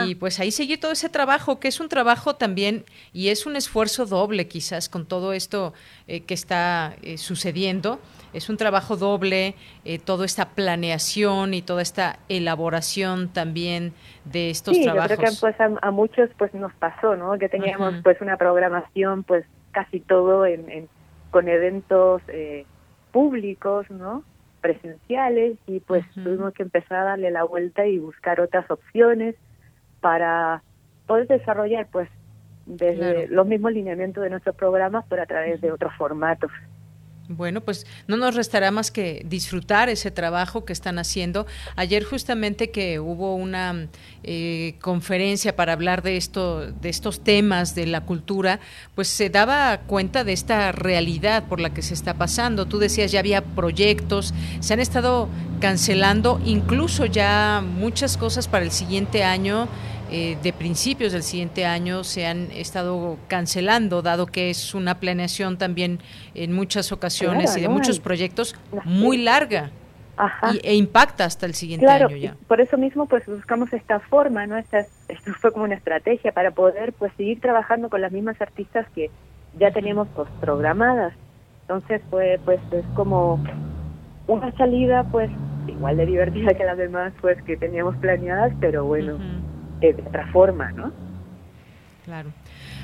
Y 0.05 0.15
pues 0.15 0.39
ahí 0.41 0.51
seguir 0.51 0.81
todo 0.81 0.91
ese 0.91 1.07
trabajo, 1.07 1.59
que 1.59 1.69
es 1.69 1.79
un 1.79 1.87
trabajo 1.87 2.35
también 2.35 2.83
y 3.13 3.29
es 3.29 3.45
un 3.45 3.55
esfuerzo 3.55 4.05
doble 4.05 4.47
quizás 4.47 4.89
con 4.89 5.05
todo 5.05 5.31
esto 5.31 5.73
eh, 6.07 6.21
que 6.21 6.33
está 6.33 6.95
eh, 7.03 7.17
sucediendo 7.17 8.01
es 8.33 8.49
un 8.49 8.57
trabajo 8.57 8.95
doble, 8.95 9.55
eh, 9.85 9.99
toda 9.99 10.25
esta 10.25 10.49
planeación 10.49 11.53
y 11.53 11.61
toda 11.61 11.81
esta 11.81 12.19
elaboración 12.29 13.29
también 13.29 13.93
de 14.25 14.49
estos 14.49 14.75
sí, 14.75 14.83
trabajos. 14.83 15.09
Yo 15.11 15.17
creo 15.17 15.31
que 15.31 15.37
pues 15.39 15.55
a, 15.59 15.91
muchos 15.91 16.29
pues 16.37 16.53
nos 16.53 16.73
pasó, 16.75 17.15
¿no? 17.15 17.37
Que 17.37 17.49
teníamos 17.49 17.95
pues 18.03 18.19
una 18.21 18.37
programación 18.37 19.23
pues 19.23 19.45
casi 19.71 19.99
todo 19.99 20.45
en, 20.45 20.87
con 21.31 21.47
eventos 21.47 22.21
eh, 22.27 22.65
públicos, 23.11 23.89
¿no? 23.89 24.23
Presenciales 24.61 25.57
y 25.65 25.79
pues 25.79 26.05
tuvimos 26.13 26.53
que 26.53 26.63
empezar 26.63 26.99
a 26.99 27.03
darle 27.03 27.31
la 27.31 27.43
vuelta 27.43 27.85
y 27.85 27.97
buscar 27.97 28.39
otras 28.39 28.69
opciones 28.69 29.35
para 30.01 30.61
poder 31.07 31.27
desarrollar 31.27 31.87
pues 31.91 32.09
desde 32.65 33.27
los 33.27 33.47
mismos 33.47 33.73
lineamientos 33.73 34.23
de 34.23 34.29
nuestros 34.29 34.55
programas, 34.55 35.05
pero 35.09 35.23
a 35.23 35.25
través 35.25 35.59
de 35.61 35.71
otros 35.71 35.93
formatos. 35.97 36.51
Bueno, 37.35 37.61
pues 37.61 37.85
no 38.07 38.17
nos 38.17 38.35
restará 38.35 38.71
más 38.71 38.91
que 38.91 39.23
disfrutar 39.25 39.89
ese 39.89 40.11
trabajo 40.11 40.65
que 40.65 40.73
están 40.73 40.99
haciendo. 40.99 41.47
Ayer 41.75 42.03
justamente 42.03 42.71
que 42.71 42.99
hubo 42.99 43.35
una 43.35 43.87
eh, 44.23 44.75
conferencia 44.81 45.55
para 45.55 45.73
hablar 45.73 46.01
de 46.01 46.17
esto, 46.17 46.71
de 46.71 46.89
estos 46.89 47.23
temas 47.23 47.73
de 47.75 47.87
la 47.87 48.01
cultura, 48.01 48.59
pues 48.95 49.07
se 49.07 49.29
daba 49.29 49.79
cuenta 49.87 50.23
de 50.23 50.33
esta 50.33 50.71
realidad 50.71 51.45
por 51.47 51.59
la 51.59 51.73
que 51.73 51.81
se 51.81 51.93
está 51.93 52.15
pasando. 52.15 52.65
Tú 52.65 52.79
decías 52.79 53.11
ya 53.11 53.19
había 53.19 53.41
proyectos, 53.41 54.33
se 54.59 54.73
han 54.73 54.79
estado 54.79 55.29
cancelando 55.59 56.41
incluso 56.45 57.05
ya 57.05 57.63
muchas 57.63 58.17
cosas 58.17 58.47
para 58.47 58.65
el 58.65 58.71
siguiente 58.71 59.23
año. 59.23 59.69
Eh, 60.13 60.37
de 60.43 60.51
principios 60.51 61.13
del 61.13 61.23
siguiente 61.23 61.65
año 61.65 62.03
se 62.03 62.27
han 62.27 62.51
estado 62.51 63.17
cancelando, 63.29 64.01
dado 64.01 64.25
que 64.25 64.49
es 64.49 64.75
una 64.75 64.99
planeación 64.99 65.57
también 65.57 65.99
en 66.35 66.51
muchas 66.51 66.91
ocasiones 66.91 67.55
y 67.55 67.61
de 67.61 67.69
muchos 67.69 68.01
proyectos 68.01 68.55
muy 68.83 69.17
larga. 69.17 69.71
e 70.63 70.75
impacta 70.75 71.23
hasta 71.23 71.45
el 71.45 71.53
siguiente 71.53 71.87
año 71.87 72.09
ya. 72.09 72.35
Por 72.47 72.59
eso 72.59 72.77
mismo 72.77 73.05
pues 73.05 73.25
buscamos 73.25 73.71
esta 73.71 74.01
forma, 74.01 74.45
¿no? 74.45 74.57
Esta, 74.57 74.85
esto 75.07 75.33
fue 75.39 75.53
como 75.53 75.63
una 75.63 75.75
estrategia 75.75 76.33
para 76.33 76.51
poder 76.51 76.91
pues 76.91 77.13
seguir 77.15 77.39
trabajando 77.39 77.89
con 77.89 78.01
las 78.01 78.11
mismas 78.11 78.39
artistas 78.41 78.85
que 78.93 79.09
ya 79.57 79.71
teníamos 79.71 80.09
pues, 80.13 80.27
programadas. 80.41 81.13
Entonces 81.61 82.01
fue 82.09 82.37
pues 82.43 82.59
es 82.73 82.85
como 82.95 83.41
una 84.27 84.51
salida 84.57 85.05
pues 85.05 85.31
igual 85.67 85.95
de 85.95 86.05
divertida 86.05 86.53
que 86.53 86.65
las 86.65 86.77
demás 86.77 87.13
pues 87.21 87.41
que 87.43 87.55
teníamos 87.55 87.95
planeadas, 87.95 88.53
pero 88.59 88.83
bueno, 88.83 89.17
de 89.89 90.01
otra 90.01 90.27
forma, 90.31 90.71
¿no? 90.71 90.91
Claro. 92.05 92.31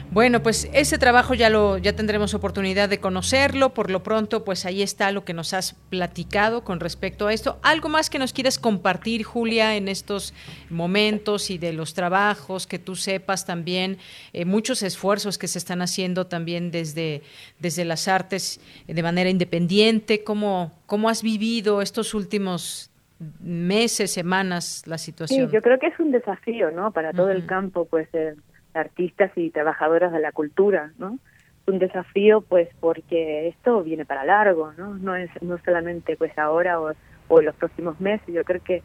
Bueno, 0.10 0.42
pues 0.42 0.70
ese 0.72 0.98
trabajo 0.98 1.34
ya 1.34 1.50
lo 1.50 1.78
ya 1.78 1.94
tendremos 1.94 2.34
oportunidad 2.34 2.88
de 2.88 3.00
conocerlo. 3.00 3.74
Por 3.74 3.92
lo 3.92 4.04
pronto, 4.04 4.46
pues 4.46 4.66
ahí 4.66 4.82
está 4.82 5.12
lo 5.12 5.26
que 5.26 5.34
nos 5.34 5.54
has 5.54 5.74
platicado 5.90 6.64
con 6.64 6.80
respecto 6.80 7.28
a 7.28 7.34
esto. 7.34 7.60
¿Algo 7.62 7.90
más 7.90 8.10
que 8.10 8.18
nos 8.18 8.32
quieres 8.32 8.58
compartir, 8.58 9.24
Julia, 9.24 9.76
en 9.76 9.90
estos 9.90 10.34
momentos 10.70 11.50
y 11.50 11.58
de 11.58 11.74
los 11.74 11.94
trabajos 11.94 12.68
que 12.68 12.80
tú 12.80 12.96
sepas 12.96 13.46
también, 13.46 13.98
eh, 14.32 14.46
muchos 14.46 14.82
esfuerzos 14.82 15.38
que 15.38 15.50
se 15.50 15.60
están 15.60 15.82
haciendo 15.82 16.26
también 16.26 16.72
desde, 16.72 17.22
desde 17.60 17.84
las 17.84 18.08
artes 18.08 18.62
de 18.88 19.04
manera 19.04 19.30
independiente? 19.30 20.24
¿Cómo, 20.24 20.72
cómo 20.86 21.10
has 21.10 21.22
vivido 21.22 21.82
estos 21.82 22.14
últimos 22.14 22.92
meses, 23.40 24.14
semanas 24.14 24.84
la 24.86 24.98
situación. 24.98 25.50
Sí, 25.50 25.54
yo 25.54 25.62
creo 25.62 25.80
que 25.80 25.88
es 25.88 26.00
un 26.00 26.12
desafío, 26.12 26.72
¿no? 26.72 26.92
Para 26.92 27.14
todo 27.14 27.32
el 27.32 27.46
campo, 27.46 27.86
pues, 27.86 28.12
de 28.12 28.36
artistas 28.74 29.32
y 29.36 29.50
trabajadoras 29.50 30.12
de 30.12 30.20
la 30.20 30.32
cultura, 30.32 30.92
¿no? 30.98 31.18
Es 31.62 31.74
un 31.74 31.80
desafío, 31.80 32.42
pues, 32.42 32.70
porque 32.80 33.48
esto 33.48 33.84
viene 33.84 34.06
para 34.06 34.24
largo, 34.24 34.74
¿no? 34.78 34.96
No 34.96 35.16
es 35.16 35.30
no 35.42 35.58
solamente, 35.66 36.16
pues, 36.16 36.38
ahora 36.38 36.80
o, 36.80 36.94
o 37.28 37.42
los 37.42 37.56
próximos 37.56 38.00
meses. 38.00 38.28
Yo 38.28 38.44
creo 38.44 38.62
que, 38.64 38.84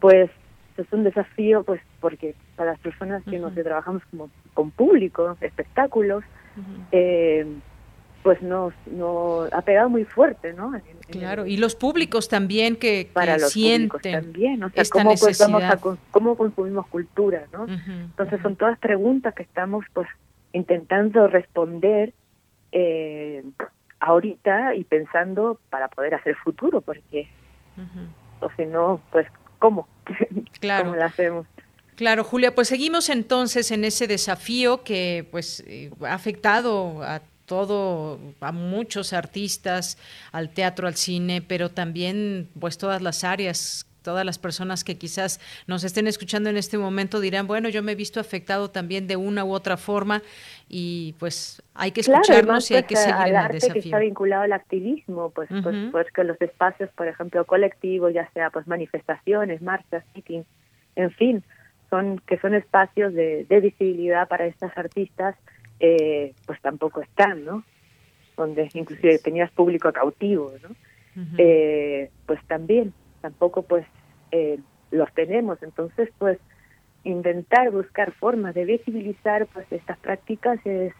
pues, 0.00 0.30
es 0.76 0.92
un 0.92 1.04
desafío, 1.04 1.62
pues, 1.62 1.80
porque 2.00 2.34
para 2.56 2.72
las 2.72 2.80
personas 2.80 3.22
que 3.24 3.38
nos 3.38 3.54
trabajamos 3.54 4.02
como 4.10 4.30
con 4.52 4.70
público, 4.72 5.36
espectáculos, 5.40 6.24
eh, 6.92 7.46
pues 8.24 8.40
nos, 8.40 8.72
nos 8.86 9.52
ha 9.52 9.60
pegado 9.60 9.90
muy 9.90 10.04
fuerte, 10.04 10.54
¿no? 10.54 10.72
claro, 11.10 11.44
y 11.44 11.58
los 11.58 11.76
públicos 11.76 12.26
también 12.26 12.74
que, 12.76 13.06
para 13.12 13.36
los 13.36 13.52
sienten 13.52 14.22
también, 14.22 14.64
o 14.64 14.70
sea, 14.70 14.82
cómo, 14.90 15.14
pues, 15.14 15.38
vamos 15.38 15.62
a, 15.62 15.78
cómo 16.10 16.34
consumimos 16.34 16.86
cultura, 16.86 17.44
¿no? 17.52 17.66
Entonces 17.68 18.40
son 18.40 18.56
todas 18.56 18.78
preguntas 18.78 19.34
que 19.34 19.42
estamos 19.42 19.84
pues 19.92 20.08
intentando 20.54 21.28
responder 21.28 22.14
eh, 22.72 23.44
ahorita 24.00 24.74
y 24.74 24.84
pensando 24.84 25.60
para 25.68 25.88
poder 25.88 26.14
hacer 26.14 26.34
futuro, 26.36 26.80
porque 26.80 27.28
o 28.40 28.48
si 28.56 28.64
no, 28.64 29.02
pues 29.12 29.26
¿cómo? 29.58 29.86
Claro. 30.60 30.84
¿Cómo 30.84 30.96
lo 30.96 31.04
hacemos? 31.04 31.46
Claro, 31.96 32.24
Julia, 32.24 32.54
pues 32.54 32.68
seguimos 32.68 33.10
entonces 33.10 33.70
en 33.70 33.84
ese 33.84 34.06
desafío 34.06 34.82
que 34.82 35.28
pues 35.30 35.62
eh, 35.66 35.90
ha 36.00 36.14
afectado 36.14 37.02
a 37.02 37.20
todo 37.46 38.18
a 38.40 38.52
muchos 38.52 39.12
artistas, 39.12 39.98
al 40.32 40.50
teatro, 40.50 40.86
al 40.88 40.94
cine, 40.94 41.42
pero 41.42 41.70
también 41.70 42.48
pues 42.58 42.78
todas 42.78 43.02
las 43.02 43.24
áreas 43.24 43.86
todas 44.04 44.24
las 44.24 44.38
personas 44.38 44.84
que 44.84 44.96
quizás 44.96 45.40
nos 45.66 45.82
estén 45.82 46.06
escuchando 46.06 46.50
en 46.50 46.58
este 46.58 46.78
momento 46.78 47.20
dirán, 47.20 47.46
bueno, 47.46 47.70
yo 47.70 47.82
me 47.82 47.92
he 47.92 47.94
visto 47.94 48.20
afectado 48.20 48.70
también 48.70 49.08
de 49.08 49.16
una 49.16 49.44
u 49.44 49.52
otra 49.52 49.76
forma 49.78 50.22
y 50.68 51.14
pues 51.18 51.62
hay 51.74 51.90
que 51.90 52.02
escucharnos 52.02 52.70
y 52.70 52.76
hay 52.76 52.82
que 52.82 52.94
pues, 52.94 53.04
seguir 53.04 53.28
en 53.28 53.36
el 53.36 53.48
desafío. 53.48 53.72
que 53.72 53.78
está 53.88 53.98
vinculado 53.98 54.42
al 54.42 54.52
activismo, 54.52 55.30
pues, 55.30 55.48
pues, 55.62 55.76
pues, 55.90 56.12
que 56.12 56.22
los 56.22 56.40
espacios, 56.40 56.90
por 56.90 57.08
ejemplo, 57.08 57.44
colectivos, 57.46 58.12
ya 58.12 58.30
sea 58.32 58.50
pues 58.50 58.66
manifestaciones, 58.66 59.62
marchas, 59.62 60.04
meetings, 60.14 60.46
en 60.96 61.10
fin, 61.12 61.42
son 61.88 62.20
que 62.26 62.38
son 62.38 62.54
espacios 62.54 63.14
de, 63.14 63.46
de 63.48 63.60
visibilidad 63.60 64.28
para 64.28 64.44
estas 64.44 64.76
artistas 64.76 65.34
eh, 65.80 66.32
pues 66.46 66.60
tampoco 66.60 67.00
están, 67.00 67.44
¿no? 67.44 67.64
Donde 68.36 68.70
inclusive 68.74 69.18
tenías 69.18 69.50
público 69.52 69.92
cautivo, 69.92 70.52
¿no? 70.62 70.74
eh, 71.38 72.10
pues 72.26 72.40
también, 72.46 72.92
tampoco 73.20 73.62
pues 73.62 73.86
eh, 74.32 74.58
los 74.90 75.12
tenemos. 75.14 75.62
Entonces, 75.62 76.10
pues 76.18 76.38
intentar 77.04 77.70
buscar 77.70 78.12
formas 78.12 78.54
de 78.54 78.64
visibilizar 78.64 79.46
pues 79.46 79.70
estas 79.70 79.98
prácticas 79.98 80.58
es, 80.64 80.92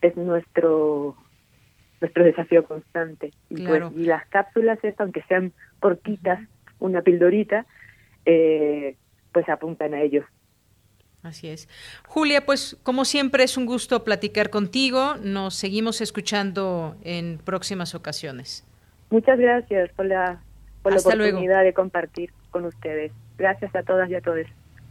es 0.00 0.16
nuestro 0.16 1.16
nuestro 2.00 2.24
desafío 2.24 2.64
constante. 2.64 3.32
Y, 3.50 3.66
pues, 3.66 3.82
y 3.96 4.04
las 4.04 4.26
cápsulas, 4.28 4.78
esto, 4.82 5.02
aunque 5.02 5.22
sean 5.22 5.52
cortitas, 5.80 6.40
una 6.78 7.02
pildorita, 7.02 7.66
eh, 8.24 8.96
pues 9.32 9.48
apuntan 9.48 9.94
a 9.94 10.02
ellos. 10.02 10.24
Así 11.22 11.48
es. 11.48 11.68
Julia, 12.06 12.46
pues 12.46 12.76
como 12.82 13.04
siempre 13.04 13.44
es 13.44 13.56
un 13.56 13.66
gusto 13.66 14.04
platicar 14.04 14.50
contigo. 14.50 15.16
Nos 15.22 15.54
seguimos 15.54 16.00
escuchando 16.00 16.96
en 17.02 17.38
próximas 17.38 17.94
ocasiones. 17.94 18.64
Muchas 19.10 19.38
gracias 19.38 19.90
por 19.96 20.06
la, 20.06 20.40
por 20.82 20.92
la 20.92 21.00
oportunidad 21.00 21.64
de 21.64 21.72
compartir 21.72 22.32
con 22.50 22.64
ustedes. 22.64 23.12
Gracias 23.36 23.74
a 23.74 23.82
todas 23.82 24.08
y 24.10 24.14
a 24.14 24.20
todos. 24.20 24.46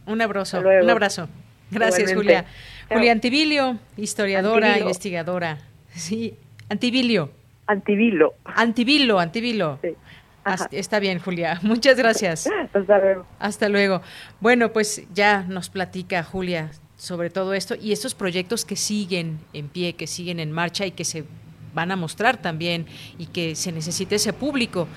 Un 0.06 0.20
abrazo. 0.20 0.60
Un 0.60 0.90
abrazo. 0.90 1.28
Gracias, 1.70 2.14
Julia. 2.14 2.46
Julia 2.88 3.12
Antivilio, 3.12 3.78
historiadora, 3.96 4.78
investigadora. 4.78 5.58
Sí, 5.90 6.34
Antivilio. 6.68 7.30
Antivilo. 7.66 8.34
Antivilo, 8.44 9.18
Antivilo. 9.18 9.78
Sí. 9.82 9.94
Está 10.70 10.98
bien, 11.00 11.18
Julia. 11.18 11.58
Muchas 11.62 11.96
gracias. 11.96 12.48
Hasta 12.72 12.98
luego. 12.98 13.26
Hasta 13.38 13.68
luego. 13.68 14.02
Bueno, 14.40 14.72
pues 14.72 15.02
ya 15.14 15.42
nos 15.42 15.70
platica 15.70 16.22
Julia 16.22 16.70
sobre 16.98 17.30
todo 17.30 17.54
esto 17.54 17.76
y 17.76 17.92
estos 17.92 18.14
proyectos 18.14 18.64
que 18.64 18.76
siguen 18.76 19.38
en 19.52 19.68
pie, 19.68 19.94
que 19.94 20.06
siguen 20.06 20.40
en 20.40 20.50
marcha 20.50 20.84
y 20.84 20.90
que 20.90 21.04
se 21.04 21.24
van 21.72 21.92
a 21.92 21.96
mostrar 21.96 22.42
también 22.42 22.86
y 23.18 23.26
que 23.26 23.54
se 23.54 23.70
necesite 23.70 24.16
ese 24.16 24.32
público, 24.32 24.88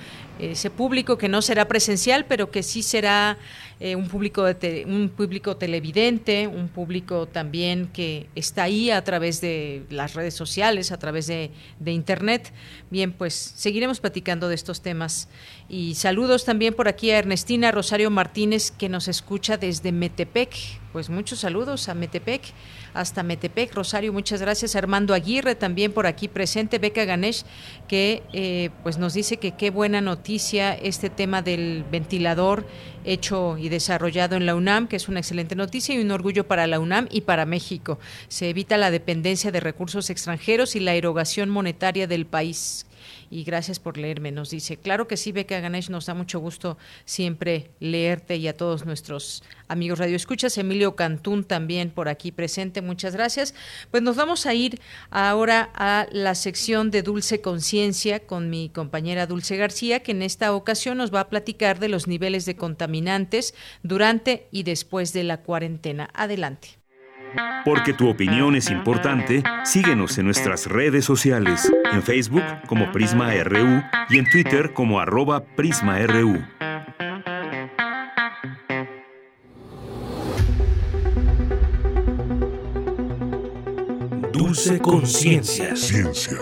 ese 0.50 0.70
público 0.70 1.16
que 1.18 1.28
no 1.28 1.42
será 1.42 1.68
presencial, 1.68 2.26
pero 2.26 2.50
que 2.50 2.62
sí 2.62 2.82
será 2.82 3.38
eh, 3.80 3.96
un 3.96 4.08
público 4.08 4.44
de 4.44 4.84
un 4.86 5.08
público 5.08 5.56
televidente, 5.56 6.46
un 6.46 6.68
público 6.68 7.26
también 7.26 7.88
que 7.92 8.26
está 8.34 8.64
ahí 8.64 8.90
a 8.90 9.02
través 9.04 9.40
de 9.40 9.84
las 9.90 10.14
redes 10.14 10.34
sociales, 10.34 10.92
a 10.92 10.98
través 10.98 11.26
de, 11.26 11.50
de 11.78 11.92
internet. 11.92 12.52
Bien, 12.90 13.12
pues 13.12 13.34
seguiremos 13.34 14.00
platicando 14.00 14.48
de 14.48 14.54
estos 14.54 14.82
temas. 14.82 15.28
Y 15.68 15.94
saludos 15.94 16.44
también 16.44 16.74
por 16.74 16.88
aquí 16.88 17.10
a 17.10 17.18
Ernestina 17.18 17.70
Rosario 17.70 18.10
Martínez, 18.10 18.70
que 18.70 18.88
nos 18.88 19.08
escucha 19.08 19.56
desde 19.56 19.92
Metepec. 19.92 20.50
Pues 20.92 21.08
muchos 21.08 21.40
saludos 21.40 21.88
a 21.88 21.94
Metepec 21.94 22.42
hasta 22.94 23.22
Metepec. 23.22 23.74
Rosario, 23.74 24.12
muchas 24.12 24.40
gracias. 24.40 24.76
Armando 24.76 25.14
Aguirre 25.14 25.54
también 25.54 25.92
por 25.92 26.06
aquí 26.06 26.28
presente. 26.28 26.78
Beca 26.78 27.04
Ganesh, 27.04 27.44
que 27.88 28.22
eh, 28.32 28.70
pues 28.82 28.98
nos 28.98 29.14
dice 29.14 29.36
que 29.36 29.52
qué 29.52 29.70
buena 29.70 30.00
noticia 30.00 30.74
este 30.74 31.10
tema 31.10 31.42
del 31.42 31.84
ventilador 31.90 32.66
hecho 33.04 33.58
y 33.58 33.68
desarrollado 33.68 34.36
en 34.36 34.46
la 34.46 34.54
UNAM, 34.54 34.88
que 34.88 34.96
es 34.96 35.08
una 35.08 35.20
excelente 35.20 35.56
noticia 35.56 35.94
y 35.94 36.00
un 36.00 36.10
orgullo 36.10 36.46
para 36.46 36.66
la 36.66 36.80
UNAM 36.80 37.08
y 37.10 37.22
para 37.22 37.46
México. 37.46 37.98
Se 38.28 38.48
evita 38.50 38.76
la 38.76 38.90
dependencia 38.90 39.50
de 39.50 39.60
recursos 39.60 40.10
extranjeros 40.10 40.76
y 40.76 40.80
la 40.80 40.94
erogación 40.94 41.50
monetaria 41.50 42.06
del 42.06 42.26
país 42.26 42.86
y 43.32 43.44
gracias 43.44 43.80
por 43.80 43.96
leerme, 43.96 44.30
nos 44.30 44.50
dice. 44.50 44.76
Claro 44.76 45.08
que 45.08 45.16
sí, 45.16 45.32
Beca 45.32 45.58
Ganesh, 45.58 45.88
nos 45.88 46.04
da 46.04 46.12
mucho 46.12 46.38
gusto 46.38 46.76
siempre 47.06 47.70
leerte 47.80 48.36
y 48.36 48.46
a 48.46 48.54
todos 48.56 48.84
nuestros 48.84 49.42
amigos 49.68 49.98
Radio 49.98 50.16
Escuchas. 50.16 50.58
Emilio 50.58 50.94
Cantún 50.96 51.42
también 51.42 51.90
por 51.90 52.10
aquí 52.10 52.30
presente, 52.30 52.82
muchas 52.82 53.16
gracias. 53.16 53.54
Pues 53.90 54.02
nos 54.02 54.16
vamos 54.16 54.44
a 54.44 54.52
ir 54.52 54.80
ahora 55.10 55.70
a 55.74 56.06
la 56.12 56.34
sección 56.34 56.90
de 56.90 57.02
Dulce 57.02 57.40
Conciencia 57.40 58.20
con 58.20 58.50
mi 58.50 58.68
compañera 58.68 59.26
Dulce 59.26 59.56
García, 59.56 60.00
que 60.00 60.12
en 60.12 60.20
esta 60.20 60.52
ocasión 60.52 60.98
nos 60.98 61.12
va 61.12 61.20
a 61.20 61.30
platicar 61.30 61.78
de 61.78 61.88
los 61.88 62.06
niveles 62.06 62.44
de 62.44 62.56
contaminantes 62.56 63.54
durante 63.82 64.46
y 64.50 64.64
después 64.64 65.14
de 65.14 65.24
la 65.24 65.38
cuarentena. 65.38 66.10
Adelante. 66.12 66.82
Porque 67.64 67.94
tu 67.94 68.08
opinión 68.08 68.56
es 68.56 68.70
importante, 68.70 69.42
síguenos 69.64 70.18
en 70.18 70.26
nuestras 70.26 70.66
redes 70.66 71.04
sociales, 71.04 71.72
en 71.92 72.02
Facebook 72.02 72.42
como 72.66 72.90
Prisma 72.92 73.32
RU 73.44 73.82
y 74.08 74.18
en 74.18 74.30
Twitter 74.30 74.72
como 74.72 75.00
arroba 75.00 75.44
PrismaRU. 75.44 76.42
Dulce 84.32 84.80
Conciencia. 84.80 85.76
Ciencia. 85.76 86.38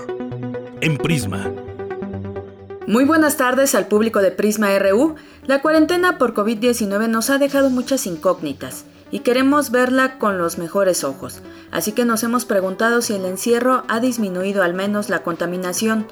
En 0.81 0.97
Prisma. 0.97 1.53
Muy 2.87 3.05
buenas 3.05 3.37
tardes 3.37 3.75
al 3.75 3.87
público 3.87 4.21
de 4.21 4.31
Prisma 4.31 4.77
RU. 4.79 5.17
La 5.47 5.63
cuarentena 5.63 6.19
por 6.19 6.35
COVID-19 6.35 7.09
nos 7.09 7.31
ha 7.31 7.39
dejado 7.39 7.71
muchas 7.71 8.07
incógnitas 8.07 8.85
y 9.11 9.21
queremos 9.21 9.71
verla 9.71 10.19
con 10.19 10.39
los 10.39 10.59
mejores 10.59 11.05
ojos. 11.05 11.41
Así 11.71 11.93
que 11.93 12.05
nos 12.05 12.23
hemos 12.23 12.45
preguntado 12.45 13.03
si 13.03 13.15
el 13.15 13.25
encierro 13.25 13.85
ha 13.89 14.01
disminuido 14.01 14.63
al 14.63 14.75
menos 14.75 15.09
la 15.09 15.23
contaminación, 15.23 16.07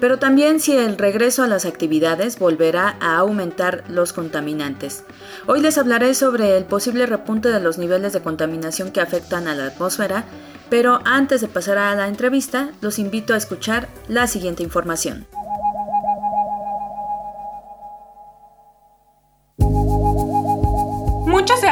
pero 0.00 0.18
también 0.18 0.58
si 0.58 0.76
el 0.76 0.98
regreso 0.98 1.42
a 1.44 1.46
las 1.46 1.64
actividades 1.64 2.38
volverá 2.38 2.96
a 3.00 3.18
aumentar 3.18 3.84
los 3.88 4.12
contaminantes. 4.12 5.04
Hoy 5.46 5.60
les 5.60 5.78
hablaré 5.78 6.14
sobre 6.14 6.56
el 6.56 6.64
posible 6.64 7.06
repunte 7.06 7.50
de 7.50 7.60
los 7.60 7.78
niveles 7.78 8.12
de 8.12 8.20
contaminación 8.20 8.90
que 8.90 9.00
afectan 9.00 9.46
a 9.46 9.54
la 9.54 9.66
atmósfera, 9.66 10.24
pero 10.70 11.00
antes 11.04 11.40
de 11.40 11.48
pasar 11.48 11.78
a 11.78 11.94
la 11.94 12.08
entrevista, 12.08 12.72
los 12.80 12.98
invito 12.98 13.34
a 13.34 13.36
escuchar 13.36 13.88
la 14.08 14.26
siguiente 14.26 14.62
información. 14.62 15.26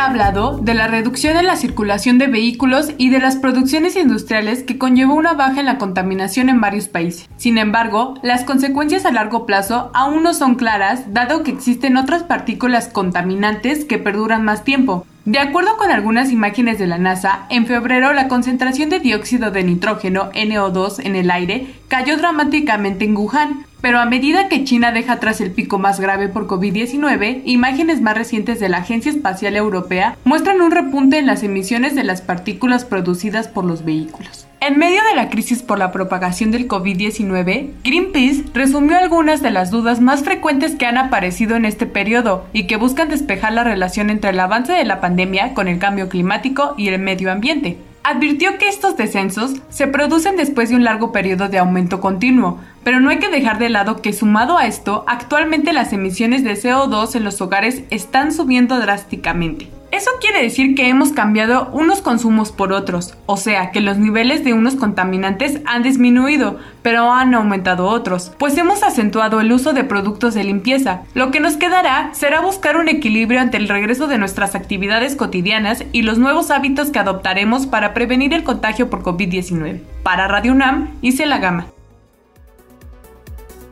Ha 0.00 0.06
hablado 0.06 0.56
de 0.56 0.72
la 0.72 0.86
reducción 0.86 1.36
en 1.36 1.46
la 1.46 1.56
circulación 1.56 2.16
de 2.16 2.26
vehículos 2.26 2.92
y 2.96 3.10
de 3.10 3.18
las 3.18 3.36
producciones 3.36 3.96
industriales 3.96 4.62
que 4.62 4.78
conllevó 4.78 5.14
una 5.14 5.34
baja 5.34 5.60
en 5.60 5.66
la 5.66 5.76
contaminación 5.76 6.48
en 6.48 6.60
varios 6.60 6.88
países. 6.88 7.28
Sin 7.36 7.58
embargo, 7.58 8.14
las 8.22 8.44
consecuencias 8.44 9.04
a 9.04 9.12
largo 9.12 9.44
plazo 9.44 9.90
aún 9.92 10.22
no 10.22 10.32
son 10.32 10.54
claras, 10.54 11.12
dado 11.12 11.42
que 11.42 11.50
existen 11.50 11.98
otras 11.98 12.22
partículas 12.22 12.88
contaminantes 12.88 13.84
que 13.84 13.98
perduran 13.98 14.42
más 14.42 14.64
tiempo. 14.64 15.06
De 15.26 15.38
acuerdo 15.38 15.76
con 15.76 15.90
algunas 15.90 16.32
imágenes 16.32 16.78
de 16.78 16.86
la 16.86 16.96
NASA, 16.96 17.46
en 17.50 17.66
febrero 17.66 18.14
la 18.14 18.26
concentración 18.26 18.88
de 18.88 19.00
dióxido 19.00 19.50
de 19.50 19.62
nitrógeno 19.62 20.32
NO2 20.32 21.04
en 21.04 21.14
el 21.14 21.30
aire 21.30 21.74
cayó 21.88 22.16
dramáticamente 22.16 23.04
en 23.04 23.16
Wuhan, 23.16 23.66
pero 23.82 23.98
a 23.98 24.06
medida 24.06 24.48
que 24.48 24.64
China 24.64 24.92
deja 24.92 25.14
atrás 25.14 25.42
el 25.42 25.50
pico 25.50 25.78
más 25.78 26.00
grave 26.00 26.28
por 26.28 26.46
COVID-19, 26.46 27.42
imágenes 27.44 28.00
más 28.00 28.16
recientes 28.16 28.60
de 28.60 28.70
la 28.70 28.78
Agencia 28.78 29.12
Espacial 29.12 29.56
Europea 29.56 30.16
muestran 30.24 30.62
un 30.62 30.70
repunte 30.70 31.18
en 31.18 31.26
las 31.26 31.42
emisiones 31.42 31.94
de 31.94 32.04
las 32.04 32.22
partículas 32.22 32.86
producidas 32.86 33.46
por 33.46 33.66
los 33.66 33.84
vehículos. 33.84 34.46
En 34.62 34.78
medio 34.78 35.00
de 35.08 35.16
la 35.16 35.30
crisis 35.30 35.62
por 35.62 35.78
la 35.78 35.90
propagación 35.90 36.50
del 36.50 36.68
COVID-19, 36.68 37.70
Greenpeace 37.82 38.44
resumió 38.52 38.98
algunas 38.98 39.40
de 39.40 39.50
las 39.50 39.70
dudas 39.70 40.02
más 40.02 40.22
frecuentes 40.22 40.76
que 40.76 40.84
han 40.84 40.98
aparecido 40.98 41.56
en 41.56 41.64
este 41.64 41.86
periodo 41.86 42.44
y 42.52 42.66
que 42.66 42.76
buscan 42.76 43.08
despejar 43.08 43.54
la 43.54 43.64
relación 43.64 44.10
entre 44.10 44.30
el 44.30 44.40
avance 44.40 44.74
de 44.74 44.84
la 44.84 45.00
pandemia 45.00 45.54
con 45.54 45.66
el 45.66 45.78
cambio 45.78 46.10
climático 46.10 46.74
y 46.76 46.88
el 46.88 47.00
medio 47.00 47.32
ambiente. 47.32 47.78
Advirtió 48.04 48.58
que 48.58 48.68
estos 48.68 48.98
descensos 48.98 49.62
se 49.70 49.86
producen 49.86 50.36
después 50.36 50.68
de 50.68 50.76
un 50.76 50.84
largo 50.84 51.10
periodo 51.10 51.48
de 51.48 51.56
aumento 51.56 51.98
continuo, 52.00 52.60
pero 52.84 53.00
no 53.00 53.08
hay 53.08 53.18
que 53.18 53.30
dejar 53.30 53.58
de 53.58 53.70
lado 53.70 54.02
que 54.02 54.12
sumado 54.12 54.58
a 54.58 54.66
esto, 54.66 55.04
actualmente 55.06 55.72
las 55.72 55.94
emisiones 55.94 56.44
de 56.44 56.52
CO2 56.52 57.16
en 57.16 57.24
los 57.24 57.40
hogares 57.40 57.84
están 57.88 58.30
subiendo 58.30 58.78
drásticamente. 58.78 59.79
Eso 59.90 60.10
quiere 60.20 60.40
decir 60.40 60.76
que 60.76 60.88
hemos 60.88 61.12
cambiado 61.12 61.68
unos 61.72 62.00
consumos 62.00 62.52
por 62.52 62.72
otros, 62.72 63.14
o 63.26 63.36
sea 63.36 63.72
que 63.72 63.80
los 63.80 63.98
niveles 63.98 64.44
de 64.44 64.52
unos 64.52 64.76
contaminantes 64.76 65.60
han 65.66 65.82
disminuido, 65.82 66.58
pero 66.82 67.10
han 67.10 67.34
aumentado 67.34 67.88
otros, 67.88 68.30
pues 68.38 68.56
hemos 68.56 68.84
acentuado 68.84 69.40
el 69.40 69.52
uso 69.52 69.72
de 69.72 69.82
productos 69.82 70.34
de 70.34 70.44
limpieza. 70.44 71.02
Lo 71.14 71.32
que 71.32 71.40
nos 71.40 71.56
quedará 71.56 72.10
será 72.14 72.40
buscar 72.40 72.76
un 72.76 72.88
equilibrio 72.88 73.40
ante 73.40 73.56
el 73.56 73.68
regreso 73.68 74.06
de 74.06 74.18
nuestras 74.18 74.54
actividades 74.54 75.16
cotidianas 75.16 75.84
y 75.90 76.02
los 76.02 76.18
nuevos 76.18 76.52
hábitos 76.52 76.90
que 76.90 77.00
adoptaremos 77.00 77.66
para 77.66 77.92
prevenir 77.92 78.32
el 78.32 78.44
contagio 78.44 78.90
por 78.90 79.02
COVID-19. 79.02 79.80
Para 80.04 80.28
Radio 80.28 80.52
UNAM, 80.52 80.90
hice 81.02 81.26
la 81.26 81.38
gama. 81.38 81.66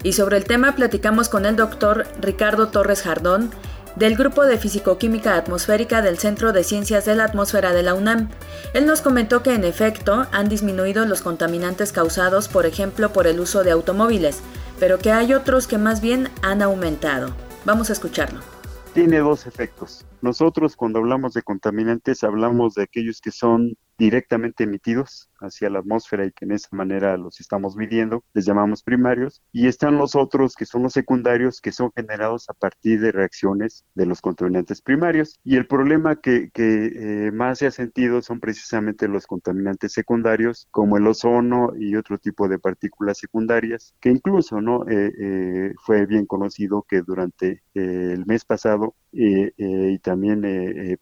Y 0.03 0.13
sobre 0.13 0.37
el 0.37 0.45
tema 0.45 0.73
platicamos 0.73 1.29
con 1.29 1.45
el 1.45 1.57
doctor 1.57 2.07
Ricardo 2.21 2.69
Torres 2.69 3.03
Jardón, 3.03 3.51
del 3.99 4.17
Grupo 4.17 4.47
de 4.47 4.59
Fisicoquímica 4.59 5.35
Atmosférica 5.35 6.03
del 6.03 6.19
Centro 6.19 6.53
de 6.53 6.63
Ciencias 6.63 7.05
de 7.05 7.17
la 7.17 7.25
Atmósfera 7.25 7.73
de 7.73 7.83
la 7.83 7.95
UNAM. 7.95 8.29
Él 8.73 8.87
nos 8.87 9.03
comentó 9.03 9.43
que 9.43 9.55
en 9.55 9.65
efecto 9.65 10.27
han 10.31 10.49
disminuido 10.49 11.05
los 11.05 11.21
contaminantes 11.21 11.91
causados, 11.91 12.47
por 12.47 12.65
ejemplo, 12.65 13.13
por 13.13 13.27
el 13.27 13.41
uso 13.41 13.65
de 13.65 13.73
automóviles, 13.73 14.41
pero 14.79 14.99
que 14.99 15.11
hay 15.11 15.35
otros 15.35 15.67
que 15.67 15.79
más 15.79 16.01
bien 16.01 16.29
han 16.43 16.63
aumentado. 16.63 17.35
Vamos 17.65 17.91
a 17.91 17.93
escucharlo. 17.93 18.41
Tiene 18.95 19.19
dos 19.19 19.47
efectos. 19.47 20.07
Nosotros 20.23 20.77
cuando 20.77 21.01
hablamos 21.01 21.35
de 21.35 21.43
contaminantes 21.43 22.23
hablamos 22.23 22.75
de 22.75 22.85
aquellos 22.85 23.21
que 23.21 23.33
son 23.33 23.77
directamente 23.99 24.63
emitidos 24.63 25.29
hacia 25.41 25.71
la 25.71 25.81
atmósfera 25.81 26.25
y 26.27 26.33
que 26.33 26.45
en 26.45 26.53
esa 26.53 26.69
manera 26.73 27.17
los 27.17 27.41
estamos 27.41 27.77
midiendo, 27.77 28.25
les 28.35 28.45
llamamos 28.47 28.83
primarios, 28.83 29.43
y 29.53 29.67
están 29.67 29.97
los 29.97 30.15
otros 30.15 30.55
que 30.55 30.67
son 30.67 30.83
los 30.83 30.93
secundarios 30.93 31.61
que 31.61 31.73
son 31.73 31.91
generados 31.95 32.49
a 32.49 32.55
partir 32.55 33.01
de 33.01 33.13
reacciones 33.13 33.85
de 33.95 34.07
los 34.07 34.21
contaminantes 34.21 34.83
primarios. 34.83 35.39
Y 35.45 35.57
el 35.57 35.67
problema 35.67 36.17
que, 36.17 36.51
eh, 36.55 37.31
más 37.33 37.59
se 37.59 37.67
ha 37.67 37.71
sentido 37.71 38.23
son 38.23 38.41
precisamente 38.41 39.09
los 39.09 39.27
contaminantes 39.27 39.93
secundarios, 39.93 40.69
como 40.71 40.97
el 40.97 41.07
ozono 41.07 41.73
y 41.79 41.97
otro 41.97 42.19
tipo 42.19 42.49
de 42.49 42.59
partículas 42.59 43.19
secundarias, 43.19 43.95
que 44.01 44.11
incluso 44.11 44.61
no 44.61 44.89
eh, 44.89 45.13
eh, 45.19 45.75
fue 45.85 46.07
bien 46.07 46.27
conocido 46.27 46.85
que 46.89 47.03
durante 47.03 47.63
el 47.75 48.27
mes 48.27 48.45
pasado 48.45 48.97
y 49.13 49.99
también 50.01 50.43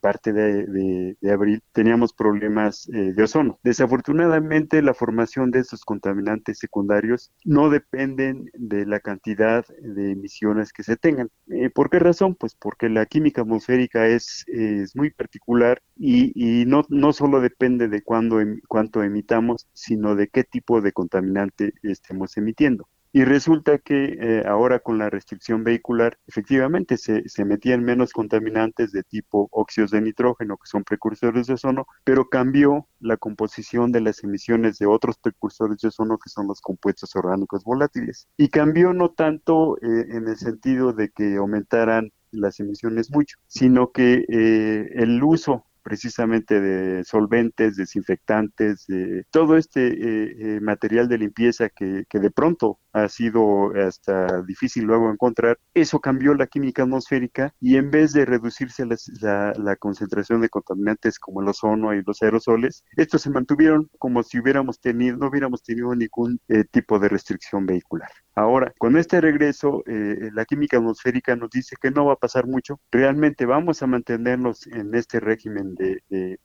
parte 0.01 0.33
de 0.33 1.33
abril 1.33 1.63
teníamos 1.73 2.13
problemas 2.13 2.89
eh, 2.93 3.13
de 3.15 3.23
ozono. 3.23 3.59
Desafortunadamente, 3.63 4.26
la 4.27 4.95
formación 4.95 5.51
de 5.51 5.61
estos 5.61 5.85
contaminantes 5.85 6.59
secundarios 6.59 7.33
no 7.45 7.71
dependen 7.71 8.51
de 8.55 8.87
la 8.87 9.01
cantidad 9.01 9.65
de 9.81 10.13
emisiones 10.13 10.73
que 10.73 10.83
se 10.83 10.97
tengan. 10.97 11.31
Eh, 11.49 11.71
¿Por 11.71 11.91
qué 11.91 11.99
razón? 11.99 12.35
Pues 12.35 12.55
porque 12.55 12.89
la 12.89 13.07
química 13.07 13.43
atmosférica 13.43 14.07
es, 14.07 14.45
es 14.49 14.95
muy 14.97 15.11
particular 15.11 15.83
y, 15.97 16.65
no, 16.67 16.85
no 16.89 17.13
solo 17.13 17.41
depende 17.41 17.89
de 17.89 18.03
cuándo, 18.03 18.41
em, 18.41 18.61
cuánto 18.69 19.03
emitamos, 19.03 19.69
sino 19.73 20.15
de 20.15 20.29
qué 20.29 20.45
tipo 20.45 20.81
de 20.81 20.93
contaminante 20.93 21.73
estemos 21.83 22.37
emitiendo. 22.37 22.89
Y 23.17 23.25
resulta 23.25 23.79
que 23.79 24.19
eh, 24.21 24.43
ahora 24.47 24.79
con 24.79 24.99
la 24.99 25.09
restricción 25.09 25.65
vehicular, 25.65 26.19
efectivamente 26.27 26.99
se, 26.99 27.27
se, 27.31 27.47
metían 27.47 27.83
menos 27.83 28.13
contaminantes 28.13 28.93
de 28.93 29.05
tipo 29.05 29.49
óxidos 29.53 29.93
de 29.93 30.03
nitrógeno, 30.03 30.59
que 30.59 30.69
son 30.69 30.85
precursores 30.85 31.47
de 31.47 31.55
ozono, 31.55 31.87
pero 32.05 32.29
cambió 32.29 32.87
la 33.01 33.17
composición 33.17 33.91
de 33.91 34.03
las 34.03 34.23
emisiones 34.23 34.77
de 34.77 34.85
otros 34.85 35.17
precursores 35.17 35.79
de 35.79 35.89
ozono, 35.89 36.19
que 36.19 36.29
son 36.29 36.47
los 36.47 36.61
compuestos 36.61 37.17
orgánicos 37.17 37.65
volátiles. 37.65 38.29
Y 38.37 38.49
cambió 38.49 38.93
no 38.93 39.13
tanto 39.13 39.79
eh, 39.79 40.09
en 40.11 40.29
el 40.29 40.37
sentido 40.37 40.93
de 40.93 41.09
que 41.09 41.37
aumentaran 41.37 42.13
las 42.33 42.61
emisiones 42.61 43.11
mucho, 43.11 43.39
sino 43.47 43.93
que 43.93 44.27
eh, 44.29 44.91
el 44.93 45.23
uso 45.23 45.65
precisamente 45.87 46.61
de 46.61 47.05
solventes, 47.05 47.77
desinfectantes, 47.77 48.87
de 48.89 49.23
todo 49.31 49.57
este 49.57 49.87
eh, 49.87 50.57
eh, 50.57 50.61
material 50.61 51.07
de 51.07 51.17
limpieza 51.17 51.69
que, 51.69 52.05
de 52.11 52.31
pronto 52.33 52.81
ha 52.93 53.09
sido 53.09 53.71
hasta 53.77 54.43
difícil 54.43 54.83
luego 54.83 55.13
encontrar, 55.13 55.61
eso 55.75 56.01
cambió 56.01 56.35
la 56.35 56.49
química 56.49 56.83
atmosférica 56.83 57.55
y 57.61 57.77
en 57.77 57.93
vez 57.93 58.13
de 58.13 58.25
reducirse 58.25 58.85
la, 59.21 59.77
concentración 59.79 60.41
de 60.41 60.49
contaminantes 60.49 61.21
como 61.21 61.41
el 61.41 61.49
ozono 61.49 61.95
y 61.95 62.03
los 62.05 62.21
aerosoles, 62.21 62.83
estos 62.97 63.23
se 63.23 63.31
mantuvieron 63.31 63.89
como 64.01 64.25
si 64.25 64.41
hubiéramos 64.41 64.81
tenido, 64.81 65.17
no 65.17 65.29
hubiéramos 65.29 65.63
tenido 65.63 65.95
ningún 65.95 66.41
eh, 66.49 66.65
tipo 66.65 66.99
de 66.99 67.09
restricción 67.11 67.65
vehicular. 67.65 68.11
Ahora, 68.39 68.75
con 68.79 68.99
este 68.99 69.23
regreso, 69.23 69.83
eh, 69.87 70.31
la 70.35 70.45
química 70.45 70.77
atmosférica 70.77 71.35
nos 71.37 71.49
dice 71.49 71.75
que 71.81 71.91
no 71.91 72.05
va 72.05 72.13
a 72.13 72.17
pasar 72.17 72.47
mucho. 72.47 72.79
Realmente 72.91 73.47
vamos 73.47 73.83
a 73.83 73.87
mantenernos 73.87 74.67
en 74.67 74.95
este 74.95 75.21
régimen 75.21 75.75
de, 75.75 76.39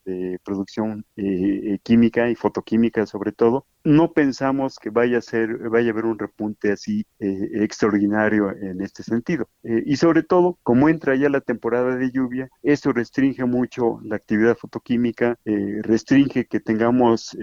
producción 0.44 1.06
eh, 1.18 1.80
química 1.84 2.30
y 2.30 2.36
fotoquímica 2.36 3.06
sobre 3.06 3.34
todo. 3.34 3.66
No 3.84 4.14
pensamos 4.14 4.78
que 4.78 4.90
vaya 4.90 5.18
a 5.18 5.22
ser, 5.22 5.58
vaya 5.70 5.90
a 5.90 5.92
haber 5.92 6.06
un 6.06 6.20
repunte 6.20 6.72
así 6.72 7.06
eh, 7.20 7.50
extraordinario 7.54 8.52
en 8.52 8.82
este 8.82 9.04
sentido. 9.04 9.48
y 9.64 9.96
sobre 9.96 10.24
todo, 10.24 10.58
como 10.64 10.90
entra 10.90 11.16
ya 11.16 11.30
la 11.30 11.42
temporada 11.42 11.96
de 11.96 12.12
lluvia, 12.12 12.50
esto 12.64 12.94
restringe 12.94 13.46
mucho 13.46 14.00
la 14.04 14.16
actividad 14.16 14.58
fotoquímica, 14.58 15.38
restringe 15.82 16.46
que 16.46 16.60
tengamos 16.60 17.38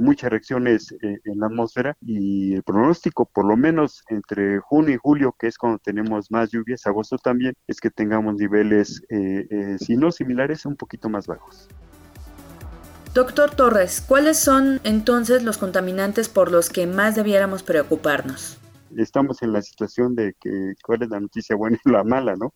muchas 0.00 0.30
reacciones 0.30 0.94
en 1.00 1.40
la 1.40 1.46
atmósfera 1.46 1.96
y 2.00 2.54
el 2.54 2.62
pronóstico, 2.62 3.26
por 3.26 3.46
lo 3.46 3.56
menos 3.56 4.02
entre 4.08 4.58
junio 4.60 4.94
y 4.94 4.98
julio, 4.98 5.34
que 5.38 5.46
es 5.46 5.58
cuando 5.58 5.78
tenemos 5.78 6.30
más 6.30 6.50
lluvias, 6.50 6.86
agosto 6.86 7.18
también, 7.18 7.54
es 7.66 7.80
que 7.80 7.90
tengamos 7.90 8.36
niveles, 8.36 9.02
eh, 9.10 9.46
eh, 9.50 9.76
si 9.78 9.96
no 9.96 10.12
similares, 10.12 10.66
un 10.66 10.76
poquito 10.76 11.08
más 11.08 11.26
bajos. 11.26 11.68
Doctor 13.14 13.50
Torres, 13.54 14.00
¿cuáles 14.06 14.38
son 14.38 14.80
entonces 14.84 15.42
los 15.42 15.58
contaminantes 15.58 16.28
por 16.28 16.52
los 16.52 16.68
que 16.70 16.86
más 16.86 17.14
debiéramos 17.14 17.62
preocuparnos? 17.62 18.58
Estamos 18.96 19.42
en 19.42 19.52
la 19.52 19.62
situación 19.62 20.14
de 20.14 20.34
que 20.40 20.74
cuál 20.84 21.02
es 21.02 21.08
la 21.08 21.20
noticia 21.20 21.56
buena 21.56 21.78
y 21.84 21.90
la 21.90 22.04
mala, 22.04 22.36
¿no? 22.36 22.54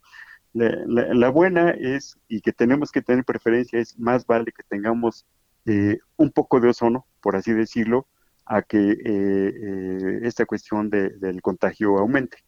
La, 0.55 1.31
buena 1.31 1.71
es, 1.71 2.19
y 2.29 2.43
que 2.43 2.53
tenemos 2.53 2.93
que 2.93 3.01
tener 3.01 3.25
preferencia, 3.25 3.79
es 3.79 3.99
más 3.99 4.27
vale 4.27 4.53
que 4.53 4.63
tengamos 4.69 5.25
eh, 5.65 5.99
un 6.17 6.31
poco 6.31 6.61
de 6.61 6.69
ozono, 6.69 7.07
por 7.23 7.37
así 7.37 7.53
decirlo, 7.53 8.07
a 8.45 8.63
que 8.63 8.79
eh, 8.79 8.99
eh, 9.05 10.21
esta 10.23 10.45
cuestión 10.45 10.91
del 10.91 11.41
contagio 11.41 11.99
aumente. 11.99 12.39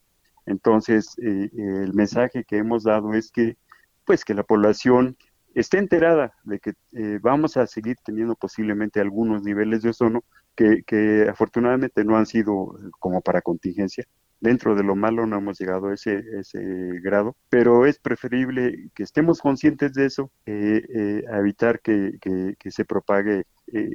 Entonces, 0.47 1.17
eh, 1.23 1.49
el 1.55 1.95
mensaje 1.95 2.45
que 2.45 2.59
hemos 2.59 2.85
dado 2.85 3.15
es 3.15 3.31
que, 3.31 3.57
pues, 4.05 4.25
que 4.25 4.35
la 4.35 4.43
población 4.43 5.17
esté 5.55 5.79
enterada 5.79 6.35
de 6.45 6.61
que 6.61 6.73
vamos 7.21 7.57
a 7.57 7.67
seguir 7.67 7.97
teniendo 8.05 8.35
posiblemente 8.35 9.01
algunos 9.01 9.43
niveles 9.43 9.83
de 9.83 9.91
ozono 9.91 10.25
que, 10.55 11.27
afortunadamente 11.29 12.05
no 12.05 12.17
han 12.17 12.27
sido 12.27 12.79
como 12.99 13.21
para 13.21 13.43
contingencia. 13.43 14.05
Dentro 14.41 14.75
de 14.75 14.83
lo 14.83 14.95
malo 14.95 15.27
no 15.27 15.39
hemos 15.39 15.59
llegado 15.59 15.89
a 15.89 15.95
ese, 15.95 16.23
ese 16.39 16.61
grado, 17.01 17.35
pero 17.49 17.87
es 17.87 17.99
preferible 17.99 18.91
que 18.95 19.03
estemos 19.03 19.41
conscientes 19.41 19.95
de 19.95 20.07
eso, 20.07 20.31
a 20.47 21.39
evitar 21.39 21.81
que, 21.81 22.19
que, 22.21 22.55
que 22.59 22.71
se 22.71 22.85
propague 22.85 23.45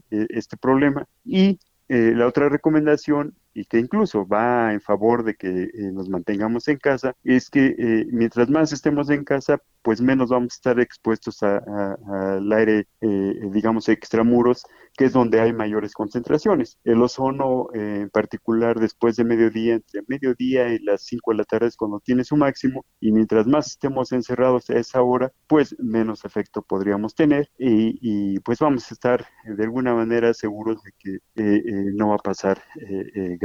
este 0.10 0.58
problema 0.58 1.08
y 1.24 1.60
eh, 1.90 2.14
la 2.16 2.28
otra 2.28 2.50
recomendación, 2.50 3.34
y 3.60 3.66
que 3.66 3.78
incluso 3.78 4.26
va 4.26 4.74
en 4.74 4.80
favor 4.80 5.24
de 5.24 5.36
que 5.36 5.64
eh, 5.64 5.92
nos 5.92 6.08
mantengamos 6.08 6.68
en 6.70 6.78
casa, 6.78 7.14
es 7.24 7.50
que 7.50 7.76
eh, 7.78 8.06
mientras 8.12 8.50
más 8.50 8.72
estemos 8.72 9.10
en 9.10 9.26
casa, 9.26 9.62
pues 9.82 10.02
menos 10.02 10.30
vamos 10.30 10.54
a 10.54 10.56
estar 10.56 10.80
expuestos 10.80 11.42
al 11.42 12.52
aire, 12.54 12.88
digamos, 13.02 13.88
extramuros 13.88 14.66
que 15.00 15.06
es 15.06 15.14
donde 15.14 15.40
hay 15.40 15.54
mayores 15.54 15.94
concentraciones. 15.94 16.78
El 16.84 17.02
ozono, 17.02 17.68
eh, 17.74 18.02
en 18.02 18.10
particular, 18.10 18.82
después 18.82 19.16
de 19.16 19.24
mediodía, 19.24 19.76
entre 19.76 20.02
mediodía 20.08 20.74
y 20.74 20.80
las 20.80 21.04
5 21.04 21.32
de 21.32 21.38
la 21.38 21.44
tarde 21.46 21.68
es 21.68 21.78
cuando 21.78 22.02
tiene 22.02 22.26
su 22.26 22.36
máximo, 22.36 22.86
y 23.00 23.14
mientras 23.14 23.48
más 23.48 23.68
estemos 23.68 24.12
encerrados 24.12 24.70
a 24.70 24.78
esa 24.78 25.02
hora, 25.02 25.32
pues 25.48 25.74
menos 25.80 26.26
efecto 26.26 26.62
podríamos 26.62 27.16
tener, 27.16 27.50
y, 27.58 28.40
pues 28.42 28.60
vamos 28.60 28.92
a 28.92 28.94
estar 28.94 29.26
de 29.46 29.64
alguna 29.64 29.94
manera 29.94 30.34
seguros 30.34 30.84
de 30.84 30.92
que 31.00 31.16
eh, 31.16 31.22
eh, 31.36 31.62
no 31.94 32.10
va 32.10 32.16
a 32.16 32.18
pasar 32.18 32.62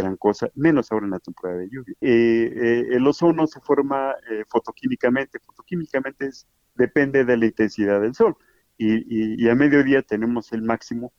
gran 0.05 0.17
cosa, 0.17 0.51
menos 0.55 0.91
ahora 0.93 1.07
en 1.07 1.13
la 1.13 1.19
temporada 1.21 1.59
de 1.59 1.69
lluvia. 1.71 1.95
el 2.01 3.07
ozono 3.07 3.47
se 3.47 3.61
forma 3.61 4.15
fotoquímicamente, 4.49 5.39
fotoquímicamente 5.41 6.27
es, 6.27 6.47
depende 6.75 7.25
de 7.25 7.37
la 7.37 7.47
intensidad 7.47 8.01
del 8.01 8.15
sol. 8.15 8.37
y, 8.79 9.49
a 9.49 9.55
mediodía 9.55 10.03
tenemos 10.03 10.53
el 10.53 10.63
máximo 10.63 11.13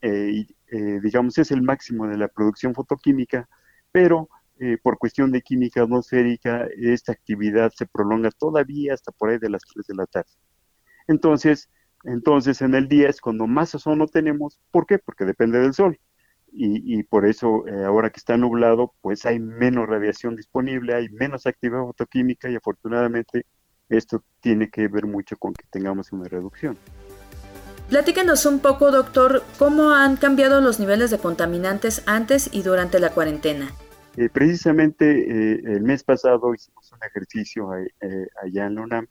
eh, 0.00 0.46
eh, 0.68 1.00
digamos, 1.02 1.38
es 1.38 1.50
el 1.50 1.62
máximo 1.62 2.06
de 2.06 2.16
la 2.16 2.28
producción 2.28 2.74
fotoquímica, 2.74 3.48
pero 3.90 4.28
eh, 4.60 4.78
por 4.82 4.98
cuestión 4.98 5.32
de 5.32 5.42
química 5.42 5.82
atmosférica, 5.82 6.66
esta 6.76 7.12
actividad 7.12 7.72
se 7.74 7.86
prolonga 7.86 8.30
todavía 8.30 8.94
hasta 8.94 9.12
por 9.12 9.30
ahí 9.30 9.38
de 9.38 9.50
las 9.50 9.62
3 9.62 9.86
de 9.86 9.94
la 9.94 10.06
tarde. 10.06 10.30
Entonces, 11.08 11.70
Entonces 12.04 12.62
en 12.62 12.74
el 12.74 12.88
día 12.88 13.08
es 13.08 13.20
cuando 13.20 13.46
más 13.46 13.74
ozono 13.74 14.06
tenemos. 14.06 14.60
¿Por 14.70 14.86
qué? 14.86 14.98
Porque 14.98 15.24
depende 15.24 15.58
del 15.60 15.74
sol. 15.74 15.98
Y, 16.50 17.02
por 17.04 17.26
eso 17.26 17.66
eh, 17.68 17.84
ahora 17.84 18.10
que 18.10 18.18
está 18.18 18.36
nublado, 18.36 18.94
pues 19.00 19.26
hay 19.26 19.38
menos 19.38 19.86
radiación 19.88 20.34
disponible, 20.34 20.94
hay 20.94 21.08
menos 21.10 21.46
actividad 21.46 21.82
fotoquímica 21.82 22.50
y 22.50 22.56
afortunadamente 22.56 23.44
esto 23.88 24.24
tiene 24.40 24.68
que 24.70 24.88
ver 24.88 25.06
mucho 25.06 25.36
con 25.36 25.52
que 25.52 25.64
tengamos 25.70 26.12
una 26.12 26.24
reducción. 26.24 26.76
Platíquenos 27.88 28.44
un 28.44 28.58
poco, 28.58 28.90
doctor, 28.90 29.42
cómo 29.58 29.90
han 29.90 30.16
cambiado 30.16 30.60
los 30.60 30.78
niveles 30.78 31.10
de 31.10 31.18
contaminantes 31.18 32.02
antes 32.06 32.50
y 32.52 32.62
durante 32.62 32.98
la 33.00 33.10
cuarentena. 33.10 33.72
Eh, 34.18 34.30
precisamente 34.30 35.04
eh, 35.06 35.60
el 35.64 35.82
mes 35.82 36.02
pasado 36.02 36.52
hicimos 36.52 36.90
un 36.90 36.98
ejercicio 37.06 37.68
eh, 37.76 38.26
allá 38.42 38.66
en 38.66 38.74
la 38.74 38.82
UNAM 38.82 39.06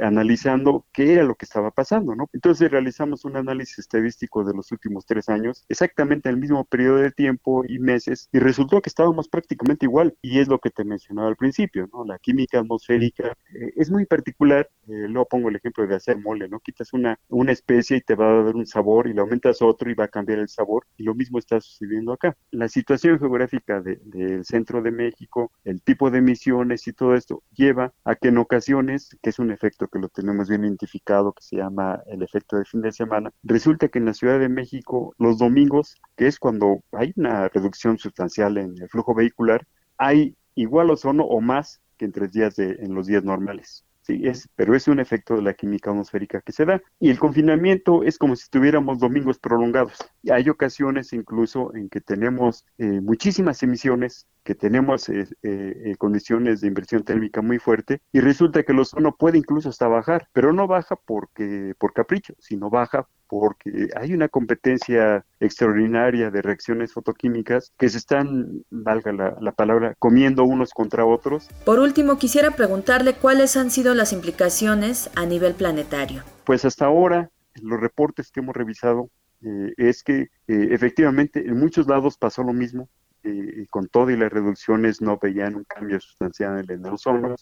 analizando 0.00 0.86
qué 0.92 1.12
era 1.12 1.24
lo 1.24 1.34
que 1.34 1.44
estaba 1.44 1.70
pasando, 1.70 2.14
¿no? 2.14 2.30
Entonces 2.32 2.70
realizamos 2.70 3.26
un 3.26 3.36
análisis 3.36 3.80
estadístico 3.80 4.42
de 4.42 4.54
los 4.54 4.72
últimos 4.72 5.04
tres 5.04 5.28
años, 5.28 5.66
exactamente 5.68 6.30
en 6.30 6.36
el 6.36 6.40
mismo 6.40 6.64
periodo 6.64 6.96
de 6.96 7.10
tiempo 7.10 7.64
y 7.68 7.78
meses, 7.78 8.30
y 8.32 8.38
resultó 8.38 8.80
que 8.80 8.88
estábamos 8.88 9.28
prácticamente 9.28 9.84
igual, 9.84 10.16
y 10.22 10.38
es 10.38 10.48
lo 10.48 10.58
que 10.58 10.70
te 10.70 10.84
mencionaba 10.84 11.28
al 11.28 11.36
principio, 11.36 11.90
¿no? 11.92 12.06
La 12.06 12.18
química 12.18 12.60
atmosférica 12.60 13.36
es 13.76 13.90
muy 13.90 14.06
particular, 14.06 14.70
luego 14.86 15.28
pongo 15.28 15.50
el 15.50 15.56
ejemplo 15.56 15.86
de 15.86 15.96
hacer 15.96 16.16
mole, 16.16 16.48
¿no? 16.48 16.60
Quitas 16.60 16.94
una, 16.94 17.18
una 17.28 17.52
especie 17.52 17.98
y 17.98 18.00
te 18.00 18.14
va 18.14 18.30
a 18.30 18.42
dar 18.44 18.56
un 18.56 18.66
sabor, 18.66 19.06
y 19.06 19.12
le 19.12 19.20
aumentas 19.20 19.60
otro 19.60 19.90
y 19.90 19.94
va 19.94 20.04
a 20.04 20.08
cambiar 20.08 20.38
el 20.38 20.48
sabor, 20.48 20.86
y 20.96 21.02
lo 21.02 21.14
mismo 21.14 21.38
está 21.38 21.60
sucediendo 21.60 22.14
acá. 22.14 22.34
La 22.52 22.68
situación 22.68 23.18
geográfica 23.18 23.82
de 23.82 24.29
el 24.34 24.44
centro 24.44 24.82
de 24.82 24.90
México, 24.90 25.52
el 25.64 25.82
tipo 25.82 26.10
de 26.10 26.18
emisiones 26.18 26.86
y 26.86 26.92
todo 26.92 27.14
esto 27.14 27.42
lleva 27.52 27.92
a 28.04 28.14
que 28.14 28.28
en 28.28 28.38
ocasiones, 28.38 29.16
que 29.22 29.30
es 29.30 29.38
un 29.38 29.50
efecto 29.50 29.88
que 29.88 29.98
lo 29.98 30.08
tenemos 30.08 30.48
bien 30.48 30.64
identificado, 30.64 31.32
que 31.32 31.42
se 31.42 31.56
llama 31.56 32.02
el 32.06 32.22
efecto 32.22 32.56
de 32.56 32.64
fin 32.64 32.82
de 32.82 32.92
semana, 32.92 33.30
resulta 33.42 33.88
que 33.88 33.98
en 33.98 34.06
la 34.06 34.14
Ciudad 34.14 34.38
de 34.38 34.48
México 34.48 35.14
los 35.18 35.38
domingos, 35.38 35.96
que 36.16 36.26
es 36.26 36.38
cuando 36.38 36.80
hay 36.92 37.12
una 37.16 37.48
reducción 37.48 37.98
sustancial 37.98 38.58
en 38.58 38.74
el 38.80 38.88
flujo 38.88 39.14
vehicular, 39.14 39.66
hay 39.98 40.36
igual 40.54 40.90
ozono 40.90 41.24
o 41.24 41.40
más 41.40 41.80
que 41.96 42.06
en 42.06 42.12
tres 42.12 42.32
días 42.32 42.56
de, 42.56 42.76
en 42.80 42.94
los 42.94 43.06
días 43.06 43.24
normales. 43.24 43.84
Sí, 44.10 44.22
es, 44.24 44.48
pero 44.56 44.74
es 44.74 44.88
un 44.88 44.98
efecto 44.98 45.36
de 45.36 45.42
la 45.42 45.54
química 45.54 45.90
atmosférica 45.90 46.40
que 46.40 46.50
se 46.50 46.64
da. 46.64 46.82
Y 46.98 47.10
el 47.10 47.18
confinamiento 47.20 48.02
es 48.02 48.18
como 48.18 48.34
si 48.34 48.50
tuviéramos 48.50 48.98
domingos 48.98 49.38
prolongados. 49.38 49.98
Hay 50.28 50.48
ocasiones 50.48 51.12
incluso 51.12 51.72
en 51.76 51.88
que 51.88 52.00
tenemos 52.00 52.66
eh, 52.78 53.00
muchísimas 53.00 53.62
emisiones, 53.62 54.26
que 54.42 54.56
tenemos 54.56 55.08
eh, 55.10 55.28
eh, 55.44 55.94
condiciones 55.96 56.60
de 56.60 56.66
inversión 56.66 57.04
térmica 57.04 57.40
muy 57.40 57.60
fuerte 57.60 58.00
y 58.10 58.18
resulta 58.18 58.64
que 58.64 58.72
el 58.72 58.80
ozono 58.80 59.14
puede 59.16 59.38
incluso 59.38 59.68
hasta 59.68 59.86
bajar, 59.86 60.26
pero 60.32 60.52
no 60.52 60.66
baja 60.66 60.96
porque 60.96 61.76
por 61.78 61.92
capricho, 61.92 62.34
sino 62.40 62.68
baja 62.68 63.06
porque 63.30 63.88
hay 63.96 64.12
una 64.12 64.28
competencia 64.28 65.24
extraordinaria 65.38 66.30
de 66.30 66.42
reacciones 66.42 66.92
fotoquímicas 66.92 67.72
que 67.78 67.88
se 67.88 67.98
están, 67.98 68.64
valga 68.70 69.12
la, 69.12 69.36
la, 69.40 69.52
palabra, 69.52 69.94
comiendo 69.98 70.44
unos 70.44 70.72
contra 70.72 71.04
otros. 71.04 71.48
Por 71.64 71.78
último, 71.78 72.18
quisiera 72.18 72.50
preguntarle 72.50 73.14
cuáles 73.14 73.56
han 73.56 73.70
sido 73.70 73.94
las 73.94 74.12
implicaciones 74.12 75.10
a 75.14 75.26
nivel 75.26 75.54
planetario. 75.54 76.22
Pues 76.44 76.64
hasta 76.64 76.86
ahora, 76.86 77.30
los 77.62 77.80
reportes 77.80 78.30
que 78.30 78.40
hemos 78.40 78.56
revisado 78.56 79.10
eh, 79.42 79.72
es 79.76 80.02
que 80.02 80.22
eh, 80.22 80.28
efectivamente 80.70 81.40
en 81.46 81.58
muchos 81.58 81.86
lados 81.86 82.18
pasó 82.18 82.42
lo 82.42 82.52
mismo. 82.52 82.88
Eh, 83.22 83.62
y 83.62 83.66
con 83.66 83.88
todo 83.88 84.10
y 84.10 84.16
las 84.16 84.32
reducciones 84.32 85.00
no 85.00 85.18
veían 85.18 85.56
un 85.56 85.64
cambio 85.64 86.00
sustancial 86.00 86.64
en 86.70 86.84
el 86.84 86.92
ozono, 86.92 87.34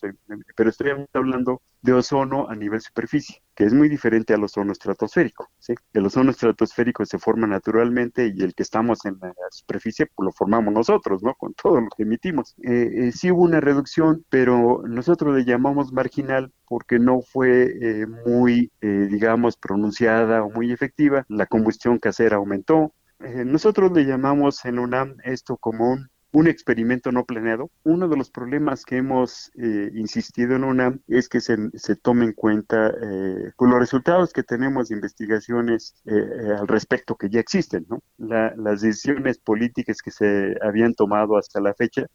pero 0.57 0.71
estoy 0.71 0.91
hablando 1.13 1.63
de 1.83 1.93
ozono 1.93 2.49
a 2.49 2.57
nivel 2.57 2.81
superficie, 2.81 3.43
que 3.55 3.65
es 3.65 3.73
muy 3.73 3.89
diferente 3.89 4.35
al 4.35 4.43
ozono 4.43 4.73
estratosférico. 4.73 5.49
¿sí? 5.59 5.75
El 5.93 6.07
ozono 6.07 6.31
estratosférico 6.31 7.05
se 7.07 7.19
forma 7.19 7.47
naturalmente 7.47 8.33
y 8.35 8.43
el 8.43 8.55
que 8.55 8.63
estamos 8.63 9.05
en 9.05 9.19
la 9.21 9.33
superficie 9.51 10.07
pues 10.07 10.27
lo 10.27 10.33
formamos 10.33 10.75
nosotros, 10.75 11.23
¿no? 11.23 11.35
Con 11.35 11.55
todo 11.55 11.81
lo 11.81 11.89
que 11.97 12.03
emitimos. 12.03 12.55
Eh, 12.63 12.91
eh, 12.95 13.13
sí 13.13 13.31
hubo 13.31 13.43
una 13.43 13.61
reducción, 13.61 14.25
pero 14.29 14.83
nosotros 14.87 15.37
le 15.37 15.45
llamamos 15.45 15.93
marginal 15.93 16.53
porque 16.67 16.99
no 16.99 17.23
fue 17.23 17.73
eh, 17.81 18.07
muy, 18.27 18.71
digamos, 18.81 19.57
pronunciada 19.57 20.43
o 20.43 20.51
muy 20.51 20.73
efectiva. 20.73 21.25
La 21.29 21.47
combustión 21.47 21.99
casera 21.99 22.37
aumentó, 22.37 22.93
nosotros 23.21 23.91
le 23.93 24.05
llamamos 24.05 24.65
en 24.65 24.79
UNAM 24.79 25.17
esto 25.25 25.57
como 25.57 25.91
un 25.91 26.09
un 26.33 26.47
experimento 26.47 27.13
no 27.13 27.25
planeado. 27.25 27.71
Uno 27.85 28.09
de 28.09 28.17
los 28.17 28.31
problemas 28.31 28.85
que 28.85 28.97
hemos 28.97 29.51
eh, 29.57 29.91
insistido 29.95 30.57
en 30.57 30.65
UNAM 30.65 31.01
es 31.09 31.29
que 31.29 31.41
se, 31.41 31.57
se 31.75 31.97
tome 31.97 32.27
en 32.27 32.33
cuenta 32.33 32.93
eh, 33.03 33.53
pues, 33.57 33.71
los 33.71 33.81
resultados 33.81 34.33
que 34.33 34.43
tenemos 34.43 34.89
de 34.89 34.97
investigaciones 34.97 35.95
eh, 36.05 36.13
eh, 36.13 36.53
al 36.59 36.69
respecto 36.69 37.17
que 37.17 37.31
ya 37.31 37.41
existen, 37.41 37.87
¿no? 37.89 38.03
las 38.19 38.81
decisiones 38.83 39.39
políticas 39.39 40.03
que 40.03 40.11
se 40.11 40.57
habían 40.63 40.95
tomado 40.95 41.37
hasta 41.37 41.61
la 41.61 41.75
fecha, 41.75 42.07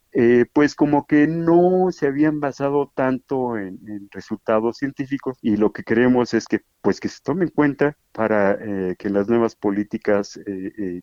pues 0.53 0.75
como 0.75 1.05
que 1.07 1.27
no 1.27 1.91
se 1.91 2.07
habían 2.07 2.39
basado 2.39 2.91
tanto 2.93 3.57
en, 3.57 3.79
en, 3.87 4.09
resultados 4.11 4.77
científicos 4.77 5.37
y 5.41 5.55
lo 5.57 5.71
que 5.71 5.83
queremos 5.83 6.33
es 6.33 6.45
que 6.45 6.61
pues 6.81 6.99
que 6.99 7.07
se 7.07 7.21
tome 7.23 7.45
en 7.45 7.51
cuenta 7.51 7.97
para 8.11 8.59
que 8.97 9.09
las 9.09 9.27
nuevas 9.27 9.55
políticas 9.55 10.39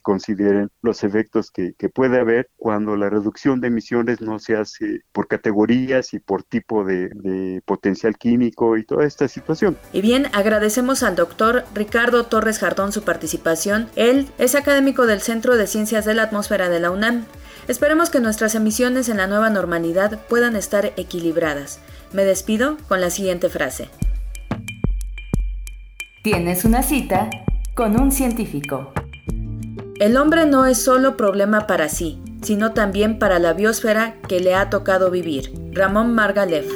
consideren 0.02 0.68
los 0.82 1.02
efectos 1.02 1.50
que, 1.50 1.74
que 1.74 1.88
puede 1.88 2.20
haber 2.20 2.50
cuando 2.56 2.96
la 3.00 3.10
reducción 3.10 3.60
de 3.60 3.68
emisiones 3.68 4.20
no 4.20 4.38
se 4.38 4.56
hace 4.56 5.00
por 5.12 5.26
categorías 5.26 6.14
y 6.14 6.20
por 6.20 6.42
tipo 6.42 6.84
de, 6.84 7.10
potencial 7.64 8.16
químico 8.16 8.76
y 8.76 8.84
toda 8.84 9.06
esta 9.06 9.26
situación. 9.26 9.76
Y 9.92 10.00
bien, 10.00 10.26
agradecemos 10.32 11.02
al 11.02 11.16
doctor 11.16 11.64
Ricardo 11.74 12.24
Torres 12.26 12.58
Jardón 12.58 12.92
su 12.92 13.02
participación. 13.02 13.88
Él 13.96 14.28
es 14.38 14.54
académico 14.54 15.06
del 15.06 15.20
Centro 15.20 15.56
de 15.56 15.66
Ciencias 15.66 16.04
de 16.04 16.14
la 16.14 16.24
Atmósfera 16.24 16.68
de 16.68 16.80
la 16.80 16.90
UNAM. 16.90 17.24
Esperemos 17.66 18.10
que 18.10 18.20
nuestras 18.20 18.54
emisiones 18.54 19.08
en 19.08 19.16
la 19.16 19.26
nueva 19.26 19.50
normalidad 19.50 20.20
puedan 20.28 20.56
estar 20.56 20.92
equilibradas. 20.96 21.80
Me 22.12 22.24
despido 22.24 22.76
con 22.88 23.00
la 23.00 23.10
siguiente 23.10 23.48
frase. 23.48 23.88
Tienes 26.22 26.64
una 26.64 26.82
cita 26.82 27.30
con 27.74 27.98
un 28.00 28.12
científico. 28.12 28.92
El 30.00 30.16
hombre 30.16 30.46
no 30.46 30.66
es 30.66 30.82
solo 30.82 31.16
problema 31.16 31.66
para 31.66 31.88
sí, 31.88 32.20
sino 32.42 32.72
también 32.72 33.18
para 33.18 33.38
la 33.38 33.52
biosfera 33.52 34.14
que 34.28 34.40
le 34.40 34.54
ha 34.54 34.70
tocado 34.70 35.10
vivir. 35.10 35.52
Ramón 35.72 36.14
Margalef. 36.14 36.66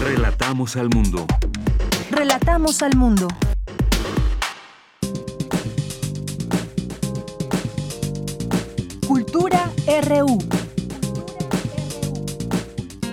Relatamos 0.00 0.76
al 0.76 0.88
mundo. 0.88 1.26
Relatamos 2.10 2.82
al 2.82 2.96
mundo. 2.96 3.28
Cultura 9.06 9.70
RU. 10.02 10.38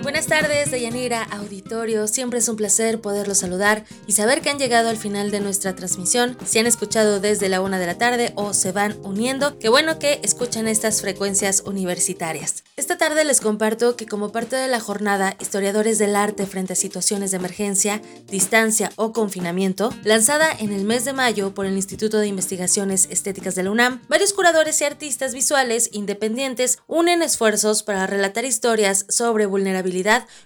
Buenas 0.08 0.26
tardes, 0.26 0.70
Deyanira, 0.70 1.22
auditorio. 1.22 2.08
Siempre 2.08 2.38
es 2.38 2.48
un 2.48 2.56
placer 2.56 2.98
poderlos 2.98 3.36
saludar 3.36 3.84
y 4.06 4.12
saber 4.12 4.40
que 4.40 4.48
han 4.48 4.58
llegado 4.58 4.88
al 4.88 4.96
final 4.96 5.30
de 5.30 5.40
nuestra 5.40 5.74
transmisión. 5.74 6.38
Si 6.46 6.58
han 6.58 6.66
escuchado 6.66 7.20
desde 7.20 7.50
la 7.50 7.60
una 7.60 7.78
de 7.78 7.86
la 7.86 7.98
tarde 7.98 8.32
o 8.34 8.54
se 8.54 8.72
van 8.72 8.96
uniendo, 9.02 9.58
qué 9.58 9.68
bueno 9.68 9.98
que 9.98 10.18
escuchan 10.22 10.66
estas 10.66 11.02
frecuencias 11.02 11.62
universitarias. 11.66 12.64
Esta 12.78 12.96
tarde 12.96 13.22
les 13.26 13.42
comparto 13.42 13.96
que 13.96 14.06
como 14.06 14.32
parte 14.32 14.56
de 14.56 14.68
la 14.68 14.80
jornada 14.80 15.36
Historiadores 15.40 15.98
del 15.98 16.16
Arte 16.16 16.46
frente 16.46 16.72
a 16.72 16.76
situaciones 16.76 17.32
de 17.32 17.36
emergencia, 17.36 18.00
distancia 18.30 18.90
o 18.96 19.12
confinamiento, 19.12 19.92
lanzada 20.04 20.50
en 20.58 20.72
el 20.72 20.84
mes 20.84 21.04
de 21.04 21.12
mayo 21.12 21.52
por 21.52 21.66
el 21.66 21.76
Instituto 21.76 22.18
de 22.18 22.28
Investigaciones 22.28 23.08
Estéticas 23.10 23.56
de 23.56 23.64
la 23.64 23.72
UNAM, 23.72 24.00
varios 24.08 24.32
curadores 24.32 24.80
y 24.80 24.84
artistas 24.84 25.34
visuales 25.34 25.90
independientes 25.92 26.78
unen 26.86 27.20
esfuerzos 27.20 27.82
para 27.82 28.06
relatar 28.06 28.46
historias 28.46 29.04
sobre 29.10 29.44
vulnerabilidad 29.44 29.97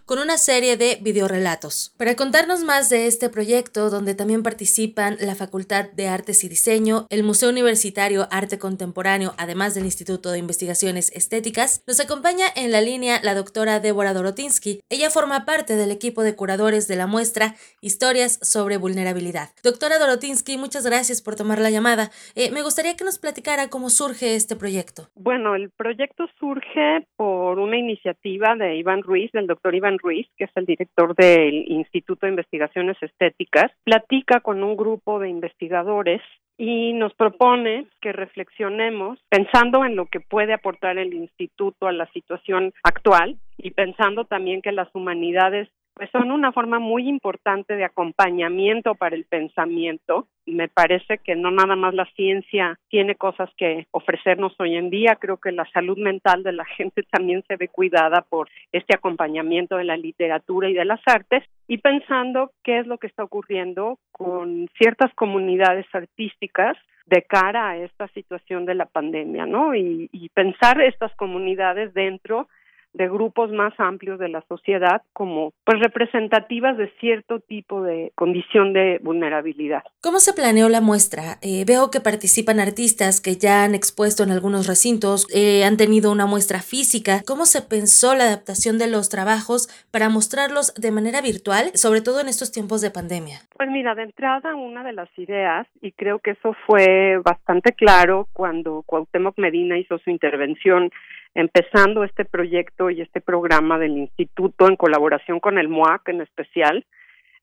con 0.06 0.18
una 0.18 0.38
serie 0.38 0.76
de 0.76 0.98
videorelatos. 1.02 1.94
Para 1.98 2.16
contarnos 2.16 2.64
más 2.64 2.88
de 2.88 3.06
este 3.06 3.28
proyecto, 3.28 3.90
donde 3.90 4.14
también 4.14 4.42
participan 4.42 5.16
la 5.20 5.34
Facultad 5.34 5.90
de 5.92 6.08
Artes 6.08 6.44
y 6.44 6.48
Diseño, 6.48 7.06
el 7.10 7.22
Museo 7.22 7.50
Universitario 7.50 8.28
Arte 8.30 8.58
Contemporáneo, 8.58 9.34
además 9.36 9.74
del 9.74 9.84
Instituto 9.84 10.30
de 10.30 10.38
Investigaciones 10.38 11.12
Estéticas, 11.14 11.82
nos 11.86 12.00
acompaña 12.00 12.46
en 12.56 12.72
la 12.72 12.80
línea 12.80 13.20
la 13.22 13.34
doctora 13.34 13.80
Débora 13.80 14.14
Dorotinsky. 14.14 14.80
Ella 14.88 15.10
forma 15.10 15.44
parte 15.44 15.76
del 15.76 15.90
equipo 15.90 16.22
de 16.22 16.34
curadores 16.34 16.88
de 16.88 16.96
la 16.96 17.06
muestra 17.06 17.54
Historias 17.80 18.38
sobre 18.42 18.78
Vulnerabilidad. 18.78 19.50
Doctora 19.62 19.98
Dorotinsky, 19.98 20.56
muchas 20.56 20.86
gracias 20.86 21.20
por 21.20 21.36
tomar 21.36 21.58
la 21.58 21.70
llamada. 21.70 22.10
Eh, 22.34 22.50
me 22.52 22.62
gustaría 22.62 22.96
que 22.96 23.04
nos 23.04 23.18
platicara 23.18 23.68
cómo 23.68 23.90
surge 23.90 24.34
este 24.34 24.56
proyecto. 24.56 25.08
Bueno, 25.14 25.54
el 25.54 25.70
proyecto 25.70 26.26
surge 26.38 27.06
por 27.16 27.58
una 27.58 27.76
iniciativa 27.76 28.54
de 28.56 28.76
Iván 28.76 29.02
Ruiz, 29.02 29.30
el 29.42 29.48
doctor 29.48 29.74
Iván 29.74 29.98
Ruiz, 29.98 30.26
que 30.36 30.44
es 30.44 30.50
el 30.54 30.66
director 30.66 31.14
del 31.14 31.70
Instituto 31.70 32.26
de 32.26 32.30
Investigaciones 32.30 32.96
Estéticas, 33.02 33.70
platica 33.84 34.40
con 34.40 34.62
un 34.62 34.76
grupo 34.76 35.18
de 35.18 35.28
investigadores 35.28 36.22
y 36.56 36.92
nos 36.92 37.12
propone 37.14 37.86
que 38.00 38.12
reflexionemos 38.12 39.18
pensando 39.28 39.84
en 39.84 39.96
lo 39.96 40.06
que 40.06 40.20
puede 40.20 40.52
aportar 40.52 40.98
el 40.98 41.14
instituto 41.14 41.86
a 41.86 41.92
la 41.92 42.06
situación 42.12 42.72
actual 42.82 43.36
y 43.56 43.70
pensando 43.70 44.24
también 44.24 44.62
que 44.62 44.72
las 44.72 44.88
humanidades 44.94 45.68
pues 45.94 46.10
son 46.10 46.30
una 46.30 46.52
forma 46.52 46.78
muy 46.78 47.08
importante 47.08 47.76
de 47.76 47.84
acompañamiento 47.84 48.94
para 48.94 49.14
el 49.14 49.24
pensamiento. 49.24 50.26
Me 50.46 50.68
parece 50.68 51.18
que 51.18 51.36
no 51.36 51.50
nada 51.50 51.76
más 51.76 51.94
la 51.94 52.06
ciencia 52.16 52.78
tiene 52.88 53.14
cosas 53.14 53.50
que 53.56 53.86
ofrecernos 53.90 54.54
hoy 54.58 54.76
en 54.76 54.90
día, 54.90 55.16
creo 55.16 55.36
que 55.36 55.52
la 55.52 55.68
salud 55.72 55.98
mental 55.98 56.42
de 56.42 56.52
la 56.52 56.64
gente 56.76 57.02
también 57.04 57.44
se 57.46 57.56
ve 57.56 57.68
cuidada 57.68 58.22
por 58.22 58.48
este 58.72 58.94
acompañamiento 58.94 59.76
de 59.76 59.84
la 59.84 59.96
literatura 59.96 60.68
y 60.68 60.74
de 60.74 60.84
las 60.84 61.00
artes 61.06 61.44
y 61.68 61.78
pensando 61.78 62.52
qué 62.64 62.78
es 62.78 62.86
lo 62.86 62.98
que 62.98 63.06
está 63.06 63.24
ocurriendo 63.24 63.98
con 64.10 64.68
ciertas 64.78 65.12
comunidades 65.14 65.86
artísticas 65.92 66.76
de 67.06 67.22
cara 67.22 67.70
a 67.70 67.76
esta 67.76 68.08
situación 68.08 68.64
de 68.64 68.74
la 68.74 68.86
pandemia, 68.86 69.44
¿no? 69.44 69.74
Y, 69.74 70.08
y 70.12 70.28
pensar 70.30 70.80
estas 70.80 71.14
comunidades 71.16 71.92
dentro 71.94 72.48
de 72.94 73.08
grupos 73.08 73.50
más 73.50 73.72
amplios 73.78 74.18
de 74.18 74.28
la 74.28 74.42
sociedad 74.48 75.02
como 75.12 75.52
pues 75.64 75.80
representativas 75.80 76.76
de 76.76 76.90
cierto 77.00 77.40
tipo 77.40 77.82
de 77.82 78.12
condición 78.14 78.72
de 78.72 78.98
vulnerabilidad. 79.02 79.82
¿Cómo 80.02 80.18
se 80.18 80.32
planeó 80.32 80.68
la 80.68 80.80
muestra? 80.80 81.38
Eh, 81.42 81.64
veo 81.66 81.90
que 81.90 82.00
participan 82.00 82.60
artistas 82.60 83.20
que 83.20 83.36
ya 83.36 83.64
han 83.64 83.74
expuesto 83.74 84.22
en 84.22 84.30
algunos 84.30 84.66
recintos, 84.66 85.26
eh, 85.34 85.64
han 85.64 85.76
tenido 85.76 86.12
una 86.12 86.26
muestra 86.26 86.60
física. 86.60 87.22
¿Cómo 87.26 87.46
se 87.46 87.62
pensó 87.62 88.14
la 88.14 88.24
adaptación 88.24 88.78
de 88.78 88.88
los 88.88 89.08
trabajos 89.08 89.68
para 89.90 90.08
mostrarlos 90.08 90.74
de 90.74 90.90
manera 90.90 91.20
virtual, 91.20 91.70
sobre 91.74 92.02
todo 92.02 92.20
en 92.20 92.28
estos 92.28 92.52
tiempos 92.52 92.80
de 92.80 92.90
pandemia? 92.90 93.38
Pues 93.56 93.70
mira, 93.70 93.94
de 93.94 94.02
entrada 94.02 94.54
una 94.54 94.82
de 94.84 94.92
las 94.92 95.08
ideas, 95.18 95.66
y 95.80 95.92
creo 95.92 96.18
que 96.18 96.32
eso 96.32 96.54
fue 96.66 97.18
bastante 97.24 97.72
claro 97.72 98.28
cuando 98.32 98.82
Cuauhtémoc 98.86 99.38
Medina 99.38 99.78
hizo 99.78 99.98
su 99.98 100.10
intervención 100.10 100.90
empezando 101.34 102.04
este 102.04 102.24
proyecto 102.24 102.90
y 102.90 103.00
este 103.00 103.20
programa 103.20 103.78
del 103.78 103.96
instituto 103.96 104.68
en 104.68 104.76
colaboración 104.76 105.40
con 105.40 105.58
el 105.58 105.68
MOAC 105.68 106.08
en 106.08 106.20
especial 106.20 106.84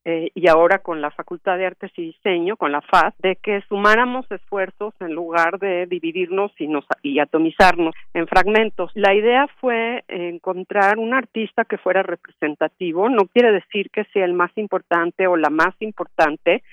eh, 0.05 0.31
y 0.33 0.47
ahora 0.47 0.79
con 0.79 1.01
la 1.01 1.11
Facultad 1.11 1.57
de 1.57 1.65
Artes 1.65 1.91
y 1.97 2.03
Diseño, 2.03 2.55
con 2.55 2.71
la 2.71 2.81
FAD, 2.81 3.13
de 3.19 3.35
que 3.35 3.61
sumáramos 3.67 4.25
esfuerzos 4.31 4.93
en 5.01 5.13
lugar 5.13 5.59
de 5.59 5.87
dividirnos 5.87 6.51
y, 6.57 6.67
nos, 6.67 6.85
y 7.03 7.19
atomizarnos 7.19 7.93
en 8.13 8.25
fragmentos. 8.27 8.91
La 8.95 9.13
idea 9.13 9.47
fue 9.59 10.05
encontrar 10.07 10.99
un 10.99 11.13
artista 11.13 11.65
que 11.65 11.77
fuera 11.77 12.01
representativo, 12.01 13.09
no 13.09 13.25
quiere 13.25 13.51
decir 13.51 13.89
que 13.91 14.05
sea 14.05 14.23
el 14.23 14.33
más 14.33 14.51
importante 14.57 15.27
o 15.27 15.35
la 15.35 15.49
más 15.49 15.75
importante, 15.79 16.63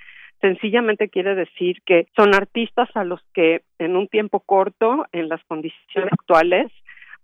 sencillamente 0.40 1.08
quiere 1.08 1.34
decir 1.34 1.82
que 1.84 2.06
son 2.14 2.34
artistas 2.34 2.88
a 2.94 3.04
los 3.04 3.20
que 3.34 3.62
en 3.78 3.96
un 3.96 4.06
tiempo 4.06 4.40
corto, 4.40 5.06
en 5.12 5.28
las 5.28 5.42
condiciones 5.44 6.12
actuales, 6.12 6.70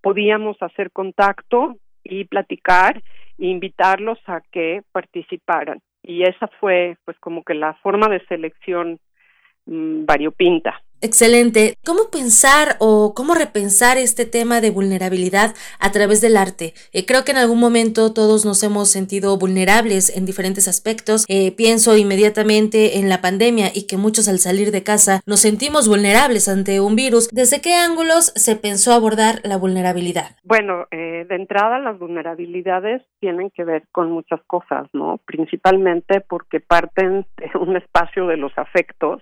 podíamos 0.03 0.57
hacer 0.61 0.91
contacto 0.91 1.77
y 2.05 2.24
platicar 2.24 3.03
e 3.39 3.47
invitarlos 3.47 4.19
a 4.27 4.41
que 4.53 4.83
participaran. 4.93 5.81
Y 6.03 6.24
esa 6.24 6.49
fue 6.61 6.97
pues 7.05 7.19
como 7.20 7.43
que 7.43 7.55
la 7.55 7.74
forma 7.74 8.09
de 8.09 8.24
selección 8.27 8.99
mmm, 9.66 10.05
variopinta. 10.05 10.83
Excelente. 11.03 11.74
¿Cómo 11.85 12.12
pensar 12.12 12.77
o 12.79 13.12
cómo 13.12 13.35
repensar 13.35 13.99
este 13.99 14.24
tema 14.24 14.61
de 14.61 14.70
vulnerabilidad 14.70 15.51
a 15.81 15.91
través 15.91 16.20
del 16.20 16.37
arte? 16.37 16.74
Eh, 16.93 17.05
creo 17.07 17.24
que 17.24 17.33
en 17.33 17.39
algún 17.39 17.59
momento 17.59 18.15
todos 18.15 18.47
nos 18.47 18.62
hemos 18.62 18.89
sentido 18.89 19.37
vulnerables 19.37 20.16
en 20.16 20.27
diferentes 20.27 20.69
aspectos. 20.69 21.27
Eh, 21.29 21.51
pienso 21.57 21.97
inmediatamente 21.97 22.99
en 23.01 23.09
la 23.09 23.20
pandemia 23.20 23.66
y 23.74 23.89
que 23.89 23.97
muchos 23.97 24.29
al 24.29 24.39
salir 24.39 24.70
de 24.70 24.85
casa 24.85 25.23
nos 25.27 25.41
sentimos 25.41 25.89
vulnerables 25.89 26.49
ante 26.49 26.81
un 26.81 26.95
virus. 26.95 27.29
¿Desde 27.33 27.61
qué 27.61 27.74
ángulos 27.74 28.33
se 28.37 28.55
pensó 28.55 28.93
abordar 28.93 29.41
la 29.43 29.57
vulnerabilidad? 29.57 30.37
Bueno, 30.45 30.87
eh, 30.93 31.27
de 31.29 31.35
entrada 31.35 31.81
las 31.81 31.99
vulnerabilidades 31.99 33.03
tienen 33.19 33.51
que 33.51 33.65
ver 33.65 33.83
con 33.91 34.12
muchas 34.12 34.41
cosas, 34.47 34.87
¿no? 34.93 35.19
Principalmente 35.27 36.20
porque 36.20 36.61
parten 36.61 37.27
de 37.39 37.51
un 37.59 37.77
espacio 37.77 38.29
de 38.29 38.37
los 38.37 38.57
afectos 38.57 39.20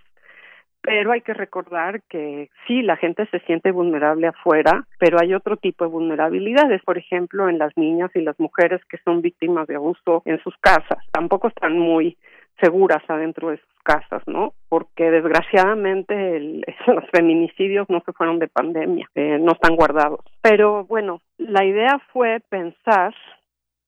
pero 0.82 1.12
hay 1.12 1.20
que 1.20 1.35
recordar 1.35 2.02
que 2.09 2.51
sí, 2.66 2.82
la 2.82 2.97
gente 2.97 3.27
se 3.27 3.40
siente 3.40 3.70
vulnerable 3.70 4.27
afuera, 4.27 4.86
pero 4.98 5.19
hay 5.20 5.35
otro 5.35 5.57
tipo 5.57 5.85
de 5.85 5.90
vulnerabilidades, 5.90 6.82
por 6.82 6.98
ejemplo, 6.98 7.48
en 7.48 7.59
las 7.59 7.77
niñas 7.77 8.11
y 8.15 8.20
las 8.20 8.39
mujeres 8.40 8.81
que 8.86 8.98
son 9.05 9.20
víctimas 9.20 9.66
de 9.66 9.77
abuso 9.77 10.23
en 10.24 10.43
sus 10.43 10.57
casas, 10.59 10.98
tampoco 11.12 11.48
están 11.48 11.78
muy 11.78 12.16
seguras 12.61 13.02
adentro 13.09 13.51
de 13.51 13.57
sus 13.57 13.82
casas, 13.82 14.23
¿no? 14.27 14.52
Porque 14.69 15.11
desgraciadamente 15.11 16.36
el, 16.36 16.65
los 16.86 17.05
feminicidios 17.11 17.89
no 17.89 18.02
se 18.05 18.12
fueron 18.12 18.39
de 18.39 18.48
pandemia, 18.48 19.09
eh, 19.15 19.39
no 19.40 19.52
están 19.52 19.77
guardados. 19.77 20.20
Pero 20.43 20.85
bueno, 20.85 21.20
la 21.39 21.65
idea 21.65 22.01
fue 22.12 22.40
pensar 22.48 23.15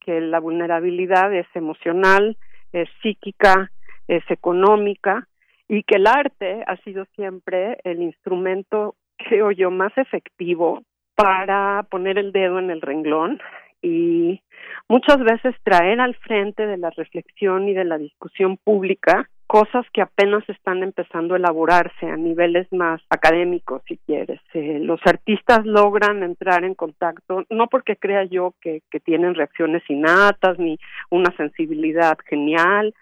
que 0.01 0.21
la 0.21 0.41
vulnerabilidad 0.41 1.33
es 1.35 1.47
emocional, 1.55 2.37
es 2.73 2.89
psíquica, 3.03 3.71
es 4.09 4.25
económica, 4.31 5.29
y 5.73 5.85
que 5.85 5.97
el 5.97 6.07
arte 6.07 6.63
ha 6.67 6.77
sido 6.83 7.07
siempre 7.17 7.79
el 7.85 8.03
instrumento, 8.03 8.95
creo 9.17 9.53
yo, 9.53 9.71
más 9.71 9.97
efectivo 9.97 10.83
para 11.15 11.87
poner 11.91 12.19
el 12.19 12.31
dedo 12.31 12.59
en 12.59 12.71
el 12.71 12.83
renglón 12.83 13.41
y 13.81 14.43
muchas 14.87 15.19
veces 15.21 15.55
traer 15.63 15.99
al 15.99 16.15
frente 16.17 16.67
de 16.67 16.77
la 16.77 16.91
reflexión 16.91 17.71
y 17.71 17.73
de 17.73 17.85
la 17.85 17.97
discusión 17.97 18.59
pública 18.59 19.31
cosas 19.47 19.87
que 19.95 20.03
apenas 20.03 20.47
están 20.51 20.83
empezando 20.83 21.35
a 21.35 21.37
elaborarse 21.39 22.07
a 22.07 22.17
niveles 22.17 22.71
más 22.71 23.01
académicos, 23.09 23.83
si 23.89 23.97
quieres. 23.99 24.41
Eh, 24.53 24.79
los 24.79 25.01
artistas 25.07 25.65
logran 25.65 26.23
entrar 26.23 26.65
en 26.65 26.75
contacto, 26.75 27.45
no 27.49 27.67
porque 27.69 27.97
crea 27.97 28.25
yo 28.25 28.55
que, 28.61 28.83
que 28.91 29.01
tienen 29.01 29.35
reacciones 29.35 29.83
innatas 29.89 30.59
ni 30.59 30.79
una 31.11 31.35
sensibilidad 31.37 32.19
genial, 32.27 32.95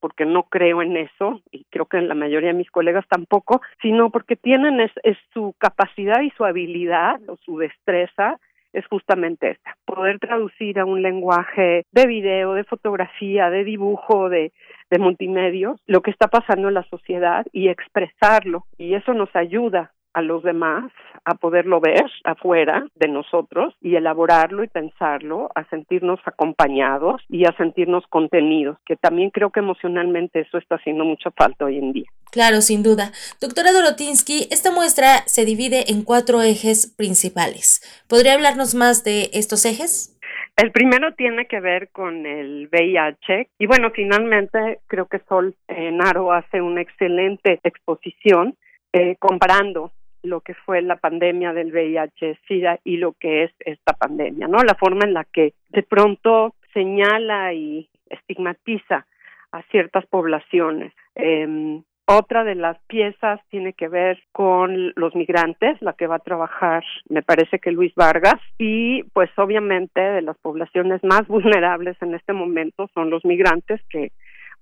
porque 0.00 0.24
no 0.24 0.44
creo 0.44 0.82
en 0.82 0.96
eso 0.96 1.40
y 1.50 1.64
creo 1.70 1.86
que 1.86 1.98
en 1.98 2.08
la 2.08 2.14
mayoría 2.14 2.48
de 2.48 2.58
mis 2.58 2.70
colegas 2.70 3.06
tampoco, 3.08 3.60
sino 3.82 4.10
porque 4.10 4.36
tienen 4.36 4.80
es, 4.80 4.92
su 5.32 5.54
capacidad 5.58 6.20
y 6.22 6.30
su 6.30 6.44
habilidad 6.44 7.20
o 7.28 7.36
su 7.36 7.58
destreza 7.58 8.38
es 8.72 8.86
justamente 8.88 9.50
esta, 9.50 9.74
poder 9.86 10.18
traducir 10.18 10.78
a 10.78 10.84
un 10.84 11.00
lenguaje 11.00 11.86
de 11.92 12.06
video, 12.06 12.52
de 12.52 12.64
fotografía, 12.64 13.48
de 13.48 13.64
dibujo, 13.64 14.28
de, 14.28 14.52
de 14.90 14.98
multimedios, 14.98 15.80
lo 15.86 16.02
que 16.02 16.10
está 16.10 16.28
pasando 16.28 16.68
en 16.68 16.74
la 16.74 16.82
sociedad 16.84 17.46
y 17.52 17.68
expresarlo. 17.68 18.66
Y 18.76 18.94
eso 18.94 19.14
nos 19.14 19.34
ayuda 19.34 19.92
a 20.16 20.22
los 20.22 20.42
demás 20.42 20.90
a 21.26 21.34
poderlo 21.34 21.78
ver 21.78 22.06
afuera 22.24 22.86
de 22.94 23.08
nosotros 23.08 23.74
y 23.82 23.96
elaborarlo 23.96 24.64
y 24.64 24.68
pensarlo, 24.68 25.50
a 25.54 25.68
sentirnos 25.68 26.18
acompañados 26.24 27.20
y 27.28 27.44
a 27.44 27.52
sentirnos 27.58 28.06
contenidos, 28.08 28.78
que 28.86 28.96
también 28.96 29.28
creo 29.28 29.50
que 29.50 29.60
emocionalmente 29.60 30.40
eso 30.40 30.56
está 30.56 30.76
haciendo 30.76 31.04
mucha 31.04 31.30
falta 31.32 31.66
hoy 31.66 31.76
en 31.76 31.92
día. 31.92 32.06
Claro, 32.32 32.62
sin 32.62 32.82
duda. 32.82 33.12
Doctora 33.42 33.72
Dorotinsky, 33.72 34.48
esta 34.50 34.70
muestra 34.70 35.18
se 35.26 35.44
divide 35.44 35.90
en 35.90 36.02
cuatro 36.02 36.40
ejes 36.40 36.94
principales. 36.96 37.82
¿Podría 38.08 38.32
hablarnos 38.32 38.74
más 38.74 39.04
de 39.04 39.28
estos 39.34 39.66
ejes? 39.66 40.18
El 40.56 40.72
primero 40.72 41.12
tiene 41.12 41.44
que 41.44 41.60
ver 41.60 41.90
con 41.90 42.24
el 42.24 42.70
VIH 42.72 43.50
y 43.58 43.66
bueno, 43.66 43.90
finalmente 43.90 44.78
creo 44.86 45.04
que 45.04 45.20
Sol 45.28 45.54
eh, 45.68 45.90
Naro 45.92 46.32
hace 46.32 46.62
una 46.62 46.80
excelente 46.80 47.60
exposición 47.62 48.56
eh, 48.94 49.16
comparando 49.18 49.92
lo 50.26 50.40
que 50.40 50.54
fue 50.54 50.82
la 50.82 50.96
pandemia 50.96 51.52
del 51.52 51.72
VIH-Sida 51.72 52.80
y 52.84 52.98
lo 52.98 53.12
que 53.12 53.44
es 53.44 53.52
esta 53.60 53.92
pandemia, 53.94 54.48
¿no? 54.48 54.58
La 54.58 54.74
forma 54.74 55.04
en 55.04 55.14
la 55.14 55.24
que 55.24 55.54
de 55.70 55.82
pronto 55.82 56.54
señala 56.74 57.52
y 57.54 57.88
estigmatiza 58.10 59.06
a 59.52 59.62
ciertas 59.70 60.04
poblaciones. 60.06 60.92
Eh, 61.14 61.80
otra 62.08 62.44
de 62.44 62.54
las 62.54 62.78
piezas 62.86 63.40
tiene 63.50 63.72
que 63.72 63.88
ver 63.88 64.22
con 64.30 64.92
los 64.94 65.16
migrantes, 65.16 65.82
la 65.82 65.92
que 65.94 66.06
va 66.06 66.16
a 66.16 66.20
trabajar, 66.20 66.84
me 67.08 67.22
parece 67.22 67.58
que 67.58 67.72
Luis 67.72 67.92
Vargas, 67.96 68.40
y 68.58 69.02
pues 69.12 69.28
obviamente 69.36 70.00
de 70.00 70.22
las 70.22 70.38
poblaciones 70.38 71.02
más 71.02 71.26
vulnerables 71.26 72.00
en 72.00 72.14
este 72.14 72.32
momento 72.32 72.88
son 72.94 73.10
los 73.10 73.24
migrantes 73.24 73.80
que 73.90 74.12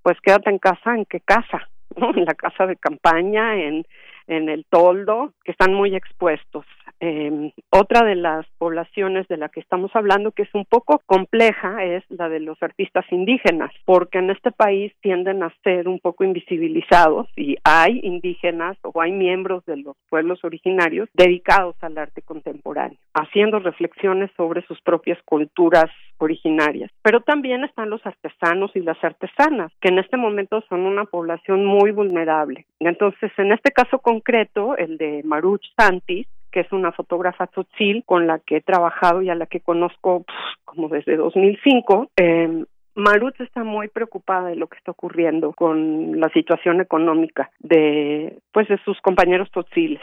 pues 0.01 0.19
quédate 0.21 0.49
en 0.49 0.57
casa, 0.57 0.95
¿en 0.95 1.05
qué 1.05 1.19
casa? 1.19 1.69
En 1.95 2.25
la 2.25 2.33
casa 2.33 2.65
de 2.65 2.75
campaña, 2.75 3.55
en 3.55 3.85
en 4.27 4.49
el 4.49 4.65
toldo, 4.65 5.33
que 5.43 5.51
están 5.51 5.73
muy 5.73 5.95
expuestos. 5.95 6.65
Eh, 6.99 7.51
otra 7.71 8.05
de 8.05 8.15
las 8.15 8.45
poblaciones 8.57 9.27
de 9.27 9.37
la 9.37 9.49
que 9.49 9.59
estamos 9.59 9.91
hablando, 9.95 10.31
que 10.31 10.43
es 10.43 10.53
un 10.53 10.65
poco 10.65 11.01
compleja, 11.05 11.83
es 11.83 12.03
la 12.09 12.29
de 12.29 12.39
los 12.39 12.61
artistas 12.63 13.05
indígenas, 13.11 13.71
porque 13.85 14.19
en 14.19 14.29
este 14.29 14.51
país 14.51 14.93
tienden 15.01 15.43
a 15.43 15.53
ser 15.63 15.87
un 15.87 15.99
poco 15.99 16.23
invisibilizados 16.23 17.27
y 17.35 17.57
hay 17.63 17.99
indígenas 18.03 18.77
o 18.83 19.01
hay 19.01 19.11
miembros 19.11 19.65
de 19.65 19.77
los 19.77 19.95
pueblos 20.09 20.43
originarios 20.43 21.09
dedicados 21.13 21.75
al 21.81 21.97
arte 21.97 22.21
contemporáneo, 22.21 22.97
haciendo 23.13 23.59
reflexiones 23.59 24.31
sobre 24.37 24.65
sus 24.65 24.81
propias 24.81 25.21
culturas 25.23 25.91
originarias. 26.17 26.91
Pero 27.01 27.21
también 27.21 27.63
están 27.63 27.89
los 27.89 28.05
artesanos 28.05 28.71
y 28.75 28.79
las 28.79 29.01
artesanas, 29.03 29.71
que 29.81 29.89
en 29.89 29.99
este 29.99 30.17
momento 30.17 30.63
son 30.69 30.81
una 30.81 31.05
población 31.05 31.65
muy 31.65 31.91
vulnerable. 31.91 32.65
Entonces, 32.79 33.31
en 33.37 33.51
este 33.51 33.71
caso 33.71 33.99
concreto, 33.99 34.77
el 34.77 34.97
de 34.97 35.21
Maruch 35.23 35.65
Santis, 35.77 36.27
que 36.55 36.61
es 36.61 36.71
una 36.71 36.93
fotógrafa 36.93 37.47
tzotzil 37.47 38.05
con 38.05 38.27
la 38.27 38.39
que 38.39 38.55
he 38.57 38.61
trabajado 38.61 39.21
y 39.21 39.29
a 39.29 39.35
la 39.35 39.45
que 39.45 39.59
conozco 39.59 40.23
como 40.63 40.87
desde 40.87 41.17
2005, 41.17 42.11
eh, 42.15 42.63
Maruch 42.95 43.41
está 43.41 43.65
muy 43.65 43.89
preocupada 43.89 44.47
de 44.47 44.55
lo 44.55 44.67
que 44.67 44.77
está 44.77 44.91
ocurriendo 44.91 45.51
con 45.51 46.17
la 46.17 46.29
situación 46.29 46.79
económica 46.79 47.51
de 47.59 48.39
pues 48.53 48.69
de 48.69 48.77
sus 48.85 49.01
compañeros 49.01 49.51
totziles. 49.51 50.01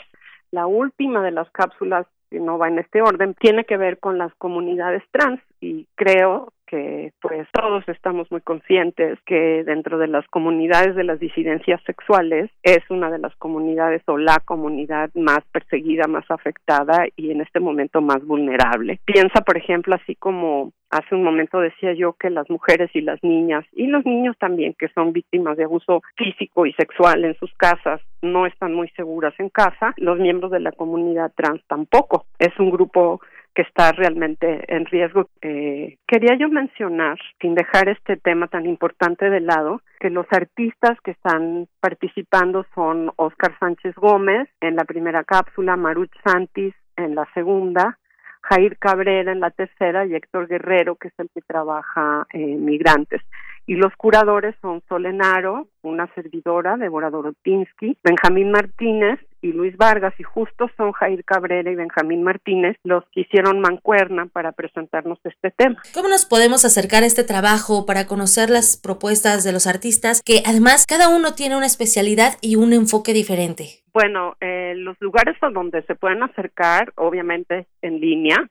La 0.50 0.66
última 0.66 1.22
de 1.22 1.30
las 1.30 1.48
cápsulas, 1.52 2.06
que 2.28 2.38
no 2.38 2.58
va 2.58 2.68
en 2.68 2.80
este 2.80 3.00
orden, 3.00 3.32
tiene 3.32 3.64
que 3.64 3.78
ver 3.78 3.98
con 3.98 4.18
las 4.18 4.34
comunidades 4.34 5.02
trans 5.10 5.40
y 5.58 5.86
creo 5.94 6.52
que 6.72 7.12
pues 7.20 7.46
todos 7.52 7.86
estamos 7.86 8.32
muy 8.32 8.40
conscientes 8.40 9.18
que 9.26 9.62
dentro 9.62 9.98
de 9.98 10.06
las 10.06 10.26
comunidades 10.28 10.96
de 10.96 11.04
las 11.04 11.20
disidencias 11.20 11.82
sexuales 11.84 12.50
es 12.62 12.78
una 12.88 13.10
de 13.10 13.18
las 13.18 13.36
comunidades 13.36 14.00
o 14.06 14.16
la 14.16 14.38
comunidad 14.42 15.10
más 15.14 15.40
perseguida, 15.52 16.06
más 16.06 16.24
afectada 16.30 17.04
y 17.14 17.30
en 17.30 17.42
este 17.42 17.60
momento 17.60 18.00
más 18.00 18.24
vulnerable. 18.24 19.00
Piensa, 19.04 19.42
por 19.42 19.58
ejemplo, 19.58 19.94
así 19.94 20.14
como 20.14 20.72
hace 20.88 21.14
un 21.14 21.24
momento 21.24 21.60
decía 21.60 21.92
yo 21.92 22.14
que 22.14 22.30
las 22.30 22.48
mujeres 22.48 22.90
y 22.94 23.02
las 23.02 23.22
niñas 23.22 23.66
y 23.72 23.88
los 23.88 24.06
niños 24.06 24.36
también 24.38 24.74
que 24.78 24.88
son 24.94 25.12
víctimas 25.12 25.58
de 25.58 25.64
abuso 25.64 26.02
físico 26.16 26.64
y 26.64 26.72
sexual 26.72 27.24
en 27.24 27.34
sus 27.36 27.52
casas 27.54 28.00
no 28.22 28.46
están 28.46 28.72
muy 28.72 28.88
seguras 28.90 29.34
en 29.38 29.50
casa, 29.50 29.92
los 29.98 30.18
miembros 30.18 30.50
de 30.52 30.60
la 30.60 30.72
comunidad 30.72 31.32
trans 31.34 31.60
tampoco. 31.66 32.24
Es 32.38 32.58
un 32.58 32.70
grupo 32.70 33.20
que 33.54 33.62
está 33.62 33.92
realmente 33.92 34.64
en 34.68 34.86
riesgo. 34.86 35.28
Eh, 35.42 35.96
quería 36.06 36.36
yo 36.38 36.48
mencionar, 36.48 37.18
sin 37.40 37.54
dejar 37.54 37.88
este 37.88 38.16
tema 38.16 38.48
tan 38.48 38.66
importante 38.66 39.28
de 39.28 39.40
lado, 39.40 39.82
que 40.00 40.10
los 40.10 40.26
artistas 40.30 40.98
que 41.04 41.12
están 41.12 41.68
participando 41.80 42.64
son 42.74 43.12
Oscar 43.16 43.56
Sánchez 43.58 43.94
Gómez 43.96 44.48
en 44.60 44.76
la 44.76 44.84
primera 44.84 45.24
cápsula, 45.24 45.76
Maruch 45.76 46.12
Santis 46.24 46.74
en 46.96 47.14
la 47.14 47.26
segunda, 47.34 47.98
Jair 48.42 48.76
Cabrera 48.78 49.32
en 49.32 49.40
la 49.40 49.50
tercera 49.50 50.04
y 50.04 50.14
Héctor 50.14 50.48
Guerrero, 50.48 50.96
que 50.96 51.08
es 51.08 51.14
el 51.18 51.28
que 51.32 51.42
trabaja 51.42 52.26
en 52.32 52.64
migrantes. 52.64 53.22
Y 53.66 53.76
los 53.76 53.94
curadores 53.96 54.56
son 54.60 54.82
Solenaro, 54.88 55.68
una 55.82 56.12
servidora, 56.14 56.76
Débora 56.76 57.10
Dorotinsky, 57.10 57.96
Benjamín 58.02 58.50
Martínez 58.50 59.20
y 59.43 59.52
Luis 59.52 59.77
Vargas, 59.77 60.14
y 60.19 60.23
justo 60.23 60.70
son 60.77 60.93
Jair 60.93 61.24
Cabrera 61.24 61.70
y 61.70 61.74
Benjamín 61.74 62.23
Martínez 62.23 62.77
los 62.85 63.05
que 63.12 63.23
hicieron 63.23 63.60
mancuerna 63.60 64.27
para 64.27 64.52
presentarnos 64.52 65.19
este 65.24 65.51
tema. 65.51 65.82
¿Cómo 65.93 66.09
nos 66.09 66.24
podemos 66.24 66.64
acercar 66.64 67.02
a 67.02 67.06
este 67.06 67.24
trabajo 67.24 67.85
para 67.85 68.06
conocer 68.06 68.48
las 68.48 68.77
propuestas 68.77 69.44
de 69.44 69.52
los 69.52 69.66
artistas, 69.66 70.23
que 70.23 70.43
además 70.47 70.86
cada 70.86 71.09
uno 71.09 71.35
tiene 71.35 71.56
una 71.56 71.66
especialidad 71.66 72.35
y 72.40 72.56
un 72.56 72.73
enfoque 72.73 73.12
diferente? 73.12 73.82
Bueno, 73.93 74.36
eh, 74.40 74.74
los 74.77 74.97
lugares 75.01 75.36
a 75.43 75.51
donde 75.51 75.82
se 75.82 75.94
pueden 75.94 76.23
acercar, 76.23 76.93
obviamente 76.97 77.66
en 77.82 78.01
línea, 78.01 78.48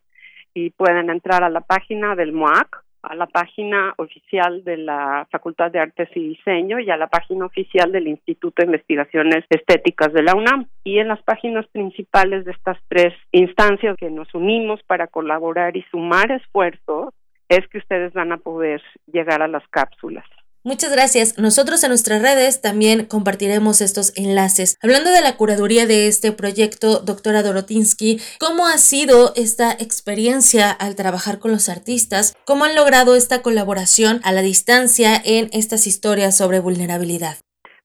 y 0.54 0.72
pueden 0.72 1.10
entrar 1.10 1.44
a 1.44 1.50
la 1.50 1.62
página 1.62 2.16
del 2.16 2.34
MOAC, 2.34 2.84
a 3.04 3.16
la 3.16 3.28
página 3.28 3.94
oficial 3.98 4.64
de 4.64 4.78
la 4.78 5.28
Facultad 5.32 5.72
de 5.72 5.80
Artes 5.80 6.10
y 6.16 6.30
Diseño 6.30 6.80
y 6.80 6.90
a 6.90 6.98
la 6.98 7.08
página 7.08 7.46
oficial 7.46 7.92
del 7.92 8.08
Instituto 8.08 8.62
de 8.62 8.68
Investigaciones 8.68 9.46
Estéticas 9.50 10.14
de 10.14 10.24
la 10.24 10.36
UNAM. 10.36 10.68
Y 10.84 11.00
en 11.00 11.08
las 11.08 11.22
páginas 11.24 11.66
principales 11.68 12.46
de 12.46 12.52
estas 12.52 12.78
tres 12.88 13.14
instancias 13.32 13.98
que 13.98 14.10
nos 14.10 14.34
unimos 14.34 14.82
para 14.84 15.08
colaborar 15.08 15.76
y 15.76 15.84
sumar 15.92 16.32
esfuerzos, 16.32 17.14
es 17.50 17.68
que 17.68 17.80
ustedes 17.80 18.14
van 18.14 18.32
a 18.32 18.38
poder 18.38 18.82
llegar 19.12 19.42
a 19.42 19.48
las 19.48 19.68
cápsulas. 19.70 20.26
Muchas 20.64 20.92
gracias. 20.92 21.40
Nosotros 21.40 21.84
en 21.84 21.90
nuestras 21.90 22.22
redes 22.22 22.62
también 22.62 23.06
compartiremos 23.06 23.82
estos 23.82 24.14
enlaces. 24.16 24.78
Hablando 24.82 25.10
de 25.10 25.22
la 25.22 25.36
curaduría 25.36 25.88
de 25.88 26.08
este 26.08 26.32
proyecto, 26.32 27.00
doctora 27.00 27.42
Dorotinsky, 27.42 28.22
¿cómo 28.40 28.68
ha 28.68 28.78
sido 28.78 29.34
esta 29.36 29.72
experiencia 29.72 30.70
al 30.70 30.96
trabajar 30.96 31.40
con 31.40 31.52
los 31.52 31.68
artistas? 31.68 32.36
¿Cómo 32.46 32.66
han 32.66 32.76
logrado 32.76 33.16
esta 33.16 33.42
colaboración 33.42 34.22
a 34.24 34.32
la 34.32 34.44
distancia 34.44 35.20
en 35.26 35.50
estas 35.52 35.88
historias 35.88 36.38
sobre 36.38 36.60
vulnerabilidad? 36.60 37.38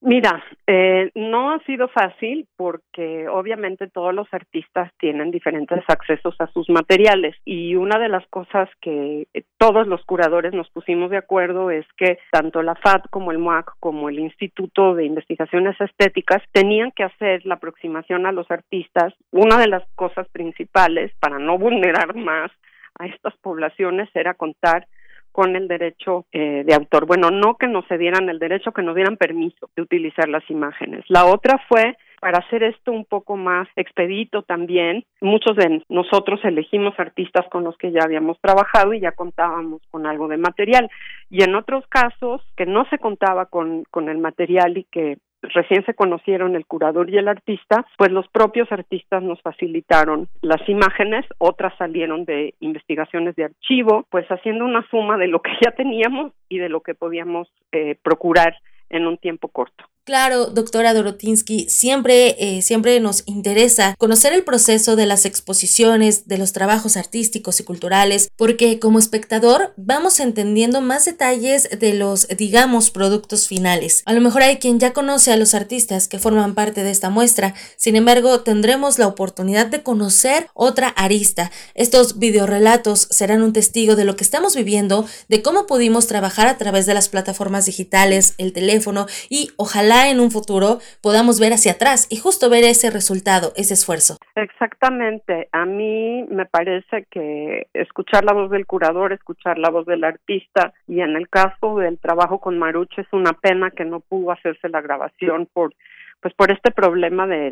Mira, 0.09 0.41
eh, 0.69 1.11
no 1.17 1.51
ha 1.51 1.59
sido 1.65 1.89
fácil 1.89 2.47
porque 2.57 3.27
obviamente 3.27 3.89
todos 3.89 4.15
los 4.15 4.33
artistas 4.33 4.93
tienen 5.01 5.33
diferentes 5.33 5.83
accesos 5.89 6.37
a 6.39 6.47
sus 6.53 6.71
materiales 6.71 7.35
y 7.45 7.75
una 7.75 7.99
de 7.99 8.09
las 8.09 8.25
cosas 8.29 8.69
que 8.81 9.27
todos 9.59 9.89
los 9.89 10.05
curadores 10.05 10.53
nos 10.53 10.71
pusimos 10.71 11.11
de 11.11 11.17
acuerdo 11.17 11.73
es 11.73 11.85
que 11.97 12.21
tanto 12.31 12.63
la 12.63 12.77
FAD 12.77 13.01
como 13.11 13.33
el 13.33 13.39
MUAC 13.39 13.73
como 13.81 14.09
el 14.09 14.21
Instituto 14.21 14.95
de 14.95 15.07
Investigaciones 15.07 15.75
Estéticas 15.81 16.41
tenían 16.53 16.93
que 16.93 17.03
hacer 17.03 17.45
la 17.45 17.57
aproximación 17.57 18.27
a 18.27 18.33
los 18.33 18.49
artistas. 18.49 19.13
Una 19.33 19.59
de 19.59 19.67
las 19.67 19.83
cosas 19.97 20.29
principales 20.29 21.11
para 21.19 21.41
no 21.41 21.59
vulnerar 21.59 22.15
más 22.15 22.53
a 23.01 23.07
estas 23.07 23.37
poblaciones 23.39 24.09
era 24.15 24.35
contar 24.35 24.87
con 25.37 25.55
el 25.55 25.69
derecho 25.69 26.25
eh, 26.33 26.65
de 26.65 26.75
autor. 26.75 27.05
Bueno, 27.05 27.31
no 27.31 27.57
que 27.57 27.67
nos 27.67 27.87
cedieran 27.89 28.31
el 28.31 28.39
derecho, 28.39 28.73
que 28.73 28.81
nos 28.81 28.95
dieran 28.95 29.19
permiso 29.19 29.69
de 29.77 29.83
utilizar 29.83 30.31
las 30.31 30.49
imágenes. 30.49 31.05
La 31.09 31.27
otra 31.27 31.61
fue 31.69 31.99
para 32.23 32.39
hacer 32.39 32.63
esto 32.63 32.91
un 32.91 33.05
poco 33.05 33.37
más 33.37 33.69
expedito 33.77 34.45
también, 34.45 35.05
muchos 35.21 35.55
de 35.55 35.85
nosotros 35.91 36.41
elegimos 36.43 36.99
artistas 36.99 37.45
con 37.51 37.65
los 37.65 37.77
que 37.77 37.93
ya 37.93 38.01
habíamos 38.03 38.41
trabajado 38.41 38.95
y 38.95 39.01
ya 39.01 39.13
contábamos 39.13 39.83
con 39.91 40.07
algo 40.07 40.27
de 40.27 40.39
material. 40.39 40.89
Y 41.29 41.43
en 41.43 41.55
otros 41.55 41.85
casos 41.89 42.41
que 42.57 42.65
no 42.65 42.87
se 42.89 42.97
contaba 42.97 43.45
con, 43.45 43.85
con 43.91 44.09
el 44.09 44.17
material 44.17 44.79
y 44.79 44.85
que 44.85 45.19
recién 45.43 45.85
se 45.85 45.95
conocieron 45.95 46.57
el 46.57 46.67
curador 46.67 47.11
y 47.11 47.19
el 47.19 47.29
artista, 47.29 47.87
pues 47.99 48.11
los 48.11 48.29
propios 48.29 48.71
artistas 48.73 49.23
nos 49.23 49.41
facilitaron 49.43 50.29
las 50.43 50.67
imágenes, 50.69 51.25
otras 51.39 51.77
salieron 51.79 52.25
de 52.25 52.55
investigaciones 52.61 53.37
de 53.37 53.45
archivo, 53.45 54.07
pues 54.11 54.27
haciendo 54.29 54.65
una 54.65 54.87
suma 54.91 55.17
de 55.17 55.29
lo 55.29 55.41
que 55.41 55.53
ya 55.65 55.73
teníamos 55.73 56.33
y 56.49 56.59
de 56.59 56.69
lo 56.69 56.81
que 56.81 56.95
podíamos 56.95 57.49
eh, 57.73 57.97
procurar 58.03 58.57
en 58.91 59.07
un 59.07 59.19
tiempo 59.19 59.49
corto. 59.49 59.85
Claro, 60.07 60.47
doctora 60.47 60.95
Dorotinsky, 60.95 61.69
siempre, 61.69 62.37
eh, 62.39 62.63
siempre 62.63 63.01
nos 63.01 63.25
interesa 63.27 63.97
conocer 63.99 64.33
el 64.35 64.45
proceso 64.45 64.95
de 64.95 65.05
las 65.05 65.25
exposiciones, 65.25 66.29
de 66.29 66.39
los 66.39 66.53
trabajos 66.53 66.97
artísticos 66.97 67.59
y 67.59 67.65
culturales, 67.65 68.31
porque 68.37 68.79
como 68.79 69.01
espectador 69.01 69.75
vamos 69.77 70.21
entendiendo 70.21 70.81
más 70.81 71.07
detalles 71.07 71.69
de 71.77 71.93
los, 71.95 72.29
digamos, 72.29 72.93
productos 72.93 73.49
finales. 73.49 74.03
A 74.07 74.13
lo 74.13 74.21
mejor 74.21 74.45
hay 74.45 74.59
quien 74.59 74.79
ya 74.79 74.93
conoce 74.93 75.33
a 75.33 75.37
los 75.37 75.55
artistas 75.55 76.07
que 76.07 76.21
forman 76.21 76.55
parte 76.55 76.85
de 76.85 76.93
esta 76.93 77.11
muestra, 77.11 77.55
sin 77.77 77.97
embargo, 77.97 78.43
tendremos 78.43 79.01
la 79.01 79.09
oportunidad 79.09 79.67
de 79.67 79.83
conocer 79.83 80.47
otra 80.55 80.87
arista. 80.87 81.51
Estos 81.75 82.21
videorelatos 82.21 83.09
serán 83.11 83.43
un 83.43 83.53
testigo 83.53 83.97
de 83.97 84.05
lo 84.05 84.15
que 84.15 84.23
estamos 84.23 84.55
viviendo, 84.55 85.05
de 85.29 85.43
cómo 85.43 85.67
pudimos 85.67 86.07
trabajar 86.07 86.47
a 86.47 86.59
través 86.59 86.87
de 86.87 86.95
las 86.95 87.09
plataformas 87.09 87.67
digitales, 87.67 88.35
el 88.39 88.53
teléfono 88.53 89.09
y 89.29 89.51
ojalá 89.57 89.96
en 90.05 90.21
un 90.21 90.31
futuro 90.31 90.79
podamos 91.03 91.41
ver 91.41 91.53
hacia 91.53 91.73
atrás 91.73 92.07
y 92.11 92.17
justo 92.17 92.51
ver 92.51 92.65
ese 92.65 92.91
resultado, 92.91 93.53
ese 93.57 93.75
esfuerzo. 93.75 94.17
Exactamente. 94.35 95.49
A 95.53 95.65
mí 95.65 96.25
me 96.31 96.47
parece 96.47 97.07
que 97.11 97.67
escuchar 97.73 98.25
la 98.25 98.33
voz 98.33 98.51
del 98.51 98.67
curador, 98.67 99.13
escuchar 99.13 99.59
la 99.59 99.71
voz 99.71 99.87
del 99.87 100.05
artista 100.05 100.75
y 100.87 101.01
en 101.01 101.17
el 101.17 101.29
caso 101.29 101.79
del 101.79 101.99
trabajo 101.99 102.39
con 102.39 102.59
Maruch 102.59 102.99
es 102.99 103.07
una 103.13 103.33
pena 103.33 103.71
que 103.71 103.85
no 103.85 104.01
pudo 104.01 104.33
hacerse 104.33 104.69
la 104.69 104.81
grabación 104.81 105.49
por 105.53 105.75
pues 106.21 106.33
por 106.35 106.51
este 106.51 106.71
problema 106.71 107.27
de 107.27 107.51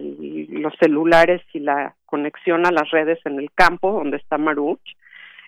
los 0.48 0.74
celulares 0.80 1.42
y 1.52 1.60
la 1.60 1.94
conexión 2.06 2.66
a 2.66 2.72
las 2.72 2.90
redes 2.90 3.18
en 3.24 3.38
el 3.38 3.50
campo 3.52 3.92
donde 3.92 4.16
está 4.16 4.38
Maruch 4.38 4.80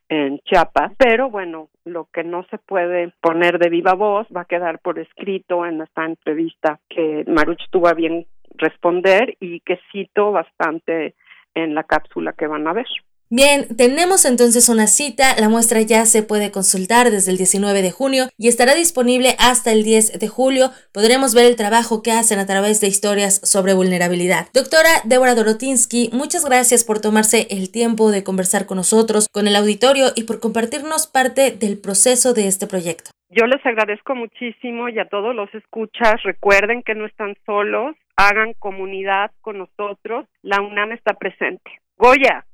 en 0.08 0.38
Chiapas, 0.40 0.92
pero 0.98 1.30
bueno, 1.30 1.68
lo 1.84 2.08
que 2.12 2.22
no 2.22 2.44
se 2.44 2.58
puede 2.58 3.12
poner 3.20 3.58
de 3.58 3.70
viva 3.70 3.94
voz 3.94 4.26
va 4.34 4.42
a 4.42 4.46
quedar 4.46 4.78
por 4.78 4.98
escrito 4.98 5.66
en 5.66 5.80
esta 5.80 6.04
entrevista 6.04 6.78
que 6.88 7.24
Maruch 7.26 7.68
tuvo 7.70 7.88
a 7.88 7.94
bien 7.94 8.26
responder 8.54 9.36
y 9.40 9.60
que 9.60 9.80
cito 9.90 10.32
bastante 10.32 11.14
en 11.54 11.74
la 11.74 11.84
cápsula 11.84 12.32
que 12.32 12.46
van 12.46 12.66
a 12.68 12.72
ver. 12.72 12.86
Bien, 13.28 13.66
tenemos 13.76 14.24
entonces 14.24 14.68
una 14.68 14.86
cita, 14.86 15.34
la 15.40 15.48
muestra 15.48 15.80
ya 15.80 16.04
se 16.06 16.22
puede 16.22 16.52
consultar 16.52 17.10
desde 17.10 17.32
el 17.32 17.38
19 17.38 17.82
de 17.82 17.90
junio 17.90 18.26
y 18.38 18.46
estará 18.46 18.76
disponible 18.76 19.30
hasta 19.40 19.72
el 19.72 19.82
10 19.82 20.20
de 20.20 20.28
julio. 20.28 20.70
Podremos 20.92 21.34
ver 21.34 21.46
el 21.46 21.56
trabajo 21.56 22.04
que 22.04 22.12
hacen 22.12 22.38
a 22.38 22.46
través 22.46 22.80
de 22.80 22.86
historias 22.86 23.40
sobre 23.42 23.74
vulnerabilidad. 23.74 24.46
Doctora 24.54 24.90
Débora 25.02 25.34
Dorotinsky, 25.34 26.10
muchas 26.12 26.44
gracias 26.44 26.84
por 26.84 27.00
tomarse 27.00 27.48
el 27.50 27.72
tiempo 27.72 28.12
de 28.12 28.22
conversar 28.22 28.64
con 28.64 28.76
nosotros, 28.76 29.26
con 29.32 29.48
el 29.48 29.56
auditorio 29.56 30.12
y 30.14 30.22
por 30.22 30.38
compartirnos 30.38 31.08
parte 31.08 31.50
del 31.50 31.80
proceso 31.80 32.32
de 32.32 32.46
este 32.46 32.68
proyecto. 32.68 33.10
Yo 33.30 33.46
les 33.48 33.66
agradezco 33.66 34.14
muchísimo 34.14 34.88
y 34.88 35.00
a 35.00 35.08
todos 35.08 35.34
los 35.34 35.52
escuchas, 35.52 36.22
recuerden 36.22 36.84
que 36.84 36.94
no 36.94 37.06
están 37.06 37.34
solos, 37.44 37.96
hagan 38.16 38.52
comunidad 38.52 39.32
con 39.40 39.58
nosotros, 39.58 40.26
la 40.42 40.60
UNAM 40.60 40.92
está 40.92 41.14
presente. 41.14 41.80
Goya, 41.98 42.46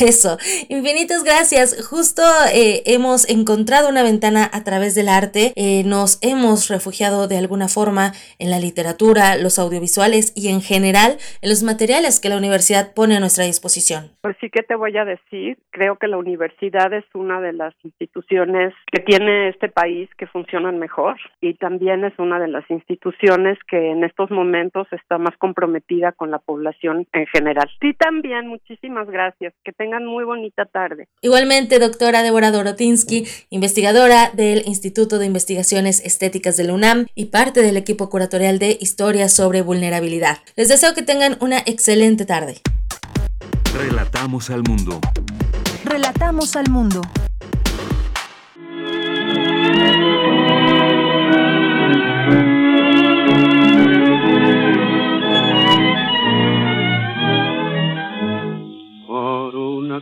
Eso, 0.00 0.36
infinitas 0.68 1.22
gracias. 1.22 1.86
Justo 1.88 2.22
eh, 2.52 2.82
hemos 2.86 3.28
encontrado 3.28 3.88
una 3.88 4.02
ventana 4.02 4.48
a 4.52 4.64
través 4.64 4.94
del 4.94 5.08
arte, 5.08 5.52
eh, 5.54 5.84
nos 5.84 6.18
hemos 6.22 6.68
refugiado 6.68 7.28
de 7.28 7.38
alguna 7.38 7.68
forma 7.68 8.12
en 8.38 8.50
la 8.50 8.58
literatura, 8.58 9.36
los 9.36 9.58
audiovisuales 9.58 10.32
y 10.34 10.48
en 10.48 10.60
general 10.60 11.18
en 11.42 11.50
los 11.50 11.62
materiales 11.62 12.20
que 12.20 12.28
la 12.28 12.36
universidad 12.36 12.94
pone 12.94 13.16
a 13.16 13.20
nuestra 13.20 13.44
disposición. 13.44 14.10
Pues 14.22 14.36
sí 14.40 14.50
que 14.50 14.62
te 14.62 14.74
voy 14.74 14.96
a 14.96 15.04
decir, 15.04 15.58
creo 15.70 15.96
que 15.96 16.08
la 16.08 16.16
universidad 16.16 16.92
es 16.92 17.04
una 17.14 17.40
de 17.40 17.52
las 17.52 17.74
instituciones 17.84 18.74
que 18.90 19.02
tiene 19.02 19.48
este 19.50 19.68
país 19.68 20.08
que 20.16 20.26
funcionan 20.26 20.78
mejor 20.78 21.16
y 21.40 21.54
también 21.54 22.04
es 22.04 22.18
una 22.18 22.38
de 22.40 22.48
las 22.48 22.68
instituciones 22.70 23.58
que 23.68 23.90
en 23.90 24.04
estos 24.04 24.30
momentos 24.30 24.88
está 24.90 25.18
más 25.18 25.36
comprometida 25.36 26.12
con 26.12 26.30
la 26.30 26.38
población 26.38 27.06
en 27.12 27.26
general. 27.26 27.68
Sí, 27.80 27.94
también, 27.94 28.48
muchísimas 28.48 29.08
gracias. 29.08 29.54
Que 29.66 29.72
tengan 29.72 30.06
muy 30.06 30.22
bonita 30.22 30.64
tarde. 30.64 31.08
Igualmente, 31.22 31.80
doctora 31.80 32.22
Débora 32.22 32.52
Dorotinsky, 32.52 33.26
investigadora 33.50 34.30
del 34.32 34.62
Instituto 34.64 35.18
de 35.18 35.26
Investigaciones 35.26 35.98
Estéticas 36.06 36.56
de 36.56 36.62
la 36.62 36.72
UNAM 36.72 37.06
y 37.16 37.24
parte 37.26 37.62
del 37.62 37.76
equipo 37.76 38.08
curatorial 38.08 38.60
de 38.60 38.78
Historia 38.80 39.28
sobre 39.28 39.62
Vulnerabilidad. 39.62 40.38
Les 40.54 40.68
deseo 40.68 40.94
que 40.94 41.02
tengan 41.02 41.36
una 41.40 41.58
excelente 41.58 42.24
tarde. 42.24 42.58
Relatamos 43.76 44.50
al 44.50 44.62
mundo. 44.62 45.00
Relatamos 45.84 46.54
al 46.54 46.70
mundo. 46.70 47.00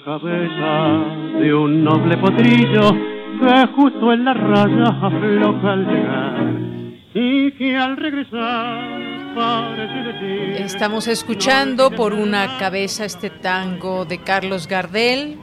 Cabeza 0.05 1.39
de 1.41 1.55
un 1.55 1.83
noble 1.83 2.19
potrillo 2.19 2.93
que 2.93 3.67
justo 3.75 4.13
en 4.13 4.25
la 4.27 4.35
raya 4.35 4.85
afloja 5.01 5.73
al 5.73 5.87
llegar 5.87 6.45
y 7.15 7.53
que 7.53 7.77
al 7.77 7.97
regresar. 7.97 9.03
Estamos 10.59 11.09
escuchando 11.09 11.91
por 11.91 12.13
una 12.13 12.59
cabeza 12.59 13.05
este 13.05 13.31
tango 13.31 14.05
de 14.05 14.19
Carlos 14.19 14.69
Gardel. 14.69 15.39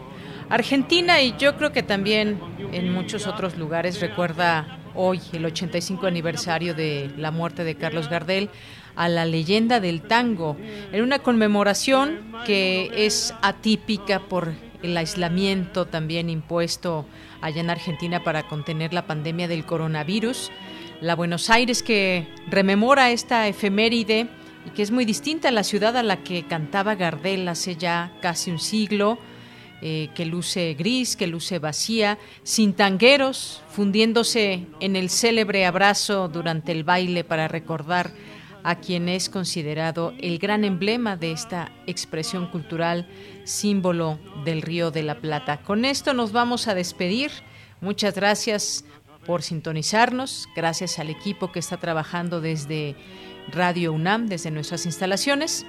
Argentina 0.49 1.21
y 1.21 1.35
yo 1.38 1.57
creo 1.57 1.71
que 1.71 1.83
también 1.83 2.39
en 2.71 2.93
muchos 2.93 3.27
otros 3.27 3.57
lugares 3.57 3.99
recuerda 3.99 4.79
hoy 4.95 5.19
el 5.33 5.45
85 5.45 6.07
aniversario 6.07 6.73
de 6.73 7.11
la 7.17 7.31
muerte 7.31 7.63
de 7.63 7.75
Carlos 7.75 8.09
Gardel 8.09 8.49
a 8.95 9.09
la 9.09 9.26
leyenda 9.26 9.80
del 9.80 10.01
tango, 10.01 10.57
en 10.91 11.03
una 11.03 11.19
conmemoración 11.19 12.31
que 12.45 12.91
es 12.93 13.34
atípica 13.41 14.19
por 14.22 14.53
el 14.84 14.97
aislamiento 14.97 15.85
también 15.85 16.30
impuesto 16.30 17.05
allá 17.41 17.61
en 17.61 17.69
Argentina 17.69 18.23
para 18.23 18.47
contener 18.47 18.93
la 18.93 19.05
pandemia 19.05 19.47
del 19.47 19.65
coronavirus. 19.65 20.51
La 21.01 21.15
Buenos 21.15 21.49
Aires 21.49 21.84
que 21.84 22.27
rememora 22.47 23.11
esta 23.11 23.47
efeméride 23.47 24.27
y 24.65 24.69
que 24.72 24.84
es 24.84 24.91
muy 24.91 25.05
distinta 25.05 25.49
a 25.49 25.51
la 25.51 25.63
ciudad 25.63 25.97
a 25.97 26.03
la 26.03 26.23
que 26.23 26.43
cantaba 26.43 26.95
Gardel 26.95 27.47
hace 27.47 27.76
ya 27.76 28.11
casi 28.22 28.51
un 28.51 28.59
siglo, 28.59 29.18
eh, 29.81 30.09
que 30.13 30.26
luce 30.26 30.76
gris, 30.76 31.15
que 31.15 31.26
luce 31.26 31.57
vacía, 31.57 32.19
sin 32.43 32.73
tangueros, 32.73 33.63
fundiéndose 33.69 34.68
en 34.80 34.95
el 34.95 35.09
célebre 35.09 35.65
abrazo 35.65 36.27
durante 36.27 36.72
el 36.72 36.84
baile 36.84 37.23
para 37.23 37.47
recordar 37.47 38.11
a 38.63 38.75
quien 38.75 39.09
es 39.09 39.29
considerado 39.29 40.13
el 40.19 40.38
gran 40.38 40.63
emblema 40.63 41.15
de 41.15 41.31
esta 41.31 41.71
expresión 41.88 42.47
cultural, 42.47 43.07
símbolo 43.43 44.19
del 44.45 44.61
Río 44.61 44.91
de 44.91 45.03
la 45.03 45.19
Plata. 45.19 45.61
Con 45.63 45.85
esto 45.85 46.13
nos 46.13 46.31
vamos 46.31 46.67
a 46.67 46.75
despedir. 46.75 47.31
Muchas 47.81 48.15
gracias 48.15 48.85
por 49.25 49.43
sintonizarnos, 49.43 50.47
gracias 50.55 50.99
al 50.99 51.09
equipo 51.09 51.51
que 51.51 51.59
está 51.59 51.77
trabajando 51.77 52.41
desde 52.41 52.95
Radio 53.51 53.93
UNAM, 53.93 54.27
desde 54.27 54.51
nuestras 54.51 54.85
instalaciones, 54.85 55.65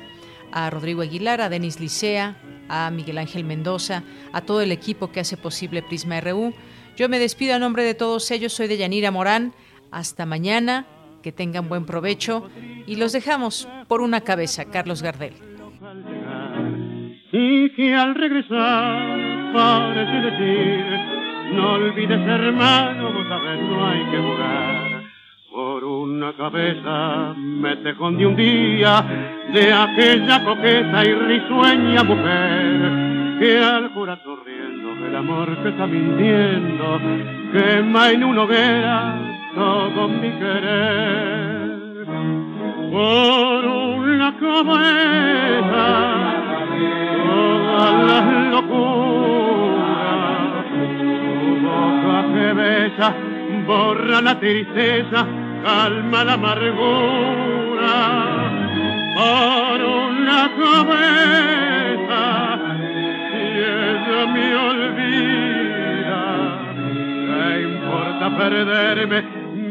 a 0.53 0.69
Rodrigo 0.71 1.03
Aguilar, 1.03 1.41
a 1.41 1.49
Denis 1.49 1.81
Licea, 1.81 2.37
a 2.69 2.91
Miguel 2.91 3.19
Ángel 3.19 3.45
Mendoza, 3.45 4.05
a 4.33 4.43
todo 4.43 4.61
el 4.61 4.73
equipo 4.73 5.11
que 5.11 5.21
hace 5.21 5.37
posible 5.37 5.83
Prisma 5.83 6.21
RU. 6.21 6.55
Yo 6.97 7.09
me 7.09 7.19
despido 7.19 7.55
a 7.55 7.59
nombre 7.59 7.85
de 7.85 7.95
todos 7.95 8.31
ellos, 8.31 8.53
soy 8.53 8.69
de 8.69 8.77
Yanira 8.77 9.11
Morán. 9.11 9.55
Hasta 9.91 10.25
mañana 10.27 10.87
que 11.23 11.33
tengan 11.33 11.69
buen 11.69 11.87
provecho 11.87 12.51
y 12.87 12.97
los 12.97 13.13
dejamos 13.13 13.69
por 13.89 14.01
una 14.01 14.21
cabeza, 14.21 14.65
Carlos 14.67 15.03
Gardel. 15.03 15.33
Y 17.33 17.71
que 17.71 17.95
al 17.95 18.15
regresar 18.15 19.53
parece 19.55 20.31
decir, 20.31 20.85
no 21.55 21.73
olvides 21.73 22.21
hermano, 22.21 23.13
vos 23.13 23.27
sabés, 23.29 23.61
no 23.63 23.87
hay 23.89 24.05
que 24.11 24.19
jugar. 24.19 25.03
Por 25.51 25.85
una 25.85 26.33
cabeza 26.35 27.35
me 27.37 27.77
te 27.77 27.93
de 27.93 28.27
un 28.27 28.37
día 28.37 29.05
de 29.53 29.73
aquella 29.73 30.45
coqueta 30.45 31.05
y 31.05 31.15
risueña 31.15 32.03
mujer 32.05 33.39
que 33.39 33.59
al 33.59 33.93
jurar 33.93 34.23
sonriendo 34.25 35.07
el 35.07 35.17
amor 35.17 35.63
que 35.63 35.69
está 35.69 35.87
mintiendo 35.87 37.01
quema 37.53 38.11
en 38.11 38.25
una 38.25 38.43
hoguera 38.43 39.42
todo 39.55 40.09
mi 40.09 40.31
querer. 40.33 42.07
Por 42.91 43.65
una 43.65 44.37
cabeza 44.39 45.87
todas 47.27 47.95
las 48.09 48.27
locuras 48.53 49.93
tu 51.39 51.51
boca 51.67 52.19
que 52.35 52.49
besa 52.53 53.09
borra 53.67 54.21
la 54.21 54.39
tristeza 54.39 55.27
calma 55.65 56.25
la 56.25 56.33
amargura. 56.35 57.95
Por 59.15 59.79
una 59.83 60.51
cabeza 60.63 62.23
y 63.33 63.47
me 64.35 64.47
olvida 64.57 66.23
¿qué 67.27 67.63
importa 67.63 68.37
perderme 68.37 69.42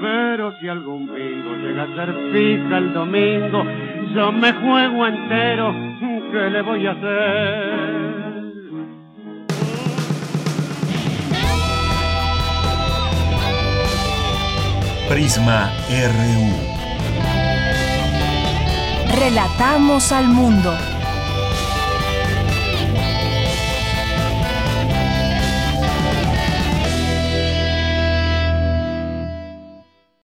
pero 0.00 0.52
si 0.58 0.68
algún 0.68 1.06
bingo 1.06 1.54
llega 1.56 1.84
a 1.84 1.94
ser 1.94 2.14
fija 2.32 2.78
el 2.78 2.92
domingo, 2.92 3.64
yo 4.14 4.32
me 4.32 4.52
juego 4.52 5.06
entero, 5.06 5.74
¿qué 6.32 6.50
le 6.50 6.62
voy 6.62 6.86
a 6.86 6.92
hacer? 6.92 8.06
Prisma 15.08 15.70
RU. 15.88 16.76
Relatamos 19.20 20.12
al 20.12 20.28
mundo. 20.28 20.74